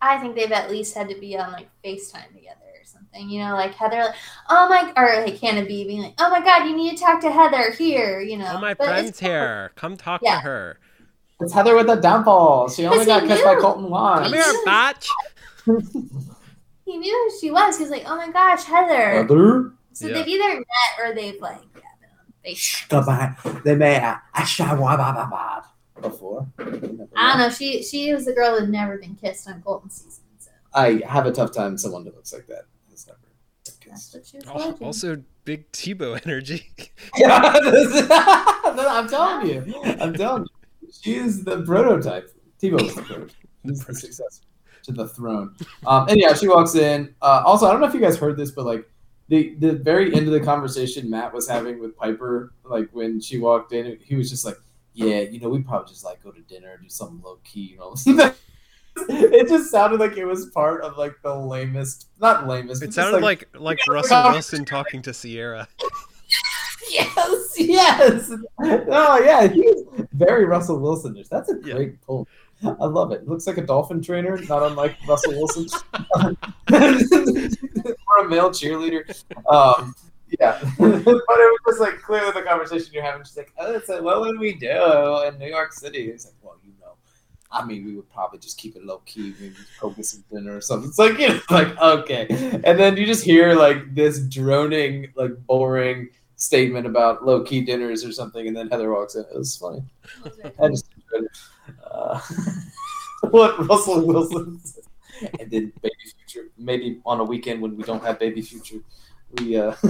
I 0.00 0.18
think 0.18 0.36
they've 0.36 0.52
at 0.52 0.70
least 0.70 0.94
had 0.94 1.08
to 1.08 1.18
be 1.18 1.36
on 1.38 1.52
like 1.52 1.68
FaceTime 1.84 2.28
together 2.34 2.60
or 2.78 2.84
something. 2.84 3.28
You 3.30 3.40
know, 3.44 3.54
like 3.54 3.74
Heather, 3.74 3.96
like, 3.96 4.14
oh 4.50 4.68
my, 4.68 4.92
or 4.96 5.24
like 5.24 5.38
Hannah 5.40 5.64
B 5.64 5.84
being 5.86 6.02
like, 6.02 6.14
oh 6.18 6.28
my 6.30 6.40
God, 6.44 6.66
you 6.68 6.76
need 6.76 6.96
to 6.96 7.02
talk 7.02 7.20
to 7.22 7.30
Heather 7.32 7.72
here. 7.72 8.20
You 8.20 8.36
know, 8.36 8.52
Oh, 8.56 8.60
my 8.60 8.74
But 8.74 8.88
friend's 8.88 9.18
here. 9.18 9.72
Come 9.76 9.96
talk 9.96 10.20
Yeah. 10.22 10.34
to 10.36 10.40
her. 10.42 10.78
It's 11.40 11.52
Heather 11.52 11.74
with 11.74 11.86
the 11.86 11.96
downfall. 11.96 12.68
She 12.70 12.86
only 12.86 13.06
got 13.06 13.22
he 13.22 13.28
kissed 13.28 13.44
by 13.44 13.54
knew. 13.54 13.60
Colton 13.60 13.88
Wine. 13.90 14.22
Come 14.24 14.32
here, 14.34 14.52
batch. 14.64 15.08
He 16.84 16.98
knew 16.98 17.30
who 17.30 17.38
she 17.40 17.50
was. 17.50 17.78
He's 17.78 17.90
like, 17.90 18.04
oh 18.06 18.16
my 18.16 18.30
gosh, 18.30 18.64
Heather. 18.64 19.10
Heather? 19.22 19.72
So 19.94 20.06
Yeah. 20.06 20.14
they've 20.14 20.28
either 20.28 20.54
met 20.56 20.98
or 21.00 21.14
they've 21.14 21.40
like 21.40 21.60
yeah, 22.44 22.52
been 22.52 23.00
on 23.00 23.34
FaceTime. 23.34 23.34
Goodbye. 23.44 23.60
They 23.64 23.74
may 23.74 23.96
a 23.96 24.20
shawabababad 24.36 25.64
before. 26.00 26.46
I 26.58 26.64
don't 26.64 27.38
know. 27.38 27.50
She 27.50 27.82
she 27.82 28.12
was 28.12 28.24
the 28.24 28.32
girl 28.32 28.58
who'd 28.58 28.70
never 28.70 28.98
been 28.98 29.14
kissed 29.14 29.48
on 29.48 29.62
Colton 29.62 29.90
season. 29.90 30.24
So 30.38 30.50
I 30.74 31.02
have 31.06 31.26
a 31.26 31.32
tough 31.32 31.52
time 31.52 31.78
someone 31.78 32.04
that 32.04 32.14
looks 32.14 32.32
like 32.32 32.46
that 32.48 32.64
has 32.90 33.06
never 33.06 33.18
been 33.20 33.90
That's 33.90 34.14
what 34.14 34.26
she 34.26 34.36
was 34.38 34.46
Oh, 34.48 34.76
also, 34.84 35.22
big 35.44 35.70
Tebow 35.72 36.20
energy. 36.24 36.70
Yeah, 37.16 37.52
I'm 38.64 39.08
telling 39.08 39.48
you. 39.48 39.74
I'm 40.00 40.14
telling 40.14 40.42
you. 40.42 40.88
She 41.00 41.14
is 41.16 41.44
the 41.44 41.62
prototype. 41.62 42.30
Tebow 42.60 42.82
is 42.82 42.94
the 42.94 43.02
prototype. 43.02 43.36
He's 43.62 43.84
the 43.84 43.94
successor 43.94 44.42
to 44.84 44.92
the 44.92 45.08
throne. 45.08 45.54
Um, 45.86 46.08
and 46.08 46.18
yeah, 46.20 46.34
she 46.34 46.48
walks 46.48 46.74
in. 46.74 47.14
Uh, 47.22 47.42
also, 47.44 47.66
I 47.66 47.72
don't 47.72 47.80
know 47.80 47.86
if 47.86 47.94
you 47.94 48.00
guys 48.00 48.16
heard 48.16 48.36
this, 48.36 48.50
but 48.50 48.64
like 48.64 48.88
the 49.28 49.54
the 49.54 49.72
very 49.72 50.14
end 50.14 50.26
of 50.26 50.32
the 50.32 50.40
conversation 50.40 51.08
Matt 51.08 51.32
was 51.32 51.48
having 51.48 51.78
with 51.80 51.96
Piper, 51.96 52.52
like 52.64 52.88
when 52.92 53.20
she 53.20 53.38
walked 53.38 53.72
in, 53.72 53.98
he 54.02 54.14
was 54.16 54.28
just 54.30 54.44
like, 54.44 54.58
"Yeah, 54.92 55.20
you 55.20 55.40
know, 55.40 55.48
we 55.48 55.60
probably 55.62 55.88
just 55.88 56.04
like 56.04 56.22
go 56.22 56.30
to 56.30 56.40
dinner, 56.42 56.78
do 56.82 56.88
something 56.88 57.20
low 57.22 57.38
key, 57.44 57.72
you 57.72 57.78
know." 57.78 57.94
it 59.08 59.48
just 59.48 59.70
sounded 59.70 59.98
like 59.98 60.16
it 60.16 60.24
was 60.24 60.46
part 60.50 60.82
of 60.82 60.96
like 60.98 61.14
the 61.22 61.34
lamest, 61.34 62.08
not 62.20 62.46
lamest. 62.46 62.82
It 62.82 62.94
sounded 62.94 63.22
like 63.22 63.48
like 63.58 63.78
Russell 63.88 64.32
Wilson 64.32 64.64
talking 64.64 65.02
to 65.02 65.12
Ciara. 65.12 65.68
yes, 66.90 67.54
yes. 67.58 68.32
Oh 68.60 69.20
yeah, 69.24 69.46
he's 69.48 69.82
very 70.12 70.44
Russell 70.44 70.78
Wilsonish. 70.80 71.28
That's 71.28 71.50
a 71.50 71.56
Yeah. 71.64 71.74
great 71.74 72.02
pull. 72.02 72.28
I 72.80 72.86
love 72.86 73.12
it. 73.12 73.22
it. 73.22 73.28
Looks 73.28 73.46
like 73.46 73.58
a 73.58 73.62
dolphin 73.62 74.02
trainer, 74.02 74.36
not 74.48 74.62
unlike 74.62 74.96
Russell 75.08 75.32
Wilson, 75.32 75.66
or 76.18 76.36
a 78.20 78.28
male 78.28 78.50
cheerleader. 78.50 79.04
Um, 79.48 79.94
yeah, 80.40 80.58
but 80.78 80.96
it 80.98 81.06
was 81.06 81.60
just 81.66 81.80
like 81.80 82.00
clearly 82.00 82.32
the 82.32 82.42
conversation 82.42 82.92
you're 82.92 83.02
having. 83.02 83.24
She's 83.24 83.36
like, 83.36 83.52
"Oh, 83.58 83.72
it's 83.72 83.88
like, 83.88 84.02
what 84.02 84.20
would 84.20 84.38
we 84.38 84.54
do 84.54 85.22
in 85.26 85.38
New 85.38 85.48
York 85.48 85.72
City?" 85.72 86.08
It's 86.08 86.24
like, 86.24 86.34
"Well, 86.42 86.56
you 86.64 86.72
know, 86.80 86.94
I 87.52 87.64
mean, 87.64 87.84
we 87.84 87.94
would 87.94 88.10
probably 88.10 88.38
just 88.38 88.58
keep 88.58 88.76
it 88.76 88.84
low 88.84 88.98
key, 89.06 89.34
maybe 89.38 89.54
go 89.80 89.90
get 89.90 90.06
some 90.06 90.24
dinner 90.32 90.56
or 90.56 90.60
something." 90.60 90.88
It's 90.88 90.98
like, 90.98 91.18
you 91.18 91.28
know, 91.28 91.40
like 91.50 91.78
okay, 91.78 92.26
and 92.64 92.78
then 92.78 92.96
you 92.96 93.06
just 93.06 93.24
hear 93.24 93.54
like 93.54 93.94
this 93.94 94.20
droning, 94.20 95.12
like 95.14 95.32
boring 95.46 96.08
statement 96.36 96.86
about 96.86 97.24
low 97.24 97.42
key 97.42 97.60
dinners 97.60 98.04
or 98.04 98.12
something, 98.12 98.48
and 98.48 98.56
then 98.56 98.68
Heather 98.68 98.92
walks 98.92 99.14
in. 99.14 99.22
It 99.22 99.36
was 99.36 99.56
funny. 99.56 99.84
I 100.58 100.68
just 100.68 100.88
enjoyed 100.96 101.26
it. 101.26 101.38
Uh, 103.22 103.28
what 103.30 103.68
Russell 103.68 104.04
Wilson 104.06 104.60
said. 104.64 104.84
and 105.40 105.50
then 105.50 105.72
Baby 105.80 105.94
Future. 106.18 106.48
Maybe 106.58 107.00
on 107.06 107.20
a 107.20 107.24
weekend 107.24 107.62
when 107.62 107.76
we 107.76 107.84
don't 107.84 108.02
have 108.04 108.18
Baby 108.18 108.42
Future, 108.42 108.78
we 109.38 109.56
uh 109.56 109.74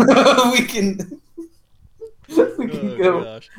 we 0.53 0.65
can 0.67 1.21
we 2.29 2.69
can 2.69 2.91
Oh, 2.93 2.97
go 2.99 3.25
gosh. 3.25 3.51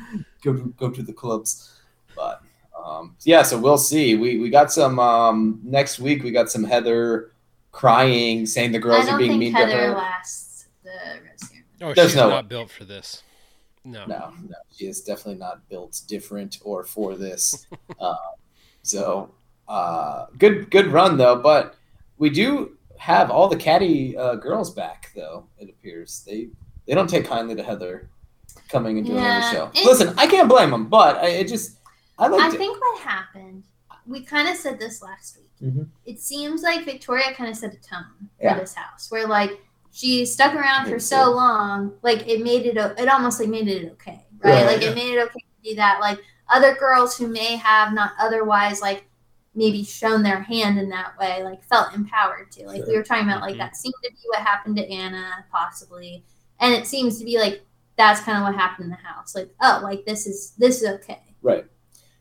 go 0.42 0.52
to, 0.54 0.74
go 0.78 0.90
to 0.90 1.02
the 1.02 1.12
clubs. 1.12 1.80
But 2.14 2.40
um, 2.82 3.16
yeah, 3.24 3.42
so 3.42 3.58
we'll 3.58 3.78
see. 3.78 4.14
We 4.14 4.38
we 4.38 4.48
got 4.48 4.72
some 4.72 4.98
um, 4.98 5.60
next 5.62 5.98
week. 5.98 6.22
We 6.22 6.30
got 6.30 6.50
some 6.50 6.64
Heather 6.64 7.32
crying, 7.72 8.46
saying 8.46 8.72
the 8.72 8.78
girls 8.78 9.08
are 9.08 9.18
being 9.18 9.38
mean 9.38 9.52
Heather 9.52 9.72
to 9.72 9.78
her. 9.78 9.94
lasts 9.94 10.68
the 10.84 10.90
rest. 11.24 11.52
Oh, 11.82 11.92
There's 11.92 12.10
she's 12.12 12.16
no 12.16 12.30
not 12.30 12.44
way. 12.44 12.48
built 12.48 12.70
for 12.70 12.84
this. 12.84 13.22
No. 13.84 14.04
No, 14.06 14.32
no, 14.48 14.56
she 14.74 14.86
is 14.86 15.00
definitely 15.02 15.38
not 15.38 15.68
built 15.68 16.00
different 16.08 16.58
or 16.64 16.82
for 16.84 17.14
this. 17.14 17.66
uh, 18.00 18.14
so, 18.86 19.30
uh, 19.68 20.26
good, 20.38 20.70
good 20.70 20.86
run 20.88 21.16
though. 21.16 21.36
But 21.36 21.74
we 22.18 22.30
do 22.30 22.76
have 22.98 23.30
all 23.30 23.48
the 23.48 23.56
caddy 23.56 24.16
uh, 24.16 24.36
girls 24.36 24.72
back, 24.72 25.10
though. 25.14 25.46
It 25.58 25.68
appears 25.68 26.22
they 26.26 26.48
they 26.86 26.94
don't 26.94 27.10
take 27.10 27.26
kindly 27.26 27.54
to 27.56 27.62
Heather 27.62 28.08
coming 28.68 28.98
and 28.98 29.06
doing 29.06 29.18
Yeah, 29.18 29.40
the 29.40 29.50
show. 29.56 29.70
it- 29.74 29.84
Listen, 29.84 30.14
I 30.16 30.26
can't 30.26 30.48
blame 30.48 30.70
them, 30.70 30.86
but 30.88 31.16
I, 31.16 31.28
it 31.28 31.48
just 31.48 31.78
I 32.18 32.28
like 32.28 32.40
I 32.42 32.50
to. 32.50 32.56
think 32.58 32.80
what 32.80 33.00
happened, 33.00 33.64
we 34.06 34.22
kind 34.22 34.48
of 34.48 34.56
said 34.56 34.78
this 34.78 35.02
last 35.02 35.36
week. 35.36 35.50
Mhm. 35.72 35.86
It 36.04 36.20
seems 36.20 36.62
like 36.62 36.84
Victoria 36.84 37.32
kind 37.34 37.50
of 37.50 37.56
set 37.56 37.72
a 37.74 37.80
tone 37.80 38.28
Yeah. 38.40 38.54
for 38.54 38.60
this 38.60 38.74
house, 38.74 39.10
where 39.10 39.26
like 39.26 39.60
she 39.92 40.24
stuck 40.26 40.54
around 40.54 40.88
for 40.88 40.96
It 40.96 41.00
so 41.02 41.30
long, 41.32 41.92
like 42.02 42.26
it 42.28 42.42
made 42.42 42.66
it. 42.66 42.76
It 42.76 43.08
almost 43.08 43.40
like 43.40 43.48
made 43.48 43.68
it 43.68 43.90
okay, 43.92 44.24
right? 44.42 44.52
Right, 44.52 44.66
like 44.66 44.82
yeah. 44.82 44.90
it 44.90 44.94
made 44.94 45.14
it 45.14 45.22
okay 45.24 45.40
to 45.40 45.70
do 45.70 45.76
that. 45.76 46.00
Like 46.00 46.18
other 46.48 46.74
girls 46.74 47.16
who 47.16 47.26
may 47.28 47.56
have 47.56 47.92
not 47.92 48.12
otherwise 48.18 48.80
like 48.80 49.04
maybe 49.54 49.82
shown 49.82 50.22
their 50.22 50.40
hand 50.40 50.78
in 50.78 50.88
that 50.90 51.18
way, 51.18 51.42
like 51.42 51.64
felt 51.64 51.94
empowered 51.94 52.52
to. 52.52 52.66
Like 52.66 52.84
we 52.86 52.94
were 52.96 53.02
talking 53.02 53.24
about, 53.26 53.40
like 53.40 53.54
Mhm. 53.54 53.58
that 53.58 53.76
seemed 53.76 53.94
to 54.04 54.10
be 54.10 54.18
what 54.26 54.40
happened 54.40 54.76
to 54.76 54.88
Anna, 54.90 55.44
possibly, 55.50 56.22
and 56.60 56.74
it 56.74 56.86
seems 56.86 57.18
to 57.18 57.24
be 57.24 57.38
like 57.38 57.62
that's 57.96 58.20
kind 58.20 58.36
of 58.36 58.44
what 58.44 58.54
happened 58.54 58.84
in 58.84 58.90
the 58.90 58.96
house. 58.96 59.34
Like 59.34 59.50
oh, 59.62 59.80
like 59.82 60.04
this 60.04 60.26
is 60.26 60.52
this 60.58 60.82
is 60.82 60.88
okay. 60.96 61.20
Right. 61.42 61.64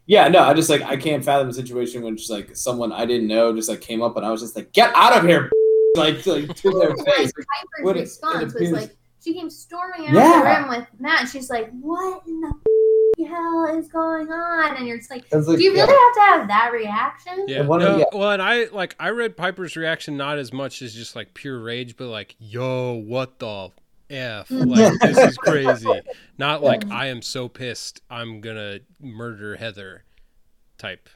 Yeah, 0.07 0.27
no, 0.27 0.39
I 0.43 0.53
just 0.53 0.69
like 0.69 0.81
I 0.83 0.95
can't 0.97 1.25
fathom 1.25 1.49
a 1.49 1.53
situation 1.53 2.03
when 2.03 2.15
just 2.15 2.29
like 2.29 2.55
someone 2.55 2.91
I 2.93 3.05
didn't 3.05 3.27
know 3.27 3.53
just 3.55 3.67
like 3.69 3.81
came 3.81 4.01
up 4.01 4.15
and 4.17 4.25
I 4.25 4.31
was 4.31 4.41
just 4.41 4.55
like, 4.55 4.71
get 4.71 4.93
out 4.95 5.17
of 5.17 5.23
here, 5.25 5.51
like 5.97 6.21
to, 6.23 6.33
like, 6.33 6.55
to 6.57 6.69
their 6.71 6.95
face. 6.95 7.31
Piper's 7.33 7.83
what 7.83 7.95
response 7.95 8.53
was 8.53 8.71
like 8.71 8.95
she 9.23 9.33
came 9.33 9.49
storming 9.49 10.07
out 10.07 10.13
Yeah. 10.13 10.37
of 10.37 10.43
the 10.43 10.69
room 10.69 10.79
with 10.79 10.87
Matt, 10.99 11.21
and 11.21 11.29
she's 11.29 11.49
like, 11.49 11.71
"What 11.81 12.21
in 12.27 12.39
the 12.41 12.53
hell 13.25 13.65
is 13.77 13.87
going 13.87 14.31
on?" 14.31 14.77
And 14.77 14.87
you're 14.87 14.97
just 14.97 15.09
like, 15.09 15.25
like, 15.31 15.45
"Do 15.57 15.63
you 15.63 15.73
yeah. 15.73 15.83
really 15.83 15.93
have 15.93 16.13
to 16.13 16.21
have 16.21 16.47
that 16.47 16.69
reaction?" 16.71 17.45
Yeah. 17.47 17.59
And 17.61 17.69
one 17.69 17.79
no, 17.79 17.97
yeah. 17.97 18.05
Well, 18.13 18.31
and 18.31 18.41
I 18.41 18.65
like 18.65 18.95
I 18.99 19.09
read 19.09 19.37
Piper's 19.37 19.75
reaction 19.75 20.17
not 20.17 20.37
as 20.37 20.53
much 20.53 20.81
as 20.81 20.93
just 20.93 21.15
like 21.15 21.33
pure 21.33 21.59
rage, 21.59 21.97
but 21.97 22.07
like, 22.07 22.35
yo, 22.39 22.93
what 22.93 23.39
the 23.39 23.71
f? 24.09 24.49
Like 24.51 24.99
this 25.01 25.17
is 25.17 25.37
crazy. 25.37 26.01
Not 26.37 26.63
like 26.63 26.89
I 26.89 27.07
am 27.07 27.21
so 27.21 27.47
pissed 27.47 28.01
I'm 28.09 28.41
gonna 28.41 28.79
murder 28.99 29.55
Heather 29.55 30.03
type. 30.77 31.09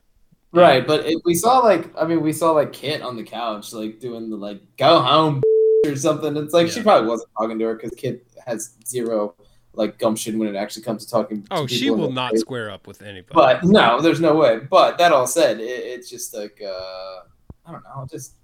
Right, 0.51 0.85
but 0.85 1.05
it, 1.05 1.21
we 1.25 1.35
saw 1.35 1.59
like 1.59 1.91
I 1.97 2.05
mean 2.05 2.21
we 2.21 2.33
saw 2.33 2.51
like 2.51 2.73
Kit 2.73 3.01
on 3.01 3.15
the 3.15 3.23
couch 3.23 3.71
like 3.73 3.99
doing 3.99 4.29
the 4.29 4.35
like 4.35 4.61
go 4.77 4.99
home 4.99 5.43
or 5.85 5.95
something. 5.95 6.35
It's 6.37 6.53
like 6.53 6.69
she 6.69 6.81
probably 6.81 7.07
wasn't 7.07 7.29
talking 7.37 7.59
to 7.59 7.65
her 7.65 7.75
because 7.75 7.91
Kit 7.91 8.25
has 8.45 8.75
zero 8.85 9.35
like 9.79 9.97
gumption 9.97 10.37
when 10.37 10.47
it 10.53 10.55
actually 10.57 10.83
comes 10.83 11.05
to 11.05 11.11
talking. 11.11 11.41
to 11.43 11.47
Oh, 11.51 11.65
she 11.65 11.89
will 11.89 12.11
not 12.11 12.31
face. 12.31 12.41
square 12.41 12.69
up 12.69 12.85
with 12.85 13.01
anybody. 13.01 13.33
But 13.33 13.63
no, 13.63 14.01
there's 14.01 14.19
no 14.19 14.35
way. 14.35 14.59
But 14.59 14.97
that 14.99 15.11
all 15.13 15.25
said, 15.25 15.59
it, 15.59 15.63
it's 15.63 16.09
just 16.09 16.33
like 16.35 16.61
uh 16.63 17.19
I 17.65 17.71
don't 17.71 17.83
know, 17.83 18.05
just 18.11 18.35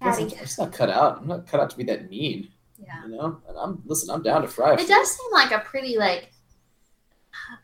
Patty. 0.00 0.22
I'm 0.24 0.28
just 0.30 0.58
not 0.58 0.72
cut 0.72 0.90
out. 0.90 1.18
I'm 1.18 1.26
not 1.28 1.46
cut 1.46 1.60
out 1.60 1.70
to 1.70 1.76
be 1.76 1.84
that 1.84 2.08
mean, 2.10 2.48
Yeah. 2.78 3.04
you 3.06 3.16
know. 3.16 3.40
And 3.48 3.56
I'm 3.58 3.82
listen. 3.86 4.10
I'm 4.10 4.22
down 4.22 4.42
to 4.42 4.48
fry. 4.48 4.74
It 4.74 4.86
does 4.88 5.10
seem 5.10 5.32
like 5.32 5.50
a 5.50 5.60
pretty 5.60 5.96
like 5.98 6.30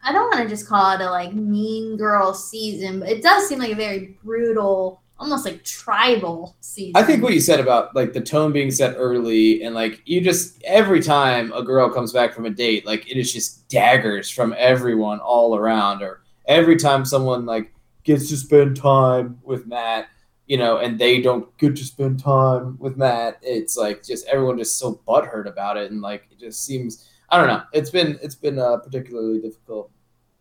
I 0.03 0.13
don't 0.13 0.29
want 0.35 0.43
to 0.43 0.49
just 0.49 0.67
call 0.67 0.93
it 0.93 1.01
a 1.01 1.11
like 1.11 1.33
mean 1.35 1.97
girl 1.97 2.35
season, 2.35 3.01
but 3.01 3.09
it 3.11 3.23
does 3.23 3.49
seem 3.49 3.59
like 3.61 3.73
a 3.73 3.77
very 3.77 4.19
brutal, 4.25 5.00
almost 5.21 5.45
like 5.45 5.63
tribal 5.63 6.57
season. 6.61 6.93
I 6.97 7.03
think 7.05 7.23
what 7.23 7.35
you 7.35 7.41
said 7.41 7.61
about 7.61 7.95
like 7.95 8.13
the 8.13 8.21
tone 8.21 8.53
being 8.53 8.71
set 8.71 8.95
early 8.97 9.63
and 9.63 9.75
like 9.75 10.03
you 10.07 10.21
just 10.21 10.63
every 10.65 11.03
time 11.03 11.53
a 11.53 11.63
girl 11.63 11.91
comes 11.91 12.13
back 12.13 12.33
from 12.33 12.47
a 12.47 12.51
date, 12.51 12.87
like 12.87 13.09
it 13.09 13.19
is 13.19 13.33
just 13.33 13.69
daggers 13.69 14.31
from 14.31 14.55
everyone 14.57 15.21
all 15.21 15.55
around 15.55 16.03
or 16.03 16.23
every 16.47 16.77
time 16.77 17.05
someone 17.05 17.45
like 17.45 17.73
gets 18.03 18.29
to 18.31 18.37
spend 18.37 18.77
time 18.77 19.39
with 19.43 19.67
Matt, 19.67 20.09
you 20.47 20.57
know, 20.57 20.79
and 20.79 20.99
they 20.99 21.21
don't 21.21 21.57
get 21.59 21.77
to 21.77 21.85
spend 21.85 22.19
time 22.19 22.79
with 22.81 22.97
Matt, 22.97 23.39
it's 23.43 23.77
like 23.77 24.03
just 24.03 24.27
everyone 24.27 24.59
just 24.59 24.79
so 24.79 25.01
butthurt 25.07 25.47
about 25.47 25.77
it 25.77 25.91
and 25.91 26.01
like 26.01 26.25
it 26.31 26.41
just 26.41 26.65
seems 26.65 27.09
I 27.29 27.39
don't 27.39 27.47
know. 27.47 27.63
It's 27.73 27.91
been 27.91 28.19
it's 28.23 28.35
been 28.35 28.59
uh, 28.59 28.79
particularly 28.79 29.41
difficult 29.41 29.93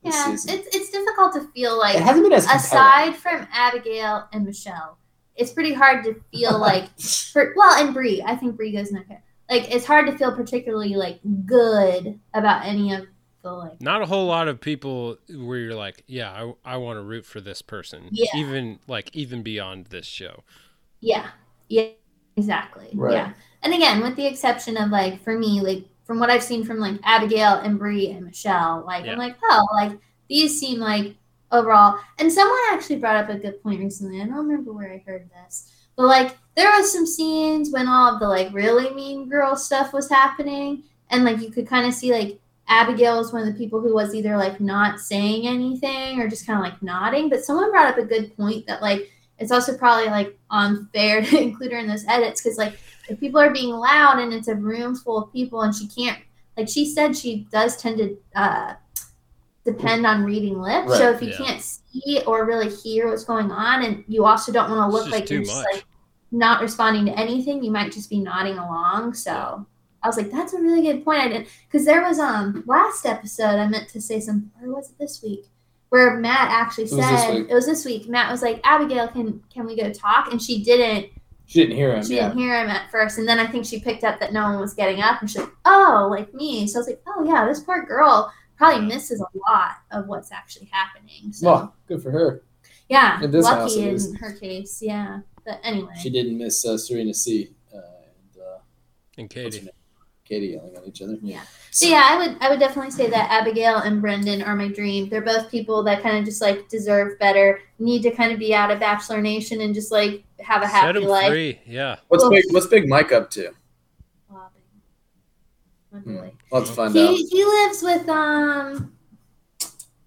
yeah, 0.03 0.25
season. 0.25 0.59
it's 0.59 0.75
it's 0.75 0.89
difficult 0.89 1.33
to 1.33 1.41
feel 1.53 1.77
like 1.77 1.95
it 1.95 2.01
hasn't 2.01 2.23
been 2.23 2.33
as 2.33 2.45
compelling. 2.45 2.65
aside 2.65 3.15
from 3.15 3.47
Abigail 3.51 4.27
and 4.31 4.45
Michelle, 4.45 4.97
it's 5.35 5.51
pretty 5.51 5.73
hard 5.73 6.03
to 6.05 6.15
feel 6.31 6.57
like 6.59 6.99
for 6.99 7.53
well, 7.55 7.83
and 7.83 7.93
Brie. 7.93 8.23
I 8.25 8.35
think 8.35 8.55
Brie 8.55 8.71
goes 8.71 8.91
in 8.91 8.99
okay. 8.99 9.19
Like 9.49 9.73
it's 9.73 9.85
hard 9.85 10.05
to 10.07 10.17
feel 10.17 10.31
particularly 10.35 10.95
like 10.95 11.19
good 11.45 12.19
about 12.33 12.65
any 12.65 12.93
of 12.93 13.07
the 13.41 13.51
like. 13.51 13.81
not 13.81 14.01
a 14.01 14.05
whole 14.05 14.27
lot 14.27 14.47
of 14.47 14.61
people 14.61 15.17
where 15.29 15.57
you're 15.57 15.75
like, 15.75 16.03
yeah, 16.07 16.31
I, 16.31 16.73
I 16.73 16.77
want 16.77 16.97
to 16.97 17.03
root 17.03 17.25
for 17.25 17.41
this 17.41 17.61
person. 17.61 18.09
Yeah. 18.11 18.35
Even 18.35 18.79
like 18.87 19.09
even 19.13 19.43
beyond 19.43 19.87
this 19.87 20.05
show. 20.05 20.43
Yeah, 21.01 21.27
yeah, 21.67 21.87
exactly. 22.35 22.89
Right. 22.93 23.13
Yeah, 23.13 23.33
and 23.63 23.73
again, 23.73 24.01
with 24.01 24.15
the 24.15 24.27
exception 24.27 24.77
of 24.77 24.91
like 24.91 25.23
for 25.23 25.37
me, 25.37 25.61
like 25.61 25.85
from 26.09 26.17
what 26.17 26.31
I've 26.31 26.41
seen 26.41 26.65
from 26.65 26.79
like 26.79 26.95
Abigail 27.03 27.57
and 27.57 27.77
Brie 27.77 28.09
and 28.09 28.25
Michelle, 28.25 28.83
like 28.83 29.05
Yeah. 29.05 29.11
I'm 29.11 29.19
like, 29.19 29.35
oh, 29.43 29.63
like 29.75 29.95
these 30.27 30.59
seem 30.59 30.79
like 30.79 31.13
overall. 31.51 31.99
And 32.17 32.33
someone 32.33 32.57
actually 32.71 32.95
brought 32.95 33.15
up 33.17 33.29
a 33.29 33.37
good 33.37 33.61
point 33.61 33.79
recently. 33.79 34.19
I 34.19 34.25
don't 34.25 34.37
remember 34.37 34.73
where 34.73 34.91
I 34.91 35.03
heard 35.05 35.29
this, 35.29 35.71
but 35.95 36.07
like 36.07 36.35
there 36.55 36.71
was 36.71 36.91
some 36.91 37.05
scenes 37.05 37.69
when 37.69 37.87
all 37.87 38.11
of 38.11 38.19
the 38.19 38.27
like 38.27 38.51
really 38.51 38.91
mean 38.91 39.29
girl 39.29 39.55
stuff 39.55 39.93
was 39.93 40.09
happening, 40.09 40.81
and 41.11 41.23
like 41.23 41.41
you 41.41 41.51
could 41.51 41.67
kind 41.67 41.85
of 41.85 41.93
see 41.93 42.11
like 42.11 42.39
Abigail 42.67 43.19
was 43.19 43.31
one 43.31 43.47
of 43.47 43.53
the 43.53 43.59
people 43.59 43.79
who 43.79 43.93
was 43.93 44.15
either 44.15 44.35
like 44.35 44.59
not 44.59 44.99
saying 44.99 45.45
anything 45.45 46.19
or 46.19 46.27
just 46.27 46.47
kind 46.47 46.57
of 46.57 46.63
like 46.63 46.81
nodding. 46.81 47.29
But 47.29 47.45
someone 47.45 47.69
brought 47.69 47.93
up 47.93 47.99
a 47.99 48.03
good 48.03 48.35
point 48.35 48.65
that 48.65 48.81
like 48.81 49.11
it's 49.37 49.51
also 49.51 49.77
probably 49.77 50.09
like 50.09 50.35
unfair 50.49 51.21
to 51.25 51.39
include 51.39 51.71
her 51.71 51.77
in 51.77 51.87
those 51.87 52.07
edits 52.07 52.41
because 52.41 52.57
like 52.57 52.79
if 53.09 53.19
people 53.19 53.39
are 53.39 53.51
being 53.51 53.69
loud 53.69 54.19
and 54.19 54.33
it's 54.33 54.47
a 54.47 54.55
room 54.55 54.95
full 54.95 55.17
of 55.17 55.33
people 55.33 55.61
and 55.61 55.73
she 55.73 55.87
can't 55.87 56.19
like 56.57 56.69
she 56.69 56.85
said 56.85 57.15
she 57.15 57.47
does 57.51 57.77
tend 57.77 57.97
to 57.97 58.17
uh 58.35 58.73
depend 59.65 60.05
on 60.05 60.23
reading 60.23 60.59
lips 60.59 60.97
so 60.97 61.11
if 61.11 61.21
you 61.21 61.29
yeah. 61.29 61.37
can't 61.37 61.61
see 61.61 62.21
or 62.25 62.45
really 62.45 62.69
hear 62.69 63.07
what's 63.07 63.25
going 63.25 63.51
on 63.51 63.83
and 63.83 64.03
you 64.07 64.25
also 64.25 64.51
don't 64.51 64.69
want 64.71 64.89
to 64.89 64.97
look 64.97 65.11
like 65.11 65.29
you're 65.29 65.43
just 65.43 65.65
like 65.73 65.83
not 66.31 66.61
responding 66.61 67.05
to 67.05 67.17
anything, 67.17 67.63
you 67.63 67.71
might 67.71 67.91
just 67.91 68.09
be 68.09 68.19
nodding 68.19 68.57
along. 68.57 69.13
So 69.13 69.65
I 70.01 70.07
was 70.07 70.17
like, 70.17 70.31
that's 70.31 70.53
a 70.53 70.61
really 70.61 70.81
good 70.81 71.03
point. 71.03 71.19
I 71.19 71.27
didn't 71.27 71.47
because 71.67 71.85
there 71.85 72.01
was 72.01 72.19
um 72.19 72.63
last 72.67 73.05
episode 73.05 73.59
I 73.59 73.67
meant 73.67 73.89
to 73.89 74.01
say 74.01 74.19
some 74.19 74.51
or 74.61 74.73
was 74.73 74.89
it 74.89 74.97
this 74.99 75.21
week 75.21 75.45
where 75.89 76.17
Matt 76.17 76.49
actually 76.51 76.85
It 76.85 76.91
was 76.91 77.05
said 77.05 77.35
it 77.49 77.53
was 77.53 77.65
this 77.65 77.85
week. 77.85 78.07
Matt 78.07 78.31
was 78.31 78.41
like, 78.41 78.61
Abigail, 78.63 79.07
can 79.07 79.43
can 79.51 79.65
we 79.65 79.75
go 79.75 79.91
talk? 79.91 80.31
And 80.31 80.41
she 80.41 80.63
didn't. 80.63 81.11
She 81.49 81.59
didn't 81.61 81.77
hear 81.77 81.95
him. 81.95 82.03
She 82.05 82.15
yeah. 82.15 82.27
didn't 82.27 82.37
hear 82.37 82.61
him 82.63 82.69
at 82.69 82.91
first, 82.91 83.17
and 83.17 83.27
then 83.27 83.39
I 83.39 83.47
think 83.47 83.65
she 83.65 83.79
picked 83.79 84.03
up 84.03 84.19
that 84.19 84.31
no 84.33 84.43
one 84.43 84.59
was 84.59 84.75
getting 84.75 85.01
up, 85.01 85.19
and 85.19 85.27
she's 85.27 85.41
like, 85.41 85.49
"Oh, 85.65 86.07
like 86.11 86.31
me." 86.31 86.67
So 86.67 86.77
I 86.77 86.79
was 86.81 86.87
like, 86.87 87.01
"Oh 87.07 87.23
yeah, 87.25 87.47
this 87.47 87.59
poor 87.61 87.83
girl 87.87 88.31
probably 88.55 88.85
misses 88.85 89.19
a 89.19 89.25
lot 89.51 89.77
of 89.89 90.07
what's 90.07 90.31
actually 90.31 90.69
happening." 90.71 91.33
So 91.33 91.47
Well, 91.47 91.75
good 91.87 92.03
for 92.03 92.11
her. 92.11 92.43
yeah, 92.87 93.19
in 93.23 93.31
this 93.31 93.47
house, 93.47 93.71
lucky 93.75 93.81
at 93.81 93.87
in 93.87 93.93
least. 93.93 94.17
her 94.19 94.33
case. 94.33 94.79
Yeah, 94.79 95.21
but 95.43 95.59
anyway, 95.63 95.93
She 95.99 96.11
didn't 96.11 96.37
miss 96.37 96.63
uh, 96.63 96.77
Serena 96.77 97.15
C. 97.15 97.49
Uh, 97.73 97.77
and 97.77 98.43
uh, 98.43 98.59
And 99.17 99.27
Katie. 99.27 99.67
Name? 100.29 100.41
Katie 100.41 100.53
yelling 100.53 100.75
at 100.75 100.87
each 100.87 101.01
other. 101.01 101.17
Yeah. 101.21 101.41
So 101.71 101.87
yeah, 101.87 102.07
I 102.09 102.17
would 102.17 102.37
I 102.41 102.49
would 102.49 102.59
definitely 102.59 102.91
say 102.91 103.09
that 103.09 103.29
Abigail 103.31 103.77
and 103.77 104.01
Brendan 104.01 104.41
are 104.41 104.55
my 104.55 104.67
dream. 104.67 105.09
They're 105.09 105.21
both 105.21 105.49
people 105.51 105.83
that 105.83 106.01
kind 106.01 106.17
of 106.17 106.25
just 106.25 106.41
like 106.41 106.67
deserve 106.69 107.17
better, 107.19 107.61
need 107.79 108.01
to 108.03 108.11
kind 108.11 108.31
of 108.31 108.39
be 108.39 108.53
out 108.53 108.71
of 108.71 108.79
Bachelor 108.79 109.21
Nation 109.21 109.61
and 109.61 109.73
just 109.73 109.91
like 109.91 110.23
have 110.39 110.61
a 110.61 110.65
Set 110.65 110.73
happy 110.73 111.01
him 111.03 111.07
life. 111.09 111.29
free. 111.29 111.59
Yeah. 111.65 111.97
What's 112.07 112.23
Well- 112.23 112.31
big? 112.31 112.45
What's 112.51 112.67
Big 112.67 112.87
Mike 112.89 113.11
up 113.11 113.29
to? 113.31 113.51
My 115.91 115.99
Hmm. 115.99 116.15
boy. 116.17 116.31
We'll 116.51 116.65
have 116.65 116.79
out. 116.79 116.91
He 116.93 117.25
he 117.25 117.43
lives 117.43 117.81
with 117.81 118.07
um 118.09 118.93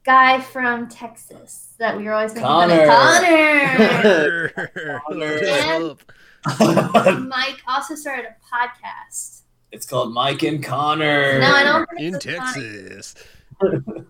guy 0.05 0.41
from 0.41 0.89
Texas 0.89 1.75
that 1.79 1.97
we 1.97 2.05
were 2.05 2.13
always 2.13 2.33
making 2.35 2.47
fun 2.47 2.71
of. 2.71 2.89
Connor. 2.89 4.49
Connor. 4.49 5.01
Connor. 5.09 5.97
Mike 7.29 7.63
also 7.69 7.95
started 7.95 8.27
a 8.27 8.35
podcast. 8.55 9.42
It's 9.73 9.87
called 9.87 10.13
Mike 10.13 10.43
and 10.43 10.63
Connor. 10.63 11.41
No, 11.41 11.47
I 11.47 11.63
don't 11.65 11.89
think 11.91 12.01
In 12.01 12.15
it's. 12.15 12.25
Texas. 12.25 13.15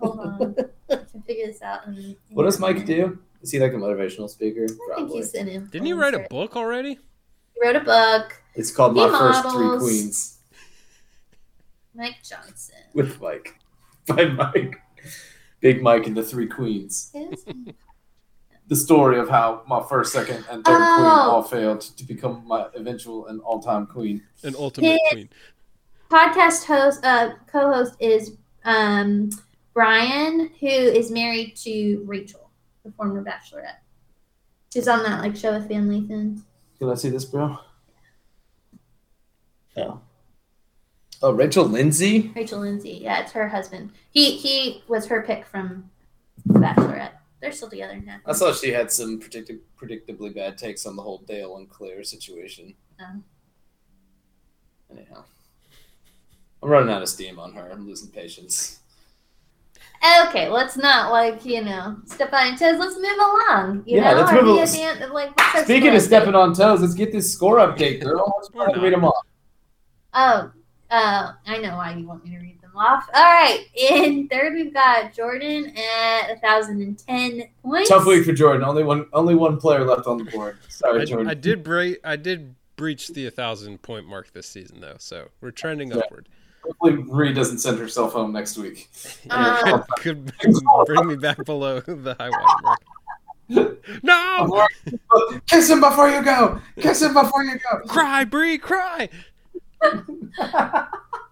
Hold 0.01 0.19
on. 0.21 0.55
I 0.91 0.97
can 0.97 1.23
figure 1.27 1.47
this 1.47 1.63
out. 1.63 1.87
in- 1.87 1.95
in 1.97 2.17
What 2.31 2.45
does 2.45 2.59
Mike 2.59 2.85
do? 2.85 3.19
Is 3.43 3.51
he 3.51 3.59
like 3.59 3.73
a 3.73 3.77
motivational 3.77 4.29
speaker? 4.31 4.65
I 4.93 4.97
think 4.97 5.11
he's 5.13 5.35
an 5.35 5.47
influencer. 5.49 5.71
Didn't 5.71 5.87
he 5.87 5.93
write 5.93 6.15
a 6.15 6.27
book 6.31 6.57
already? 6.57 6.99
He 7.55 7.61
wrote 7.67 7.77
a 7.77 7.81
book. 7.81 8.35
It's 8.55 8.71
called 8.71 8.95
He 8.97 9.05
My 9.05 9.09
First 9.19 9.43
Three. 9.51 9.79
Queens 9.79 10.39
Mike 11.95 12.17
Johnson. 12.23 12.77
with 12.95 13.21
Mike. 13.21 13.59
By 14.07 14.27
Mike. 14.27 14.77
Big 15.61 15.83
Mike 15.83 16.07
and 16.07 16.17
the 16.17 16.23
Three 16.23 16.47
Queens. 16.49 17.13
Is- 18.73 18.79
The 18.81 18.85
story 18.85 19.19
of 19.19 19.29
how 19.29 19.63
my 19.69 19.83
first, 19.89 20.13
second, 20.13 20.45
and 20.51 20.65
third 20.65 20.77
queen 20.77 21.07
Oh. 21.07 21.31
all 21.31 21.43
failed 21.43 21.81
to 21.83 22.05
become 22.05 22.43
my 22.47 22.69
eventual 22.75 23.27
and 23.27 23.41
all-time 23.43 23.87
queen. 23.87 24.23
An 24.43 24.55
ultimate 24.59 24.93
His- 24.93 25.01
queen. 25.13 25.29
podcast 26.11 26.65
host, 26.65 27.05
uh, 27.05 27.35
co-host 27.47 27.95
is 28.01 28.37
um, 28.65 29.31
Bryan, 29.75 30.51
who 30.61 30.67
is 30.69 31.11
married 31.11 31.57
to 31.57 32.03
Rachel, 32.07 32.51
the 32.85 32.93
former 32.93 33.23
Bachelorette. 33.25 33.81
She's 34.73 34.87
on 34.89 35.03
that 35.03 35.21
like 35.21 35.35
show 35.37 35.53
with 35.53 35.69
Van 35.69 35.89
Lathan. 35.89 36.41
Can 36.79 36.89
I 36.89 36.95
see 36.95 37.11
this, 37.11 37.25
bro? 37.25 37.59
Oh. 39.77 40.01
Oh, 41.23 41.33
Rachel 41.33 41.65
Lindsay. 41.67 42.33
Rachel 42.37 42.61
Lindsay. 42.61 43.01
Yeah, 43.03 43.21
it's 43.23 43.33
her 43.33 43.49
husband. 43.49 43.91
He 44.11 44.37
he 44.37 44.83
was 44.89 45.07
her 45.07 45.23
pick 45.23 45.45
from 45.47 45.91
The 46.47 46.59
Bachelorette. 46.61 47.13
They're 47.43 47.51
still 47.53 47.69
together 47.69 48.01
now. 48.07 48.19
I 48.25 48.33
saw 48.33 48.53
she 48.53 48.71
had 48.71 48.91
some 48.93 49.21
predicti- 49.21 49.59
predictably 49.77 50.33
bad 50.33 50.57
takes 50.57 50.87
on 50.87 50.95
the 50.95 51.03
whole 51.03 51.19
Dale 51.27 51.57
and 51.57 51.69
Clare 51.69 52.05
situation. 52.05 52.73
Oh. 53.01 53.21
Anyhow, 54.93 55.25
I'm 56.63 56.69
running 56.69 56.95
out 56.95 57.03
of 57.03 57.09
steam 57.09 57.41
on 57.41 57.53
her. 57.55 57.69
I'm 57.73 57.85
losing 57.87 58.11
patience. 58.11 58.79
Okay, 60.29 60.49
let's 60.49 60.77
not 60.77 61.11
like 61.11 61.45
you 61.45 61.65
know 61.65 61.97
step 62.07 62.33
on 62.33 62.57
toes. 62.57 62.79
Let's 62.79 62.95
move 62.97 63.19
along. 63.19 63.83
You 63.87 63.97
Yeah, 63.97 64.13
know, 64.13 64.21
let's 64.21 64.31
Are 64.31 64.35
move 64.43 64.45
we 64.45 64.51
al- 64.53 64.59
at 64.61 64.69
the 64.71 64.83
end- 65.05 65.13
like, 65.13 65.65
Speaking 65.65 65.95
of 65.97 66.03
stepping 66.03 66.35
on 66.37 66.55
toes, 66.55 66.81
let's 66.81 66.95
get 66.95 67.11
this 67.11 67.33
score 67.33 67.57
update, 67.57 68.03
girl. 68.03 68.33
Let's 68.37 68.51
Or 68.55 68.73
to 68.73 68.81
read 68.81 68.93
them 68.93 69.05
off. 69.05 69.27
Oh, 70.15 70.51
uh, 70.91 71.33
I 71.45 71.59
know 71.59 71.77
why 71.77 71.95
you 71.97 72.07
want 72.07 72.25
me 72.25 72.31
to 72.31 72.39
read 72.39 72.61
them 72.61 72.62
off. 72.77 73.05
All 73.15 73.23
right, 73.23 73.65
in 73.75 74.29
third 74.29 74.55
we've 74.55 74.73
got 74.75 75.13
Jordan 75.15 75.73
at 75.77 76.41
thousand 76.41 76.83
and 76.83 76.99
ten 76.99 77.45
points. 77.63 77.89
Tough 77.89 78.07
week 78.07 78.25
for 78.25 78.33
Jordan. 78.33 78.65
Only 78.65 78.83
one, 78.85 79.07
only 79.13 79.35
one 79.35 79.59
player 79.59 79.85
left 79.85 80.07
on 80.07 80.19
the 80.19 80.25
board. 80.31 80.59
Sorry, 80.69 81.03
I, 81.03 81.05
Jordan. 81.05 81.29
I 81.29 81.35
did 81.35 81.63
break. 81.63 81.99
I 82.05 82.17
did 82.17 82.55
breach 82.77 83.09
the 83.09 83.29
thousand 83.31 83.83
point 83.83 84.07
mark 84.07 84.33
this 84.33 84.47
season 84.47 84.81
though, 84.81 84.97
so 84.99 85.29
we're 85.41 85.51
trending 85.51 85.91
Yeah. 85.91 85.99
upward. 85.99 86.29
Hopefully, 86.65 87.03
Bree 87.03 87.33
doesn't 87.33 87.59
send 87.59 87.79
herself 87.79 88.13
home 88.13 88.33
next 88.33 88.57
week. 88.57 88.89
Uh, 89.31 89.83
Could 89.99 90.33
bring 90.87 91.07
me 91.09 91.17
back 91.17 91.45
below 91.45 91.81
the 91.81 92.15
high 92.19 92.31
water 92.31 92.63
mark. 92.63 92.79
No, 94.03 94.67
Kiss 95.51 95.69
him 95.69 95.81
before 95.81 96.09
you 96.09 96.23
go. 96.23 96.61
Kiss 96.79 97.03
him 97.03 97.13
before 97.13 97.43
you 97.45 97.59
go. 97.71 97.81
cry, 97.87 98.25
Bree, 98.25 98.57
cry. 98.57 99.09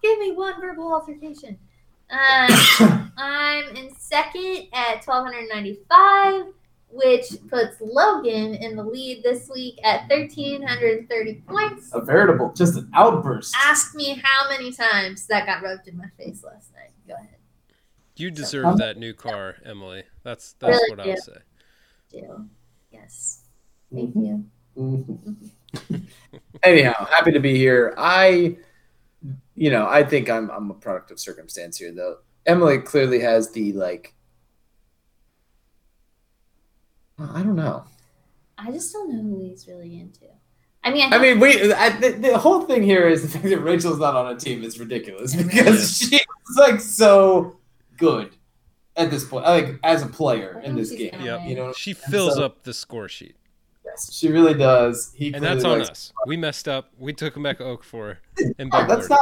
Give 0.01 0.19
me 0.19 0.31
one 0.31 0.59
verbal 0.59 0.91
altercation. 0.93 1.57
Uh, 2.13 3.07
I'm 3.17 3.73
in 3.77 3.95
second 3.95 4.67
at 4.73 5.01
twelve 5.01 5.25
hundred 5.25 5.47
ninety-five, 5.47 6.43
which 6.89 7.23
puts 7.49 7.77
Logan 7.79 8.53
in 8.55 8.75
the 8.75 8.83
lead 8.83 9.23
this 9.23 9.49
week 9.49 9.79
at 9.85 10.09
thirteen 10.09 10.61
hundred 10.61 11.07
thirty 11.09 11.35
points. 11.47 11.89
A 11.93 12.01
veritable, 12.01 12.51
just 12.51 12.75
an 12.75 12.89
outburst. 12.93 13.55
Ask 13.57 13.95
me 13.95 14.21
how 14.21 14.49
many 14.49 14.73
times 14.73 15.25
that 15.27 15.45
got 15.45 15.63
rubbed 15.63 15.87
in 15.87 15.95
my 15.95 16.09
face 16.17 16.43
last 16.43 16.73
night. 16.73 16.91
Go 17.07 17.13
ahead. 17.13 17.37
You 18.17 18.29
deserve 18.29 18.77
that 18.79 18.97
new 18.97 19.13
car, 19.13 19.55
Emily. 19.63 20.03
That's 20.23 20.51
that's 20.59 20.71
Really 20.73 20.89
what 20.89 20.99
I 20.99 21.03
do. 21.03 21.09
would 21.11 21.19
say. 21.23 21.37
Do. 22.11 22.45
Yes. 22.91 23.43
Thank 23.93 24.13
you. 24.17 24.43
Mhm. 24.77 26.01
Anyhow, 26.63 27.05
happy 27.05 27.31
to 27.31 27.39
be 27.39 27.55
here. 27.57 27.93
I, 27.97 28.57
you 29.55 29.69
know, 29.71 29.87
I 29.87 30.03
think 30.03 30.29
I'm 30.29 30.49
I'm 30.49 30.71
a 30.71 30.73
product 30.73 31.11
of 31.11 31.19
circumstance 31.19 31.77
here, 31.77 31.91
though. 31.91 32.17
Emily 32.45 32.79
clearly 32.79 33.19
has 33.19 33.51
the 33.51 33.73
like. 33.73 34.13
I 37.19 37.43
don't 37.43 37.55
know. 37.55 37.83
I 38.57 38.71
just 38.71 38.91
don't 38.93 39.09
know 39.13 39.21
who 39.21 39.43
he's 39.43 39.67
really 39.67 39.99
into. 39.99 40.25
I 40.83 40.91
mean, 40.91 41.13
I, 41.13 41.17
I 41.17 41.19
mean, 41.19 41.39
we 41.39 41.71
I, 41.73 41.89
the, 41.99 42.09
the 42.11 42.37
whole 42.37 42.61
thing 42.61 42.81
here 42.81 43.07
is 43.07 43.21
the 43.21 43.27
fact 43.37 43.45
that 43.45 43.59
Rachel's 43.59 43.99
not 43.99 44.15
on 44.15 44.35
a 44.35 44.39
team 44.39 44.63
is 44.63 44.79
ridiculous 44.79 45.35
because 45.35 45.97
she's 46.09 46.21
like 46.57 46.79
so 46.79 47.57
good 47.97 48.35
at 48.95 49.11
this 49.11 49.23
point, 49.23 49.45
like 49.45 49.79
as 49.83 50.01
a 50.01 50.07
player 50.07 50.59
in 50.63 50.75
this 50.75 50.91
game. 50.91 51.11
gonna 51.11 51.25
Yep. 51.25 51.41
You 51.45 51.55
know, 51.55 51.73
She 51.73 51.93
fills 51.93 52.35
so- 52.35 52.45
up 52.45 52.63
the 52.63 52.73
score 52.73 53.07
sheet, 53.07 53.35
yes, 53.35 53.40
she 54.11 54.29
really 54.31 54.53
does. 54.53 55.11
He 55.15 55.33
and 55.33 55.43
that's 55.43 55.63
on 55.63 55.79
likes- 55.79 55.89
us. 55.89 56.13
We 56.25 56.37
messed 56.37 56.67
up. 56.67 56.91
We 56.97 57.13
took 57.13 57.35
him 57.35 57.43
back 57.43 57.57
to 57.59 57.65
Oak 57.65 57.83
for 57.83 58.19
and 58.59 58.71
that's 58.71 59.09
not. 59.09 59.19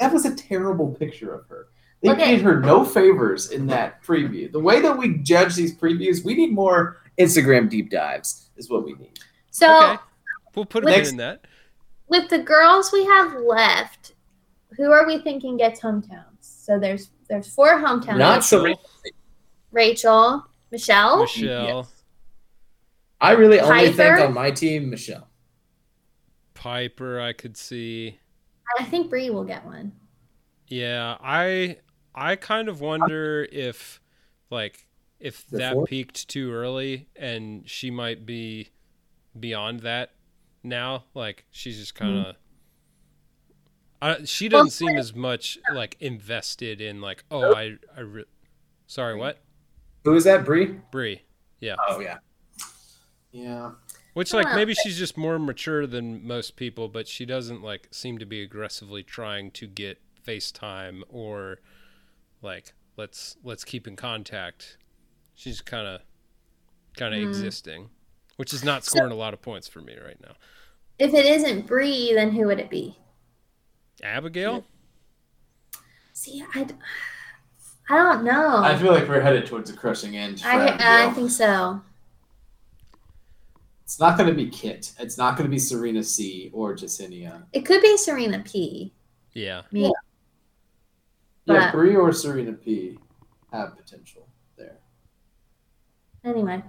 That 0.00 0.12
was 0.12 0.24
a 0.24 0.34
terrible 0.34 0.88
picture 0.94 1.34
of 1.34 1.46
her. 1.48 1.68
They 2.02 2.08
Look 2.08 2.18
at- 2.18 2.26
did 2.28 2.40
her 2.42 2.60
no 2.60 2.84
favors 2.84 3.50
in 3.50 3.66
that 3.68 4.02
preview. 4.02 4.50
The 4.50 4.60
way 4.60 4.80
that 4.80 4.96
we 4.96 5.18
judge 5.18 5.54
these 5.54 5.76
previews, 5.76 6.24
we 6.24 6.34
need 6.34 6.52
more 6.52 7.02
Instagram 7.18 7.68
deep 7.68 7.90
dives. 7.90 8.50
Is 8.56 8.68
what 8.70 8.84
we 8.84 8.94
need. 8.94 9.18
so 9.50 9.92
Okay, 9.92 10.02
we'll 10.54 10.64
put 10.66 10.84
a 10.84 10.86
Let's- 10.86 11.10
in 11.10 11.16
that. 11.18 11.46
with 12.08 12.28
the 12.30 12.38
girls 12.38 12.90
we 12.92 13.04
have 13.06 13.34
left, 13.34 14.14
who 14.76 14.90
are 14.92 15.06
we 15.06 15.18
thinking 15.20 15.56
gets 15.58 15.80
hometowns? 15.80 16.24
So 16.40 16.78
there's 16.78 17.10
there's 17.28 17.46
four 17.52 17.78
hometowns. 17.82 18.18
Not 18.18 18.44
so- 18.44 18.62
Rachel, 18.62 18.80
Rachel, 19.72 20.46
Michelle, 20.70 21.20
Michelle, 21.20 21.88
I 23.20 23.32
really 23.32 23.60
only 23.60 23.92
think 23.92 24.18
on 24.20 24.32
my 24.32 24.50
team, 24.50 24.90
Michelle. 24.90 25.28
Piper. 26.54 27.20
I 27.20 27.32
could 27.32 27.56
see. 27.56 28.18
I 28.78 28.84
think 28.84 29.10
Bree 29.10 29.30
will 29.30 29.44
get 29.44 29.64
one. 29.64 29.92
Yeah, 30.68 31.16
I 31.20 31.78
I 32.14 32.36
kind 32.36 32.68
of 32.68 32.80
wonder 32.80 33.46
if 33.50 34.00
like 34.50 34.86
if 35.18 35.46
that 35.48 35.70
Before? 35.70 35.86
peaked 35.86 36.28
too 36.28 36.52
early 36.52 37.08
and 37.16 37.68
she 37.68 37.90
might 37.90 38.24
be 38.24 38.70
beyond 39.38 39.80
that 39.80 40.12
now. 40.62 41.04
Like 41.14 41.44
she's 41.50 41.78
just 41.78 41.98
hmm. 41.98 42.04
kind 42.04 42.26
of. 42.26 42.36
I, 44.02 44.24
she 44.24 44.48
doesn't 44.48 44.70
seem 44.70 44.96
as 44.96 45.14
much 45.14 45.58
like 45.74 45.96
invested 46.00 46.80
in 46.80 47.02
like 47.02 47.22
oh 47.30 47.54
I 47.54 47.76
I 47.94 48.00
re- 48.00 48.24
sorry 48.86 49.14
what 49.14 49.42
Who 50.04 50.14
is 50.14 50.24
that? 50.24 50.46
Bree. 50.46 50.76
Bree 50.90 51.20
yeah 51.60 51.74
Oh 51.86 52.00
yeah. 52.00 52.18
Yeah. 53.32 53.72
which 54.14 54.32
like 54.32 54.54
maybe 54.56 54.74
she's 54.74 54.98
just 54.98 55.16
more 55.16 55.38
mature 55.38 55.86
than 55.86 56.26
most 56.26 56.56
people 56.56 56.88
but 56.88 57.06
she 57.06 57.24
doesn't 57.24 57.62
like 57.62 57.86
seem 57.92 58.18
to 58.18 58.26
be 58.26 58.42
aggressively 58.42 59.02
trying 59.04 59.50
to 59.52 59.66
get 59.68 59.98
FaceTime 60.26 61.02
or 61.08 61.60
like 62.42 62.72
let's 62.96 63.36
let's 63.44 63.64
keep 63.64 63.86
in 63.86 63.94
contact 63.96 64.78
she's 65.34 65.60
kind 65.60 65.86
of 65.86 66.00
kind 66.96 67.14
of 67.14 67.20
Mhm. 67.20 67.28
existing 67.28 67.90
which 68.36 68.52
is 68.52 68.64
not 68.64 68.84
scoring 68.84 69.12
a 69.12 69.16
lot 69.16 69.32
of 69.32 69.40
points 69.42 69.68
for 69.68 69.80
me 69.80 69.96
right 70.04 70.20
now 70.20 70.34
If 70.98 71.14
it 71.14 71.24
isn't 71.24 71.66
Bree, 71.66 72.12
then 72.14 72.32
who 72.32 72.46
would 72.46 72.58
it 72.58 72.68
be? 72.68 72.98
Abigail? 74.02 74.64
See, 76.12 76.44
I 76.54 76.66
I 77.88 77.96
don't 77.96 78.24
know. 78.24 78.58
I 78.62 78.76
feel 78.76 78.92
like 78.92 79.08
we're 79.08 79.20
headed 79.20 79.46
towards 79.46 79.70
a 79.70 79.72
crushing 79.72 80.16
end. 80.16 80.42
I, 80.44 81.06
I 81.08 81.12
think 81.12 81.30
so. 81.30 81.80
It's 83.90 83.98
not 83.98 84.16
going 84.16 84.28
to 84.28 84.34
be 84.36 84.48
Kit. 84.48 84.92
It's 85.00 85.18
not 85.18 85.36
going 85.36 85.46
to 85.46 85.50
be 85.50 85.58
Serena 85.58 86.04
C 86.04 86.48
or 86.52 86.76
Jessenia. 86.76 87.42
It 87.52 87.62
could 87.62 87.82
be 87.82 87.96
Serena 87.96 88.38
P. 88.38 88.92
Yeah. 89.32 89.62
Maybe. 89.72 89.90
Yeah, 91.46 91.64
But- 91.66 91.72
Brie 91.72 91.96
or 91.96 92.12
Serena 92.12 92.52
P 92.52 92.96
have 93.52 93.76
potential 93.76 94.28
there. 94.56 94.76
Anyway, 96.24 96.62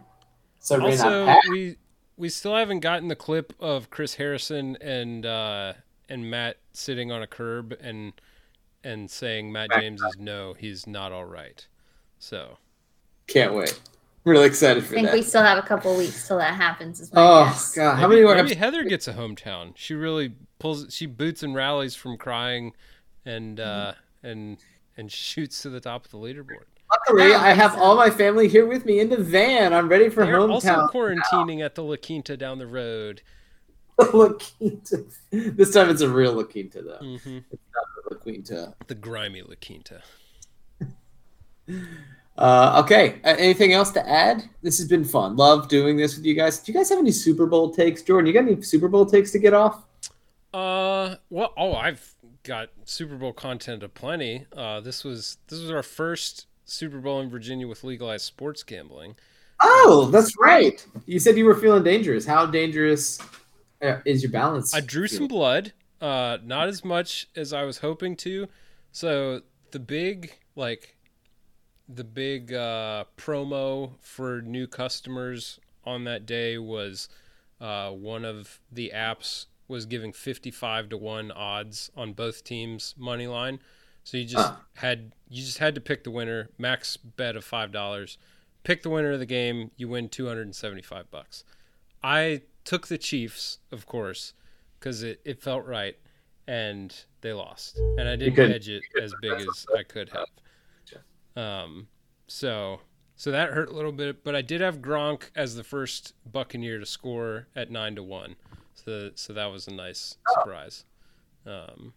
Serena 0.62 0.88
Also, 0.88 1.26
Pat. 1.28 1.44
we 1.52 1.78
we 2.18 2.28
still 2.28 2.56
haven't 2.56 2.80
gotten 2.80 3.08
the 3.08 3.16
clip 3.16 3.54
of 3.60 3.92
Chris 3.92 4.16
Harrison 4.16 4.76
and 4.82 5.24
uh, 5.24 5.74
and 6.10 6.32
Matt 6.32 6.58
sitting 6.74 7.12
on 7.12 7.22
a 7.22 7.28
curb 7.28 7.78
and 7.80 8.14
and 8.84 9.12
saying 9.12 9.52
Matt 9.52 9.70
James 9.74 10.02
is 10.02 10.18
no, 10.18 10.54
he's 10.54 10.88
not 10.88 11.12
all 11.12 11.26
right. 11.26 11.68
So 12.18 12.58
Can't 13.28 13.54
wait. 13.54 13.80
Really 14.24 14.46
excited 14.46 14.84
for 14.84 14.92
that. 14.92 14.98
I 14.98 15.02
think 15.02 15.08
that. 15.08 15.16
we 15.16 15.24
still 15.24 15.42
have 15.42 15.58
a 15.58 15.68
couple 15.68 15.98
weeks 15.98 16.28
till 16.28 16.38
that 16.38 16.54
happens. 16.54 17.00
Is 17.00 17.12
my 17.12 17.22
oh 17.22 17.46
guess. 17.46 17.74
god, 17.76 17.96
how 17.96 18.08
maybe, 18.08 18.22
many 18.22 18.22
more? 18.22 18.36
maybe 18.36 18.52
episodes? 18.52 18.60
Heather 18.60 18.84
gets 18.84 19.08
a 19.08 19.14
hometown. 19.14 19.74
She 19.76 19.96
really 19.96 20.36
pulls. 20.60 20.94
She 20.94 21.08
boots 21.08 21.42
and 21.42 21.56
rallies 21.56 21.96
from 21.96 22.18
crying, 22.18 22.74
and 23.26 23.60
uh, 23.60 23.94
and 24.22 24.58
and 24.96 25.12
shoots 25.12 25.64
to 25.64 25.70
the 25.70 25.80
top 25.80 26.06
of 26.06 26.12
the 26.12 26.18
leaderboard. 26.18 26.66
Luckily, 26.92 27.34
I 27.34 27.50
I 27.50 27.54
have 27.54 27.72
so. 27.74 27.80
all 27.80 27.96
my 27.96 28.10
family 28.12 28.48
here 28.48 28.68
with 28.68 28.86
me 28.86 29.00
in 29.00 29.10
the 29.10 29.18
van. 29.18 29.74
I'm 29.74 29.90
ready 29.90 30.10
for 30.10 30.24
They're 30.26 30.40
also 30.40 30.68
hometown. 30.68 30.92
quarantining 30.92 31.66
at 31.66 31.74
the 31.76 31.84
La 31.84 31.96
Quinta 31.96 32.38
down 32.38 32.60
the 32.60 32.68
road. 32.68 33.24
La 34.14 34.30
Quinta. 34.34 35.04
This 35.32 35.74
time 35.74 35.90
it's 35.90 36.02
a 36.02 36.10
real 36.10 36.34
La 36.34 36.44
Quinta, 36.44 36.82
though. 36.82 36.98
hmm 37.18 37.40
La 38.12 38.18
Quinta. 38.18 38.76
The 38.88 38.96
grimy 38.96 39.42
La 39.42 39.56
Quinta. 39.60 40.02
Uh, 42.42 42.82
okay. 42.84 43.20
Uh, 43.24 43.36
anything 43.38 43.72
else 43.72 43.92
to 43.92 44.10
add? 44.10 44.50
This 44.64 44.80
has 44.80 44.88
been 44.88 45.06
fun. 45.06 45.36
Love 45.36 45.68
doing 45.68 45.96
this 45.96 46.16
with 46.16 46.26
you 46.26 46.34
guys. 46.34 46.58
Do 46.58 46.72
you 46.72 46.78
guys 46.78 46.90
have 46.90 46.98
any 46.98 47.12
Super 47.12 47.46
Bowl 47.46 47.72
takes, 47.72 48.02
Jordan? 48.02 48.26
You 48.26 48.34
got 48.34 48.50
any 48.50 48.60
Super 48.64 48.88
Bowl 48.88 49.06
takes 49.06 49.30
to 49.32 49.40
get 49.40 49.54
off? 49.54 49.84
Uh, 50.52 51.16
well, 51.30 51.54
oh, 51.56 51.76
I've 51.76 52.16
got 52.42 52.70
Super 52.84 53.16
Bowl 53.16 53.32
content 53.32 53.84
aplenty. 53.84 54.48
Uh, 54.58 54.80
this 54.80 55.04
was 55.04 55.38
this 55.50 55.62
was 55.62 55.70
our 55.70 55.84
first 55.84 56.48
Super 56.66 56.98
Bowl 56.98 57.20
in 57.22 57.30
Virginia 57.30 57.68
with 57.68 57.84
legalized 57.84 58.26
sports 58.26 58.64
gambling. 58.64 59.16
Oh, 59.62 60.10
that's 60.12 60.34
right. 60.40 60.84
You 61.06 61.20
said 61.20 61.38
you 61.38 61.46
were 61.46 61.54
feeling 61.54 61.84
dangerous. 61.84 62.26
How 62.26 62.48
dangerous 62.48 63.20
uh, 63.84 64.00
is 64.04 64.24
your 64.24 64.32
balance? 64.32 64.74
I 64.74 64.80
drew 64.80 65.08
some 65.08 65.28
blood, 65.28 65.74
uh, 66.02 66.40
not 66.44 66.70
as 66.70 66.84
much 66.84 67.28
as 67.36 67.54
I 67.54 67.66
was 67.66 67.78
hoping 67.78 68.16
to. 68.18 68.48
So 68.92 69.42
the 69.70 69.80
big 69.80 70.40
like 70.56 70.98
the 71.96 72.04
big 72.04 72.54
uh, 72.54 73.06
promo 73.18 73.92
for 74.00 74.42
new 74.42 74.68
customers 74.68 75.60
on 75.84 76.04
that 76.06 76.26
day 76.26 76.58
was 76.58 77.10
uh, 77.60 77.92
one 77.92 78.26
of 78.26 78.60
the 78.72 78.92
apps 78.94 79.46
was 79.68 79.86
giving 79.86 80.12
55 80.12 80.90
to 80.90 80.98
1 80.98 81.32
odds 81.32 81.92
on 81.96 82.14
both 82.14 82.44
teams 82.44 82.94
money 82.98 83.28
line. 83.28 83.60
So 84.04 84.18
you 84.18 84.26
just 84.26 84.54
had 84.78 85.14
you 85.30 85.44
just 85.44 85.60
had 85.60 85.76
to 85.76 85.82
pick 85.82 86.04
the 86.04 86.12
winner 86.12 86.50
max 86.58 86.98
bet 86.98 87.36
of 87.36 87.46
five 87.46 87.72
dollars. 87.72 88.18
Pick 88.64 88.82
the 88.82 88.90
winner 88.90 89.12
of 89.12 89.20
the 89.20 89.28
game 89.28 89.70
you 89.78 89.88
win 89.88 90.10
275 90.10 91.12
bucks. 91.12 91.44
I 92.04 92.42
took 92.64 92.88
the 92.88 92.98
chiefs 92.98 93.60
of 93.72 93.86
course 93.86 94.34
because 94.80 95.04
it, 95.04 95.22
it 95.24 95.40
felt 95.40 95.66
right 95.66 95.98
and 96.48 96.96
they 97.22 97.32
lost. 97.32 97.78
And 97.78 98.10
i 98.10 98.16
didn't 98.16 98.38
hedge 98.38 98.70
it 98.70 98.82
as 99.00 99.14
big 99.22 99.34
as 99.34 99.68
i 99.78 99.84
could 99.84 100.10
have 100.10 100.28
um, 101.36 101.88
so 102.28 102.82
so 103.16 103.32
that 103.32 103.50
hurt 103.52 103.70
a 103.70 103.74
little 103.74 103.92
bit, 103.92 104.24
but 104.24 104.36
I 104.36 104.42
did 104.42 104.62
have 104.62 104.80
Gronk 104.82 105.30
as 105.36 105.56
the 105.56 105.64
first 105.64 106.14
Buccaneer 106.30 106.80
to 106.80 106.86
score 106.86 107.48
at 107.56 107.70
nine 107.70 107.96
to 107.96 108.04
one. 108.04 108.36
So 108.74 109.12
so 109.16 109.34
that 109.34 109.46
was 109.52 109.68
a 109.68 109.74
nice 109.74 110.18
surprise. 110.34 110.86
Um, 111.46 111.94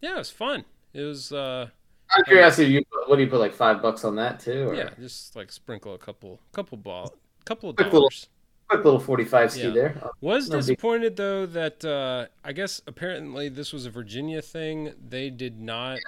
yeah, 0.00 0.14
it 0.14 0.18
was 0.18 0.30
fun. 0.30 0.64
It 0.92 1.02
was 1.02 1.32
uh, 1.32 1.68
Out 2.14 2.20
of 2.20 2.26
curiosity, 2.26 2.72
you 2.72 2.84
put, 2.84 3.08
what 3.08 3.16
do 3.16 3.22
you 3.22 3.28
put 3.30 3.40
like 3.40 3.54
five 3.54 3.80
bucks 3.82 4.04
on 4.04 4.16
that 4.16 4.40
too? 4.40 4.68
Or 4.68 4.74
yeah, 4.74 4.90
just 5.00 5.34
like 5.36 5.50
sprinkle 5.52 5.94
a 5.94 5.98
couple 5.98 6.40
couple 6.52 6.78
ball 6.78 7.14
couple 7.44 7.70
of 7.70 7.76
Quick 7.76 7.86
little- 7.86 8.00
dollars. 8.02 8.28
quick 8.68 8.84
little 8.84 9.00
forty-five 9.00 9.50
ski 9.50 9.62
Yeah. 9.64 9.70
there. 9.70 10.00
Oh, 10.02 10.10
Was 10.20 10.48
No 10.48 10.56
big- 10.58 10.66
disappointed 10.66 11.16
though 11.16 11.46
that 11.46 11.84
uh, 11.84 12.26
I 12.44 12.52
guess 12.52 12.80
apparently 12.86 13.48
this 13.48 13.72
was 13.72 13.84
a 13.86 13.90
Virginia 13.90 14.40
thing. 14.42 14.92
They 15.08 15.28
did 15.30 15.60
not 15.60 15.98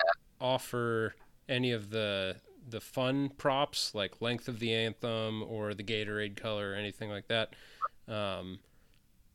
offer 0.40 1.14
any 1.48 1.72
of 1.72 1.90
the 1.90 2.36
the 2.68 2.80
fun 2.80 3.30
props 3.30 3.94
like 3.94 4.20
length 4.20 4.48
of 4.48 4.58
the 4.58 4.72
anthem 4.72 5.42
or 5.42 5.74
the 5.74 5.84
Gatorade 5.84 6.36
color 6.36 6.72
or 6.72 6.74
anything 6.74 7.10
like 7.10 7.28
that. 7.28 7.54
Um, 8.08 8.58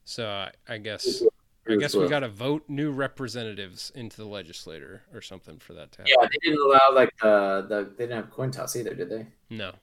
so 0.06 0.28
I, 0.28 0.52
I 0.68 0.78
guess 0.78 1.24
I 1.68 1.76
guess 1.76 1.96
we 1.96 2.08
got 2.08 2.22
to 2.22 2.30
vote 2.30 2.64
new 2.68 2.92
representatives 2.92 3.92
into 3.94 4.18
the 4.18 4.26
legislature 4.26 5.04
or 5.14 5.22
something 5.22 5.60
for 5.60 5.74
that 5.74 5.92
to 5.94 5.98
happen. 6.00 6.14
Yeah, 6.20 6.28
they 6.28 6.50
didn't 6.50 6.66
allow 6.66 6.92
like 6.94 7.12
the 7.22 7.66
the 7.68 7.92
they 7.98 8.06
didn't 8.06 8.24
have 8.24 8.32
coin 8.32 8.52
toss 8.52 8.76
either, 8.76 8.94
did 8.96 9.10
they? 9.10 9.28
No, 9.50 9.74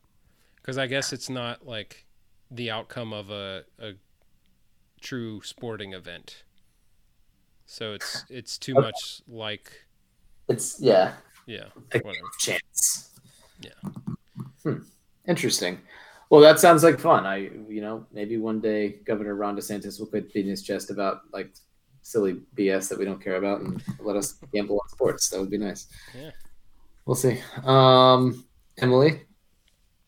because 0.56 0.78
I 0.78 0.86
guess 0.86 1.12
it's 1.12 1.30
not 1.30 1.66
like 1.66 2.06
the 2.50 2.70
outcome 2.70 3.12
of 3.12 3.30
a, 3.30 3.64
a 3.78 3.92
true 5.00 5.42
sporting 5.42 5.92
event. 5.92 6.42
So 7.66 7.92
it's 7.92 8.24
it's 8.28 8.58
too 8.58 8.74
much 8.74 9.22
like 9.28 9.86
It's 10.48 10.80
yeah, 10.80 11.14
yeah 11.46 11.66
whatever. 11.92 12.14
chance. 12.38 13.10
Yeah. 13.60 13.90
Hmm. 14.62 14.78
Interesting. 15.28 15.78
Well, 16.30 16.40
that 16.40 16.58
sounds 16.60 16.82
like 16.82 16.98
fun. 16.98 17.24
I, 17.26 17.36
you 17.68 17.80
know, 17.80 18.06
maybe 18.12 18.36
one 18.36 18.60
day 18.60 18.96
Governor 19.04 19.34
Ron 19.36 19.56
DeSantis 19.56 19.98
will 20.00 20.06
quit 20.06 20.32
beating 20.32 20.50
his 20.50 20.62
chest 20.62 20.90
about 20.90 21.20
like 21.32 21.52
silly 22.02 22.40
BS 22.56 22.88
that 22.88 22.98
we 22.98 23.04
don't 23.04 23.22
care 23.22 23.36
about 23.36 23.60
and 23.60 23.82
let 24.00 24.16
us 24.16 24.34
gamble 24.52 24.80
on 24.82 24.88
sports. 24.88 25.28
That 25.30 25.40
would 25.40 25.50
be 25.50 25.58
nice. 25.58 25.86
Yeah. 26.16 26.30
We'll 27.04 27.14
see. 27.16 27.40
Um, 27.64 28.44
Emily, 28.78 29.22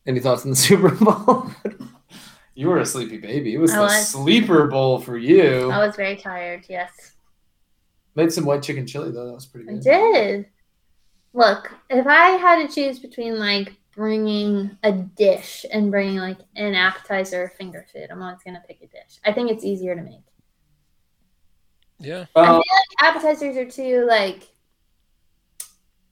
any 0.06 0.18
thoughts 0.20 0.44
on 0.44 0.50
the 0.50 0.56
Super 0.68 0.90
Bowl? 0.90 1.50
you 2.54 2.66
were 2.68 2.78
a 2.78 2.86
sleepy 2.86 3.18
baby. 3.18 3.54
It 3.54 3.58
was 3.58 3.70
I 3.72 3.76
the 3.76 3.82
was. 3.84 4.08
sleeper 4.08 4.66
bowl 4.66 5.00
for 5.00 5.16
you. 5.16 5.70
I 5.70 5.86
was 5.86 5.94
very 5.94 6.16
tired. 6.16 6.64
Yes, 6.68 6.90
Made 8.16 8.32
some 8.32 8.44
white 8.44 8.64
chicken 8.64 8.84
chili 8.86 9.12
though. 9.12 9.26
That 9.26 9.34
was 9.34 9.46
pretty 9.46 9.66
good. 9.66 9.76
I 9.78 9.78
good. 9.78 10.12
did. 10.14 10.46
Look, 11.32 11.72
if 11.90 12.06
I 12.06 12.30
had 12.30 12.66
to 12.66 12.74
choose 12.74 12.98
between 12.98 13.38
like 13.38 13.74
bringing 13.94 14.76
a 14.82 14.92
dish 14.92 15.64
and 15.70 15.90
bringing 15.90 16.18
like 16.18 16.38
an 16.56 16.74
appetizer 16.74 17.52
finger 17.58 17.84
food, 17.92 18.08
I'm 18.10 18.22
always 18.22 18.42
gonna 18.44 18.62
pick 18.66 18.78
a 18.82 18.86
dish. 18.86 19.18
I 19.24 19.32
think 19.32 19.50
it's 19.50 19.64
easier 19.64 19.94
to 19.94 20.02
make. 20.02 20.20
Yeah. 22.00 22.26
I 22.36 22.44
feel 22.46 22.54
Uh, 22.54 22.56
like 22.58 23.14
appetizers 23.16 23.56
are 23.56 23.68
too 23.70 24.06
like 24.06 24.48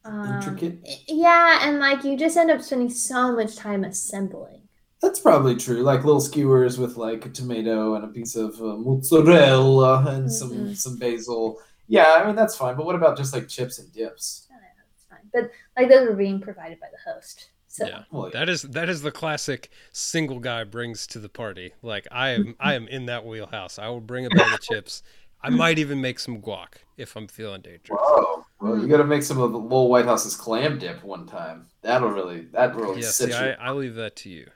um, 0.05 0.37
Intricate? 0.37 0.79
Yeah, 1.09 1.67
and 1.67 1.81
like 1.81 2.05
you 2.05 2.17
just 2.17 2.37
end 2.37 2.51
up 2.51 2.63
spending 2.63 2.91
so 2.91 3.33
much 3.35 3.57
time 3.57 3.85
assembling. 3.85 4.63
That's 5.03 5.21
probably 5.21 5.57
true. 5.57 5.83
Like 5.83 6.05
little 6.05 6.21
skewers 6.21 6.79
with 6.79 6.97
like 6.97 7.27
a 7.27 7.29
tomato 7.29 7.95
and 7.95 8.05
a 8.05 8.09
piece 8.09 8.35
of 8.37 8.55
uh, 8.61 8.77
mozzarella 8.77 10.05
and 10.09 10.31
some 10.33 10.51
Mhm. 10.53 10.77
some 10.77 10.97
basil. 10.99 11.61
Yeah, 11.89 12.15
I 12.21 12.27
mean 12.27 12.37
that's 12.37 12.57
fine. 12.57 12.77
But 12.77 12.87
what 12.87 12.95
about 12.97 13.17
just 13.17 13.33
like 13.35 13.49
chips 13.49 13.79
and 13.79 13.93
dips? 13.93 14.47
I 14.51 14.55
don't 14.55 14.63
know, 14.63 14.69
it's 14.95 15.05
fine. 15.05 15.16
But 15.33 15.51
like 15.77 15.89
those 15.89 16.09
are 16.09 16.15
being 16.15 16.41
provided 16.41 16.81
by 16.81 16.89
the 16.91 17.13
host. 17.13 17.51
So 17.69 17.87
Yeah. 17.87 18.03
Oh, 18.13 18.23
well, 18.23 18.31
That 18.31 18.49
is 18.49 18.63
that 18.63 18.89
is 18.89 19.03
the 19.03 19.13
classic 19.13 19.71
single 19.93 20.41
guy 20.41 20.65
brings 20.65 21.07
to 21.09 21.19
the 21.19 21.29
party. 21.29 21.73
Like 21.83 22.07
I 22.11 22.31
am 22.31 22.57
I 22.61 22.75
am 22.75 22.89
in 22.89 23.07
that 23.07 23.25
wheelhouse. 23.25 23.79
I 23.79 23.89
will 23.89 24.01
bring 24.01 24.27
a 24.27 24.31
bag 24.31 24.53
of 24.53 24.61
chips. 24.63 25.03
I 25.43 25.51
might 25.51 25.79
even 25.79 26.01
make 26.01 26.19
some 26.19 26.41
guac 26.41 26.79
if 26.97 27.15
I'm 27.15 27.29
feeling 27.29 27.61
dangerous. 27.61 28.01
Whoa. 28.03 28.45
Well, 28.61 28.79
you 28.81 28.89
got 28.89 28.97
to 28.97 29.05
make 29.05 29.23
some 29.23 29.39
of 29.39 29.53
the 29.53 29.59
little 29.59 29.89
White 29.89 30.07
House's 30.07 30.35
clam 30.35 30.79
dip 30.79 31.05
one 31.05 31.27
time. 31.27 31.67
That'll 31.83 32.11
really 32.11 32.47
that 32.53 32.75
really 32.75 33.03
Yeah, 33.03 33.11
see, 33.11 33.29
you. 33.29 33.35
I, 33.35 33.51
I 33.61 33.73
leave 33.73 33.95
that 33.97 34.17
to 34.17 34.31
you. 34.31 34.49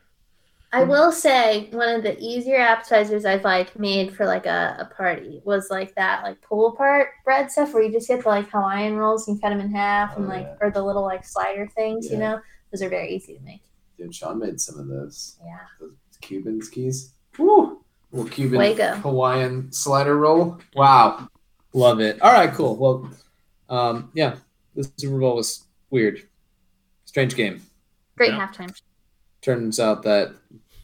I 0.73 0.85
will 0.85 1.11
say 1.11 1.69
one 1.73 1.89
of 1.97 2.03
the 2.05 2.17
easier 2.21 2.57
appetizers 2.59 3.25
I've 3.25 3.43
like 3.45 3.77
made 3.79 4.15
for 4.15 4.25
like 4.25 4.47
a, 4.47 4.77
a 4.79 4.95
party 4.95 5.41
was 5.45 5.69
like 5.69 5.95
that 5.97 6.23
like 6.23 6.41
pull 6.43 6.69
apart 6.69 7.09
bread 7.25 7.51
stuff 7.51 7.75
where 7.75 7.83
you 7.83 7.91
just 7.91 8.07
get 8.07 8.23
the 8.23 8.29
like 8.29 8.49
Hawaiian 8.51 8.97
rolls 8.97 9.27
and 9.27 9.41
cut 9.41 9.49
them 9.51 9.61
in 9.61 9.75
half 9.75 10.17
and 10.17 10.27
Oh, 10.27 10.29
like 10.29 10.43
yeah. 10.47 10.57
or 10.61 10.71
the 10.71 10.83
little 10.83 11.03
like 11.03 11.25
slider 11.25 11.67
things, 11.75 12.09
you 12.11 12.19
know. 12.19 12.41
Those 12.71 12.83
are 12.83 12.89
very 12.89 13.13
easy 13.13 13.35
to 13.37 13.41
make. 13.43 13.63
Dude, 13.99 14.15
Sean 14.15 14.39
made 14.39 14.61
some 14.61 14.79
of 14.79 14.87
those. 14.87 15.39
Yeah. 15.45 15.59
Those 15.81 15.91
Cuban 16.21 16.63
skis. 16.63 17.15
Woo! 17.37 17.83
Little 18.13 18.31
Cuban 18.31 18.61
Fuego. 18.61 18.95
Hawaiian 18.97 19.73
slider 19.73 20.17
roll. 20.17 20.59
Wow. 20.77 21.29
Love 21.73 22.01
it. 22.01 22.21
All 22.23 22.33
right, 22.33 22.53
cool. 22.53 22.77
Well, 22.77 23.11
um, 23.69 24.11
yeah, 24.15 24.37
the 24.77 24.89
Super 24.97 25.19
Bowl 25.19 25.35
was 25.37 25.65
weird. 25.91 26.29
Strange 27.07 27.35
game. 27.35 27.61
Great 28.17 28.33
Yeah. 28.33 28.47
halftime. 28.49 28.81
Turns 29.43 29.81
out 29.81 30.03
that 30.03 30.33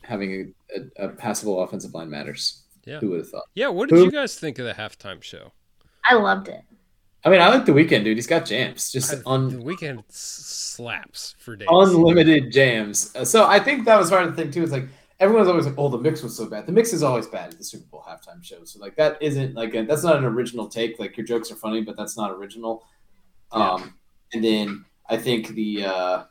having 0.02 0.54
a, 0.74 1.02
a, 1.02 1.06
a 1.06 1.08
passable 1.10 1.62
offensive 1.62 1.92
line 1.94 2.08
matters. 2.10 2.62
Yeah. 2.84 3.00
Who 3.00 3.10
would 3.10 3.18
have 3.20 3.28
thought? 3.30 3.44
Yeah, 3.54 3.68
what 3.68 3.88
did 3.88 3.98
Who- 3.98 4.04
you 4.04 4.10
guys 4.10 4.38
think 4.38 4.58
of 4.58 4.64
the 4.66 4.72
halftime 4.74 5.22
show? 5.22 5.52
I 6.08 6.14
loved 6.14 6.48
it. 6.48 6.60
I 7.24 7.30
mean, 7.30 7.40
I 7.40 7.48
like 7.48 7.66
the 7.66 7.72
Weeknd, 7.72 8.04
dude. 8.04 8.16
He's 8.16 8.28
got 8.28 8.46
jams, 8.46 8.92
just 8.92 9.12
I- 9.12 9.20
un- 9.26 9.48
the 9.48 9.56
Weeknd 9.64 10.04
slaps 10.10 11.34
for 11.38 11.56
days. 11.56 11.66
unlimited 11.70 12.52
jams. 12.52 13.14
Uh, 13.16 13.24
So 13.24 13.46
I 13.46 13.58
think 13.58 13.84
that 13.86 13.98
was 13.98 14.10
part 14.10 14.24
of 14.24 14.36
the 14.36 14.40
thing 14.42 14.52
too. 14.52 14.62
Is 14.62 14.70
like 14.70 14.84
everyone's 15.18 15.48
always 15.48 15.66
like, 15.66 15.74
"Oh, 15.76 15.88
the 15.88 15.98
mix 15.98 16.22
was 16.22 16.36
so 16.36 16.46
bad." 16.46 16.66
The 16.66 16.72
mix 16.72 16.92
is 16.92 17.02
always 17.02 17.26
bad 17.26 17.50
at 17.52 17.58
the 17.58 17.64
Super 17.64 17.86
Bowl 17.90 18.04
halftime 18.08 18.44
show. 18.44 18.62
So 18.64 18.78
like 18.78 18.94
that 18.96 19.20
isn't 19.20 19.54
like 19.54 19.74
a, 19.74 19.82
that's 19.82 20.04
not 20.04 20.16
an 20.16 20.24
original 20.24 20.68
take. 20.68 21.00
Like 21.00 21.16
your 21.16 21.26
jokes 21.26 21.50
are 21.50 21.56
funny, 21.56 21.82
but 21.82 21.96
that's 21.96 22.16
not 22.16 22.30
original. 22.30 22.84
Um, 23.50 23.94
and 24.32 24.44
then 24.44 24.84
I 25.08 25.16
think 25.16 25.48
the 25.48 25.84
uh, 25.86 26.24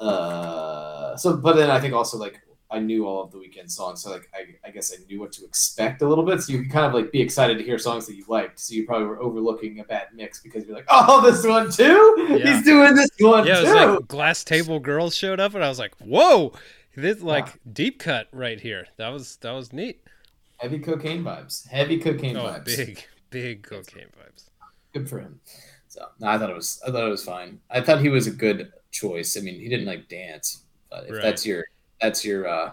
uh, 0.00 1.16
so 1.16 1.36
but 1.36 1.56
then 1.56 1.70
I 1.70 1.80
think 1.80 1.94
also 1.94 2.16
like 2.18 2.40
I 2.70 2.78
knew 2.80 3.06
all 3.06 3.24
of 3.24 3.30
the 3.30 3.38
Weeknd 3.38 3.70
songs, 3.70 4.02
so 4.02 4.10
like 4.10 4.28
I, 4.34 4.68
I 4.68 4.70
guess 4.70 4.92
I 4.92 5.02
knew 5.06 5.20
what 5.20 5.32
to 5.32 5.44
expect 5.44 6.02
a 6.02 6.08
little 6.08 6.24
bit. 6.24 6.42
So 6.42 6.52
you 6.52 6.60
can 6.62 6.70
kind 6.70 6.84
of 6.84 6.92
like 6.92 7.10
be 7.10 7.20
excited 7.20 7.56
to 7.58 7.64
hear 7.64 7.78
songs 7.78 8.06
that 8.06 8.14
you 8.14 8.24
liked. 8.28 8.60
So 8.60 8.74
you 8.74 8.84
probably 8.86 9.06
were 9.06 9.20
overlooking 9.22 9.80
a 9.80 9.84
bad 9.84 10.08
mix 10.14 10.40
because 10.40 10.66
you're 10.66 10.76
like, 10.76 10.84
"Oh, 10.88 11.22
this 11.22 11.46
one 11.46 11.70
too. 11.70 12.26
Yeah. 12.28 12.52
He's 12.54 12.64
doing 12.64 12.94
this 12.94 13.08
one 13.20 13.46
Yeah, 13.46 13.60
it 13.60 13.64
too." 13.64 13.72
was 13.74 13.98
like 14.00 14.08
Glass 14.08 14.44
Table 14.44 14.80
Girls 14.80 15.14
showed 15.16 15.40
up, 15.40 15.54
and 15.54 15.64
I 15.64 15.68
was 15.70 15.78
like, 15.78 15.94
"Whoa, 15.96 16.52
this 16.94 17.22
like 17.22 17.58
deep 17.72 17.98
cut 18.00 18.28
right 18.32 18.60
here." 18.60 18.86
That 18.98 19.08
was 19.08 19.36
that 19.36 19.52
was 19.52 19.72
neat. 19.72 20.02
Heavy 20.58 20.78
cocaine 20.80 21.22
vibes. 21.24 21.66
Heavy 21.68 21.98
cocaine 21.98 22.36
Oh, 22.36 22.42
vibes. 22.44 22.64
big 22.66 23.04
big 23.30 23.62
cocaine 23.62 24.08
vibes. 24.20 24.44
Good 24.92 25.08
for 25.08 25.20
him. 25.20 25.40
So 25.88 26.04
no, 26.20 26.26
I 26.28 26.36
thought 26.36 26.50
it 26.50 26.56
was. 26.56 26.82
I 26.86 26.90
thought 26.90 27.06
it 27.06 27.10
was 27.10 27.24
fine. 27.24 27.60
I 27.70 27.80
thought 27.80 28.00
he 28.02 28.10
was 28.10 28.26
a 28.26 28.30
good 28.32 28.72
choice. 28.90 29.36
I 29.36 29.40
mean, 29.40 29.60
he 29.60 29.68
didn't 29.68 29.86
like 29.86 30.08
dance, 30.08 30.64
but 30.90 31.04
if 31.08 31.12
Right. 31.12 31.22
that's 31.22 31.44
your 31.46 31.64
that's 32.00 32.24
your 32.24 32.46
uh 32.48 32.72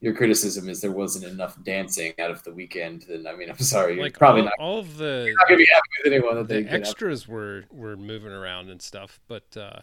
your 0.00 0.14
criticism 0.14 0.68
is 0.68 0.80
there 0.80 0.92
wasn't 0.92 1.24
enough 1.24 1.60
dancing 1.64 2.12
out 2.20 2.30
of 2.30 2.42
the 2.44 2.50
Weeknd, 2.50 3.06
then 3.06 3.26
I 3.26 3.34
mean, 3.34 3.50
I'm 3.50 3.58
sorry. 3.58 3.94
You're 3.94 4.04
Like 4.04 4.18
probably 4.18 4.42
all, 4.42 4.44
not, 4.44 4.54
all 4.58 4.78
of 4.78 4.96
the 4.96 5.34
not 5.36 5.48
gonna 5.48 5.58
be 5.58 5.66
happy 5.72 5.88
with 6.04 6.12
anyone 6.12 6.34
that 6.36 6.48
the 6.48 6.70
extras 6.72 7.26
were 7.26 7.64
were 7.70 7.96
moving 7.96 8.32
around 8.32 8.70
and 8.70 8.80
stuff, 8.80 9.20
but 9.28 9.56
uh, 9.56 9.80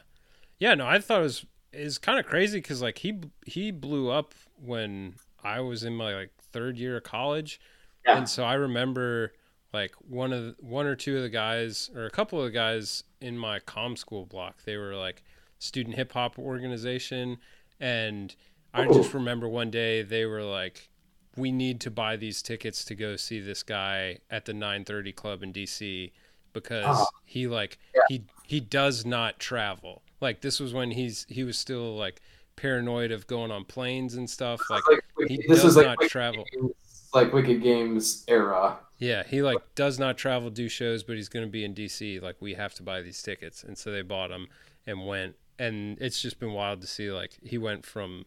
yeah, 0.59 0.73
no, 0.75 0.87
I 0.87 0.99
thought 0.99 1.19
it 1.19 1.23
was 1.23 1.45
is 1.73 1.97
kind 1.97 2.19
of 2.19 2.25
crazy 2.25 2.59
because 2.59 2.81
like 2.81 2.99
he 2.99 3.19
he 3.45 3.71
blew 3.71 4.09
up 4.09 4.33
when 4.63 5.15
I 5.43 5.59
was 5.59 5.83
in 5.83 5.93
my 5.95 6.15
like 6.15 6.31
third 6.53 6.77
year 6.77 6.97
of 6.97 7.03
college, 7.03 7.59
Yeah. 8.05 8.17
and 8.17 8.29
so 8.29 8.43
I 8.45 8.53
remember 8.53 9.33
like 9.79 9.93
one 10.07 10.31
of 10.31 10.43
the, 10.43 10.55
one 10.59 10.85
or 10.85 10.95
two 10.95 11.15
of 11.17 11.23
the 11.23 11.29
guys 11.29 11.89
or 11.95 12.05
a 12.05 12.09
couple 12.09 12.39
of 12.39 12.45
the 12.45 12.51
guys 12.51 13.03
in 13.21 13.37
my 13.37 13.59
com 13.59 13.95
school 13.95 14.25
block 14.25 14.63
they 14.63 14.77
were 14.77 14.95
like 14.95 15.21
student 15.59 15.95
hip 15.95 16.11
hop 16.13 16.37
organization 16.39 17.37
and 17.79 18.35
I 18.73 18.85
just 18.87 19.13
remember 19.13 19.47
one 19.47 19.71
day 19.71 20.01
they 20.01 20.25
were 20.25 20.43
like 20.43 20.89
we 21.37 21.51
need 21.51 21.81
to 21.81 21.91
buy 21.91 22.15
these 22.15 22.41
tickets 22.41 22.85
to 22.85 22.95
go 22.95 23.15
see 23.17 23.39
this 23.41 23.63
guy 23.63 24.19
at 24.29 24.45
the 24.45 24.53
930 24.53 25.11
club 25.13 25.43
in 25.43 25.51
DC 25.51 26.11
because 26.53 26.85
Ah. 26.87 27.05
he 27.25 27.47
like 27.47 27.77
Yeah. 27.93 28.01
he 28.09 28.23
he 28.45 28.59
does 28.59 29.05
not 29.05 29.39
travel 29.39 30.01
like 30.21 30.41
this 30.41 30.59
was 30.59 30.73
when 30.73 30.91
he's 30.91 31.25
he 31.29 31.43
was 31.43 31.57
still 31.57 31.95
like 31.97 32.21
paranoid 32.55 33.11
of 33.11 33.27
going 33.27 33.51
on 33.51 33.65
planes 33.65 34.15
and 34.15 34.29
stuff 34.29 34.61
like 34.69 34.83
Like, 34.89 35.03
he 35.29 35.37
this 35.47 35.57
does 35.57 35.63
was 35.65 35.75
like 35.77 35.85
not 35.87 35.97
Wicked 35.99 36.11
travel. 36.11 36.45
Games- 36.53 36.71
like 37.13 37.31
Wicked 37.33 37.61
Games 37.61 38.23
era. 38.27 38.77
Yeah, 38.97 39.23
he 39.27 39.41
like 39.41 39.57
does 39.75 39.99
not 39.99 40.17
travel, 40.17 40.49
do 40.49 40.69
shows, 40.69 41.03
but 41.03 41.15
he's 41.15 41.29
going 41.29 41.45
to 41.45 41.51
be 41.51 41.65
in 41.65 41.73
DC. 41.73 42.21
Like 42.21 42.37
we 42.39 42.53
have 42.53 42.73
to 42.75 42.83
buy 42.83 43.01
these 43.01 43.21
tickets, 43.21 43.63
and 43.63 43.77
so 43.77 43.91
they 43.91 44.01
bought 44.01 44.29
them 44.29 44.47
and 44.87 45.05
went. 45.05 45.35
And 45.57 45.97
it's 46.01 46.21
just 46.21 46.39
been 46.39 46.53
wild 46.53 46.81
to 46.81 46.87
see. 46.87 47.11
Like 47.11 47.37
he 47.43 47.57
went 47.57 47.85
from 47.85 48.25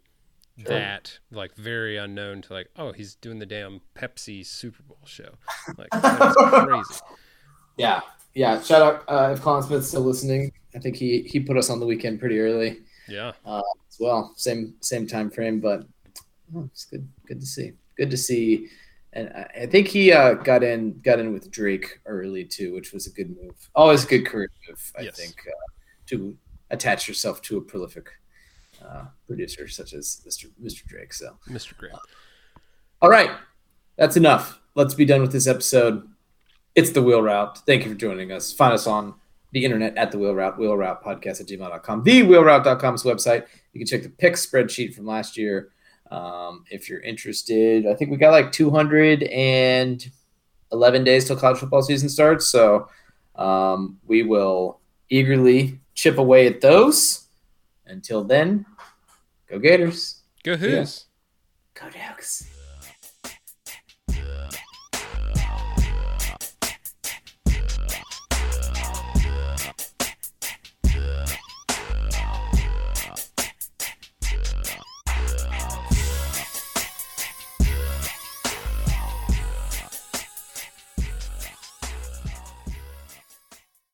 Sure. 0.61 0.75
that 0.75 1.21
like 1.31 1.55
very 1.55 1.97
unknown 1.97 2.43
to 2.43 2.53
like, 2.53 2.69
oh, 2.75 2.91
he's 2.91 3.15
doing 3.15 3.39
the 3.39 3.47
damn 3.47 3.81
Pepsi 3.95 4.45
Super 4.45 4.83
Bowl 4.83 4.99
show. 5.05 5.35
Like 5.77 5.89
that's 6.03 6.35
crazy. 6.65 7.01
Yeah, 7.77 8.01
yeah. 8.35 8.61
Shout 8.61 8.83
out 8.83 9.05
uh, 9.09 9.33
if 9.33 9.41
Colin 9.41 9.63
Smith's 9.63 9.89
still 9.89 10.01
listening. 10.03 10.53
I 10.75 10.81
think 10.81 10.97
he 10.97 11.23
he 11.23 11.39
put 11.41 11.57
us 11.57 11.71
on 11.71 11.79
the 11.81 11.87
Weeknd 11.87 12.19
pretty 12.19 12.41
early 12.41 12.81
Yeah, 13.09 13.33
as 13.47 13.97
well. 14.01 14.35
Same 14.37 14.75
same 14.81 15.07
time 15.07 15.31
frame, 15.31 15.61
but 15.61 15.87
oh, 16.57 16.65
it's 16.73 16.85
good 16.87 17.09
good 17.27 17.41
to 17.41 17.47
see. 17.47 17.73
Good 17.97 18.11
to 18.11 18.17
see. 18.17 18.69
And 19.19 19.33
I, 19.57 19.67
think 19.67 19.89
he 19.89 20.13
uh, 20.13 20.35
got 20.35 20.63
in 20.63 21.01
got 21.01 21.19
in 21.19 21.33
with 21.33 21.51
Drake 21.51 21.99
early 22.07 22.45
too, 22.45 22.73
which 22.73 22.93
was 22.93 23.09
a 23.09 23.11
good 23.11 23.31
move. 23.31 23.69
Always 23.75 24.05
a 24.05 24.07
good 24.07 24.25
career 24.25 24.49
move, 24.69 24.93
I 24.97 25.03
Yes. 25.03 25.17
think, 25.17 25.35
uh, 25.47 25.51
to 26.07 26.37
attach 26.71 27.09
yourself 27.09 27.43
to 27.43 27.57
a 27.57 27.61
prolific 27.61 28.09
uh, 28.81 29.07
producer 29.27 29.67
such 29.67 29.93
as 29.93 30.23
Mr. 30.25 30.45
Mr. 30.63 30.87
Drake. 30.87 31.13
So. 31.13 31.37
Mr. 31.49 31.77
Graham. 31.77 31.99
All 33.03 33.11
right. 33.11 33.31
That's 33.97 34.17
enough. 34.17 34.61
Let's 34.77 34.95
be 34.95 35.05
done 35.05 35.21
with 35.23 35.33
this 35.33 35.49
episode. 35.49 36.09
It's 36.77 36.91
the 36.91 37.03
Wheel 37.03 37.21
Route. 37.21 37.59
Thank 37.67 37.85
you 37.85 37.91
for 37.91 37.97
joining 37.97 38.31
us. 38.31 38.53
Find 38.53 38.73
us 38.73 38.87
on 38.87 39.15
the 39.51 39.65
internet 39.65 39.97
at 39.97 40.13
the 40.13 40.19
Wheel 40.19 40.35
Route, 40.35 40.59
Wheel 40.59 40.77
Route 40.77 41.03
Podcast 41.03 41.41
at 41.41 41.49
gmail.com. 41.49 42.05
The 42.05 42.23
Wheelroute.com's 42.23 43.03
website. 43.03 43.47
You 43.73 43.81
can 43.81 43.87
check 43.89 44.05
the 44.05 44.11
pick 44.11 44.35
spreadsheet 44.35 44.95
from 44.95 45.07
last 45.07 45.37
year 45.37 45.71
um, 46.11 46.65
if 46.71 46.89
you're 46.89 47.01
interested. 47.01 47.87
I 47.87 47.95
think 47.95 48.11
we 48.11 48.17
got 48.17 48.31
like 48.31 48.53
211 48.53 51.05
days 51.05 51.27
till 51.27 51.37
college 51.37 51.59
football 51.59 51.83
season 51.83 52.09
starts. 52.09 52.47
So 52.47 52.89
um, 53.37 53.99
we 54.07 54.23
will 54.23 54.81
eagerly 55.09 55.81
chip 55.95 56.19
away 56.19 56.47
at 56.47 56.61
those. 56.61 57.25
Until 57.87 58.25
then, 58.25 58.67
go 59.49 59.59
Gators. 59.59 60.23
Go 60.45 60.57
Hoos. 60.57 61.07
Go 61.75 61.91
Ducks. 61.91 62.48